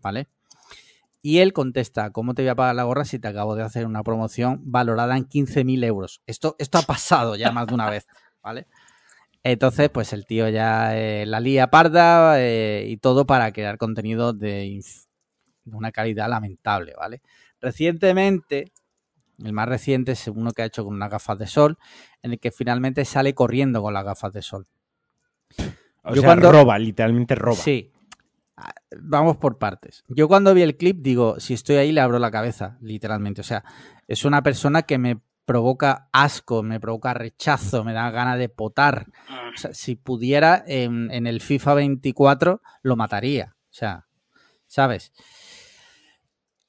¿vale? 0.01 0.27
Y 1.21 1.39
él 1.39 1.53
contesta, 1.53 2.09
¿cómo 2.11 2.33
te 2.33 2.41
voy 2.41 2.49
a 2.49 2.55
pagar 2.55 2.75
la 2.75 2.83
gorra 2.83 3.05
si 3.05 3.19
te 3.19 3.27
acabo 3.27 3.55
de 3.55 3.63
hacer 3.63 3.85
una 3.85 4.01
promoción 4.03 4.59
valorada 4.63 5.15
en 5.17 5.25
15.000 5.27 5.83
euros? 5.83 6.21
Esto, 6.25 6.55
esto 6.57 6.79
ha 6.79 6.81
pasado 6.81 7.35
ya 7.35 7.51
más 7.51 7.67
de 7.67 7.73
una 7.75 7.89
vez, 7.89 8.07
¿vale? 8.41 8.67
Entonces, 9.43 9.89
pues 9.89 10.13
el 10.13 10.25
tío 10.25 10.49
ya 10.49 10.97
eh, 10.97 11.25
la 11.25 11.39
lía 11.39 11.67
parda 11.69 12.39
eh, 12.41 12.85
y 12.87 12.97
todo 12.97 13.25
para 13.25 13.51
crear 13.51 13.77
contenido 13.77 14.33
de, 14.33 14.81
una 15.65 15.91
calidad 15.91 16.29
lamentable, 16.29 16.93
¿vale? 16.97 17.21
Recientemente, 17.59 18.71
el 19.43 19.53
más 19.53 19.67
reciente 19.67 20.13
es 20.13 20.27
uno 20.27 20.51
que 20.51 20.63
ha 20.63 20.65
hecho 20.65 20.83
con 20.83 20.93
unas 20.93 21.09
gafas 21.09 21.37
de 21.37 21.47
sol, 21.47 21.77
en 22.23 22.33
el 22.33 22.39
que 22.39 22.51
finalmente 22.51 23.05
sale 23.05 23.33
corriendo 23.33 23.81
con 23.81 23.93
las 23.93 24.05
gafas 24.05 24.33
de 24.33 24.41
sol. 24.41 24.67
O 26.03 26.15
Yo 26.15 26.21
sea, 26.21 26.29
cuando- 26.29 26.51
roba, 26.51 26.79
literalmente 26.79 27.35
roba. 27.35 27.57
Sí. 27.57 27.91
Ah, 28.57 28.73
Vamos 28.99 29.37
por 29.37 29.57
partes. 29.57 30.03
Yo 30.07 30.27
cuando 30.27 30.53
vi 30.53 30.61
el 30.61 30.77
clip 30.77 30.97
digo, 31.01 31.39
si 31.39 31.53
estoy 31.53 31.77
ahí 31.77 31.91
le 31.91 32.01
abro 32.01 32.19
la 32.19 32.31
cabeza, 32.31 32.77
literalmente. 32.81 33.41
O 33.41 33.43
sea, 33.43 33.63
es 34.07 34.25
una 34.25 34.43
persona 34.43 34.83
que 34.83 34.97
me 34.97 35.21
provoca 35.45 36.09
asco, 36.11 36.63
me 36.63 36.79
provoca 36.79 37.13
rechazo, 37.13 37.83
me 37.83 37.93
da 37.93 38.09
ganas 38.11 38.37
de 38.37 38.49
potar. 38.49 39.07
O 39.53 39.57
sea, 39.57 39.73
si 39.73 39.95
pudiera 39.95 40.63
en, 40.65 41.09
el 41.11 41.41
FIFA 41.41 41.73
24 41.75 42.61
lo 42.83 42.95
mataría. 42.95 43.55
O 43.57 43.73
sea, 43.73 44.07
¿sabes? 44.67 45.11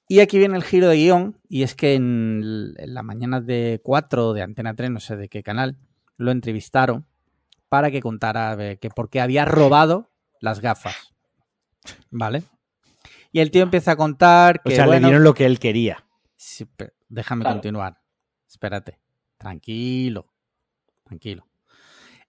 Y 0.09 0.21
aquí 0.21 0.39
viene 0.39 0.57
el 0.57 0.65
giro 0.65 0.89
de 0.89 0.97
guion, 0.97 1.41
y 1.49 1.63
es 1.63 1.75
que 1.75 1.95
en, 1.95 2.75
la 2.75 3.03
mañana 3.03 3.41
de 3.41 3.81
4 3.83 4.33
de 4.33 4.43
Antena 4.43 4.75
3, 4.75 4.91
no 4.91 5.01
sé 5.01 5.17
de 5.17 5.29
qué 5.29 5.43
canal, 5.43 5.79
lo 6.17 6.33
entrevistaron 6.33 7.07
para 7.69 7.91
que 7.91 8.03
contara 8.03 8.57
que 8.79 8.91
por 8.91 9.09
qué 9.09 9.21
había 9.21 9.45
robado 9.45 10.11
las 10.41 10.61
gafas. 10.61 11.12
¿Vale? 12.11 12.43
Y 13.33 13.41
el 13.41 13.51
tío 13.51 13.63
empieza 13.63 13.93
a 13.93 13.97
contar 13.97 14.61
O 14.65 14.69
que. 14.69 14.75
sea, 14.77 14.87
bueno, 14.87 15.01
le 15.01 15.07
dieron 15.07 15.25
lo 15.25 15.35
que 15.35 15.47
él 15.47 15.59
quería. 15.59 16.05
Sí, 16.37 16.67
déjame 17.09 17.43
Claro. 17.45 17.57
continuar. 17.57 18.01
Espérate. 18.49 18.99
Tranquilo. 19.39 20.33
Tranquilo. 21.05 21.47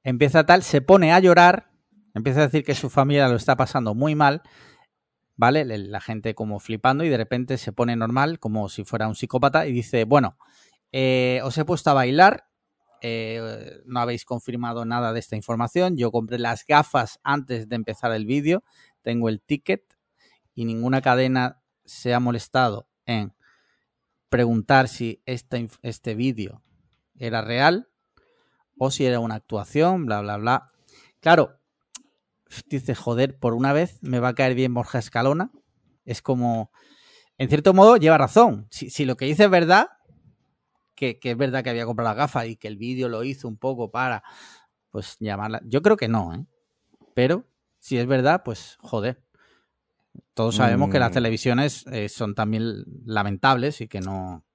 Empieza 0.03 0.45
tal, 0.45 0.63
se 0.63 0.81
pone 0.81 1.13
a 1.13 1.19
llorar, 1.19 1.69
empieza 2.13 2.41
a 2.41 2.45
decir 2.45 2.63
que 2.63 2.75
su 2.75 2.89
familia 2.89 3.27
lo 3.29 3.35
está 3.35 3.55
pasando 3.55 3.93
muy 3.95 4.15
mal, 4.15 4.41
¿vale? 5.35 5.63
Le- 5.65 5.77
La 5.77 6.01
gente 6.01 6.35
como 6.35 6.59
flipando 6.59 7.03
y 7.03 7.09
de 7.09 7.17
repente 7.17 7.57
se 7.57 7.71
pone 7.71 7.95
normal, 7.95 8.39
como 8.39 8.67
si 8.69 8.83
fuera 8.83 9.07
un 9.07 9.15
psicópata, 9.15 9.65
y 9.67 9.71
dice, 9.71 10.03
bueno, 10.05 10.37
eh, 10.91 11.39
os 11.43 11.57
he 11.57 11.65
puesto 11.65 11.89
a 11.89 11.93
bailar, 11.93 12.45
eh, 13.01 13.81
no 13.85 13.99
habéis 13.99 14.25
confirmado 14.25 14.85
nada 14.85 15.13
de 15.13 15.19
esta 15.19 15.35
información, 15.35 15.97
yo 15.97 16.11
compré 16.11 16.37
las 16.39 16.65
gafas 16.65 17.19
antes 17.23 17.67
de 17.69 17.75
empezar 17.75 18.11
el 18.13 18.25
vídeo, 18.25 18.63
tengo 19.03 19.29
el 19.29 19.41
ticket 19.41 19.95
y 20.55 20.65
ninguna 20.65 21.01
cadena 21.01 21.61
se 21.85 22.13
ha 22.13 22.19
molestado 22.19 22.87
en 23.05 23.33
preguntar 24.29 24.87
si 24.87 25.21
este 25.25 26.15
vídeo 26.15 26.63
era 27.19 27.41
real 27.41 27.89
o 28.77 28.89
si 28.89 29.05
era 29.05 29.19
una 29.19 29.35
actuación, 29.35 30.05
bla, 30.05 30.21
bla, 30.21 30.37
bla. 30.37 30.71
Claro, 31.19 31.59
dice, 32.67 32.95
joder, 32.95 33.37
por 33.37 33.53
una 33.53 33.73
vez 33.73 33.99
me 34.01 34.19
va 34.19 34.29
a 34.29 34.35
caer 34.35 34.55
bien 34.55 34.73
Borja 34.73 34.99
Escalona. 34.99 35.51
Es 36.05 36.21
como, 36.21 36.71
en 37.37 37.49
cierto 37.49 37.73
modo, 37.73 37.97
lleva 37.97 38.17
razón. 38.17 38.67
Si, 38.71 38.89
si 38.89 39.05
lo 39.05 39.15
que 39.15 39.25
dice 39.25 39.45
es 39.45 39.49
verdad, 39.49 39.89
que, 40.95 41.19
es 41.21 41.37
verdad 41.37 41.63
que 41.63 41.69
había 41.69 41.85
comprado 41.85 42.09
la 42.09 42.15
gafa 42.15 42.45
y 42.45 42.55
que 42.55 42.67
el 42.67 42.77
vídeo 42.77 43.09
lo 43.09 43.23
hizo 43.23 43.47
un 43.47 43.57
poco 43.57 43.91
para, 43.91 44.23
pues, 44.89 45.17
llamarla. 45.19 45.61
Yo 45.65 45.81
creo 45.81 45.97
que 45.97 46.07
no, 46.07 46.33
¿eh? 46.33 46.45
Pero, 47.13 47.45
si 47.83 47.97
es 47.97 48.07
verdad, 48.07 48.43
pues, 48.45 48.77
joder. 48.79 49.21
Todos 50.33 50.55
sabemos 50.55 50.89
que 50.89 50.99
las 50.99 51.11
Mm. 51.11 51.13
televisiones 51.15 51.85
eh, 51.87 52.07
son 52.07 52.33
también 52.33 52.85
lamentables 53.05 53.81
y 53.81 53.89
que 53.89 53.99
no. 53.99 54.45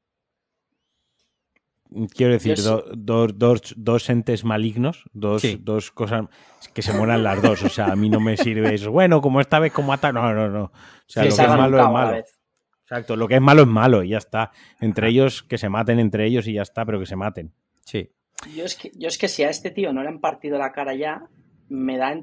Quiero 2.15 2.33
decir, 2.33 2.57
do- 2.63 2.85
dos- 2.97 3.39
dos- 3.39 3.75
dos 3.77 4.09
entes 4.11 4.45
malignos, 4.45 5.05
dos, 5.13 5.43
Sí. 5.43 5.59
dos 5.63 5.91
cosas 5.91 6.27
que 6.73 6.81
se 6.83 6.93
mueran 6.95 7.23
las 7.23 7.41
dos. 7.43 7.63
O 7.63 7.69
sea, 7.69 7.87
a 7.93 7.97
mí 7.97 8.09
no 8.09 8.19
me 8.21 8.37
sirve 8.39 8.75
eso. 8.75 8.91
Bueno, 8.91 9.21
como 9.21 9.41
esta 9.43 9.59
vez 9.59 9.73
como 9.73 9.93
ata. 9.93 10.11
No, 10.13 10.33
no, 10.35 10.49
no. 10.49 10.65
O 10.65 10.73
sea, 11.07 11.25
Sí, 11.25 11.29
lo 11.31 11.35
se 11.37 11.43
que 11.45 11.49
es 11.51 11.57
malo 11.57 11.79
es 11.79 11.91
malo. 11.91 12.17
Exacto, 12.83 13.17
lo 13.17 13.29
que 13.29 13.35
es 13.35 13.41
malo 13.43 13.63
es 13.63 13.69
malo 13.69 14.03
y 14.03 14.11
ya 14.11 14.19
está. 14.19 14.53
Entre 14.81 15.09
ellos, 15.09 15.43
que 15.43 15.59
se 15.59 15.69
maten 15.69 15.99
entre 15.99 16.25
ellos 16.27 16.47
y 16.47 16.55
ya 16.55 16.63
está, 16.63 16.87
pero 16.87 16.99
que 16.99 17.05
se 17.07 17.17
maten. 17.17 17.53
Sí. 17.85 18.11
Yo 18.55 18.65
es, 18.65 18.75
que, 18.77 18.91
yo 18.95 19.09
es 19.09 19.19
que 19.19 19.29
si 19.29 19.43
a 19.43 19.51
este 19.51 19.71
tío 19.71 19.93
no 19.93 20.03
le 20.03 20.09
han 20.09 20.21
partido 20.21 20.57
la 20.59 20.73
cara 20.73 20.95
ya, 20.95 21.27
me 21.69 21.97
da 21.99 22.15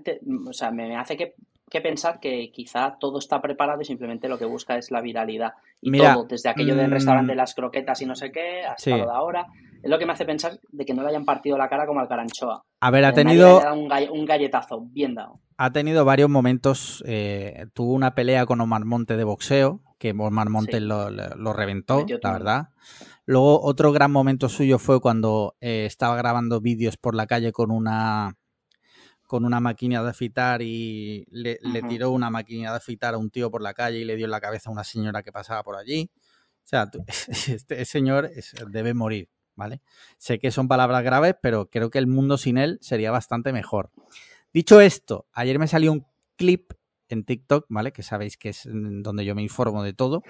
o 0.48 0.54
sea, 0.54 0.72
me 0.72 0.96
hace 0.98 1.16
que, 1.18 1.36
que 1.70 1.82
pensar 1.82 2.20
que 2.20 2.52
quizá 2.52 2.98
todo 3.00 3.20
está 3.20 3.41
preparado 3.41 3.82
y 3.82 3.86
simplemente 3.86 4.28
lo 4.30 4.38
que 4.38 4.46
busca 4.46 4.78
es 4.78 4.91
la 4.91 5.02
viralidad. 5.02 5.54
Y 5.82 5.91
Mira, 5.91 6.14
todo, 6.14 6.26
desde 6.26 6.50
aquello 6.50 6.76
del 6.76 6.89
mm, 6.89 6.93
restaurante 6.93 7.32
de 7.32 7.36
las 7.38 7.54
croquetas 7.56 8.02
y 8.02 8.06
no 8.06 8.16
sé 8.16 8.32
qué, 8.32 8.62
hasta 8.66 8.78
sí. 8.84 8.89
lo 8.91 8.98
de 9.06 9.12
ahora, 9.12 9.48
es 9.84 9.89
lo 9.89 10.00
que 10.00 10.06
me 10.06 10.14
hace 10.14 10.26
pensar 10.26 10.60
de 10.72 10.86
que 10.86 10.93
no 10.93 11.04
le 11.04 11.10
hayan 11.10 11.26
partido 11.26 11.58
la 11.58 11.70
cara 11.70 11.86
como 11.86 12.00
al 12.00 12.08
caranchoa. 12.08 12.64
A 12.80 12.91
ver, 12.91 13.06
ha 13.06 13.14
tenido, 13.14 13.62
un, 13.74 13.88
galle- 13.88 14.10
un 14.12 14.26
galletazo, 14.26 14.82
bien 14.91 15.16
dado. 15.16 15.39
ha 15.58 15.72
tenido 15.72 16.06
varios 16.06 16.30
momentos. 16.30 17.04
eh, 17.08 17.66
tuvo 17.74 17.93
una 17.93 18.16
pelea 18.16 18.46
con 18.46 18.62
Omar 18.62 18.86
Monte 18.86 19.16
de 19.18 19.24
boxeo, 19.24 19.82
que 20.00 20.12
Omar 20.12 20.50
Monte 20.50 20.80
Sí. 20.80 20.84
lo, 20.84 21.10
lo- 21.10 21.36
lo 21.36 21.54
reventó, 21.54 22.06
la 22.22 22.32
verdad. 22.32 22.68
Luego, 23.26 23.60
otro 23.64 23.91
gran 23.91 24.12
momento 24.12 24.50
suyo 24.50 24.78
fue 24.78 25.02
cuando 25.02 25.56
eh, 25.62 25.86
estaba 25.86 26.16
grabando 26.16 26.62
vídeos 26.62 26.98
por 26.98 27.16
la 27.16 27.26
calle 27.28 27.52
con 27.52 27.72
una 27.72 28.36
con 29.26 29.45
una 29.45 29.59
máquina 29.59 30.03
de 30.03 30.09
afitar 30.09 30.61
y 30.61 31.26
le, 31.32 31.57
tiró 31.89 32.11
una 32.11 32.30
máquina 32.30 32.71
de 32.71 32.78
afitar 32.78 33.13
a 33.13 33.17
un 33.17 33.30
tío 33.30 33.49
por 33.51 33.61
la 33.61 33.73
calle 33.73 33.99
y 33.99 34.05
le 34.05 34.15
dio 34.15 34.26
en 34.26 34.32
la 34.32 34.41
cabeza 34.41 34.69
a 34.69 34.73
una 34.73 34.84
señora 34.84 35.23
que 35.23 35.32
pasaba 35.32 35.63
por 35.63 35.76
allí. 35.76 36.09
O 36.13 36.67
sea, 36.67 36.89
tú- 36.89 37.03
este 37.47 37.86
señor 37.86 38.26
es- 38.36 38.53
debe 38.69 38.93
morir, 38.93 39.30
¿vale? 39.55 39.82
Sé 40.17 40.39
que 40.39 40.51
son 40.51 40.67
palabras 40.67 41.03
graves, 41.03 41.36
pero 41.41 41.69
creo 41.69 41.89
que 41.89 41.97
el 41.99 42.07
mundo 42.07 42.38
sin 42.38 42.57
él 42.57 42.78
sería 42.82 43.11
bastante 43.11 43.51
mejor. 43.53 43.91
Dicho 44.53 44.80
esto, 44.82 45.26
ayer 45.34 45.59
me 45.59 45.67
salió 45.67 45.91
un 45.91 46.05
clip 46.38 46.71
en 47.09 47.23
TikTok, 47.23 47.65
¿vale? 47.69 47.91
Que 47.91 48.03
sabéis 48.03 48.38
que 48.38 48.49
es 48.49 48.63
donde 48.65 49.26
yo 49.26 49.36
me 49.36 49.41
informo 49.43 49.84
de 49.84 49.93
todo. 49.93 50.23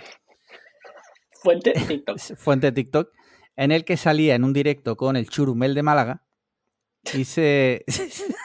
Fuente 1.31 1.73
TikTok. 1.87 2.17
fuente 2.37 2.71
TikTok, 2.71 3.11
en 3.55 3.71
el 3.71 3.85
que 3.85 3.97
salía 3.97 4.35
en 4.35 4.43
un 4.43 4.51
directo 4.53 4.97
con 4.97 5.15
el 5.15 5.29
Churumel 5.29 5.73
de 5.75 5.83
Málaga 5.83 6.21
y 7.13 7.23
se 7.25 7.85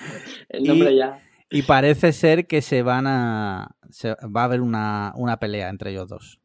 El 0.48 0.64
nombre 0.64 0.92
Y- 0.92 0.96
ya. 0.98 1.22
y 1.50 1.62
parece 1.62 2.12
ser 2.12 2.46
que 2.46 2.62
se 2.62 2.82
van 2.82 3.06
a 3.06 3.76
se, 3.90 4.14
va 4.14 4.42
a 4.42 4.44
haber 4.44 4.60
una, 4.60 5.12
una 5.16 5.38
pelea 5.38 5.68
entre 5.68 5.90
ellos 5.90 6.08
dos. 6.08 6.40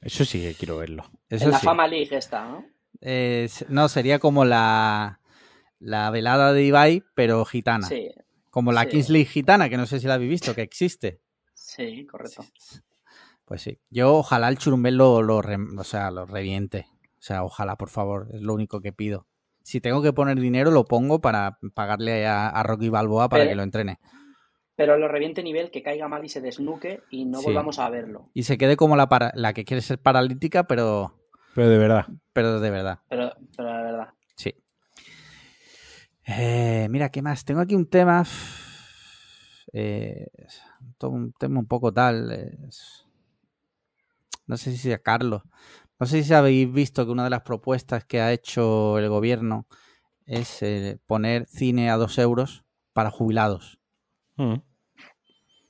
Eso 0.00 0.24
sí 0.24 0.40
que 0.40 0.54
quiero 0.54 0.78
verlo. 0.78 1.04
Eso 1.28 1.46
en 1.46 1.50
la 1.52 1.58
sí. 1.58 1.66
Fama 1.66 1.86
League 1.86 2.16
está, 2.16 2.46
¿no? 2.48 2.64
Eh, 3.00 3.48
no, 3.68 3.88
sería 3.88 4.18
como 4.18 4.44
la 4.44 5.20
la 5.80 6.10
velada 6.10 6.52
de 6.52 6.64
Ibai, 6.64 7.04
pero 7.14 7.44
gitana. 7.44 7.86
Sí, 7.86 8.10
Como 8.50 8.72
la 8.72 8.82
sí. 8.82 8.88
Kings 8.88 9.08
League 9.10 9.26
gitana, 9.30 9.68
que 9.68 9.76
no 9.76 9.86
sé 9.86 10.00
si 10.00 10.06
la 10.08 10.14
habéis 10.14 10.30
visto, 10.30 10.54
que 10.54 10.62
existe. 10.62 11.20
sí, 11.54 12.04
correcto. 12.06 12.44
Pues 13.44 13.62
sí. 13.62 13.78
Yo 13.90 14.14
ojalá 14.16 14.48
el 14.48 14.58
Churumbel 14.58 14.96
lo, 14.96 15.22
lo, 15.22 15.40
re- 15.40 15.56
o 15.78 15.84
sea, 15.84 16.10
lo 16.10 16.26
reviente. 16.26 16.86
O 17.18 17.22
sea, 17.22 17.44
ojalá, 17.44 17.76
por 17.76 17.88
favor. 17.90 18.28
Es 18.34 18.40
lo 18.42 18.52
único 18.54 18.80
que 18.80 18.92
pido. 18.92 19.26
Si 19.68 19.82
tengo 19.82 20.00
que 20.00 20.14
poner 20.14 20.40
dinero, 20.40 20.70
lo 20.70 20.86
pongo 20.86 21.20
para 21.20 21.58
pagarle 21.74 22.26
a, 22.26 22.48
a 22.48 22.62
Rocky 22.62 22.88
Balboa 22.88 23.28
para 23.28 23.42
Pero- 23.42 23.50
que 23.50 23.56
lo 23.56 23.62
entrene. 23.64 23.98
Pero 24.76 24.96
lo 24.96 25.08
reviente 25.08 25.42
nivel 25.42 25.70
que 25.70 25.82
caiga 25.82 26.08
mal 26.08 26.24
y 26.24 26.30
se 26.30 26.40
desnuque 26.40 27.02
y 27.10 27.26
no 27.26 27.40
Sí. 27.40 27.44
volvamos 27.44 27.78
a 27.78 27.90
verlo. 27.90 28.30
Y 28.32 28.44
se 28.44 28.56
quede 28.56 28.76
como 28.76 28.96
la, 28.96 29.10
para- 29.10 29.30
la 29.34 29.52
que 29.52 29.66
quiere 29.66 29.82
ser 29.82 29.98
paralítica, 29.98 30.64
pero, 30.66 31.20
Pero 31.54 31.68
de 31.68 31.76
verdad. 31.76 32.06
pero 32.32 32.60
de 32.60 32.70
verdad. 32.70 33.00
Pero, 33.10 33.30
pero 33.54 33.68
la 33.74 33.82
verdad. 33.82 34.08
Sí. 34.36 34.54
Eh, 36.26 36.86
mira, 36.88 37.10
¿qué 37.10 37.20
más? 37.20 37.44
Tengo 37.44 37.60
aquí 37.60 37.74
un 37.74 37.90
tema. 37.90 38.24
eh, 39.74 40.28
un 41.02 41.32
tema 41.38 41.60
un 41.60 41.66
poco 41.66 41.92
tal. 41.92 42.32
es- 42.32 43.04
no 44.46 44.56
sé 44.56 44.70
si 44.70 44.78
sea 44.78 44.96
Carlos. 44.98 45.42
No 46.00 46.06
sé 46.06 46.22
si 46.22 46.32
habéis 46.32 46.72
visto 46.72 47.04
que 47.04 47.12
una 47.12 47.24
de 47.24 47.30
las 47.30 47.42
propuestas 47.42 48.04
que 48.04 48.20
ha 48.20 48.32
hecho 48.32 48.98
el 48.98 49.08
gobierno 49.08 49.66
es 50.26 50.62
eh, 50.62 50.98
poner 51.06 51.46
cine 51.46 51.90
a 51.90 51.96
dos 51.96 52.18
euros 52.18 52.64
para 52.92 53.10
jubilados. 53.10 53.80
Mm. 54.36 54.56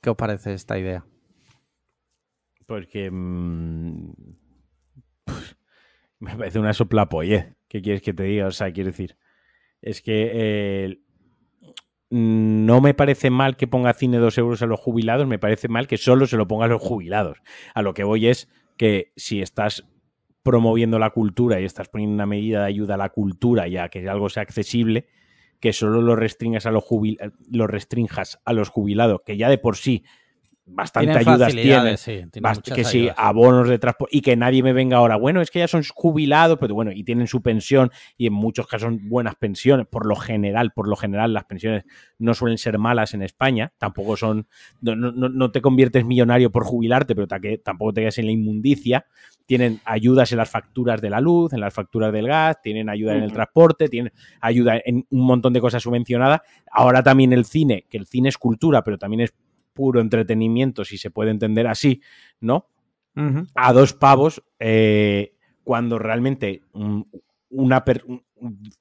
¿Qué 0.01 0.09
os 0.09 0.15
parece 0.15 0.53
esta 0.53 0.77
idea? 0.77 1.05
Porque 2.65 3.09
mm, 3.09 4.11
me 6.19 6.35
parece 6.35 6.59
una 6.59 6.73
soplapollez. 6.73 7.55
¿Qué 7.67 7.81
quieres 7.81 8.01
que 8.01 8.13
te 8.13 8.23
diga? 8.23 8.47
O 8.47 8.51
sea, 8.51 8.71
quiero 8.71 8.91
decir, 8.91 9.17
es 9.81 10.01
que 10.01 10.31
eh, 10.33 11.01
no 12.09 12.81
me 12.81 12.93
parece 12.93 13.29
mal 13.29 13.57
que 13.57 13.67
ponga 13.67 13.93
cine 13.93 14.17
dos 14.17 14.37
euros 14.37 14.61
a 14.61 14.65
los 14.65 14.79
jubilados, 14.79 15.27
me 15.27 15.39
parece 15.39 15.67
mal 15.67 15.87
que 15.87 15.97
solo 15.97 16.27
se 16.27 16.37
lo 16.37 16.47
ponga 16.47 16.65
a 16.65 16.69
los 16.69 16.81
jubilados. 16.81 17.41
A 17.73 17.81
lo 17.81 17.93
que 17.93 18.03
voy 18.03 18.27
es 18.27 18.49
que 18.77 19.11
si 19.15 19.41
estás 19.41 19.85
promoviendo 20.43 20.99
la 20.99 21.09
cultura 21.09 21.59
y 21.59 21.65
estás 21.65 21.89
poniendo 21.89 22.15
una 22.15 22.25
medida 22.25 22.61
de 22.61 22.67
ayuda 22.67 22.95
a 22.95 22.97
la 22.97 23.09
cultura 23.09 23.67
y 23.67 23.77
a 23.77 23.89
que 23.89 24.07
algo 24.09 24.29
sea 24.29 24.43
accesible, 24.43 25.07
que 25.59 25.73
solo 25.73 26.01
lo 26.01 26.15
restringas 26.15 26.65
a 26.65 26.71
los 26.71 26.85
lo 27.49 27.67
restrinjas 27.67 28.39
a 28.45 28.53
los 28.53 28.69
jubilados, 28.69 29.21
que 29.25 29.37
ya 29.37 29.49
de 29.49 29.57
por 29.57 29.75
sí 29.75 30.03
bastante 30.71 31.07
Tienen 31.11 31.27
ayudas 31.27 31.51
tienen, 31.53 31.97
sí, 31.97 32.11
Bast- 32.41 32.73
que 32.75 32.83
sí, 32.83 32.99
ayudas. 32.99 33.15
abonos 33.17 33.67
de 33.69 33.79
transporte 33.79 34.15
y 34.15 34.21
que 34.21 34.35
nadie 34.35 34.63
me 34.63 34.73
venga 34.73 34.97
ahora, 34.97 35.15
bueno, 35.15 35.41
es 35.41 35.51
que 35.51 35.59
ya 35.59 35.67
son 35.67 35.83
jubilados, 35.93 36.57
pero 36.59 36.73
bueno, 36.75 36.91
y 36.91 37.03
tienen 37.03 37.27
su 37.27 37.41
pensión 37.41 37.91
y 38.17 38.27
en 38.27 38.33
muchos 38.33 38.67
casos 38.67 38.87
son 38.87 39.09
buenas 39.09 39.35
pensiones, 39.35 39.87
por 39.87 40.05
lo 40.05 40.15
general, 40.15 40.71
por 40.71 40.87
lo 40.87 40.95
general 40.95 41.33
las 41.33 41.45
pensiones 41.45 41.83
no 42.17 42.33
suelen 42.33 42.57
ser 42.57 42.77
malas 42.77 43.13
en 43.13 43.21
España, 43.23 43.73
tampoco 43.77 44.15
son, 44.17 44.47
no, 44.81 44.95
no- 44.95 45.11
no- 45.11 45.51
te 45.51 45.61
conviertes 45.61 46.05
millonario 46.05 46.51
por 46.51 46.63
jubilarte, 46.65 47.15
pero 47.15 47.27
tampoco 47.27 47.93
te 47.93 48.01
quedas 48.01 48.17
en 48.19 48.25
la 48.27 48.31
inmundicia, 48.31 49.05
tienen 49.45 49.79
ayudas 49.85 50.31
en 50.31 50.37
las 50.37 50.49
facturas 50.49 51.01
de 51.01 51.09
la 51.09 51.19
luz, 51.19 51.53
en 51.53 51.59
las 51.61 51.73
facturas 51.73 52.13
del 52.13 52.27
gas, 52.27 52.61
tienen 52.61 52.87
ayuda 52.89 53.15
en 53.15 53.23
el 53.23 53.33
transporte, 53.33 53.89
tienen 53.89 54.13
ayuda 54.41 54.79
en 54.85 55.07
un 55.09 55.25
montón 55.25 55.53
de 55.53 55.59
cosas 55.61 55.81
subvencionadas, 55.81 56.41
ahora 56.71 57.01
también 57.01 57.33
el 57.33 57.45
cine, 57.45 57.85
que 57.89 57.97
el 57.97 58.05
cine 58.05 58.29
es 58.29 58.37
cultura, 58.37 58.83
pero 58.83 58.99
también 58.99 59.21
es 59.21 59.33
puro 59.79 60.01
entretenimiento, 60.01 60.83
si 60.83 60.97
se 60.97 61.09
puede 61.09 61.31
entender 61.31 61.65
así, 61.67 62.01
¿no? 62.41 62.67
A 63.55 63.71
dos 63.71 63.93
pavos 63.93 64.43
eh, 64.59 65.35
cuando 65.63 65.97
realmente 65.99 66.63
una, 67.49 67.85
per- 67.85 68.03
un- 68.05 68.21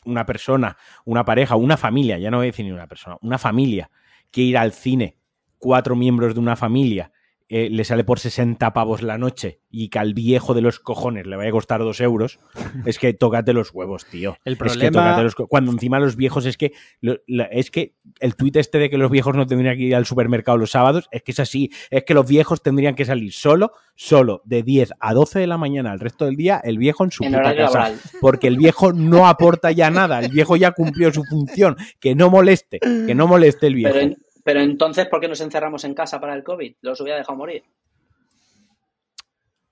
una 0.05 0.26
persona, 0.26 0.76
una 1.05 1.24
pareja, 1.24 1.55
una 1.55 1.76
familia, 1.76 2.18
ya 2.18 2.32
no 2.32 2.38
voy 2.38 2.46
a 2.46 2.51
decir 2.51 2.64
ni 2.66 2.72
una 2.72 2.88
persona, 2.88 3.16
una 3.22 3.38
familia 3.38 3.90
que 4.32 4.40
ir 4.42 4.59
al 4.59 4.72
cine, 4.72 5.16
cuatro 5.59 5.94
miembros 5.94 6.34
de 6.34 6.40
una 6.40 6.57
familia, 6.57 7.12
eh, 7.49 7.68
le 7.70 7.84
sale 7.84 8.05
por 8.05 8.18
60 8.18 8.72
pavos 8.74 9.03
la 9.03 9.16
noche 9.18 9.61
y 9.70 9.88
que 9.88 9.99
al 9.99 10.12
viejo 10.14 10.55
de 10.55 10.61
los 10.61 10.80
cojones 10.80 11.26
le 11.26 11.36
vaya 11.36 11.49
a 11.49 11.53
costar 11.53 11.80
dos 11.80 12.01
euros, 12.01 12.38
es 12.86 12.99
que 12.99 13.12
tócate 13.14 13.53
los 13.53 13.70
huevos, 13.72 14.05
tío. 14.07 14.36
El 14.44 14.55
Es 14.55 14.59
que 14.59 14.64
problema- 14.64 14.90
tócate 15.03 15.22
los 15.22 15.34
cuando 15.34 15.72
encima 15.72 15.99
los 16.01 16.16
viejos 16.16 16.44
es 16.46 16.57
que 16.57 16.72
lo- 17.01 17.18
la- 17.26 17.44
es 17.44 17.70
que 17.70 17.94
el 18.20 18.36
tuit 18.36 18.57
este 18.57 18.78
de 18.78 18.90
que 18.90 18.99
los 18.99 19.11
viejos 19.11 19.34
no 19.34 19.46
tendrían 19.46 19.76
que 19.76 19.84
ir 19.84 19.94
al 19.94 20.07
supermercado 20.07 20.59
los 20.59 20.70
sábados 20.72 21.09
es 21.11 21.22
que 21.22 21.32
es 21.32 21.40
así, 21.40 21.70
es 21.90 22.05
que 22.05 22.14
los 22.14 22.26
viejos 22.28 22.62
tendrían 22.62 22.94
que 22.94 23.05
salir 23.05 23.32
solo, 23.32 23.72
solo 23.94 24.42
de 24.44 24.62
10 24.62 24.92
a 25.01 25.14
12 25.14 25.38
de 25.38 25.46
la 25.46 25.59
mañana 25.59 25.92
el 25.92 26.01
resto 26.01 26.24
del 26.26 26.36
día 26.36 26.61
el 26.62 26.78
viejo 26.78 27.05
en 27.05 27.11
su 27.11 27.24
En 27.24 27.32
puta 27.32 27.42
casa, 27.57 27.61
laboral. 27.78 27.94
porque 28.20 28.46
el 28.49 28.57
viejo 28.57 28.92
no 28.92 29.26
aporta 29.26 29.70
ya 29.72 29.90
nada, 29.90 30.20
el 30.20 30.30
viejo 30.30 30.57
ya 30.57 30.72
cumplió 30.72 31.12
su 31.12 31.24
función, 31.24 31.76
que 32.01 32.14
no 32.14 32.30
moleste, 32.30 32.78
que 32.80 33.14
no 33.14 33.26
moleste 33.26 33.66
el 33.68 33.74
viejo. 33.74 33.92
Pero, 33.94 34.05
en- 34.07 34.16
pero 34.53 34.61
entonces, 34.64 35.07
¿por 35.09 35.20
qué 35.20 35.28
nos 35.28 35.40
encerramos 35.42 35.84
en 35.84 35.92
casa 35.94 36.18
para 36.20 36.34
el 36.34 36.42
COVID? 36.42 36.76
Los 36.80 37.01
hubiera 37.03 37.18
dejado 37.18 37.36
morir. 37.36 37.64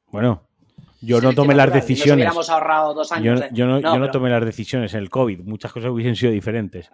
Bueno, 0.09 0.43
yo 1.01 1.19
Sí, 1.21 1.27
no 1.27 1.33
tomé 1.35 1.55
las 1.55 1.73
decisiones. 1.73 2.09
Nos 2.09 2.17
hubiéramos 2.17 2.51
ahorrado 2.51 2.95
dos 2.95 3.09
Yo, 3.11 3.15
años. 3.17 3.41
yo 3.53 3.67
no, 3.67 3.81
yo 3.81 3.89
no 3.89 4.01
pero 4.01 4.11
tomé 4.11 4.31
las 4.31 4.45
decisiones 4.45 4.95
en 4.95 5.01
el 5.01 5.11
COVID, 5.11 5.41
muchas 5.41 5.73
cosas 5.73 5.91
hubiesen 5.91 6.17
sido 6.17 6.33
diferentes. 6.33 6.91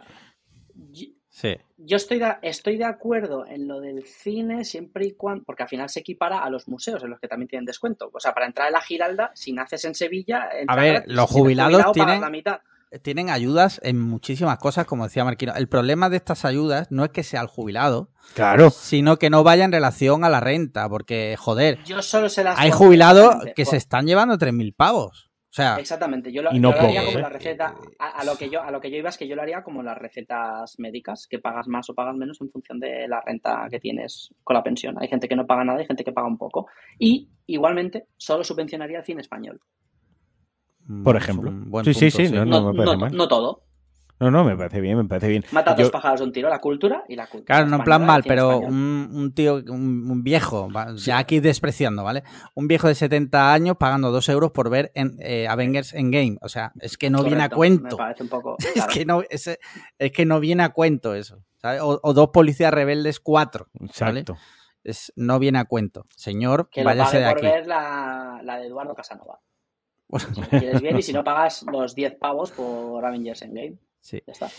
yo- 0.74 1.08
Sí. 1.28 1.56
Yo 1.78 1.96
estoy 1.96 2.18
de, 2.18 2.34
estoy 2.42 2.76
de 2.76 2.84
acuerdo 2.84 3.46
en 3.46 3.66
lo 3.66 3.80
del 3.80 4.04
cine 4.04 4.64
siempre 4.64 5.06
y 5.06 5.12
cuando, 5.14 5.42
porque 5.44 5.62
al 5.64 5.68
final 5.68 5.88
se 5.88 6.00
equipara 6.00 6.44
a 6.44 6.50
los 6.50 6.68
museos 6.68 7.02
en 7.02 7.10
los 7.10 7.18
que 7.18 7.26
también 7.26 7.48
tienen 7.48 7.64
descuento. 7.64 8.10
O 8.12 8.20
sea, 8.20 8.32
para 8.34 8.46
entrar 8.46 8.68
en 8.68 8.74
la 8.74 8.80
Giralda, 8.82 9.32
si 9.34 9.52
naces 9.52 9.84
en 9.86 9.94
Sevilla, 9.94 10.50
entras 10.52 10.76
ver, 10.78 10.92
gratis. 10.92 11.14
los 11.14 11.30
jubilados 11.30 11.72
jubilado, 11.72 11.92
tienen- 11.92 12.20
la 12.20 12.30
mitad. 12.30 12.60
Tienen 13.02 13.30
ayudas 13.30 13.80
en 13.82 14.00
muchísimas 14.00 14.58
cosas, 14.58 14.84
como 14.86 15.04
decía 15.04 15.24
Marquino. 15.24 15.54
El 15.54 15.68
problema 15.68 16.10
de 16.10 16.16
estas 16.16 16.44
ayudas 16.44 16.90
no 16.90 17.04
es 17.04 17.10
que 17.10 17.22
sea 17.22 17.40
el 17.40 17.46
jubilado, 17.46 18.10
Claro. 18.34 18.70
sino 18.70 19.16
que 19.18 19.30
no 19.30 19.42
vaya 19.44 19.64
en 19.64 19.72
relación 19.72 20.24
a 20.24 20.28
la 20.30 20.40
renta, 20.40 20.88
porque, 20.88 21.36
joder, 21.38 21.82
Yo 21.84 22.02
solo 22.02 22.28
se 22.28 22.44
las 22.44 22.58
hay 22.58 22.70
jubilados 22.70 23.36
que 23.56 23.64
por- 23.64 23.70
se 23.70 23.76
están 23.76 24.06
llevando 24.06 24.36
3.000 24.38 24.74
pavos. 24.74 25.28
O 25.50 25.54
sea, 25.54 25.76
Exactamente, 25.76 26.32
yo 26.32 26.40
lo, 26.40 26.50
Y 26.54 26.58
no 26.60 26.70
yo 26.70 26.76
lo 26.80 26.82
haría 26.88 27.00
pocos, 27.00 27.14
como 27.14 27.18
¿eh? 27.18 27.22
la 27.22 27.28
receta, 27.28 27.74
a, 27.98 28.08
a 28.08 28.24
lo 28.24 28.36
que 28.36 28.48
yo, 28.48 28.62
a 28.62 28.70
lo 28.70 28.80
que 28.80 28.90
yo 28.90 28.96
iba 28.96 29.10
es 29.10 29.18
que 29.18 29.28
yo 29.28 29.36
lo 29.36 29.42
haría 29.42 29.62
como 29.62 29.82
las 29.82 29.98
recetas 29.98 30.78
médicas, 30.78 31.26
que 31.28 31.40
pagas 31.40 31.68
más 31.68 31.90
o 31.90 31.94
pagas 31.94 32.16
menos 32.16 32.40
en 32.40 32.48
función 32.50 32.80
de 32.80 33.06
la 33.06 33.20
renta 33.20 33.66
que 33.70 33.78
tienes 33.78 34.30
con 34.44 34.54
la 34.54 34.62
pensión. 34.62 34.96
Hay 34.98 35.08
gente 35.08 35.28
que 35.28 35.36
no 35.36 35.46
paga 35.46 35.62
nada, 35.62 35.78
hay 35.80 35.86
gente 35.86 36.04
que 36.04 36.12
paga 36.12 36.26
un 36.26 36.38
poco. 36.38 36.68
Y 36.98 37.28
igualmente, 37.44 38.06
solo 38.16 38.44
subvencionaría 38.44 39.00
el 39.00 39.04
cine 39.04 39.20
español. 39.20 39.60
Por 41.04 41.16
es 41.16 41.22
ejemplo. 41.22 41.50
buen 41.52 41.84
Sí, 41.84 41.94
sí, 41.94 42.10
sí, 42.10 42.30
no, 42.30 42.44
No, 42.44 42.72
me 42.72 42.76
parece 42.78 42.94
no- 42.96 43.00
mal. 43.00 43.16
no 43.16 43.28
todo. 43.28 43.62
No, 44.20 44.30
no, 44.30 44.44
me 44.44 44.56
parece 44.56 44.80
bien, 44.80 44.96
me 44.98 45.04
parece 45.04 45.26
bien. 45.26 45.44
Mata 45.50 45.74
Yo- 45.74 45.82
dos 45.82 45.90
pájaros 45.90 46.20
de 46.20 46.26
un 46.26 46.32
tiro, 46.32 46.48
la 46.48 46.60
cultura 46.60 47.02
y 47.08 47.16
la 47.16 47.26
cultura. 47.26 47.56
Claro, 47.56 47.68
no 47.68 47.76
en 47.78 47.82
plan 47.82 48.06
mal, 48.06 48.22
pero 48.24 48.58
un, 48.60 49.10
un 49.12 49.34
tío, 49.34 49.56
un, 49.56 50.08
un 50.08 50.22
viejo, 50.22 50.68
ya 50.94 51.18
aquí 51.18 51.40
despreciando, 51.40 52.04
¿vale? 52.04 52.22
Un 52.54 52.68
viejo 52.68 52.86
de 52.86 52.94
70 52.94 53.52
años 53.52 53.76
pagando 53.78 54.12
2 54.12 54.28
euros 54.28 54.52
por 54.52 54.70
ver 54.70 54.92
en, 54.94 55.16
eh, 55.18 55.48
Avengers 55.48 55.92
Endgame. 55.92 56.36
O 56.40 56.48
sea, 56.48 56.70
es 56.80 56.96
que 56.98 57.10
no 57.10 57.24
viene 57.24 57.42
a 57.42 57.48
cuento. 57.48 57.96
Me 57.96 57.96
parece 57.96 58.22
un 58.22 58.28
poco. 58.28 58.56
Es 58.76 58.86
que 58.86 59.04
no, 59.04 59.22
es, 59.28 59.58
es 59.98 60.12
que 60.12 60.24
no 60.24 60.38
viene 60.38 60.62
a 60.62 60.68
cuento 60.68 61.14
eso. 61.16 61.38
¿sabes? 61.56 61.80
O, 61.80 61.98
o 62.00 62.12
dos 62.14 62.28
policías 62.32 62.72
rebeldes, 62.72 63.18
cuatro. 63.18 63.66
¿vale? 63.74 63.86
Exacto. 64.20 64.36
Es, 64.84 65.12
no 65.16 65.40
viene 65.40 65.58
a 65.58 65.64
cuento. 65.64 66.06
Señor, 66.16 66.68
Que 66.70 66.82
lo 66.82 66.86
váyase 66.90 67.16
pague 67.18 67.24
de 67.24 67.30
por 67.30 67.38
aquí. 67.38 67.46
ver 67.56 67.66
la, 67.66 68.40
la 68.44 68.56
de 68.58 68.66
Eduardo 68.68 68.94
Casanova. 68.94 69.40
Si 70.18 70.40
quieres 70.58 70.80
bien 70.80 70.98
y 70.98 71.02
si 71.02 71.12
no 71.12 71.24
pagas 71.24 71.64
los 71.70 71.94
10 71.94 72.16
pavos 72.16 72.50
por 72.50 73.04
Avengers 73.04 73.42
Endgame. 73.42 73.78
Sí. 74.00 74.22
Ya 74.26 74.32
está. 74.32 74.50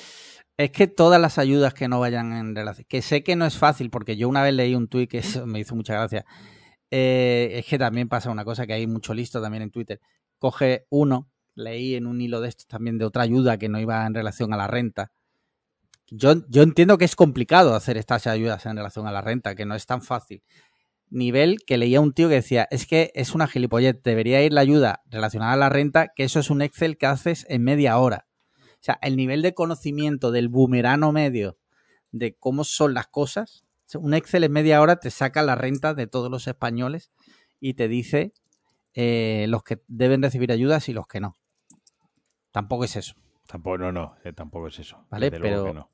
Es 0.57 0.71
que 0.71 0.87
todas 0.87 1.19
las 1.19 1.37
ayudas 1.37 1.73
que 1.73 1.87
no 1.87 1.99
vayan 1.99 2.33
en 2.33 2.55
relación. 2.55 2.85
Que 2.87 3.01
sé 3.01 3.23
que 3.23 3.35
no 3.35 3.45
es 3.45 3.57
fácil, 3.57 3.89
porque 3.89 4.15
yo 4.15 4.29
una 4.29 4.43
vez 4.43 4.53
leí 4.53 4.75
un 4.75 4.87
tuit 4.87 5.09
que 5.09 5.17
eso 5.19 5.45
me 5.47 5.59
hizo 5.59 5.75
mucha 5.75 5.93
gracia. 5.93 6.25
Eh, 6.91 7.51
es 7.55 7.65
que 7.65 7.79
también 7.79 8.07
pasa 8.07 8.29
una 8.29 8.45
cosa 8.45 8.67
que 8.67 8.73
hay 8.73 8.85
mucho 8.85 9.13
listo 9.13 9.41
también 9.41 9.63
en 9.63 9.71
Twitter. 9.71 9.99
Coge 10.37 10.85
uno, 10.89 11.31
leí 11.55 11.95
en 11.95 12.05
un 12.05 12.21
hilo 12.21 12.39
de 12.39 12.49
estos 12.49 12.67
también 12.67 12.99
de 12.99 13.05
otra 13.05 13.23
ayuda 13.23 13.57
que 13.57 13.67
no 13.67 13.79
iba 13.79 14.05
en 14.05 14.13
relación 14.13 14.53
a 14.53 14.57
la 14.57 14.67
renta. 14.67 15.11
Yo, 16.07 16.47
yo 16.49 16.61
entiendo 16.61 16.99
que 16.99 17.05
es 17.05 17.15
complicado 17.15 17.73
hacer 17.73 17.97
estas 17.97 18.27
ayudas 18.27 18.63
en 18.67 18.77
relación 18.77 19.07
a 19.07 19.11
la 19.11 19.21
renta, 19.21 19.55
que 19.55 19.65
no 19.65 19.73
es 19.73 19.87
tan 19.87 20.03
fácil. 20.03 20.43
Nivel 21.13 21.59
que 21.65 21.77
leía 21.77 22.01
un 22.01 22.11
tío 22.13 22.27
que 22.27 22.35
decía, 22.35 22.67
es 22.71 22.87
que 22.87 23.11
es 23.13 23.35
una 23.35 23.47
gilipollez, 23.47 24.01
debería 24.03 24.43
ir 24.43 24.51
la 24.51 24.61
ayuda 24.61 25.03
relacionada 25.05 25.53
a 25.53 25.57
la 25.57 25.69
renta, 25.69 26.07
que 26.15 26.23
eso 26.23 26.39
es 26.39 26.49
un 26.49 26.61
Excel 26.61 26.97
que 26.97 27.05
haces 27.05 27.45
en 27.49 27.63
media 27.63 27.97
hora. 27.99 28.25
O 28.57 28.79
sea, 28.85 28.97
el 29.01 29.15
nivel 29.15 29.41
de 29.43 29.53
conocimiento 29.53 30.31
del 30.31 30.49
boomerano 30.49 31.11
medio 31.11 31.57
de 32.11 32.35
cómo 32.35 32.63
son 32.63 32.93
las 32.93 33.07
cosas, 33.07 33.63
un 33.95 34.13
Excel 34.15 34.43
en 34.43 34.51
media 34.51 34.81
hora 34.81 34.95
te 34.95 35.11
saca 35.11 35.43
la 35.43 35.53
renta 35.55 35.93
de 35.93 36.07
todos 36.07 36.31
los 36.31 36.47
españoles 36.47 37.11
y 37.59 37.75
te 37.75 37.87
dice 37.87 38.33
eh, 38.95 39.45
los 39.49 39.63
que 39.63 39.83
deben 39.87 40.21
recibir 40.23 40.51
ayudas 40.51 40.89
y 40.89 40.93
los 40.93 41.05
que 41.07 41.19
no. 41.19 41.35
Tampoco 42.51 42.85
es 42.85 42.95
eso. 42.95 43.13
Tampoco, 43.47 43.77
no, 43.77 43.91
no, 43.91 44.15
eh, 44.23 44.33
tampoco 44.33 44.67
es 44.67 44.79
eso. 44.79 45.05
Vale, 45.11 45.29
Desde 45.29 45.39
luego 45.39 45.63
pero- 45.63 45.65
que 45.67 45.79
no. 45.79 45.89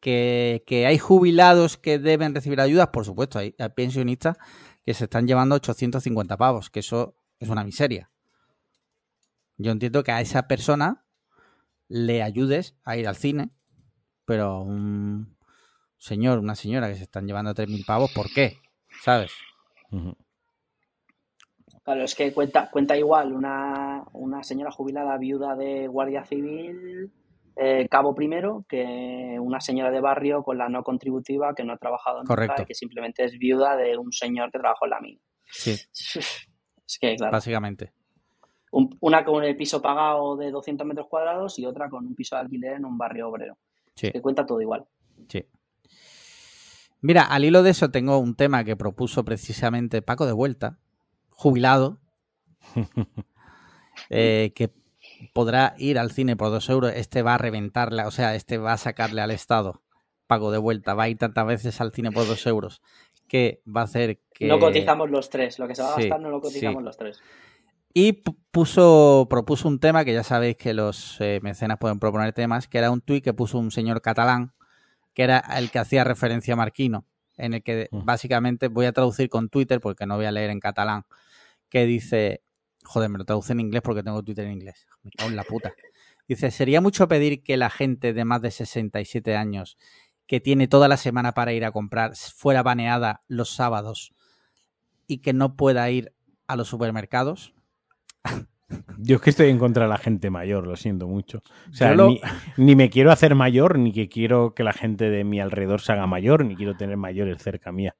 Que, 0.00 0.62
que 0.66 0.86
hay 0.86 0.98
jubilados 0.98 1.76
que 1.76 1.98
deben 1.98 2.34
recibir 2.34 2.60
ayudas, 2.60 2.88
por 2.88 3.04
supuesto, 3.04 3.40
hay, 3.40 3.54
hay 3.58 3.68
pensionistas 3.70 4.36
que 4.84 4.94
se 4.94 5.04
están 5.04 5.26
llevando 5.26 5.56
850 5.56 6.36
pavos, 6.36 6.70
que 6.70 6.80
eso 6.80 7.16
es 7.40 7.48
una 7.48 7.64
miseria. 7.64 8.10
Yo 9.56 9.72
entiendo 9.72 10.04
que 10.04 10.12
a 10.12 10.20
esa 10.20 10.46
persona 10.46 11.04
le 11.88 12.22
ayudes 12.22 12.76
a 12.84 12.96
ir 12.96 13.08
al 13.08 13.16
cine, 13.16 13.50
pero 14.24 14.62
un 14.62 15.36
señor, 15.96 16.38
una 16.38 16.54
señora 16.54 16.88
que 16.88 16.96
se 16.96 17.02
están 17.02 17.26
llevando 17.26 17.54
3.000 17.54 17.84
pavos, 17.84 18.12
¿por 18.12 18.32
qué? 18.32 18.58
¿Sabes? 19.02 19.32
Claro, 21.82 22.04
es 22.04 22.14
que 22.14 22.32
cuenta, 22.32 22.70
cuenta 22.70 22.96
igual 22.96 23.32
una, 23.32 24.04
una 24.12 24.42
señora 24.44 24.70
jubilada 24.70 25.16
viuda 25.18 25.56
de 25.56 25.88
guardia 25.88 26.24
civil, 26.24 27.10
eh, 27.60 27.88
cabo 27.90 28.14
primero, 28.14 28.64
que 28.68 29.36
una 29.40 29.60
señora 29.60 29.90
de 29.90 30.00
barrio 30.00 30.42
con 30.42 30.58
la 30.58 30.68
no 30.68 30.82
contributiva 30.84 31.54
que 31.54 31.64
no 31.64 31.72
ha 31.72 31.76
trabajado 31.78 32.18
nunca 32.18 32.28
Correcto. 32.34 32.62
y 32.62 32.66
que 32.66 32.74
simplemente 32.74 33.24
es 33.24 33.36
viuda 33.38 33.76
de 33.76 33.96
un 33.98 34.12
señor 34.12 34.50
que 34.52 34.58
trabajó 34.58 34.84
en 34.86 34.90
la 34.90 35.00
mina. 35.00 35.20
Sí, 35.50 35.72
Es 36.88 36.98
que, 36.98 37.16
claro, 37.16 37.32
básicamente. 37.32 37.92
un- 38.70 38.96
una 39.00 39.24
con 39.24 39.44
el 39.44 39.56
piso 39.56 39.82
pagado 39.82 40.36
de 40.36 40.50
200 40.50 40.86
metros 40.86 41.06
cuadrados 41.08 41.58
y 41.58 41.66
otra 41.66 41.90
con 41.90 42.06
un 42.06 42.14
piso 42.14 42.36
de 42.36 42.42
alquiler 42.42 42.74
en 42.74 42.84
un 42.86 42.96
barrio 42.96 43.28
obrero. 43.28 43.58
Sí. 43.94 44.10
Que 44.10 44.22
cuenta 44.22 44.46
todo 44.46 44.60
igual. 44.62 44.86
Sí. 45.28 45.44
Mira, 47.00 47.22
al 47.24 47.44
hilo 47.44 47.62
de 47.62 47.70
eso 47.70 47.90
tengo 47.90 48.18
un 48.18 48.34
tema 48.36 48.64
que 48.64 48.76
propuso 48.76 49.24
precisamente 49.24 50.00
Paco 50.02 50.24
de 50.26 50.32
Vuelta, 50.32 50.78
jubilado, 51.30 51.98
eh, 54.10 54.52
que 54.54 54.70
podrá 55.32 55.74
ir 55.78 55.98
al 55.98 56.10
cine 56.10 56.36
por 56.36 56.50
dos 56.50 56.68
euros. 56.68 56.92
Este 56.94 57.22
va 57.22 57.34
a 57.34 57.38
reventarle, 57.38 58.04
o 58.04 58.10
sea, 58.10 58.34
este 58.34 58.58
va 58.58 58.72
a 58.72 58.78
sacarle 58.78 59.20
al 59.20 59.30
Estado. 59.30 59.82
Paco 60.26 60.50
de 60.50 60.58
Vuelta 60.58 60.94
va 60.94 61.04
a 61.04 61.08
ir 61.08 61.16
tantas 61.18 61.46
veces 61.46 61.80
al 61.80 61.92
cine 61.92 62.12
por 62.12 62.26
dos 62.26 62.46
euros 62.46 62.82
que 63.28 63.62
va 63.66 63.82
a 63.82 63.84
hacer 63.84 64.20
que... 64.32 64.46
No 64.46 64.58
cotizamos 64.58 65.10
los 65.10 65.28
tres. 65.30 65.58
Lo 65.58 65.68
que 65.68 65.74
se 65.74 65.82
va 65.82 65.92
a 65.92 65.96
Sí, 65.96 66.02
gastar 66.02 66.20
no 66.20 66.30
lo 66.30 66.40
cotizamos 66.40 66.80
sí. 66.80 66.84
los 66.84 66.96
tres. 66.96 67.20
Y 67.94 68.22
pu- 68.22 68.36
puso, 68.50 69.26
propuso 69.28 69.68
un 69.68 69.80
tema 69.80 70.04
que 70.04 70.12
ya 70.14 70.22
sabéis 70.22 70.56
que 70.56 70.72
los 70.74 71.20
eh, 71.20 71.40
mecenas 71.42 71.78
pueden 71.78 71.98
proponer 71.98 72.32
temas, 72.32 72.68
que 72.68 72.78
era 72.78 72.90
un 72.90 73.00
tuit 73.00 73.24
que 73.24 73.32
puso 73.34 73.58
un 73.58 73.70
señor 73.70 74.00
catalán, 74.02 74.52
que 75.14 75.22
era 75.24 75.38
el 75.56 75.70
que 75.70 75.78
hacía 75.78 76.04
referencia 76.04 76.54
a 76.54 76.56
Marquino, 76.56 77.06
en 77.36 77.54
el 77.54 77.62
que 77.62 77.88
Mm. 77.90 78.04
básicamente 78.04 78.68
voy 78.68 78.86
a 78.86 78.92
traducir 78.92 79.28
con 79.28 79.48
Twitter 79.48 79.80
porque 79.80 80.06
no 80.06 80.16
voy 80.16 80.26
a 80.26 80.32
leer 80.32 80.50
en 80.50 80.60
catalán, 80.60 81.04
que 81.70 81.86
dice, 81.86 82.42
joder, 82.88 83.08
me 83.10 83.18
lo 83.18 83.24
traduce 83.24 83.52
en 83.52 83.60
inglés 83.60 83.82
porque 83.82 84.02
tengo 84.02 84.22
Twitter 84.22 84.46
en 84.46 84.52
inglés, 84.52 84.86
me 85.02 85.10
cago 85.10 85.30
en 85.30 85.36
la 85.36 85.44
puta. 85.44 85.72
Dice, 86.26 86.50
sería 86.50 86.80
mucho 86.80 87.06
pedir 87.08 87.42
que 87.42 87.56
la 87.56 87.70
gente 87.70 88.12
de 88.12 88.24
más 88.24 88.42
de 88.42 88.50
67 88.50 89.36
años 89.36 89.78
que 90.26 90.40
tiene 90.40 90.68
toda 90.68 90.88
la 90.88 90.96
semana 90.98 91.32
para 91.32 91.52
ir 91.52 91.64
a 91.64 91.72
comprar 91.72 92.14
fuera 92.16 92.62
baneada 92.62 93.22
los 93.28 93.50
sábados 93.54 94.12
y 95.06 95.18
que 95.18 95.32
no 95.32 95.56
pueda 95.56 95.88
ir 95.90 96.12
a 96.46 96.56
los 96.56 96.68
supermercados. 96.68 97.54
Yo 98.98 99.16
es 99.16 99.22
que 99.22 99.30
estoy 99.30 99.48
en 99.48 99.58
contra 99.58 99.84
de 99.84 99.88
la 99.88 99.96
gente 99.96 100.28
mayor, 100.28 100.66
lo 100.66 100.76
siento 100.76 101.08
mucho. 101.08 101.42
O 101.70 101.72
sea, 101.74 101.90
Yo 101.90 101.96
lo- 101.96 102.08
ni, 102.08 102.20
ni 102.58 102.76
me 102.76 102.90
quiero 102.90 103.10
hacer 103.10 103.34
mayor, 103.34 103.78
ni 103.78 103.92
que 103.92 104.10
quiero 104.10 104.54
que 104.54 104.62
la 104.64 104.74
gente 104.74 105.08
de 105.08 105.24
mi 105.24 105.40
alrededor 105.40 105.80
se 105.80 105.92
haga 105.92 106.06
mayor, 106.06 106.44
ni 106.44 106.54
quiero 106.56 106.76
tener 106.76 106.98
mayores 106.98 107.42
cerca 107.42 107.72
mía. 107.72 107.96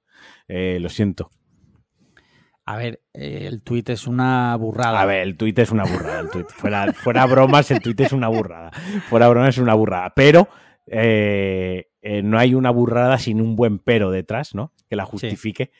Eh, 0.48 0.78
lo 0.80 0.90
siento. 0.90 1.30
A 2.70 2.76
ver, 2.76 3.00
el 3.14 3.62
tuit 3.62 3.88
es 3.90 4.06
una 4.06 4.54
burrada. 4.56 5.00
A 5.00 5.06
ver, 5.06 5.20
el 5.22 5.36
tuit 5.36 5.58
es 5.58 5.70
una 5.70 5.84
burrada. 5.84 6.20
El 6.20 6.30
tuit. 6.30 6.48
Fuera, 6.50 6.92
fuera 6.92 7.24
bromas, 7.26 7.70
el 7.70 7.80
tuit 7.80 8.00
es 8.00 8.12
una 8.12 8.28
burrada. 8.28 8.70
Fuera 9.08 9.28
bromas 9.28 9.50
es 9.50 9.58
una 9.58 9.74
burrada. 9.74 10.12
Pero 10.14 10.48
eh, 10.86 11.86
eh, 12.02 12.22
no 12.22 12.38
hay 12.38 12.54
una 12.54 12.70
burrada 12.70 13.18
sin 13.18 13.40
un 13.40 13.56
buen 13.56 13.78
pero 13.78 14.10
detrás, 14.10 14.54
¿no? 14.54 14.72
Que 14.88 14.96
la 14.96 15.04
justifique. 15.04 15.70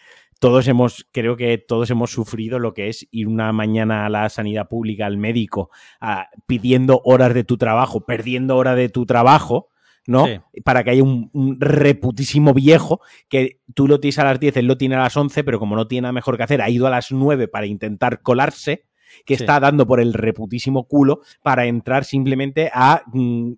Todos 0.40 0.69
hemos, 0.69 1.06
creo 1.12 1.36
que 1.36 1.59
todos 1.59 1.90
hemos 1.90 2.12
sufrido 2.12 2.59
lo 2.60 2.73
que 2.73 2.89
es 2.89 3.09
ir 3.10 3.27
una 3.27 3.52
mañana 3.52 4.06
a 4.06 4.09
la 4.09 4.28
sanidad 4.28 4.69
pública, 4.69 5.06
al 5.06 5.16
médico, 5.19 5.70
a- 6.01 6.28
pidiendo 6.47 7.01
horas 7.05 7.35
de 7.35 7.43
tu 7.44 7.56
trabajo, 7.56 8.06
perdiendo 8.06 8.56
horas 8.56 8.77
de 8.77 8.89
tu 8.89 9.05
trabajo, 9.05 9.69
¿no? 10.09 10.24
Sí. 10.26 10.40
Para 10.64 10.82
que 10.82 10.90
haya 10.90 11.02
un, 11.05 11.30
un 11.35 11.60
reputísimo 11.60 12.55
viejo 12.55 13.01
que 13.28 13.60
tú 13.74 13.86
lo 13.86 14.01
tienes 14.01 14.18
a 14.18 14.24
las 14.24 14.40
10, 14.40 14.56
él 14.56 14.66
lo 14.66 14.78
tiene 14.78 14.97
a 14.97 15.01
las 15.01 15.16
11, 15.16 15.44
pero 15.44 15.59
como 15.59 15.76
no 15.76 15.86
tiene 15.86 16.02
nada 16.02 16.12
mejor 16.12 16.36
que 16.39 16.43
hacer, 16.44 16.62
ha 16.62 16.70
ido 16.70 16.86
a 16.86 16.90
las 16.90 17.12
9 17.12 17.47
para 17.47 17.66
intentar 17.66 18.22
colarse, 18.22 18.86
que 19.26 19.36
Sí. 19.36 19.43
está 19.43 19.60
dando 19.60 19.86
por 19.86 20.01
el 20.01 20.14
reputísimo 20.14 20.85
culo 20.85 21.20
para 21.43 21.66
entrar 21.66 22.05
simplemente 22.05 22.70
a... 22.72 23.02
mm, 23.12 23.52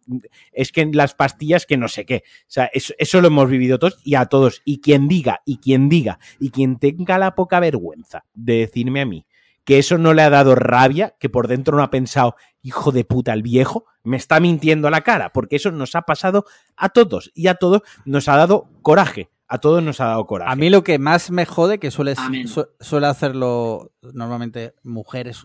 es 0.52 0.72
que 0.72 0.86
las 0.92 1.14
pastillas 1.14 1.66
que 1.66 1.76
no 1.76 1.86
sé 1.88 2.04
qué. 2.04 2.22
O 2.24 2.44
sea, 2.48 2.68
eso, 2.72 2.94
eso 2.98 3.20
lo 3.20 3.28
hemos 3.28 3.48
vivido 3.48 3.78
todos 3.78 3.98
y 4.04 4.16
a 4.16 4.26
todos. 4.26 4.60
Y 4.64 4.80
quien 4.80 5.06
diga, 5.06 5.42
y 5.44 5.58
quien 5.58 5.88
diga, 5.88 6.18
y 6.40 6.50
quien 6.50 6.78
tenga 6.78 7.18
la 7.18 7.34
poca 7.36 7.60
vergüenza 7.60 8.24
de 8.34 8.58
decirme 8.58 9.00
a 9.02 9.06
mí 9.06 9.24
que 9.64 9.78
eso 9.78 9.98
no 9.98 10.14
le 10.14 10.22
ha 10.22 10.30
dado 10.30 10.54
rabia, 10.56 11.14
que 11.20 11.28
por 11.28 11.46
dentro 11.46 11.76
no 11.76 11.82
ha 11.84 11.90
pensado, 11.90 12.34
hijo 12.62 12.90
de 12.90 13.04
puta, 13.04 13.32
el 13.32 13.42
viejo, 13.42 13.84
me 14.02 14.16
está 14.16 14.40
mintiendo 14.40 14.88
a 14.88 14.90
la 14.90 15.02
cara, 15.02 15.32
porque 15.32 15.56
eso 15.56 15.70
nos 15.70 15.94
ha 15.94 16.02
pasado 16.02 16.44
a 16.76 16.88
todos 16.88 17.30
y 17.34 17.48
a 17.48 17.54
todos 17.54 17.82
nos 18.04 18.28
ha 18.28 18.36
dado 18.36 18.68
coraje. 18.82 19.30
A 19.52 19.58
todos 19.58 19.82
nos 19.82 20.00
ha 20.00 20.04
dado 20.06 20.26
coraje. 20.26 20.52
A 20.52 20.54
mí 20.54 20.70
lo 20.70 20.84
que 20.84 20.98
más 21.00 21.30
me 21.32 21.44
jode, 21.44 21.80
que 21.80 21.90
suele, 21.90 22.14
Amén. 22.16 22.46
su- 22.46 22.68
suele 22.78 23.08
hacerlo 23.08 23.92
normalmente 24.00 24.74
mujeres 24.84 25.44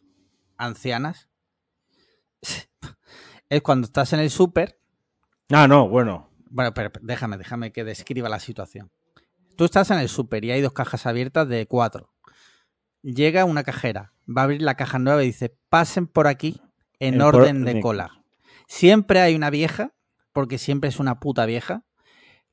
ancianas, 0.57 1.27
es 3.49 3.61
cuando 3.61 3.85
estás 3.85 4.13
en 4.13 4.19
el 4.19 4.29
súper. 4.29 4.79
Ah, 5.51 5.67
no, 5.67 5.87
bueno. 5.89 6.29
Bueno, 6.49 6.73
pero 6.73 6.91
pero 6.91 7.05
déjame, 7.05 7.37
déjame 7.37 7.71
que 7.71 7.83
describa 7.83 8.29
la 8.29 8.39
situación. 8.39 8.91
Tú 9.57 9.65
estás 9.65 9.89
en 9.91 9.99
el 9.99 10.09
súper 10.09 10.43
y 10.45 10.51
hay 10.51 10.61
dos 10.61 10.73
cajas 10.73 11.05
abiertas 11.05 11.47
de 11.47 11.65
cuatro. 11.65 12.13
Llega 13.01 13.45
una 13.45 13.63
cajera, 13.63 14.13
va 14.27 14.41
a 14.41 14.45
abrir 14.45 14.61
la 14.61 14.75
caja 14.75 14.99
nueva 14.99 15.23
y 15.23 15.27
dice, 15.27 15.55
pasen 15.69 16.07
por 16.07 16.27
aquí 16.27 16.61
en 16.99 17.21
orden 17.21 17.63
de 17.65 17.75
de- 17.75 17.81
cola. 17.81 18.23
Siempre 18.67 19.19
hay 19.21 19.35
una 19.35 19.49
vieja, 19.49 19.93
porque 20.33 20.57
siempre 20.57 20.89
es 20.89 20.99
una 20.99 21.19
puta 21.19 21.45
vieja, 21.45 21.85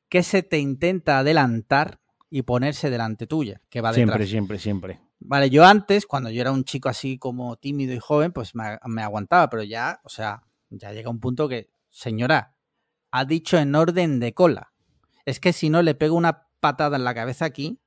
que 0.09 0.23
se 0.23 0.43
te 0.43 0.59
intenta 0.59 1.19
adelantar 1.19 2.01
y 2.31 2.43
ponerse 2.43 2.91
delante 2.91 3.27
tuya, 3.27 3.61
que 3.69 3.81
va 3.81 3.93
detrás. 3.93 4.07
Siempre, 4.07 4.27
siempre, 4.27 4.59
siempre. 4.59 5.01
Vale, 5.21 5.51
yo 5.51 5.65
antes, 5.65 6.07
cuando 6.07 6.31
yo 6.31 6.41
era 6.41 6.53
un 6.53 6.65
chico 6.65 6.89
así 6.89 7.19
como 7.19 7.57
tímido 7.57 7.95
y 7.95 7.99
joven, 7.99 8.33
pues 8.33 8.55
me, 8.55 8.79
me 8.87 9.03
aguantaba, 9.03 9.49
pero 9.49 9.63
ya, 9.63 10.01
o 10.05 10.09
sea, 10.09 10.43
ya 10.69 10.93
llega 10.93 11.11
un 11.11 11.21
punto 11.21 11.49
que, 11.49 11.71
señora, 11.91 12.57
ha 13.11 13.25
dicho 13.25 13.59
en 13.59 13.75
orden 13.75 14.21
de 14.21 14.35
cola. 14.35 14.73
Es 15.25 15.39
que 15.39 15.53
si 15.53 15.71
no 15.71 15.83
le 15.83 15.95
pego 15.95 16.17
una 16.17 16.49
patada 16.63 16.97
en 16.97 17.05
la 17.05 17.13
cabeza 17.13 17.45
aquí. 17.45 17.82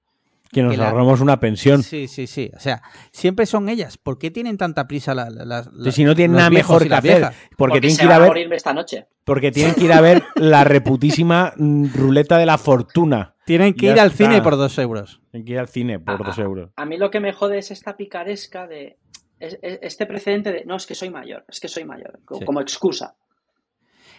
Que 0.52 0.62
nos 0.64 0.72
Que 0.72 0.78
la- 0.78 0.90
ahorramos 0.90 1.20
una 1.22 1.40
pensión. 1.40 1.84
Sí, 1.84 2.08
sí, 2.08 2.28
sí. 2.28 2.50
O 2.56 2.60
sea, 2.60 2.82
siempre 3.12 3.46
son 3.46 3.68
ellas. 3.68 3.98
¿Por 3.98 4.18
qué 4.18 4.32
tienen 4.32 4.58
tanta 4.58 4.88
prisa 4.88 5.14
la- 5.14 5.30
la- 5.30 5.44
las- 5.46 5.70
Que 5.84 5.92
si 5.92 6.04
no 6.06 6.16
tienen 6.16 6.38
nada 6.38 6.50
mejor 6.50 6.84
que 6.84 6.90
las 6.90 7.00
hacer. 7.00 7.22
Porque, 7.24 7.36
Porque 7.58 7.82
tienen 7.82 7.96
se 7.98 8.02
que 8.02 8.06
ir 8.08 8.12
a 8.14 8.20
ver, 8.20 8.28
morir 8.28 8.54
esta 8.54 8.74
noche. 8.74 9.08
porque 9.26 9.52
tienen 9.52 9.74
que 9.76 9.84
ir 9.84 9.92
a 9.94 10.02
ver 10.02 10.24
la 10.36 10.64
reputísima 10.64 11.54
ruleta 11.58 12.38
de 12.38 12.46
la 12.46 12.58
fortuna. 12.58 13.36
Tienen 13.46 13.74
que 13.74 13.88
Ya 13.88 13.92
ir 13.94 14.00
al 14.00 14.12
está. 14.12 14.24
cine 14.24 14.42
por 14.42 14.56
dos 14.56 14.78
euros. 14.80 15.22
Tienen 15.32 15.46
que 15.46 15.54
ir 15.54 15.60
al 15.60 15.68
cine 15.68 16.00
por 16.00 16.24
dos 16.26 16.38
euros. 16.40 16.72
A 16.78 16.86
mí 16.86 16.98
lo 16.98 17.12
que 17.12 17.20
me 17.20 17.34
jode 17.34 17.58
es 17.58 17.72
esta 17.72 17.98
picaresca 17.98 18.66
de. 18.68 18.98
es- 19.40 19.60
es- 19.62 19.80
este 19.82 20.06
precedente 20.06 20.52
de. 20.54 20.64
No, 20.66 20.78
es 20.78 20.86
que 20.86 20.96
soy 20.96 21.10
mayor, 21.10 21.44
es 21.50 21.60
que 21.60 21.68
soy 21.68 21.84
mayor. 21.84 22.20
Sí. 22.40 22.46
Como 22.46 22.62
excusa. 22.62 23.16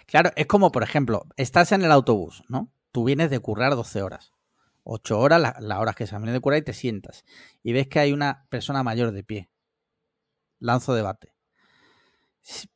Claro, 0.07 0.31
es 0.36 0.47
como, 0.47 0.70
por 0.70 0.82
ejemplo, 0.82 1.24
estás 1.36 1.73
en 1.73 1.82
el 1.82 1.90
autobús, 1.90 2.44
¿no? 2.48 2.69
Tú 2.93 3.05
vienes 3.05 3.31
de 3.31 3.40
currar 3.40 3.74
12 3.74 4.03
horas. 4.03 4.32
8 4.87 5.19
horas, 5.19 5.41
la- 5.41 5.57
las 5.61 5.79
horas 5.79 5.95
que 5.97 6.07
se 6.07 6.17
de 6.19 6.41
currar 6.41 6.61
y 6.61 6.65
te 6.65 6.73
sientas. 6.73 7.25
Y 7.63 7.73
ves 7.73 7.89
que 7.89 7.99
hay 7.99 8.13
una 8.13 8.47
persona 8.49 8.83
mayor 8.83 9.13
de 9.13 9.25
pie. 9.25 9.51
Lanzo 10.59 10.95
debate. 10.95 11.33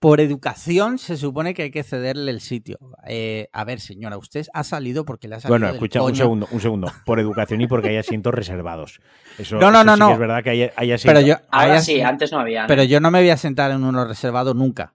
por 0.00 0.20
educación 0.20 0.98
se 0.98 1.16
supone 1.16 1.54
que 1.54 1.62
hay 1.62 1.70
que 1.70 1.84
cederle 1.84 2.32
el 2.32 2.40
sitio. 2.40 2.76
Eh, 3.06 3.48
a 3.52 3.62
ver, 3.62 3.78
señora, 3.78 4.18
usted 4.18 4.44
ha 4.52 4.64
salido 4.64 5.04
porque 5.04 5.28
le 5.28 5.36
ha 5.36 5.40
salido 5.40 5.52
Bueno, 5.52 5.66
del 5.66 5.76
escucha 5.76 6.02
un 6.02 6.16
segundo, 6.16 6.48
un 6.50 6.60
segundo. 6.60 6.92
Por 7.06 7.20
educación 7.20 7.60
y 7.60 7.68
porque 7.68 7.90
hay 7.90 7.96
asientos 7.96 8.34
reservados. 8.34 9.00
Eso, 9.38 9.58
No, 9.60 9.70
no, 9.70 9.78
eso 9.82 9.84
no, 9.84 9.94
sí 9.94 10.00
no. 10.00 10.06
que 10.08 10.12
es 10.14 10.18
verdad 10.18 10.42
que 10.42 10.50
hay, 10.50 10.62
hay 10.62 10.70
Pero 10.74 10.94
asientos. 10.94 11.24
yo, 11.24 11.34
Ahora 11.52 11.74
hay- 11.74 11.82
sí, 11.82 12.00
antes 12.00 12.32
no 12.32 12.40
había. 12.40 12.62
¿no? 12.62 12.66
pero 12.66 12.82
yo 12.82 12.98
no 12.98 13.12
me 13.12 13.20
voy 13.20 13.30
a 13.30 13.36
sentar 13.36 13.70
en 13.70 13.84
uno 13.84 14.04
reservado 14.04 14.54
nunca. 14.54 14.94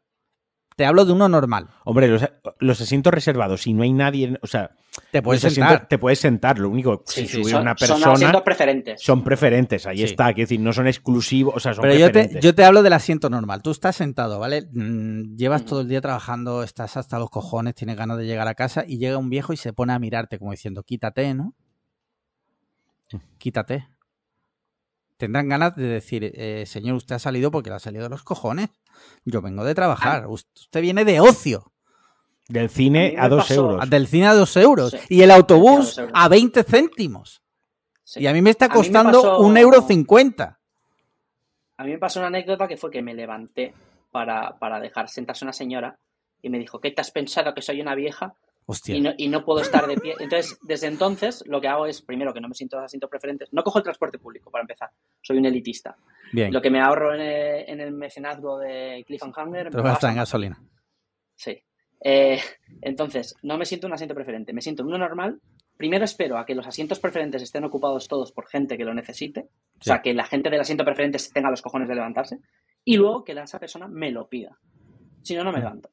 Te 0.76 0.86
hablo 0.86 1.06
de 1.06 1.14
uno 1.14 1.30
normal. 1.30 1.70
Hombre, 1.86 2.08
los, 2.10 2.22
los 2.60 2.82
asientos 2.82 3.14
reservados, 3.14 3.62
si 3.62 3.72
no 3.74 3.84
hay 3.84 3.94
nadie, 3.94 4.38
o 4.42 4.48
sea, 4.48 4.72
Te 5.12 5.22
puedes 5.22 5.46
asientos- 5.46 5.72
sentar. 5.72 5.88
te 5.88 5.98
puedes 5.98 6.20
sentar. 6.20 6.60
Lo 6.60 6.70
único, 6.70 7.02
Sí, 7.06 7.22
si 7.22 7.28
sí, 7.28 7.34
sube 7.44 7.52
son, 7.52 7.62
una 7.62 7.78
son 7.78 7.88
persona, 7.88 8.14
asientos 8.14 8.42
preferentes. 8.42 9.02
son 9.02 9.24
preferentes. 9.24 9.88
Ahí 9.88 10.00
Sí. 10.00 10.04
está, 10.04 10.26
quiero 10.34 10.48
decir, 10.48 10.60
no 10.60 10.74
son 10.74 10.88
exclusivos, 10.88 11.56
o 11.56 11.60
sea, 11.62 11.74
son 11.74 11.84
Pero 11.84 11.96
yo 11.96 12.08
te, 12.08 12.12
preferentes. 12.12 12.44
yo 12.44 12.54
te 12.56 12.66
hablo 12.66 12.84
del 12.84 12.92
asiento 12.92 13.30
normal. 13.30 13.62
Tú 13.62 13.72
estás 13.72 13.96
sentado, 13.96 14.38
¿vale? 14.38 14.68
Mm, 14.74 15.38
Llevas 15.38 15.62
Ujú. 15.62 15.70
todo 15.70 15.82
el 15.82 15.88
día 15.88 16.02
trabajando, 16.02 16.62
estás 16.64 16.98
hasta 16.98 17.20
los 17.20 17.30
cojones, 17.30 17.74
tienes 17.76 17.96
ganas 17.96 18.18
de 18.18 18.26
llegar 18.26 18.48
a 18.50 18.54
casa 18.56 18.84
y 18.86 18.98
llega 18.98 19.18
un 19.18 19.30
viejo 19.30 19.54
y 19.54 19.58
se 19.58 19.72
pone 19.72 19.94
a 19.94 20.00
mirarte 20.00 20.38
como 20.40 20.52
diciendo, 20.52 20.84
quítate, 20.84 21.34
¿no? 21.34 21.54
Quítate. 23.38 23.88
Tendrán 25.18 25.48
ganas 25.50 25.76
de 25.76 25.84
decir, 25.88 26.32
eh, 26.36 26.66
señor, 26.66 26.96
usted 26.96 27.16
ha 27.16 27.20
salido 27.20 27.50
porque 27.52 27.70
le 27.70 27.78
ha 27.78 27.80
salido 27.80 28.04
de 28.04 28.10
los 28.10 28.24
cojones. 28.24 28.70
Yo 29.24 29.42
vengo 29.42 29.64
de 29.64 29.74
trabajar. 29.76 30.24
Ah. 30.26 30.28
Ust- 30.28 30.48
Usted 30.56 30.82
viene 30.82 31.06
de 31.06 31.20
ocio. 31.22 31.72
Del 32.48 32.66
A 32.66 32.70
cine 32.70 33.16
a, 33.18 33.28
dos 33.30 33.44
pasó- 33.48 33.54
euros. 33.56 33.90
Del 33.90 34.08
cine 34.08 34.28
a 34.28 34.34
dos 34.34 34.56
euros. 34.58 34.92
Sí. 34.92 34.98
Y 35.10 35.22
el 35.22 35.32
a 35.32 35.36
autobús 35.36 35.98
euros. 35.98 36.12
a 36.16 36.28
20 36.28 36.64
céntimos. 36.64 37.42
Sí. 38.04 38.22
Y 38.22 38.28
a 38.28 38.34
mí 38.34 38.42
me 38.42 38.50
está 38.52 38.66
A 38.66 38.70
me 38.70 38.76
costando 38.76 39.22
pasó- 39.22 39.40
un 39.40 39.58
euro 39.58 39.82
cincuenta. 39.82 40.60
A 41.78 41.84
mí 41.84 41.92
me 41.92 41.98
pasó 41.98 42.20
una 42.20 42.28
anécdota 42.28 42.68
que 42.68 42.78
fue 42.78 42.92
que 42.92 43.02
me 43.02 43.14
levanté 43.16 43.74
para, 44.12 44.58
para 44.60 44.80
dejar 44.80 45.10
sentarse 45.10 45.44
una 45.44 45.54
señora 45.54 45.98
y 46.42 46.50
me 46.50 46.60
dijo, 46.60 46.80
¿qué 46.80 46.92
te 46.92 47.02
has 47.02 47.12
pensado 47.12 47.54
que 47.54 47.62
soy 47.62 47.82
una 47.82 47.96
vieja? 47.96 48.36
Hostia. 48.68 48.96
y 48.96 49.02
no, 49.02 49.14
y 49.16 49.28
no 49.28 49.46
puedo 49.46 49.62
estar 49.62 49.86
de 49.86 49.96
pie. 49.96 50.16
Entonces, 50.20 50.58
desde 50.64 50.88
entonces, 50.88 51.44
lo 51.46 51.62
que 51.62 51.68
hago 51.68 51.86
es, 51.86 52.02
primero, 52.02 52.34
que 52.34 52.42
no 52.42 52.48
me 52.48 52.56
siento 52.56 52.80
asientos 52.80 53.10
preferentes. 53.10 53.54
No 53.54 53.64
cojo 53.64 53.78
el 53.78 53.84
transporte 53.84 54.18
público, 54.18 54.50
para 54.50 54.64
empezar. 54.64 54.90
Soy 55.22 55.38
un 55.38 55.46
elitista. 55.46 55.96
Bien. 56.34 56.52
Lo 56.52 56.62
que 56.62 56.72
me 56.72 56.82
ahorro 56.82 57.14
en 57.14 57.22
el, 57.22 57.70
en 57.70 57.80
el 57.80 57.92
mecenazgo 57.92 58.58
de 58.58 59.04
Cliffhanger... 59.06 59.70
Te 59.70 59.70
me 59.70 59.78
lo 59.78 59.78
lo 59.78 59.84
gastas 59.84 60.10
en 60.10 60.18
gasolina. 60.18 60.64
Sí. 61.36 61.62
Eh, 62.02 62.40
entonces, 62.82 63.36
no 63.44 63.58
me 63.58 63.66
siento 63.66 63.88
en 63.88 63.92
un 63.92 63.96
asiento 63.96 64.16
preferente. 64.16 64.54
Me 64.54 64.62
siento 64.62 64.82
en 64.82 64.88
uno 64.88 64.98
normal. 64.98 65.40
Primero 65.78 66.06
espero 66.06 66.38
a 66.38 66.46
que 66.46 66.56
los 66.56 66.66
asientos 66.66 67.00
preferentes 67.00 67.42
estén 67.42 67.66
ocupados 67.66 68.08
todos 68.08 68.32
por 68.32 68.48
gente 68.48 68.78
que 68.78 68.86
lo 68.86 68.94
necesite. 68.94 69.50
O 69.80 69.84
sea, 69.84 70.02
que 70.02 70.14
la 70.14 70.26
gente 70.26 70.50
del 70.50 70.62
asiento 70.62 70.86
preferente 70.86 71.20
tenga 71.34 71.52
los 71.52 71.62
cojones 71.62 71.88
de 71.88 71.96
levantarse. 71.96 72.40
Y 72.84 72.98
luego 72.98 73.24
que 73.24 73.34
esa 73.34 73.60
persona 73.60 73.88
me 73.88 74.12
lo 74.12 74.28
pida. 74.28 74.58
Si 75.22 75.36
no, 75.36 75.44
no 75.44 75.52
me 75.52 75.60
levanto. 75.60 75.90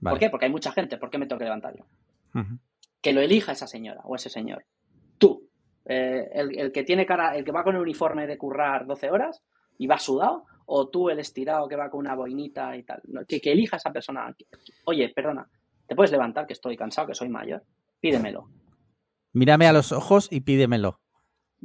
Vale. 0.00 0.12
¿Por 0.14 0.18
qué? 0.20 0.30
Porque 0.30 0.46
hay 0.46 0.52
mucha 0.52 0.72
gente. 0.72 0.98
¿Por 0.98 1.10
qué 1.10 1.18
me 1.18 1.26
tengo 1.26 1.38
que 1.38 1.44
levantar 1.44 1.74
yo? 1.76 1.84
Que 3.00 3.12
lo 3.12 3.20
elija 3.20 3.52
esa 3.52 3.66
señora 3.66 4.00
o 4.04 4.14
ese 4.16 4.28
señor. 4.28 4.64
Tú, 5.18 5.48
eh, 5.84 6.28
el, 6.34 6.58
el 6.58 6.72
que 6.72 6.82
tiene 6.84 7.06
cara, 7.06 7.36
el 7.36 7.44
que 7.44 7.52
va 7.52 7.64
con 7.64 7.74
el 7.76 7.80
uniforme 7.82 8.26
de 8.26 8.36
currar 8.36 8.86
12 8.86 9.10
horas 9.10 9.42
y 9.78 9.86
va 9.86 9.98
sudado, 9.98 10.44
o 10.66 10.88
tú 10.88 11.08
el 11.10 11.18
estirado 11.20 11.68
que 11.68 11.76
va 11.76 11.88
con 11.90 12.00
una 12.00 12.14
boinita 12.14 12.76
y 12.76 12.82
tal. 12.82 13.00
No, 13.08 13.24
que, 13.24 13.40
que 13.40 13.52
elija 13.52 13.76
esa 13.76 13.92
persona. 13.92 14.34
Oye, 14.84 15.10
perdona, 15.14 15.48
¿te 15.86 15.94
puedes 15.94 16.10
levantar? 16.10 16.46
Que 16.46 16.52
estoy 16.54 16.76
cansado, 16.76 17.06
que 17.06 17.14
soy 17.14 17.28
mayor. 17.28 17.62
Pídemelo. 18.00 18.50
Mírame 19.32 19.66
a 19.66 19.72
los 19.72 19.92
ojos 19.92 20.28
y 20.30 20.40
pídemelo. 20.40 21.00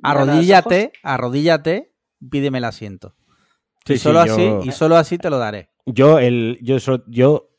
Arrodíllate, 0.04 0.92
arrodíllate, 1.04 1.94
pídeme 2.30 2.60
el 2.60 2.64
asiento. 2.66 3.16
Sí, 3.86 3.94
y, 3.94 3.98
sí, 3.98 4.04
solo 4.04 4.26
yo- 4.26 4.34
así, 4.34 4.70
y 4.70 4.72
solo 4.72 4.96
así 4.98 5.18
te 5.18 5.30
lo 5.30 5.38
daré. 5.38 5.70
Yo, 5.86 6.20
el, 6.20 6.60
yo, 6.62 6.78
yo, 7.08 7.50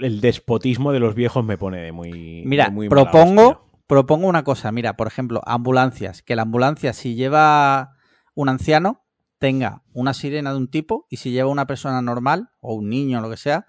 el 0.00 0.20
despotismo 0.20 0.92
de 0.92 1.00
los 1.00 1.14
viejos 1.14 1.44
me 1.44 1.58
pone 1.58 1.80
de 1.80 1.92
muy. 1.92 2.42
Mira, 2.44 2.66
de 2.66 2.70
muy 2.70 2.88
mala 2.88 3.02
propongo, 3.02 3.70
propongo 3.86 4.26
una 4.26 4.44
cosa. 4.44 4.72
Mira, 4.72 4.96
por 4.96 5.06
ejemplo, 5.06 5.42
ambulancias. 5.46 6.22
Que 6.22 6.36
la 6.36 6.42
ambulancia, 6.42 6.92
si 6.92 7.14
lleva 7.14 7.96
un 8.34 8.48
anciano, 8.48 9.04
tenga 9.38 9.82
una 9.92 10.14
sirena 10.14 10.50
de 10.52 10.58
un 10.58 10.68
tipo 10.68 11.06
y 11.10 11.16
si 11.16 11.30
lleva 11.30 11.50
una 11.50 11.66
persona 11.66 12.02
normal 12.02 12.50
o 12.60 12.74
un 12.74 12.88
niño 12.88 13.18
o 13.18 13.22
lo 13.22 13.30
que 13.30 13.36
sea, 13.36 13.66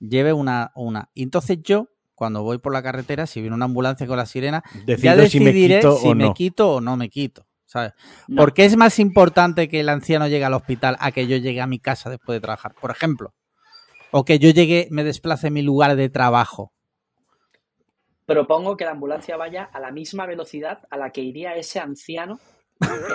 lleve 0.00 0.32
una. 0.32 0.72
una. 0.74 1.10
Y 1.14 1.22
entonces 1.22 1.58
yo, 1.62 1.88
cuando 2.14 2.42
voy 2.42 2.58
por 2.58 2.72
la 2.72 2.82
carretera, 2.82 3.26
si 3.26 3.40
viene 3.40 3.54
una 3.56 3.66
ambulancia 3.66 4.06
con 4.06 4.16
la 4.16 4.26
sirena, 4.26 4.62
ya 4.86 5.16
Decido 5.16 5.26
si 5.26 5.40
me 5.40 5.46
decidiré 5.46 5.76
quito 5.76 5.96
si 5.96 6.08
o 6.08 6.14
me 6.14 6.24
no. 6.24 6.34
quito 6.34 6.74
o 6.74 6.80
no 6.80 6.96
me 6.96 7.08
quito. 7.08 7.46
¿sabes? 7.74 7.92
No, 8.28 8.42
¿Por 8.42 8.54
qué 8.54 8.64
es 8.64 8.76
más 8.76 8.98
importante 9.00 9.68
que 9.68 9.80
el 9.80 9.88
anciano 9.88 10.28
llegue 10.28 10.44
al 10.44 10.54
hospital 10.54 10.96
a 11.00 11.10
que 11.10 11.26
yo 11.26 11.36
llegue 11.36 11.60
a 11.60 11.66
mi 11.66 11.80
casa 11.80 12.08
después 12.08 12.36
de 12.36 12.40
trabajar? 12.40 12.74
Por 12.80 12.90
ejemplo. 12.90 13.34
O 14.16 14.24
que 14.24 14.38
yo 14.38 14.50
llegue, 14.50 14.86
me 14.92 15.02
desplace 15.02 15.48
a 15.48 15.50
mi 15.50 15.60
lugar 15.62 15.96
de 15.96 16.08
trabajo. 16.08 16.72
Propongo 18.26 18.76
que 18.76 18.84
la 18.84 18.92
ambulancia 18.92 19.36
vaya 19.36 19.64
a 19.72 19.80
la 19.80 19.90
misma 19.90 20.24
velocidad 20.24 20.78
a 20.88 20.96
la 20.96 21.10
que 21.10 21.20
iría 21.20 21.56
ese 21.56 21.80
anciano 21.80 22.38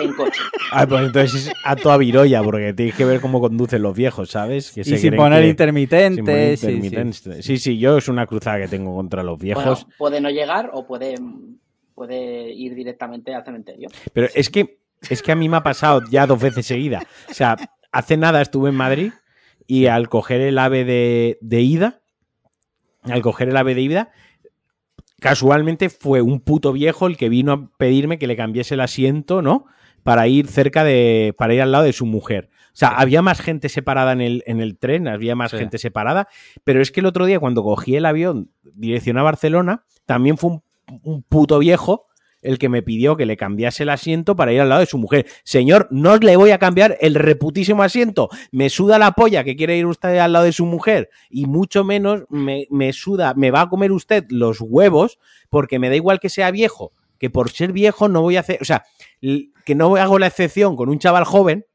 en 0.00 0.12
coche. 0.12 0.40
Ah, 0.72 0.86
pues 0.86 1.02
entonces 1.06 1.46
es 1.48 1.52
a 1.64 1.74
toda 1.74 1.96
virolla, 1.96 2.42
porque 2.44 2.72
tienes 2.74 2.94
que 2.94 3.04
ver 3.04 3.20
cómo 3.20 3.40
conducen 3.40 3.82
los 3.82 3.96
viejos, 3.96 4.30
¿sabes? 4.30 4.70
Que 4.70 4.82
Y 4.82 4.84
se 4.84 4.98
sin 4.98 5.16
poner 5.16 5.42
que- 5.42 5.48
intermitentes. 5.48 6.14
sin 6.14 6.24
poner 6.24 6.56
sí, 6.58 6.66
sí. 6.66 6.72
intermitentes. 6.74 7.44
Sí, 7.44 7.58
sí, 7.58 7.78
yo 7.78 7.96
es 7.98 8.06
una 8.06 8.24
cruzada 8.26 8.58
que 8.60 8.68
tengo 8.68 8.94
contra 8.94 9.24
los 9.24 9.36
viejos. 9.36 9.64
Bueno, 9.84 9.94
puede 9.98 10.20
no 10.20 10.30
llegar 10.30 10.70
o 10.74 10.86
puede, 10.86 11.16
puede 11.96 12.52
ir 12.52 12.76
directamente 12.76 13.34
al 13.34 13.44
cementerio. 13.44 13.88
Pero 14.12 14.28
es 14.32 14.48
que, 14.48 14.78
es 15.08 15.22
que 15.22 15.32
a 15.32 15.34
mí 15.34 15.48
me 15.48 15.56
ha 15.56 15.62
pasado 15.62 16.02
ya 16.08 16.24
dos 16.26 16.40
veces 16.40 16.66
seguida. 16.66 17.02
O 17.28 17.34
sea, 17.34 17.56
hace 17.90 18.16
nada 18.16 18.42
estuve 18.42 18.68
en 18.68 18.76
Madrid 18.76 19.12
y 19.66 19.86
al 19.86 20.08
coger 20.08 20.40
el 20.40 20.58
ave 20.58 20.84
de, 20.84 21.38
de 21.40 21.60
ida, 21.60 22.00
al 23.02 23.22
coger 23.22 23.48
el 23.48 23.56
ave 23.56 23.74
de 23.74 23.80
ida, 23.82 24.10
casualmente 25.20 25.90
fue 25.90 26.22
un 26.22 26.40
puto 26.40 26.72
viejo 26.72 27.06
el 27.06 27.16
que 27.16 27.28
vino 27.28 27.52
a 27.52 27.70
pedirme 27.78 28.18
que 28.18 28.26
le 28.26 28.36
cambiese 28.36 28.74
el 28.74 28.80
asiento, 28.80 29.42
¿no? 29.42 29.66
Para 30.02 30.26
ir 30.28 30.46
cerca 30.48 30.82
de. 30.82 31.34
para 31.36 31.54
ir 31.54 31.60
al 31.62 31.72
lado 31.72 31.84
de 31.84 31.92
su 31.92 32.06
mujer. 32.06 32.48
O 32.72 32.76
sea, 32.80 32.88
había 32.90 33.20
más 33.20 33.40
gente 33.40 33.68
separada 33.68 34.12
en 34.12 34.20
el, 34.20 34.42
en 34.46 34.60
el 34.60 34.78
tren, 34.78 35.08
había 35.08 35.34
más 35.34 35.50
Sí. 35.50 35.58
gente 35.58 35.76
separada. 35.76 36.28
Pero 36.64 36.80
es 36.80 36.90
que 36.90 37.00
el 37.00 37.06
otro 37.06 37.26
día, 37.26 37.38
cuando 37.40 37.62
cogí 37.62 37.96
el 37.96 38.06
avión 38.06 38.50
dirección 38.62 39.18
a 39.18 39.22
Barcelona, 39.22 39.84
también 40.06 40.38
fue 40.38 40.50
un, 40.52 40.62
un 41.02 41.22
puto 41.22 41.58
viejo 41.58 42.06
el 42.42 42.58
que 42.58 42.68
me 42.68 42.82
pidió 42.82 43.16
que 43.16 43.26
le 43.26 43.36
cambiase 43.36 43.82
el 43.82 43.90
asiento 43.90 44.36
para 44.36 44.52
ir 44.52 44.60
al 44.60 44.68
lado 44.68 44.80
de 44.80 44.86
su 44.86 44.98
mujer. 44.98 45.26
Señor, 45.44 45.88
no 45.90 46.16
le 46.16 46.36
voy 46.36 46.50
a 46.50 46.58
cambiar 46.58 46.96
el 47.00 47.14
reputísimo 47.14 47.82
asiento. 47.82 48.28
Me 48.50 48.70
suda 48.70 48.98
la 48.98 49.12
polla 49.12 49.44
que 49.44 49.56
quiere 49.56 49.76
ir 49.76 49.86
usted 49.86 50.18
al 50.18 50.32
lado 50.32 50.44
de 50.44 50.52
su 50.52 50.66
mujer. 50.66 51.10
Y 51.28 51.46
mucho 51.46 51.84
menos 51.84 52.24
me, 52.28 52.66
me 52.70 52.92
suda, 52.92 53.34
me 53.34 53.50
va 53.50 53.62
a 53.62 53.68
comer 53.68 53.92
usted 53.92 54.24
los 54.30 54.60
huevos 54.60 55.18
porque 55.48 55.78
me 55.78 55.88
da 55.88 55.96
igual 55.96 56.20
que 56.20 56.28
sea 56.28 56.50
viejo. 56.50 56.92
Que 57.18 57.28
por 57.28 57.50
ser 57.50 57.72
viejo 57.72 58.08
no 58.08 58.22
voy 58.22 58.36
a 58.36 58.40
hacer, 58.40 58.58
o 58.62 58.64
sea, 58.64 58.84
que 59.20 59.74
no 59.74 59.96
hago 59.96 60.18
la 60.18 60.26
excepción 60.26 60.74
con 60.74 60.88
un 60.88 60.98
chaval 60.98 61.24
joven, 61.24 61.66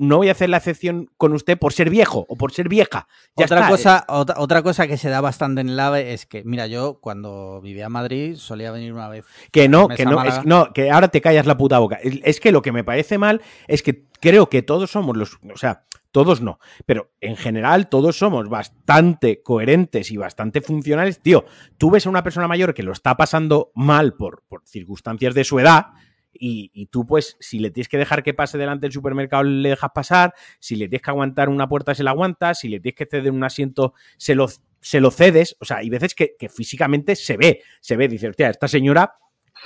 no 0.00 0.16
voy 0.16 0.28
a 0.28 0.32
hacer 0.32 0.48
la 0.50 0.56
excepción 0.56 1.08
con 1.16 1.32
usted 1.32 1.58
por 1.58 1.72
ser 1.72 1.90
viejo 1.90 2.26
o 2.28 2.36
por 2.36 2.52
ser 2.52 2.68
vieja. 2.68 3.06
Ya 3.36 3.44
otra, 3.44 3.58
está. 3.58 3.68
cosa, 3.70 4.04
otra, 4.08 4.34
otra 4.38 4.62
cosa 4.62 4.86
que 4.88 4.96
se 4.96 5.08
da 5.10 5.20
bastante 5.20 5.60
en 5.60 5.68
el 5.68 5.78
AVE 5.78 6.12
es 6.14 6.26
que, 6.26 6.42
mira, 6.44 6.66
yo 6.66 6.98
cuando 7.00 7.60
vivía 7.60 7.86
en 7.86 7.92
Madrid 7.92 8.36
solía 8.36 8.72
venir 8.72 8.92
una 8.92 9.08
vez. 9.08 9.24
Que 9.52 9.68
no, 9.68 9.88
que 9.88 10.04
no, 10.04 10.24
es- 10.24 10.44
no, 10.44 10.72
que 10.72 10.90
ahora 10.90 11.08
te 11.08 11.20
callas 11.20 11.46
la 11.46 11.56
puta 11.56 11.78
boca. 11.78 11.98
Es 12.02 12.18
es 12.24 12.40
que 12.40 12.50
lo 12.52 12.62
que 12.62 12.72
me 12.72 12.82
parece 12.82 13.18
mal 13.18 13.42
es 13.68 13.82
que 13.82 14.04
creo 14.20 14.48
que 14.48 14.62
todos 14.62 14.90
somos 14.90 15.16
los, 15.16 15.38
o 15.52 15.56
sea, 15.56 15.84
todos 16.12 16.40
no, 16.40 16.58
pero 16.86 17.12
en 17.20 17.36
general 17.36 17.88
todos 17.88 18.18
somos 18.18 18.48
bastante 18.48 19.42
coherentes 19.42 20.10
y 20.10 20.16
bastante 20.16 20.60
funcionales. 20.60 21.20
Tío, 21.20 21.44
tú 21.78 21.90
ves 21.90 22.06
a 22.06 22.10
una 22.10 22.22
persona 22.24 22.48
mayor 22.48 22.74
que 22.74 22.82
lo 22.82 22.92
está 22.92 23.16
pasando 23.16 23.70
mal 23.74 24.14
por, 24.14 24.42
por 24.48 24.62
circunstancias 24.66 25.34
de 25.34 25.44
su 25.44 25.58
edad. 25.60 25.88
Y, 26.32 26.86
tú, 26.86 27.06
pues, 27.06 27.36
si 27.40 27.58
le 27.58 27.70
tienes 27.70 27.88
que 27.88 27.98
dejar 27.98 28.22
que 28.22 28.34
pase 28.34 28.56
delante 28.56 28.86
del 28.86 28.92
supermercado, 28.92 29.42
le 29.42 29.68
dejas 29.68 29.90
pasar. 29.94 30.34
Si 30.58 30.76
le 30.76 30.88
tienes 30.88 31.02
que 31.02 31.10
aguantar 31.10 31.48
una 31.48 31.68
puerta, 31.68 31.94
se 31.94 32.02
la 32.02 32.12
aguantas. 32.12 32.60
Si 32.60 32.68
le 32.68 32.80
tienes 32.80 32.96
que 32.96 33.06
ceder 33.06 33.30
un 33.32 33.44
asiento, 33.44 33.94
se 34.16 34.34
lo, 34.34 34.46
se 34.80 35.00
lo 35.00 35.10
cedes. 35.10 35.56
O 35.60 35.64
sea, 35.64 35.78
hay 35.78 35.90
veces 35.90 36.14
que, 36.14 36.36
físicamente 36.48 37.16
se 37.16 37.36
ve, 37.36 37.62
se 37.80 37.96
ve. 37.96 38.08
Dice, 38.08 38.28
hostia, 38.28 38.50
esta 38.50 38.68
señora 38.68 39.16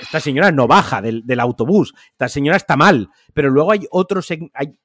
esta 0.01 0.19
señora 0.19 0.51
no 0.51 0.67
baja 0.67 1.01
del, 1.01 1.25
del 1.25 1.39
autobús, 1.39 1.95
esta 2.11 2.29
señora 2.29 2.57
está 2.57 2.77
mal, 2.77 3.11
pero 3.33 3.49
luego 3.49 3.71
hay 3.71 3.87
otro, 3.93 4.23
hay 4.53 4.77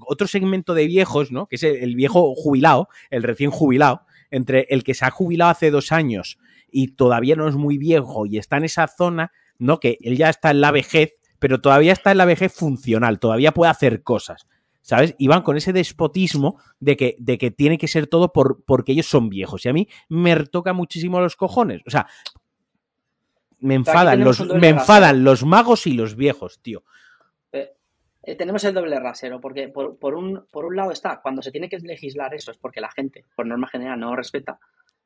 otro 0.00 0.26
segmento 0.26 0.72
de 0.72 0.86
viejos, 0.86 1.32
¿no? 1.32 1.48
Que 1.48 1.56
es 1.56 1.62
el, 1.64 1.76
el 1.76 1.96
viejo 1.96 2.34
jubilado, 2.34 2.88
el 3.10 3.24
recién 3.24 3.50
jubilado, 3.50 4.06
entre 4.30 4.66
el 4.70 4.82
que 4.82 4.94
se 4.94 5.04
ha 5.04 5.10
jubilado 5.10 5.50
hace 5.50 5.70
dos 5.70 5.92
años 5.92 6.38
y 6.74 6.88
todavía 6.96 7.36
no 7.36 7.46
es 7.46 7.54
muy 7.54 7.78
viejo 7.78 8.26
y 8.26 8.36
está 8.36 8.56
en 8.56 8.64
esa 8.64 8.88
zona, 8.88 9.30
¿no? 9.58 9.78
Que 9.78 9.96
él 10.00 10.16
ya 10.16 10.28
está 10.28 10.50
en 10.50 10.60
la 10.60 10.72
vejez, 10.72 11.14
pero 11.44 11.60
todavía 11.60 11.92
está 11.92 12.10
en 12.10 12.16
la 12.16 12.24
vejez 12.24 12.54
funcional, 12.54 13.18
todavía 13.18 13.52
puede 13.52 13.70
hacer 13.70 14.02
cosas. 14.02 14.46
¿Sabes? 14.80 15.14
Y 15.18 15.28
van 15.28 15.42
con 15.42 15.58
ese 15.58 15.74
despotismo 15.74 16.58
de 16.80 16.96
que, 16.96 17.16
de 17.18 17.36
que 17.36 17.50
tiene 17.50 17.76
que 17.76 17.86
ser 17.86 18.06
todo 18.06 18.32
por, 18.32 18.64
porque 18.64 18.92
ellos 18.92 19.04
son 19.04 19.28
viejos. 19.28 19.62
Y 19.66 19.68
a 19.68 19.74
mí 19.74 19.86
me 20.08 20.36
toca 20.46 20.72
muchísimo 20.72 21.20
los 21.20 21.36
cojones. 21.36 21.82
O 21.86 21.90
sea, 21.90 22.06
me 23.58 23.74
enfadan, 23.74 24.24
los, 24.24 24.40
me 24.54 24.70
enfadan 24.70 25.22
los 25.22 25.44
magos 25.44 25.86
y 25.86 25.92
los 25.92 26.16
viejos, 26.16 26.60
tío. 26.62 26.82
Eh, 27.52 27.74
eh, 28.22 28.36
tenemos 28.36 28.64
el 28.64 28.72
doble 28.72 28.98
rasero, 28.98 29.38
porque 29.38 29.68
por, 29.68 29.98
por 29.98 30.14
un, 30.14 30.46
por 30.50 30.64
un 30.64 30.76
lado 30.76 30.92
está, 30.92 31.20
cuando 31.20 31.42
se 31.42 31.52
tiene 31.52 31.68
que 31.68 31.78
legislar 31.78 32.32
eso 32.32 32.52
es 32.52 32.56
porque 32.56 32.80
la 32.80 32.90
gente, 32.90 33.26
por 33.36 33.46
norma 33.46 33.68
general, 33.68 34.00
no 34.00 34.16
respeta. 34.16 34.58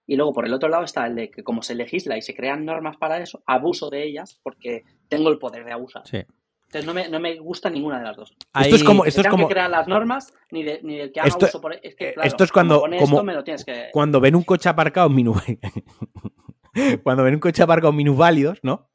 Y 0.09 0.17
luego 0.17 0.33
por 0.33 0.45
el 0.47 0.53
otro 0.55 0.69
lado 0.69 0.83
está 0.85 1.07
el 1.07 1.15
de 1.15 1.31
que 1.31 1.45
como 1.45 1.63
se 1.63 1.75
legisla 1.77 2.17
y 2.17 2.23
se 2.23 2.35
crean 2.35 2.65
normas 2.65 2.97
para 2.97 3.19
eso, 3.19 3.43
abuso 3.47 3.91
de 3.91 4.03
ellas 4.05 4.41
porque 4.43 4.83
tengo 5.09 5.29
el 5.29 5.39
poder 5.39 5.65
de 5.65 5.73
abusar. 5.73 6.03
Sí. 6.07 6.17
Entonces 6.65 6.85
no 6.87 6.93
me, 6.95 7.09
no 7.09 7.21
me 7.21 7.37
gusta 7.39 7.71
ninguna 7.71 7.99
de 7.99 8.05
las 8.05 8.17
dos. 8.17 8.31
Esto 8.31 8.75
es 8.77 8.81
Ahí- 8.83 8.87
como, 8.87 9.05
Ni 9.05 9.09
esto 9.09 9.21
es 9.21 9.29
como 9.29 9.47
que 9.49 9.53
crear 9.55 9.71
las 9.71 9.87
normas, 9.87 10.35
ni, 10.51 10.63
de, 10.65 10.81
ni 10.83 10.97
del 10.97 11.13
que 11.13 11.21
haga 11.21 11.29
Esto- 11.29 11.47
uso 11.47 11.61
por 11.61 11.75
es 11.75 11.95
que, 11.95 12.09
eh, 12.09 12.15
claro, 12.15 12.27
esto 12.27 12.43
es 12.45 12.51
cuando- 12.53 12.81
como 12.81 12.91
con 12.91 12.99
como- 12.99 13.17
esto 13.17 13.25
me 13.25 13.35
lo 13.35 13.45
tienes 13.45 13.65
que... 13.65 13.89
cuando 13.93 14.21
ven 14.21 14.35
un 14.35 14.43
coche 14.43 14.69
aparcado 14.69 15.07
en 15.09 15.15
minu... 15.15 15.35
cuando 17.03 17.23
ven 17.25 17.35
un 17.35 17.41
coche 17.41 17.63
aparcado 17.63 17.91
en 17.91 17.97
minusválidos, 17.97 18.59
¿no? 18.63 18.91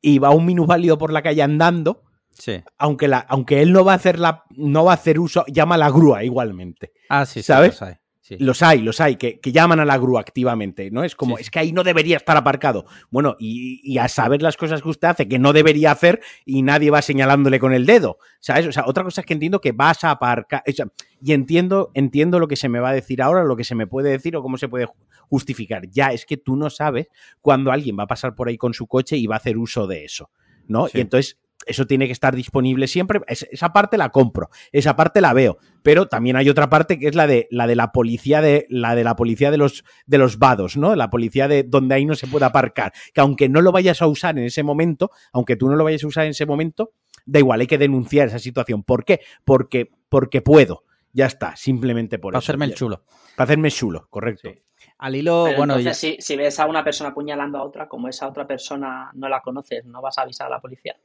Y 0.00 0.18
va 0.18 0.30
un 0.30 0.44
minusválido 0.46 0.98
por 0.98 1.12
la 1.12 1.22
calle 1.22 1.42
andando, 1.42 2.02
Sí. 2.30 2.62
aunque, 2.78 3.08
la, 3.08 3.18
aunque 3.18 3.60
él 3.62 3.72
no 3.72 3.84
va 3.84 3.92
a 3.92 3.96
hacer 3.96 4.18
la, 4.18 4.44
no 4.50 4.84
va 4.84 4.92
a 4.92 4.94
hacer 4.94 5.18
uso, 5.20 5.44
llama 5.48 5.74
a 5.76 5.78
la 5.78 5.90
grúa 5.90 6.24
igualmente. 6.24 6.92
Ah, 7.08 7.26
sí, 7.26 7.40
sí, 7.40 7.44
¿Sabes? 7.44 7.80
hay, 7.82 7.94
sí. 8.22 8.36
Los 8.38 8.62
hay, 8.62 8.80
los 8.80 9.00
hay, 9.00 9.16
que, 9.16 9.38
que 9.38 9.52
llaman 9.52 9.78
a 9.80 9.84
la 9.84 9.98
grúa 9.98 10.20
activamente, 10.20 10.90
¿no? 10.90 11.04
Es 11.04 11.14
como, 11.14 11.36
Sí, 11.36 11.42
es 11.42 11.50
que 11.50 11.58
ahí 11.58 11.72
no 11.72 11.84
debería 11.84 12.16
estar 12.16 12.36
aparcado. 12.36 12.86
Bueno, 13.10 13.36
y, 13.38 13.80
y 13.84 13.98
a 13.98 14.08
saber 14.08 14.40
las 14.40 14.56
cosas 14.56 14.80
que 14.80 14.88
usted 14.88 15.08
hace 15.08 15.28
que 15.28 15.38
no 15.38 15.52
debería 15.52 15.90
hacer 15.92 16.20
y 16.46 16.62
nadie 16.62 16.90
va 16.90 17.02
señalándole 17.02 17.60
con 17.60 17.74
el 17.74 17.84
dedo, 17.84 18.18
¿sabes? 18.40 18.66
O 18.66 18.72
sea, 18.72 18.84
otra 18.86 19.04
cosa 19.04 19.20
es 19.20 19.26
que 19.26 19.34
entiendo 19.34 19.60
que 19.60 19.72
vas 19.72 20.02
a 20.04 20.12
aparcar, 20.12 20.62
o 20.66 20.72
sea, 20.72 20.86
y 21.22 21.32
entiendo, 21.32 21.90
entiendo 21.94 22.38
lo 22.38 22.48
que 22.48 22.56
se 22.56 22.68
me 22.68 22.80
va 22.80 22.88
a 22.88 22.94
decir 22.94 23.20
ahora, 23.20 23.44
lo 23.44 23.56
que 23.56 23.64
se 23.64 23.74
me 23.74 23.86
puede 23.86 24.10
decir 24.10 24.34
o 24.36 24.42
cómo 24.42 24.56
se 24.56 24.68
puede 24.68 24.86
ju- 24.86 24.94
justificar. 25.28 25.88
Ya, 25.90 26.08
es 26.08 26.24
que 26.26 26.36
tú 26.36 26.56
no 26.56 26.70
sabes 26.70 27.08
cuando 27.40 27.70
alguien 27.72 27.96
va 27.98 28.04
a 28.04 28.08
pasar 28.08 28.34
por 28.34 28.48
ahí 28.48 28.56
con 28.56 28.72
su 28.74 28.86
coche 28.86 29.16
y 29.16 29.26
va 29.26 29.36
a 29.36 29.38
hacer 29.38 29.58
uso 29.58 29.86
de 29.86 30.04
eso, 30.04 30.30
¿no? 30.68 30.86
Sí. 30.88 30.98
Y 30.98 31.00
entonces 31.00 31.38
eso 31.66 31.86
tiene 31.86 32.06
que 32.06 32.12
estar 32.12 32.34
disponible 32.34 32.86
siempre. 32.88 33.20
Es- 33.26 33.46
esa 33.50 33.72
parte 33.72 33.96
la 33.98 34.10
compro, 34.10 34.50
esa 34.72 34.96
parte 34.96 35.20
la 35.20 35.32
veo. 35.32 35.58
Pero 35.82 36.06
también 36.06 36.36
hay 36.36 36.48
otra 36.48 36.68
parte 36.70 36.98
que 36.98 37.08
es 37.08 37.14
la 37.14 37.26
de 37.26 37.48
la 37.50 37.66
de 37.66 37.74
la 37.76 37.92
policía 37.92 38.40
de 38.40 38.66
la 38.68 38.94
de 38.94 39.04
la 39.04 39.16
policía 39.16 39.50
de 39.50 39.58
los 39.58 39.84
de 40.06 40.18
los 40.18 40.38
vados, 40.38 40.76
¿no? 40.76 40.94
La 40.94 41.10
policía 41.10 41.48
de 41.48 41.62
donde 41.64 41.94
ahí 41.94 42.04
no 42.04 42.14
se 42.14 42.26
puede 42.26 42.44
aparcar. 42.46 42.92
Que 43.12 43.20
aunque 43.20 43.48
no 43.48 43.60
lo 43.60 43.72
vayas 43.72 44.00
a 44.02 44.06
usar 44.06 44.38
en 44.38 44.44
ese 44.44 44.62
momento, 44.62 45.10
aunque 45.32 45.56
tú 45.56 45.68
no 45.68 45.76
lo 45.76 45.84
vayas 45.84 46.04
a 46.04 46.06
usar 46.06 46.24
en 46.24 46.30
ese 46.30 46.46
momento, 46.46 46.92
da 47.26 47.38
igual, 47.38 47.60
hay 47.60 47.66
que 47.66 47.78
denunciar 47.78 48.28
esa 48.28 48.38
situación. 48.38 48.82
¿Por 48.84 49.04
qué? 49.04 49.20
Porque 49.44 49.90
porque 50.08 50.40
puedo. 50.42 50.84
Ya 51.14 51.26
está, 51.26 51.56
simplemente 51.56 52.18
por 52.18 52.32
Para 52.32 52.38
eso. 52.40 52.46
hacerme 52.52 52.64
el 52.66 52.74
chulo. 52.74 53.04
Para 53.36 53.44
hacerme 53.44 53.70
chulo, 53.70 54.06
correcto. 54.08 54.48
Sí. 54.50 54.58
Al 54.98 55.14
hilo, 55.16 55.44
Pero 55.46 55.58
bueno, 55.58 55.74
entonces, 55.76 56.00
ya- 56.00 56.16
si, 56.16 56.22
si 56.22 56.36
ves 56.36 56.58
a 56.60 56.66
una 56.66 56.82
persona 56.84 57.10
apuñalando 57.10 57.58
a 57.58 57.64
otra, 57.64 57.88
como 57.88 58.08
esa 58.08 58.28
otra 58.28 58.46
persona 58.46 59.10
no 59.14 59.28
la 59.28 59.40
conoces, 59.40 59.84
no 59.84 60.00
vas 60.00 60.16
a 60.18 60.22
avisar 60.22 60.46
a 60.46 60.50
la 60.50 60.60
policía. 60.60 60.96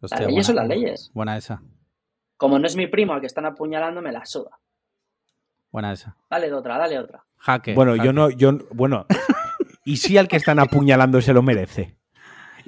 Hostia, 0.00 0.20
las 0.20 0.28
leyes 0.28 0.46
son 0.46 0.56
las 0.56 0.68
leyes. 0.68 1.10
Buena 1.14 1.36
esa, 1.36 1.62
Como 2.36 2.58
no 2.58 2.66
es 2.66 2.76
mi 2.76 2.86
primo 2.86 3.12
al 3.14 3.20
que 3.20 3.26
están 3.26 3.46
apuñalando, 3.46 4.00
me 4.02 4.12
la 4.12 4.24
suda. 4.26 4.58
buena 5.70 5.92
esa. 5.92 6.16
Dale 6.30 6.52
otra, 6.52 6.78
dale 6.78 6.98
otra. 6.98 7.24
Jaque. 7.38 7.74
Bueno, 7.74 7.92
jaque. 7.92 8.06
yo 8.06 8.12
no, 8.12 8.30
yo, 8.30 8.52
bueno, 8.72 9.06
y 9.84 9.96
si 9.98 10.16
al 10.18 10.28
que 10.28 10.36
están 10.36 10.58
apuñalando 10.58 11.20
se 11.20 11.32
lo 11.32 11.42
merece. 11.42 11.96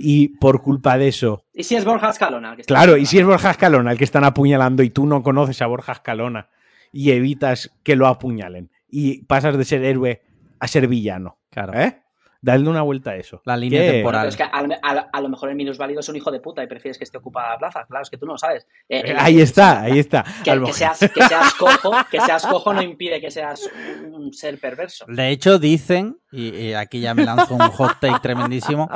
Y 0.02 0.28
por 0.39 0.62
culpa 0.62 0.97
de 0.97 1.09
eso, 1.09 1.44
¿Y 1.52 1.65
si 1.65 1.77
es 1.77 1.85
Borja 1.85 2.09
Escalona? 2.11 2.51
el 2.52 2.57
que 2.57 2.65
claro, 2.65 2.97
y 2.97 3.05
si 3.05 3.19
es? 3.19 3.27
Borja 3.27 3.51
Escalona 3.51 3.93
el 3.93 3.98
que 3.98 4.05
están 4.05 4.24
apuñalando 4.24 4.82
y 4.82 4.89
tú 4.90 5.05
no 5.07 5.23
conoces 5.23 5.61
a 5.61 5.66
Borja 5.66 5.93
Escalona 5.93 6.48
y 6.93 7.11
evitas 7.11 7.70
que 7.82 7.97
lo 7.97 8.07
apuñalen 8.07 8.70
y 8.89 9.24
pasas 9.24 9.59
de 9.59 9.65
ser 9.65 9.85
héroe 9.85 10.23
a 10.59 10.69
ser 10.69 10.89
villano, 10.89 11.39
Claro. 11.51 11.78
¿eh? 11.78 12.02
Dadle 12.42 12.70
una 12.70 12.80
vuelta 12.82 13.10
a 13.10 13.16
eso. 13.16 13.42
La 13.44 13.54
línea 13.56 13.82
¿Qué? 13.82 13.90
temporal. 13.92 14.22
Pero 14.22 14.28
es 14.30 14.36
que 14.36 14.42
a, 14.44 14.62
lo- 14.62 14.74
a 14.82 14.94
lo- 14.94 15.06
a 15.12 15.20
lo 15.20 15.28
mejor 15.28 15.50
el 15.50 15.56
minusválido 15.56 16.00
es 16.00 16.08
un 16.08 16.16
hijo 16.16 16.30
de 16.30 16.40
puta 16.40 16.62
y 16.64 16.66
prefieres 16.66 16.96
que 16.96 17.04
esté 17.04 17.18
ocupada 17.18 17.50
la 17.50 17.58
plaza. 17.58 17.84
Claro, 17.86 18.02
es 18.02 18.08
que 18.08 18.16
tú 18.16 18.24
no 18.24 18.32
lo 18.32 18.38
sabes. 18.38 18.66
Eh, 18.88 19.02
eh, 19.04 19.14
Ahí 19.18 19.40
está, 19.42 19.80
ahí 19.82 19.98
está. 19.98 20.24
Que, 20.42 20.58
que 20.58 20.72
seas, 20.72 20.98
que 21.00 21.22
seas 21.22 21.52
cojo, 21.58 21.92
que 22.10 22.18
seas 22.20 22.46
cojo 22.46 22.72
no 22.72 22.80
impide 22.80 23.20
que 23.20 23.30
seas 23.30 23.68
un, 24.10 24.32
ser 24.32 24.58
perverso. 24.58 25.04
De 25.06 25.28
hecho, 25.28 25.58
dicen, 25.58 26.18
y, 26.32 26.48
y 26.56 26.72
aquí 26.74 27.00
ya 27.00 27.12
me 27.14 27.24
lanzo 27.24 27.54
un 27.54 27.60
hot 27.60 28.00
take 28.00 28.20
tremendísimo, 28.22 28.88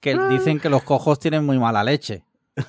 que 0.00 0.16
dicen 0.30 0.58
que 0.58 0.68
los 0.68 0.82
cojos 0.82 1.20
tienen 1.20 1.46
muy 1.46 1.58
mala 1.58 1.84
leche. 1.84 2.24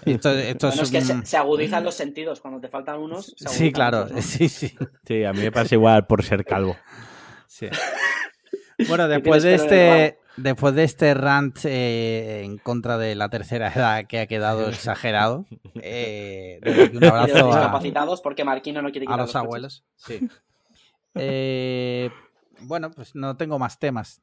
Esto, 0.05 0.29
esto 0.31 0.67
Bueno, 0.67 0.83
es 0.83 0.91
que 0.91 0.97
un- 0.99 1.03
se, 1.03 1.25
se 1.25 1.37
agudizan 1.37 1.83
los 1.83 1.95
sentidos. 1.95 2.39
Cuando 2.39 2.59
te 2.59 2.67
faltan 2.67 2.99
unos, 2.99 3.33
se 3.35 3.49
Sí, 3.49 3.71
claro, 3.71 4.01
otros, 4.01 4.11
¿no? 4.17 4.21
sí, 4.21 4.47
sí. 4.47 4.77
Sí, 5.07 5.23
a 5.23 5.33
mí 5.33 5.39
me 5.39 5.51
pasa 5.51 5.73
igual 5.73 6.05
por 6.05 6.23
ser 6.23 6.45
calvo. 6.45 6.77
Sí. 7.47 7.67
Bueno, 8.87 9.07
después 9.07 9.41
de 9.43 9.55
este, 9.55 10.18
después 10.37 10.75
de 10.75 10.83
este 10.83 11.13
rant 11.13 11.57
eh, 11.65 12.43
en 12.43 12.57
contra 12.57 12.97
de 12.97 13.15
la 13.15 13.29
tercera 13.29 13.71
edad 13.73 14.05
que 14.07 14.19
ha 14.19 14.27
quedado 14.27 14.69
exagerado, 14.69 15.45
eh, 15.75 16.59
un 16.65 16.71
Y 16.71 16.99
de 16.99 16.99
los 16.99 17.11
abrazo 17.11 17.37
a, 17.37 17.55
discapacitados 17.55 18.21
porque 18.21 18.43
Marquino 18.43 18.81
no 18.81 18.91
quiere 18.91 19.07
a 19.09 19.17
los 19.17 19.35
abuelos. 19.35 19.83
Sí. 19.95 20.27
Eh, 21.15 22.11
bueno, 22.61 22.91
pues 22.91 23.15
no 23.15 23.35
tengo 23.35 23.57
más 23.57 23.79
temas. 23.79 24.21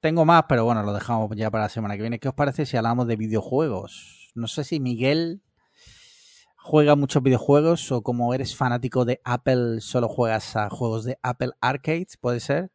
Tengo 0.00 0.24
más, 0.24 0.44
pero 0.48 0.64
bueno, 0.64 0.84
lo 0.84 0.92
dejamos 0.92 1.28
ya 1.34 1.50
para 1.50 1.64
la 1.64 1.68
semana 1.68 1.96
que 1.96 2.02
viene. 2.02 2.20
¿Qué 2.20 2.28
os 2.28 2.34
parece 2.34 2.64
si 2.64 2.76
hablamos 2.76 3.08
de 3.08 3.16
videojuegos? 3.16 4.30
No 4.36 4.46
sé 4.46 4.62
si 4.62 4.78
Miguel 4.78 5.42
juega 6.68 6.96
muchos 6.96 7.22
videojuegos 7.22 7.90
o 7.92 8.02
como 8.02 8.32
eres 8.34 8.54
fanático 8.54 9.04
de 9.04 9.20
Apple, 9.24 9.80
solo 9.80 10.08
juegas 10.08 10.54
a 10.54 10.70
juegos 10.70 11.04
de 11.04 11.18
Apple 11.22 11.52
Arcades, 11.60 12.16
¿puede 12.16 12.40
ser? 12.40 12.70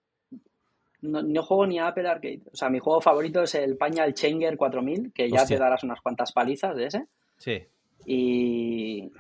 No, 1.03 1.21
no 1.21 1.43
juego 1.43 1.67
ni 1.67 1.80
a 1.80 1.88
Apple 1.88 2.07
Arcade. 2.07 2.41
O 2.51 2.55
sea, 2.55 2.69
mi 2.69 2.80
juego 2.80 3.01
favorito 3.01 3.43
es 3.43 3.55
el 3.55 3.75
Pañal 3.75 4.13
Changer 4.13 4.55
4000, 4.55 5.11
que 5.13 5.30
ya 5.30 5.41
Hostia. 5.41 5.57
te 5.57 5.63
darás 5.63 5.84
unas 5.84 5.99
cuantas 6.01 6.31
palizas 6.31 6.75
de 6.77 6.85
ese. 6.85 7.07
Sí. 7.38 7.61
Y, 8.05 9.11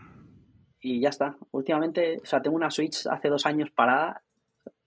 y 0.79 1.01
ya 1.01 1.09
está. 1.09 1.35
Últimamente, 1.51 2.19
o 2.23 2.25
sea, 2.25 2.41
tengo 2.41 2.55
una 2.55 2.71
Switch 2.71 3.05
hace 3.07 3.27
dos 3.27 3.45
años 3.45 3.69
parada, 3.69 4.21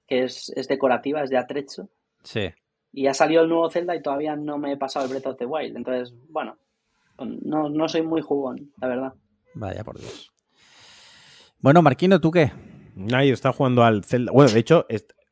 que 0.06 0.24
es, 0.24 0.50
es 0.56 0.68
decorativa, 0.68 1.22
es 1.22 1.28
de 1.28 1.36
atrecho. 1.36 1.90
Sí. 2.22 2.48
Y 2.92 3.08
ha 3.08 3.14
salido 3.14 3.42
el 3.42 3.48
nuevo 3.50 3.68
Zelda 3.68 3.94
y 3.94 4.00
todavía 4.00 4.34
no 4.34 4.56
me 4.56 4.72
he 4.72 4.76
pasado 4.78 5.04
el 5.04 5.10
Breath 5.10 5.26
of 5.26 5.36
the 5.36 5.44
Wild. 5.44 5.76
Entonces, 5.76 6.14
bueno, 6.30 6.56
no, 7.18 7.68
no 7.68 7.88
soy 7.88 8.02
muy 8.02 8.22
jugón, 8.22 8.72
la 8.80 8.88
verdad. 8.88 9.12
Vaya 9.54 9.84
por 9.84 9.98
Dios. 9.98 10.32
Bueno, 11.58 11.82
Marquino, 11.82 12.20
¿tú 12.20 12.30
qué? 12.30 12.52
Nadie 12.94 13.32
está 13.32 13.52
jugando 13.52 13.84
al 13.84 14.02
Zelda. 14.04 14.32
Bueno, 14.32 14.50
de 14.50 14.58
hecho, 14.60 14.86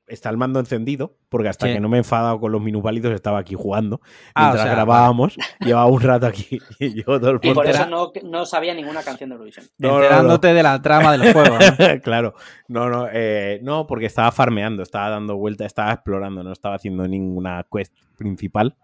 está 0.07 0.29
el 0.31 0.37
mando 0.37 0.61
encendido, 0.61 1.17
porque 1.29 1.49
hasta 1.49 1.67
Sí. 1.67 1.73
que 1.73 1.81
no 1.81 1.89
me 1.89 1.97
he 1.97 2.01
enfadado 2.01 2.39
con 2.39 2.53
los 2.53 2.61
minusválidos 2.61 3.13
estaba 3.15 3.39
aquí 3.39 3.55
jugando. 3.55 4.01
Ah, 4.35 4.43
o 4.43 4.45
Mientras 4.49 4.65
sea, 4.65 4.73
grabábamos, 4.75 5.37
llevaba 5.61 5.87
un 5.87 6.01
rato 6.01 6.27
aquí 6.27 6.59
y 6.79 6.95
yo 7.03 7.05
todo 7.21 7.31
el 7.31 7.39
Y 7.43 7.55
por 7.55 7.67
eso 7.67 7.87
no, 7.87 8.13
no 8.23 8.45
sabía 8.47 8.75
ninguna 8.75 9.03
canción 9.03 9.31
de 9.31 9.35
Eurovisión. 9.35 9.67
No, 9.79 9.89
no, 9.89 9.95
no. 9.95 10.03
Enterándote 10.03 10.55
de 10.55 10.63
la 10.63 10.83
trama 10.83 11.17
del 11.17 11.33
juego. 11.33 11.57
¿no? 11.59 12.01
claro, 12.03 12.35
no, 12.69 12.89
no, 12.91 13.09
eh, 13.13 13.61
no, 13.63 13.87
porque 13.87 14.07
estaba 14.07 14.31
farmeando, 14.31 14.83
estaba 14.83 15.09
dando 15.11 15.37
vueltas, 15.37 15.67
estaba 15.69 15.93
explorando, 15.93 16.43
no 16.43 16.53
estaba 16.53 16.75
haciendo 16.77 17.09
ninguna 17.09 17.67
quest 17.73 17.95
principal. 18.17 18.77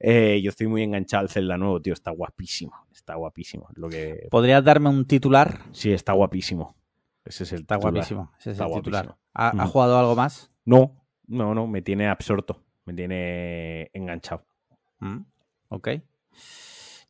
Eh, 0.00 0.40
yo 0.44 0.50
estoy 0.50 0.68
muy 0.68 0.84
enganchado 0.84 1.22
al 1.22 1.28
Zelda 1.28 1.58
nuevo, 1.58 1.82
tío, 1.82 1.92
está 1.92 2.12
guapísimo, 2.12 2.72
está 2.92 3.16
guapísimo. 3.16 3.66
Lo 3.74 3.88
que 3.88 4.28
¿Podrías 4.30 4.62
darme 4.62 4.88
un 4.90 5.04
titular? 5.06 5.58
sí, 5.72 5.90
está 5.92 6.12
guapísimo. 6.12 6.76
Ese 7.24 7.42
es 7.42 7.52
el 7.52 7.60
Está 7.62 7.74
titular. 7.74 7.92
guapísimo. 7.94 8.32
Ese 8.38 8.50
es 8.50 8.54
Está 8.54 8.66
el 8.68 8.74
titular. 8.74 9.04
guapísimo. 9.06 9.62
¿Ha, 9.62 9.66
jugado 9.66 9.98
algo 9.98 10.14
más? 10.16 10.50
No, 10.68 11.02
no, 11.26 11.54
no, 11.54 11.66
me 11.66 11.80
tiene 11.80 12.08
absorto, 12.08 12.62
me 12.84 12.92
tiene 12.92 13.90
enganchado. 13.94 14.44
Mm, 15.00 15.20
Ok. 15.70 15.88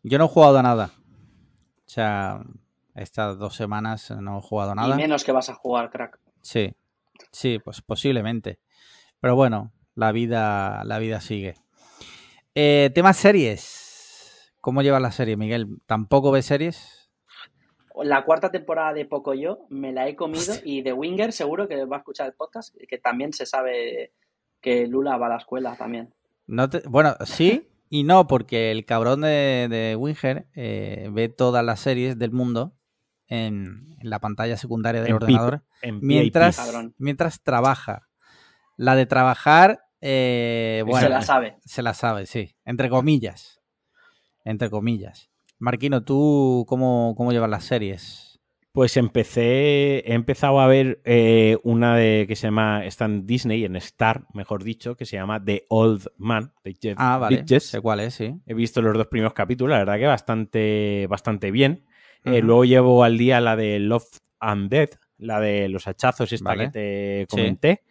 Yo 0.05 0.16
no 0.18 0.26
he 0.26 0.28
jugado 0.28 0.59
a 0.59 0.62
nada. 0.62 0.93
O 0.94 1.90
sea, 1.90 2.40
estas 2.94 3.36
dos 3.39 3.56
semanas 3.56 4.10
no 4.12 4.39
he 4.39 4.43
jugado 4.43 4.72
Y 4.72 4.76
nada. 4.76 4.94
menos 4.97 5.24
que 5.24 5.32
vas 5.32 5.48
a 5.51 5.55
jugar, 5.55 5.90
crack. 5.90 6.20
Sí, 6.40 6.72
sí, 7.32 7.59
pues 7.59 7.82
posiblemente. 7.82 8.60
Pero 9.20 9.35
bueno, 9.35 9.72
la 9.97 10.12
vida, 10.12 10.85
la 10.85 11.01
vida 11.01 11.20
sigue. 11.20 11.56
Eh, 12.55 12.90
temas 12.94 13.16
series. 13.16 14.52
¿Cómo 14.60 14.82
llevas 14.82 15.02
la 15.02 15.10
serie, 15.12 15.36
Miguel? 15.36 15.78
¿Tampoco 15.86 16.30
ves 16.30 16.47
series? 16.47 16.98
La 18.05 18.25
cuarta 18.25 18.51
temporada 18.51 18.93
de 18.93 19.05
Pocoyo 19.05 19.61
me 19.70 19.93
la 19.93 20.09
he 20.09 20.15
comido 20.16 20.55
y 20.65 20.83
de 20.83 20.93
Winger 20.93 21.33
seguro 21.33 21.69
que 21.69 21.85
va 21.85 21.97
a 21.97 21.99
escuchar 22.01 22.27
el 22.27 22.33
podcast, 22.35 22.75
que 22.89 22.99
también 22.99 23.33
se 23.33 23.47
sabe 23.47 24.12
que 24.61 24.87
Lula 24.87 25.16
va 25.16 25.27
a 25.27 25.31
la 25.31 25.37
escuela 25.39 25.77
también. 25.77 26.15
No 26.47 26.69
te- 26.70 26.83
bueno, 26.89 27.15
sí 27.25 27.69
y 27.91 28.05
no, 28.05 28.27
porque 28.27 28.70
el 28.70 28.85
cabrón 28.85 29.23
de, 29.23 29.66
de 29.70 29.97
Winger 29.97 30.47
eh, 30.55 31.09
ve 31.12 31.29
todas 31.29 31.65
las 31.65 31.81
series 31.81 32.19
del 32.19 32.33
mundo 32.33 32.75
en, 33.27 33.97
en 34.01 34.11
la 34.11 34.19
pantalla 34.20 34.57
secundaria 34.57 35.01
del 35.03 35.11
En 35.11 35.16
ordenador 35.16 35.62
En 35.83 36.01
mientras, 36.01 36.95
mientras 36.99 37.43
trabaja. 37.43 38.09
La 38.77 38.95
de 38.95 39.07
trabajar, 39.07 39.81
eh, 40.01 40.83
bueno, 40.87 41.01
se 41.01 41.09
la 41.09 41.23
sabe. 41.23 41.57
se 41.65 41.83
la 41.83 41.95
sabe, 41.95 42.27
sí. 42.27 42.55
Entre 42.65 42.89
comillas. 42.89 43.61
Entre 44.45 44.70
comillas. 44.70 45.31
Marquino, 45.59 46.02
¿tú 46.05 46.64
cómo, 46.68 47.14
cómo 47.16 47.32
llevas 47.32 47.51
las 47.51 47.64
series? 47.64 48.40
Pues 48.72 48.97
empecé, 48.97 49.98
he 50.09 50.12
empezado 50.14 50.60
a 50.60 50.68
ver 50.68 51.01
eh, 51.05 51.59
una 51.64 51.97
de 51.97 52.26
que 52.28 52.36
se 52.36 52.47
llama, 52.47 52.85
está 52.85 53.06
en 53.06 53.26
Disney, 53.26 53.64
en 53.64 53.74
Star, 53.76 54.26
mejor 54.35 54.62
dicho, 54.62 54.94
que 54.97 55.05
se 55.05 55.16
llama 55.16 55.43
The 55.43 55.64
Old 55.68 56.06
Man, 56.16 56.52
de 56.62 56.76
Jeff 56.80 56.94
Ah, 56.98 57.18
vale. 57.18 57.39
Bridges. 57.39 57.64
Sé 57.64 57.80
cuál 57.80 58.01
es, 58.01 58.14
sí. 58.14 58.35
He 58.47 58.55
visto 58.55 58.80
los 58.80 58.97
dos 58.97 59.09
primeros 59.09 59.32
capítulos, 59.32 59.72
la 59.72 59.78
verdad 59.78 59.98
que 59.98 60.06
bastante, 60.06 61.06
bastante 61.09 61.51
bien. 61.51 61.86
Eh, 62.24 62.40
luego 62.43 62.64
llevo 62.64 63.02
al 63.05 63.16
día 63.16 63.40
la 63.40 63.56
de 63.56 63.78
Love 63.80 64.18
and 64.39 64.68
Death, 64.70 64.97
la 65.16 65.40
de 65.40 65.68
los 65.68 65.89
hachazos 65.89 66.32
esta 66.32 66.51
Vale. 66.51 66.66
que 66.66 66.70
te 66.70 67.20
Sí. 67.22 67.26
comenté, 67.36 67.82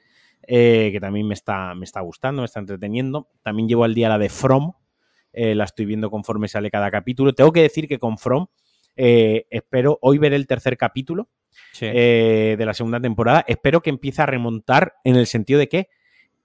eh, 0.44 0.90
que 0.94 1.00
también 1.02 1.28
me 1.28 1.34
está, 1.34 1.74
me 1.76 1.84
está 1.86 2.00
gustando, 2.02 2.44
me 2.44 2.46
está 2.46 2.60
entreteniendo. 2.60 3.30
También 3.42 3.68
llevo 3.68 3.84
al 3.84 3.94
día 3.96 4.10
la 4.10 4.20
de 4.20 4.30
From, 4.30 4.74
eh, 5.38 5.54
la 5.54 5.66
estoy 5.66 5.86
viendo 5.86 6.10
conforme 6.10 6.48
sale 6.48 6.72
cada 6.72 6.90
capítulo. 6.90 7.34
Tengo 7.34 7.52
que 7.52 7.62
decir 7.62 7.88
que 7.88 8.00
con 8.00 8.18
From 8.18 8.48
eh, 8.96 9.46
espero, 9.52 10.00
hoy 10.02 10.18
veré 10.18 10.36
el 10.36 10.48
tercer 10.48 10.76
capítulo 10.76 11.30
Sí. 11.72 11.86
eh, 11.88 12.56
de 12.58 12.66
la 12.66 12.74
segunda 12.74 13.00
temporada. 13.00 13.46
Espero 13.48 13.82
que 13.82 13.92
empiece 13.92 14.22
a 14.22 14.26
remontar 14.26 14.96
en 15.04 15.16
el 15.16 15.28
sentido 15.28 15.60
de 15.60 15.70
que 15.70 15.90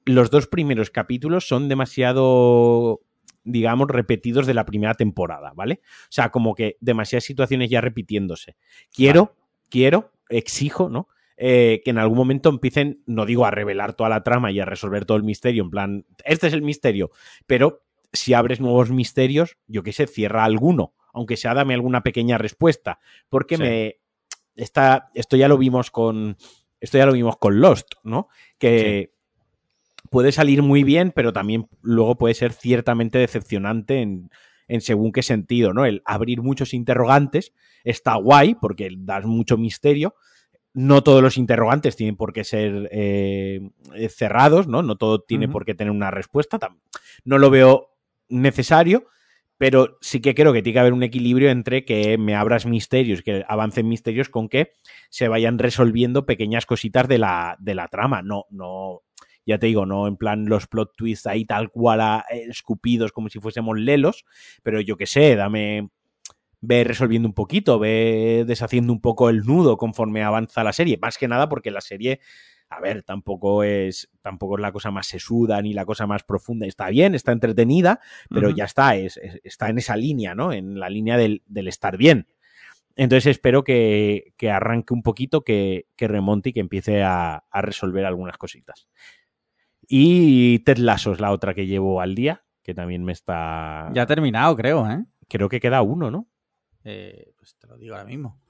los 0.04 0.30
dos 0.30 0.46
primeros 0.46 0.90
capítulos 0.90 1.48
son 1.48 1.68
demasiado, 1.68 3.00
digamos, 3.44 3.88
repetidos 3.88 4.46
de 4.46 4.54
la 4.54 4.66
primera 4.66 4.94
temporada, 4.94 5.52
¿vale? 5.54 5.80
O 5.84 6.10
sea, 6.10 6.30
como 6.30 6.54
que 6.54 6.76
demasiadas 6.80 7.24
situaciones 7.24 7.70
ya 7.70 7.80
repitiéndose. 7.80 8.56
Quiero, 8.94 9.34
quiero, 9.70 10.12
exijo, 10.28 10.90
¿no? 10.90 11.08
Eh, 11.38 11.80
que 11.84 11.90
en 11.90 11.98
algún 11.98 12.18
momento 12.18 12.50
empiecen, 12.50 13.02
no 13.06 13.24
digo 13.24 13.46
a 13.46 13.50
revelar 13.50 13.94
toda 13.94 14.10
la 14.10 14.22
trama 14.22 14.52
y 14.52 14.60
a 14.60 14.64
resolver 14.66 15.06
todo 15.06 15.16
el 15.16 15.24
misterio, 15.24 15.62
en 15.62 15.70
plan, 15.70 16.06
este 16.24 16.48
es 16.48 16.52
el 16.52 16.62
misterio, 16.62 17.10
pero 17.46 17.82
si 18.12 18.34
abres 18.34 18.60
nuevos 18.60 18.90
misterios, 18.90 19.56
yo 19.66 19.82
qué 19.82 19.92
sé, 19.92 20.06
cierra 20.06 20.44
alguno, 20.44 20.94
aunque 21.12 21.36
sea 21.36 21.54
dame 21.54 21.74
alguna 21.74 22.02
pequeña 22.02 22.38
respuesta, 22.38 23.00
porque 23.28 23.56
Sí. 23.56 23.62
me 23.62 23.96
está, 24.54 25.10
esto 25.14 25.36
ya 25.36 25.48
lo 25.48 25.58
vimos 25.58 25.90
con 25.90 26.36
esto 26.80 26.98
ya 26.98 27.06
lo 27.06 27.12
vimos 27.12 27.36
con 27.36 27.60
Lost, 27.60 27.92
¿no? 28.02 28.28
Que 28.58 29.12
puede 30.10 30.32
salir 30.32 30.62
muy 30.62 30.82
bien, 30.82 31.12
pero 31.14 31.32
también 31.32 31.68
luego 31.80 32.16
puede 32.16 32.34
ser 32.34 32.52
ciertamente 32.52 33.18
decepcionante 33.18 34.00
en, 34.00 34.30
en 34.66 34.80
según 34.80 35.12
qué 35.12 35.22
sentido, 35.22 35.72
¿no? 35.72 35.84
El 35.84 36.02
abrir 36.04 36.42
muchos 36.42 36.74
interrogantes 36.74 37.52
está 37.84 38.16
guay 38.16 38.56
porque 38.56 38.90
das 38.98 39.24
mucho 39.24 39.56
misterio. 39.56 40.16
No 40.74 41.02
todos 41.04 41.22
los 41.22 41.36
interrogantes 41.36 41.94
tienen 41.96 42.16
por 42.16 42.32
qué 42.32 42.42
ser 42.44 42.88
eh, 42.90 43.60
cerrados, 44.08 44.66
¿no? 44.66 44.82
No 44.82 44.96
todo 44.96 45.20
tiene 45.20 45.46
por 45.48 45.64
qué 45.64 45.74
tener 45.74 45.92
una 45.92 46.10
respuesta. 46.10 46.58
No 47.24 47.38
lo 47.38 47.50
veo 47.50 47.91
necesario, 48.32 49.06
pero 49.58 49.98
sí 50.00 50.20
que 50.20 50.34
creo 50.34 50.52
que 50.52 50.62
tiene 50.62 50.74
que 50.74 50.80
haber 50.80 50.92
un 50.92 51.02
equilibrio 51.04 51.50
entre 51.50 51.84
que 51.84 52.18
me 52.18 52.34
abras 52.34 52.66
misterios, 52.66 53.22
que 53.22 53.44
avancen 53.48 53.88
misterios 53.88 54.28
con 54.28 54.48
que 54.48 54.72
se 55.10 55.28
vayan 55.28 55.58
resolviendo 55.58 56.26
pequeñas 56.26 56.66
cositas 56.66 57.06
de 57.08 57.18
la, 57.18 57.56
de 57.60 57.74
la 57.74 57.88
trama. 57.88 58.22
No, 58.22 58.44
no, 58.50 59.02
ya 59.46 59.58
te 59.58 59.66
digo, 59.66 59.86
no 59.86 60.08
en 60.08 60.16
plan 60.16 60.46
los 60.46 60.66
plot 60.66 60.92
twists 60.96 61.26
ahí 61.26 61.44
tal 61.44 61.70
cual 61.70 62.00
a- 62.00 62.24
eh, 62.30 62.46
escupidos 62.48 63.12
como 63.12 63.28
si 63.28 63.38
fuésemos 63.40 63.78
lelos, 63.78 64.24
pero 64.64 64.80
yo 64.80 64.96
qué 64.96 65.06
sé, 65.06 65.36
dame, 65.36 65.90
ve 66.60 66.84
resolviendo 66.84 67.28
un 67.28 67.34
poquito, 67.34 67.78
ve 67.78 68.44
deshaciendo 68.46 68.92
un 68.92 69.00
poco 69.00 69.28
el 69.30 69.40
nudo 69.42 69.76
conforme 69.76 70.22
avanza 70.22 70.62
la 70.64 70.72
serie. 70.72 70.98
Más 71.00 71.18
que 71.18 71.28
nada 71.28 71.48
porque 71.48 71.70
la 71.72 71.80
serie, 71.80 72.20
a 72.76 72.80
ver, 72.80 73.02
tampoco 73.02 73.62
es, 73.64 74.10
tampoco 74.22 74.56
es 74.56 74.62
la 74.62 74.72
cosa 74.72 74.90
más 74.90 75.06
sesuda 75.06 75.60
ni 75.62 75.72
la 75.74 75.84
cosa 75.84 76.06
más 76.06 76.22
profunda. 76.22 76.66
Está 76.66 76.88
bien, 76.88 77.14
está 77.14 77.32
entretenida, 77.32 78.00
pero 78.30 78.50
ya 78.50 78.64
está, 78.64 78.96
es, 78.96 79.16
es- 79.16 79.40
está 79.44 79.68
en 79.68 79.78
esa 79.78 79.96
línea, 79.96 80.34
¿no? 80.34 80.52
En 80.52 80.78
la 80.80 80.88
línea 80.90 81.16
del, 81.16 81.42
del 81.46 81.68
estar 81.68 81.96
bien. 81.96 82.26
Entonces 82.94 83.26
espero 83.30 83.64
que, 83.64 84.34
que 84.36 84.50
arranque 84.50 84.92
un 84.92 85.02
poquito, 85.02 85.42
que, 85.44 85.86
que 85.96 86.08
remonte 86.08 86.50
y 86.50 86.52
que 86.52 86.60
empiece 86.60 87.02
a, 87.02 87.44
a 87.50 87.62
resolver 87.62 88.04
algunas 88.04 88.36
cositas. 88.36 88.86
Y 89.88 90.60
Ted 90.60 90.78
Lasso 90.78 91.12
es 91.12 91.20
la 91.20 91.32
otra 91.32 91.54
que 91.54 91.66
llevo 91.66 92.00
al 92.00 92.14
día, 92.14 92.44
que 92.62 92.74
también 92.74 93.04
me 93.04 93.12
está... 93.12 93.90
Ya 93.92 94.02
ha 94.02 94.06
terminado, 94.06 94.54
creo, 94.56 94.88
¿eh? 94.90 95.04
Creo 95.28 95.48
que 95.48 95.60
queda 95.60 95.82
uno, 95.82 96.10
¿no? 96.10 96.28
Eh, 96.84 97.32
Pues 97.36 97.56
te 97.56 97.66
lo 97.66 97.76
digo 97.76 97.94
ahora 97.94 98.06
mismo. 98.06 98.40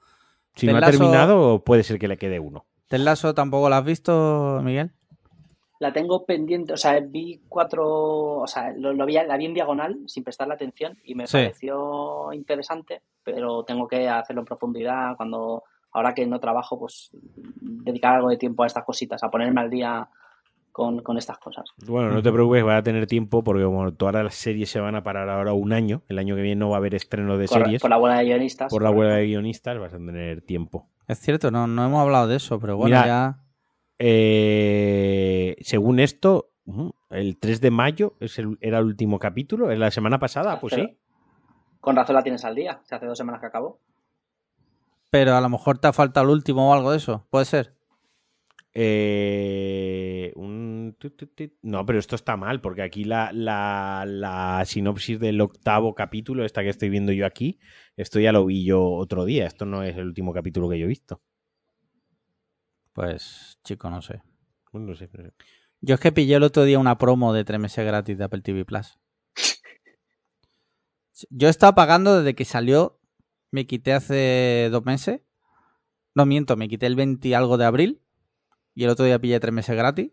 Si 0.55 0.67
Ted 0.67 0.73
no 0.73 0.77
ha 0.77 0.81
Lasso- 0.81 0.91
terminado, 0.99 1.63
puede 1.63 1.83
ser 1.83 1.97
que 1.97 2.07
le 2.07 2.17
quede 2.17 2.39
uno. 2.39 2.65
¿Ted 2.87 2.99
Lasso 2.99 3.33
tampoco 3.33 3.69
lo 3.69 3.75
has 3.75 3.85
visto, 3.85 4.59
Miguel? 4.63 4.91
La 5.79 5.91
tengo 5.91 6.25
pendiente, 6.25 6.73
o 6.73 6.77
sea, 6.77 6.99
vi 7.01 7.41
cuatro, 7.49 7.85
o 8.39 8.47
sea, 8.47 8.71
lo, 8.71 8.93
lo 8.93 9.05
vi, 9.05 9.13
la 9.13 9.35
vi 9.37 9.45
en 9.45 9.53
diagonal 9.53 9.99
sin 10.05 10.23
prestarle 10.23 10.53
atención 10.53 10.97
y 11.03 11.15
me 11.15 11.27
Sí. 11.27 11.37
pareció 11.37 12.31
interesante, 12.31 13.01
pero 13.23 13.63
tengo 13.63 13.87
que 13.87 14.07
hacerlo 14.07 14.41
en 14.43 14.45
profundidad 14.45 15.17
cuando, 15.17 15.63
ahora 15.91 16.13
que 16.13 16.25
no 16.25 16.39
trabajo, 16.39 16.79
pues 16.79 17.09
dedicar 17.61 18.15
algo 18.15 18.29
de 18.29 18.37
tiempo 18.37 18.63
a 18.63 18.67
estas 18.67 18.85
cositas, 18.85 19.21
a 19.23 19.29
ponerme 19.31 19.59
al 19.59 19.69
día 19.69 20.07
con, 20.71 21.01
con 21.01 21.17
estas 21.17 21.37
cosas. 21.39 21.65
Bueno, 21.85 22.11
no 22.11 22.21
te 22.21 22.31
preocupes, 22.31 22.65
va 22.65 22.77
a 22.77 22.83
tener 22.83 23.05
tiempo 23.05 23.43
porque 23.43 23.63
como 23.63 23.93
todas 23.93 24.23
las 24.23 24.35
series 24.35 24.69
se 24.69 24.79
van 24.79 24.95
a 24.95 25.03
parar 25.03 25.29
ahora 25.29 25.51
un 25.53 25.73
año, 25.73 26.03
el 26.07 26.17
año 26.17 26.35
que 26.35 26.41
viene 26.43 26.59
no 26.59 26.69
va 26.69 26.77
a 26.77 26.79
haber 26.79 26.95
estreno 26.95 27.37
de 27.37 27.47
Corre- 27.47 27.63
series. 27.65 27.81
por 27.81 27.89
la 27.89 27.97
buena 27.97 28.19
de 28.19 28.25
guionistas. 28.25 28.71
por 28.71 28.83
la 28.83 28.89
huelga 28.91 29.15
de 29.15 29.25
guionistas 29.25 29.77
vas 29.79 29.93
a 29.93 29.97
tener 29.97 30.41
tiempo. 30.43 30.87
Es 31.07 31.19
cierto, 31.19 31.51
no, 31.51 31.67
no 31.67 31.85
hemos 31.85 32.01
hablado 32.01 32.27
de 32.27 32.37
eso, 32.37 32.59
pero 32.59 32.77
bueno, 32.77 32.95
Mira, 32.95 33.05
ya. 33.07 33.39
Eh, 33.99 35.55
según 35.61 35.99
esto, 35.99 36.51
el 37.09 37.37
3 37.37 37.61
de 37.61 37.71
mayo 37.71 38.15
es 38.19 38.39
el- 38.39 38.57
era 38.61 38.79
el 38.79 38.85
último 38.85 39.19
capítulo, 39.19 39.69
es 39.71 39.77
la 39.79 39.91
semana 39.91 40.19
pasada, 40.19 40.59
pues 40.59 40.73
Pero- 40.73 40.87
sí. 40.87 40.97
Con 41.79 41.95
razón 41.97 42.15
la 42.15 42.23
tienes 42.23 42.45
al 42.45 42.55
día, 42.55 42.79
se 42.83 42.95
hace 42.95 43.05
dos 43.05 43.17
semanas 43.17 43.41
que 43.41 43.47
acabó. 43.47 43.79
Pero 45.09 45.35
a 45.35 45.41
lo 45.41 45.49
mejor 45.49 45.77
te 45.79 45.87
ha 45.87 45.93
faltado 45.93 46.25
el 46.27 46.31
último 46.31 46.69
o 46.69 46.73
algo 46.73 46.91
de 46.91 46.97
eso. 46.97 47.27
Puede 47.29 47.45
ser. 47.45 47.75
Eh, 48.73 50.31
un. 50.35 50.72
No, 51.61 51.85
pero 51.85 51.99
esto 51.99 52.15
está 52.15 52.37
mal, 52.37 52.61
porque 52.61 52.81
aquí 52.81 53.03
la, 53.03 53.31
la, 53.33 54.03
la 54.07 54.63
sinopsis 54.65 55.19
del 55.19 55.39
octavo 55.41 55.95
capítulo, 55.95 56.45
esta 56.45 56.61
que 56.61 56.69
estoy 56.69 56.89
viendo 56.89 57.11
yo 57.11 57.25
aquí, 57.25 57.59
esto 57.95 58.19
ya 58.19 58.31
lo 58.31 58.45
vi 58.45 58.65
yo 58.65 58.83
otro 58.83 59.25
día. 59.25 59.45
Esto 59.45 59.65
no 59.65 59.83
es 59.83 59.95
el 59.97 60.05
último 60.05 60.33
capítulo 60.33 60.69
que 60.69 60.79
yo 60.79 60.85
he 60.85 60.89
visto. 60.89 61.21
Pues, 62.93 63.59
chico, 63.63 63.89
no 63.89 64.01
sé. 64.01 64.21
Bueno, 64.71 64.87
no 64.87 64.95
sé, 64.95 65.09
no 65.13 65.23
sé. 65.23 65.33
Yo 65.81 65.95
es 65.95 65.99
que 65.99 66.11
pillé 66.11 66.35
el 66.35 66.43
otro 66.43 66.63
día 66.63 66.79
una 66.79 66.97
promo 66.97 67.33
de 67.33 67.43
tres 67.43 67.59
meses 67.59 67.85
gratis 67.85 68.17
de 68.17 68.23
Apple 68.23 68.41
TV 68.41 68.63
Plus. 68.65 68.97
Yo 71.29 71.47
he 71.47 71.51
estado 71.51 71.75
pagando 71.75 72.17
desde 72.17 72.35
que 72.35 72.45
salió. 72.45 72.99
Me 73.51 73.67
quité 73.67 73.93
hace 73.93 74.69
dos 74.71 74.85
meses. 74.85 75.21
No 76.15 76.25
miento, 76.25 76.55
me 76.55 76.69
quité 76.69 76.85
el 76.85 76.95
20 76.95 77.27
y 77.27 77.33
algo 77.33 77.57
de 77.57 77.65
abril. 77.65 78.01
Y 78.73 78.85
el 78.85 78.89
otro 78.89 79.05
día 79.05 79.19
pillé 79.19 79.39
tres 79.39 79.53
meses 79.53 79.75
gratis. 79.75 80.11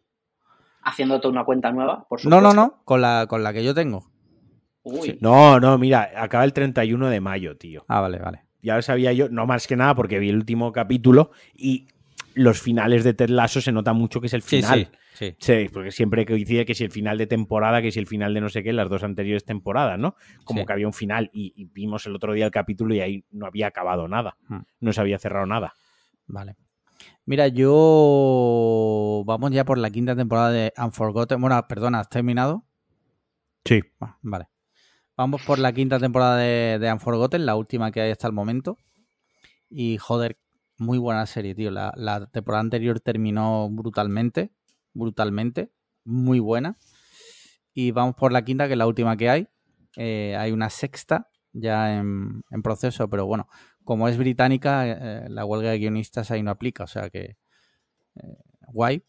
Haciéndote 0.83 1.29
una 1.29 1.45
cuenta 1.45 1.71
nueva, 1.73 2.07
por 2.09 2.19
No, 2.25 2.37
supuesto. 2.37 2.41
no, 2.41 2.55
no, 2.55 2.83
con 2.85 3.01
la, 3.01 3.27
con 3.29 3.43
la 3.43 3.53
que 3.53 3.63
yo 3.65 3.75
tengo. 3.75 4.11
Uy, 4.83 5.19
No, 5.21 5.61
no, 5.61 5.77
mira, 5.79 6.11
acaba 6.17 6.45
el 6.45 6.53
31 6.53 7.09
de 7.11 7.21
mayo, 7.21 7.57
tío. 7.57 7.85
Ah, 7.89 8.01
vale, 8.01 8.19
vale. 8.19 8.45
Ya 8.63 8.77
lo 8.77 8.83
sabía 8.83 9.13
yo, 9.13 9.29
no 9.29 9.47
más 9.47 9.67
que 9.67 9.77
nada 9.77 9.95
porque 9.95 10.19
vi 10.19 10.29
el 10.31 10.37
último 10.37 10.73
capítulo 10.73 11.31
y 11.55 11.89
los 12.35 12.61
finales 12.61 13.05
de 13.05 13.13
Ted 13.15 13.29
Lasso 13.31 13.61
se 13.61 13.73
nota 13.73 13.93
mucho 13.93 14.21
que 14.21 14.29
es 14.29 14.35
el 14.35 14.43
final. 14.43 14.91
sí, 15.15 15.35
sí. 15.37 15.37
Sí, 15.39 15.69
porque 15.73 15.91
siempre 15.91 16.25
coincide 16.25 16.65
que 16.65 16.75
si 16.75 16.85
el 16.85 16.91
final 16.91 17.19
de 17.19 17.27
temporada, 17.27 17.83
que 17.83 17.91
si 17.91 17.99
el 17.99 18.07
final 18.07 18.33
de 18.33 18.41
no 18.41 18.49
sé 18.49 18.63
qué, 18.63 18.73
las 18.73 18.89
dos 18.89 19.03
anteriores 19.03 19.45
temporadas, 19.45 19.99
¿no? 19.99 20.15
Como 20.45 20.61
Sí. 20.61 20.67
que 20.67 20.73
había 20.73 20.87
un 20.87 20.93
final 20.95 21.29
y, 21.33 21.53
y 21.57 21.67
vimos 21.67 22.07
el 22.07 22.15
otro 22.15 22.33
día 22.33 22.47
el 22.47 22.51
capítulo 22.51 22.95
y 22.95 23.01
ahí 23.01 23.25
no 23.33 23.47
había 23.47 23.67
acabado 23.67 24.09
nada, 24.09 24.37
Hmm. 24.49 24.61
no 24.81 24.93
se 24.93 25.01
había 25.01 25.19
cerrado 25.19 25.45
nada. 25.47 25.75
Vale. 26.27 26.57
Mira, 27.25 27.49
yo. 27.49 29.23
Vamos 29.27 29.51
ya 29.53 29.65
por 29.65 29.79
la 29.79 29.91
quinta 29.91 30.17
temporada 30.17 30.51
de 30.51 30.73
Unforgotten. 30.77 31.41
Bueno, 31.41 31.63
perdona, 31.69 32.01
¿has 32.01 32.09
terminado? 32.09 32.65
Sí. 33.65 33.81
Ah, 34.01 34.19
vale. 34.23 34.49
Vamos 35.17 35.43
por 35.43 35.59
la 35.59 35.73
quinta 35.73 35.99
temporada 35.99 36.37
de, 36.39 36.79
de 36.79 36.93
Unforgotten, 36.93 37.45
la 37.45 37.57
última 37.57 37.93
que 37.93 38.01
hay 38.01 38.11
hasta 38.11 38.27
el 38.27 38.33
momento. 38.33 38.79
Y 39.69 39.99
joder, 39.99 40.39
muy 40.79 40.99
buena 40.99 41.27
serie, 41.27 41.55
tío. 41.55 41.71
La, 41.71 41.93
la 41.95 42.27
temporada 42.27 42.63
anterior 42.63 43.01
terminó 43.01 43.69
brutalmente. 43.71 44.51
Brutalmente. 44.93 45.71
Muy 46.05 46.41
buena. 46.41 46.77
Y 47.75 47.93
vamos 47.93 48.17
por 48.17 48.33
la 48.33 48.43
quinta, 48.43 48.67
que 48.67 48.73
es 48.73 48.79
la 48.79 48.87
última 48.87 49.17
que 49.17 49.31
hay. 49.31 49.49
Eh, 49.97 50.37
hay 50.39 50.53
una 50.53 50.71
sexta 50.71 51.29
ya 51.53 51.97
en, 51.99 52.43
en 52.51 52.63
proceso, 52.63 53.09
pero 53.11 53.27
bueno, 53.27 53.49
como 53.85 54.09
es 54.09 54.17
británica, 54.17 54.87
eh, 54.87 55.29
la 55.29 55.45
huelga 55.45 55.71
de 55.71 55.79
guionistas 55.79 56.31
ahí 56.31 56.43
no 56.43 56.51
aplica, 56.51 56.85
o 56.85 56.87
sea 56.87 57.11
que 57.11 57.37
eh, 58.17 58.39
guay. 58.69 59.05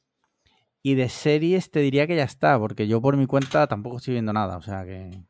Y 0.84 0.96
de 0.96 1.10
series 1.10 1.70
te 1.70 1.80
diría 1.80 2.08
que 2.08 2.16
ya 2.16 2.24
está, 2.24 2.58
porque 2.58 2.88
yo 2.88 3.02
por 3.02 3.16
mi 3.16 3.28
cuenta 3.28 3.68
tampoco 3.68 3.98
estoy 3.98 4.14
viendo 4.14 4.34
nada, 4.34 4.58
o 4.58 4.62
sea 4.62 4.84
que 4.84 5.26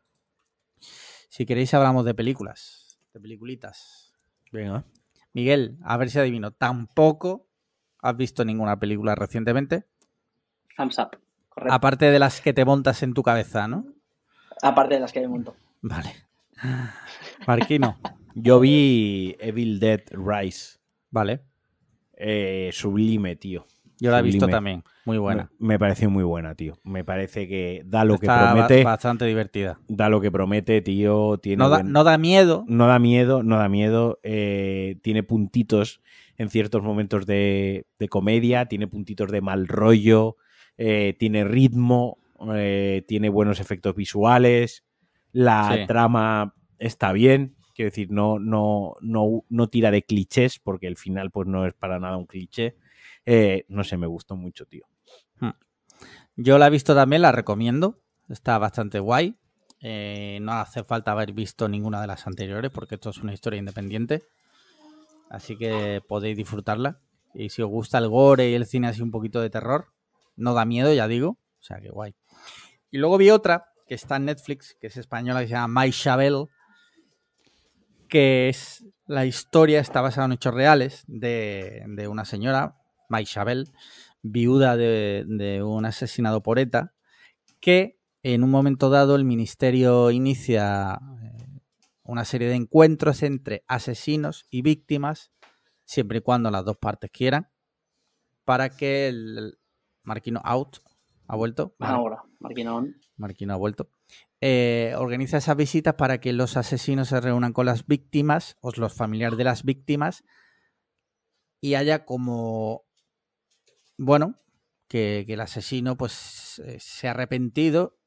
si 0.80 1.45
queréis 1.45 1.73
hablamos 1.73 2.05
de 2.05 2.13
películas, 2.13 2.99
de 3.13 3.19
peliculitas. 3.19 4.13
Venga. 4.51 4.85
Miguel, 5.34 5.77
a 5.84 5.97
ver 5.97 6.09
si 6.09 6.19
adivino, 6.19 6.51
tampoco 6.51 7.47
has 8.01 8.15
visto 8.18 8.45
ninguna 8.45 8.80
película 8.80 9.15
recientemente, 9.15 9.85
thumbs 10.77 10.99
up. 10.99 11.18
Correcto. 11.49 11.73
aparte 11.73 12.05
de 12.05 12.19
las 12.19 12.39
que 12.39 12.53
te 12.53 12.63
montas 12.63 13.03
en 13.03 13.13
tu 13.13 13.23
cabeza, 13.23 13.68
¿no? 13.68 13.85
Aparte 14.61 14.95
de 14.95 15.01
las 15.01 15.11
que 15.11 15.19
me 15.19 15.27
monto. 15.27 15.55
Vale. 15.81 16.15
Marquino, 17.47 17.97
Yo 18.36 18.60
vi 18.60 19.36
Evil 19.40 19.80
Dead 19.80 20.02
Rise. 20.12 20.80
vale. 21.10 21.41
Eh, 22.24 22.70
sublime, 22.72 23.36
tío. 23.36 23.66
Yo 23.99 24.12
la 24.12 24.20
he 24.20 24.22
visto 24.24 24.41
Sublime. 24.41 24.52
también. 24.56 24.84
Muy 25.06 25.18
buena. 25.18 25.49
Me, 25.60 25.70
me 25.70 25.80
pareció 25.80 26.10
muy 26.10 26.24
buena, 26.24 26.53
tío. 26.56 26.78
Me 26.84 27.03
parece 27.03 27.48
que 27.48 27.82
da 27.86 28.03
lo 28.06 28.18
que 28.20 28.28
ba- 28.28 28.52
promete. 28.53 28.84
bastante 28.84 29.26
divertida. 29.26 29.80
Da 29.88 30.08
lo 30.10 30.22
que 30.22 30.32
promete, 30.32 30.82
tío. 30.82 31.38
Tiene 31.40 31.58
No 31.64 31.70
da, 31.70 31.78
buen- 31.80 31.91
no 31.91 32.03
da 32.03 32.18
miedo. 32.20 32.64
no 32.68 32.86
da 32.88 32.99
miedo, 32.99 33.41
no 33.44 33.58
da 33.58 33.70
miedo. 33.70 34.20
eh, 34.24 34.98
tiene 35.02 35.24
puntitos 35.24 36.02
en 36.38 36.49
ciertos 36.49 36.84
momentos 36.84 37.26
de, 37.26 37.86
de 37.99 38.08
comedia, 38.10 38.66
tiene 38.68 38.88
puntitos 38.88 39.32
de 39.32 39.41
mal 39.41 39.68
rollo, 39.68 40.38
eh, 40.78 41.16
tiene 41.20 41.44
ritmo, 41.44 42.18
eh, 42.56 43.03
tiene 43.08 43.30
buenos 43.30 43.60
efectos 43.60 43.95
visuales, 43.95 44.84
la 45.32 45.76
Sí. 45.76 45.88
trama 45.88 46.56
está 46.80 47.12
bien. 47.14 47.56
Quiero 47.73 47.89
decir, 47.89 48.11
no, 48.11 48.39
no, 48.39 48.95
no, 49.02 49.43
no 49.49 49.68
tira 49.68 49.91
de 49.91 50.03
clichés, 50.03 50.60
porque 50.60 50.88
el 50.88 50.98
final 50.98 51.31
pues 51.31 51.48
no 51.48 51.65
es 51.65 51.73
para 51.73 51.99
nada 51.99 52.18
un 52.18 52.26
cliché. 52.26 52.76
Eh, 53.26 53.65
no 53.69 53.84
sé, 53.84 53.98
me 53.98 54.07
gustó 54.07 54.35
mucho, 54.35 54.65
tío. 54.65 54.85
Yo 56.35 56.57
la 56.57 56.68
he 56.68 56.69
visto 56.69 56.95
también, 56.95 57.22
la 57.22 57.31
recomiendo. 57.31 57.99
Está 58.30 58.57
bastante 58.57 58.99
guay. 58.99 59.35
Eh, 59.81 60.39
no 60.41 60.53
hace 60.53 60.84
falta 60.84 61.11
haber 61.11 61.34
visto 61.34 61.68
ninguna 61.68 61.99
de 62.02 62.07
las 62.07 62.27
anteriores 62.27 62.72
porque 62.72 62.95
esto 62.95 63.10
es 63.10 63.18
una 63.18 63.34
historia 63.34 63.60
independiente. 63.60 64.23
Así 65.30 65.57
que 65.57 66.02
podéis 66.07 66.38
disfrutarla. 66.38 66.99
Y 67.34 67.49
si 67.49 67.61
os 67.61 67.69
gusta 67.69 67.98
el 67.98 68.10
gore 68.10 68.49
y 68.49 68.53
el 68.53 68.65
cine 68.65 68.88
así 68.88 69.02
un 69.02 69.11
poquito 69.11 69.41
de 69.41 69.49
terror, 69.49 69.88
no 70.35 70.53
da 70.53 70.65
miedo, 70.65 70.93
ya 70.93 71.07
digo. 71.07 71.38
O 71.60 71.64
sea 71.64 71.80
que 71.80 71.89
guay. 71.89 72.15
Y 72.89 72.98
luego 72.98 73.18
vi 73.18 73.30
otra 73.30 73.72
que 73.88 73.95
está 73.95 74.18
en 74.18 74.26
Netflix, 74.26 74.76
que 74.80 74.88
es 74.88 74.98
española, 74.98 75.41
que 75.41 75.48
se 75.48 75.53
llama 75.53 75.84
My 75.84 75.91
Chabel, 75.91 76.48
que 78.12 78.50
es 78.50 78.86
la 79.08 79.26
historia, 79.26 79.80
está 79.80 80.02
basada 80.02 80.26
en 80.26 80.34
hechos 80.34 80.54
reales, 80.54 81.06
de, 81.08 81.82
de 81.88 82.10
una 82.10 82.26
señora, 82.26 82.78
May 83.08 83.24
Chabel, 83.24 83.72
viuda 84.22 84.76
de, 84.76 85.24
de 85.26 85.64
un 85.64 85.86
asesinado 85.86 86.44
por 86.44 86.60
ETA, 86.60 86.94
que 87.62 88.02
en 88.22 88.44
un 88.44 88.52
momento 88.52 88.90
dado 88.90 89.16
el 89.16 89.24
ministerio 89.24 90.12
inicia 90.12 91.00
eh, 91.22 91.62
una 92.04 92.26
serie 92.26 92.50
de 92.50 92.56
encuentros 92.56 93.24
entre 93.24 93.64
asesinos 93.66 94.46
y 94.50 94.62
víctimas, 94.62 95.32
siempre 95.86 96.18
y 96.18 96.22
cuando 96.22 96.52
las 96.52 96.66
dos 96.66 96.76
partes 96.76 97.12
quieran, 97.12 97.48
para 98.44 98.76
que 98.76 99.08
el 99.08 99.58
Marquino 100.04 100.42
Out 100.44 100.80
ha 101.28 101.38
vuelto. 101.38 101.76
Ahora, 101.80 102.24
Marquinón. 102.40 102.98
Marquino 103.16 103.54
ha 103.54 103.58
vuelto. 103.58 103.90
Eh, 104.41 104.93
organiza 104.97 105.38
esas 105.38 105.55
visitas 105.55 105.95
para 105.95 106.19
que 106.19 106.34
los 106.34 106.57
asesinos 106.57 107.09
se 107.09 107.22
reúnan 107.22 107.53
con 107.53 107.65
las 107.65 107.88
víctimas 107.88 108.57
o 108.61 108.72
los 108.76 108.93
familiares 108.93 109.38
de 109.38 109.43
las 109.43 109.63
víctimas 109.63 110.23
y 111.61 111.76
haya 111.76 112.05
como, 112.05 112.84
bueno, 113.97 114.35
que, 114.88 115.23
que 115.26 115.34
el 115.34 115.41
asesino 115.41 115.95
pues 115.95 116.59
eh, 116.65 116.77
se 116.80 117.07
ha 117.07 117.11
arrepentido. 117.11 117.97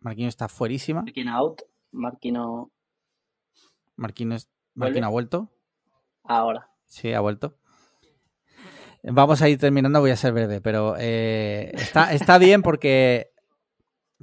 Marquino 0.00 0.28
está 0.28 0.48
fuerísima. 0.48 1.02
Marquino 1.02 1.36
out. 1.36 1.62
Marquino 1.92 2.72
Marquino. 3.96 4.36
Marquino 4.74 5.06
ha 5.06 5.10
vuelto. 5.10 5.52
ahora. 6.24 6.70
Sí, 6.86 7.12
ha 7.12 7.20
vuelto. 7.20 7.58
Vamos 9.04 9.42
a 9.42 9.48
ir 9.48 9.58
terminando, 9.58 10.00
voy 10.00 10.12
a 10.12 10.16
ser 10.16 10.32
breve, 10.32 10.60
pero 10.60 10.94
eh, 10.98 11.72
está, 11.74 12.12
está 12.12 12.38
bien 12.38 12.62
porque, 12.62 13.31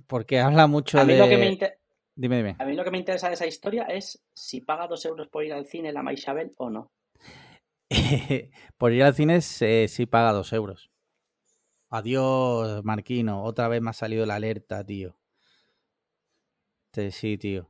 porque 0.07 0.39
habla 0.39 0.67
mucho 0.67 0.99
A 0.99 1.05
mí, 1.05 1.13
de... 1.13 1.19
lo 1.19 1.27
que 1.27 1.37
me 1.37 1.47
inter- 1.47 1.79
Dime, 2.15 2.37
dime. 2.37 2.55
a 2.59 2.65
mí 2.65 2.75
lo 2.75 2.83
que 2.83 2.91
me 2.91 2.97
interesa 2.97 3.27
de 3.29 3.35
esa 3.35 3.47
historia 3.47 3.83
es 3.83 4.21
si 4.33 4.61
paga 4.61 4.87
dos 4.87 5.05
euros 5.05 5.27
por 5.29 5.43
ir 5.45 5.53
al 5.53 5.65
cine 5.67 5.91
la 5.93 6.03
Maishabel 6.03 6.53
o 6.57 6.69
no. 6.69 6.91
Por 8.77 8.93
ir 8.93 9.01
al 9.03 9.15
cine 9.15 9.41
se, 9.41 9.87
sí 9.87 10.05
paga 10.05 10.31
dos 10.31 10.53
euros. 10.53 10.91
Adiós, 11.89 12.83
Marquino. 12.83 13.43
Otra 13.43 13.67
vez 13.67 13.81
me 13.81 13.89
ha 13.89 13.93
salido 13.93 14.25
la 14.27 14.35
alerta, 14.35 14.85
tío. 14.85 15.17
Sí, 17.11 17.37
tío. 17.37 17.69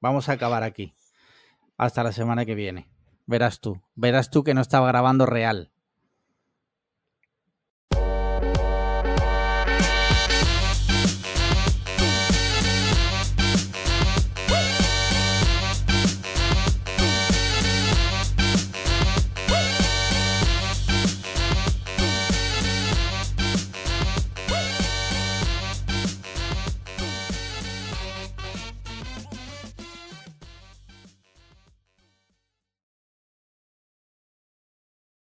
Vamos 0.00 0.28
a 0.28 0.32
acabar 0.32 0.62
aquí. 0.62 0.94
Hasta 1.76 2.02
la 2.02 2.12
semana 2.12 2.46
que 2.46 2.54
viene. 2.54 2.88
Verás 3.26 3.60
tú. 3.60 3.82
Verás 3.94 4.30
tú 4.30 4.42
que 4.44 4.54
no 4.54 4.60
estaba 4.60 4.88
grabando 4.88 5.26
real. 5.26 5.72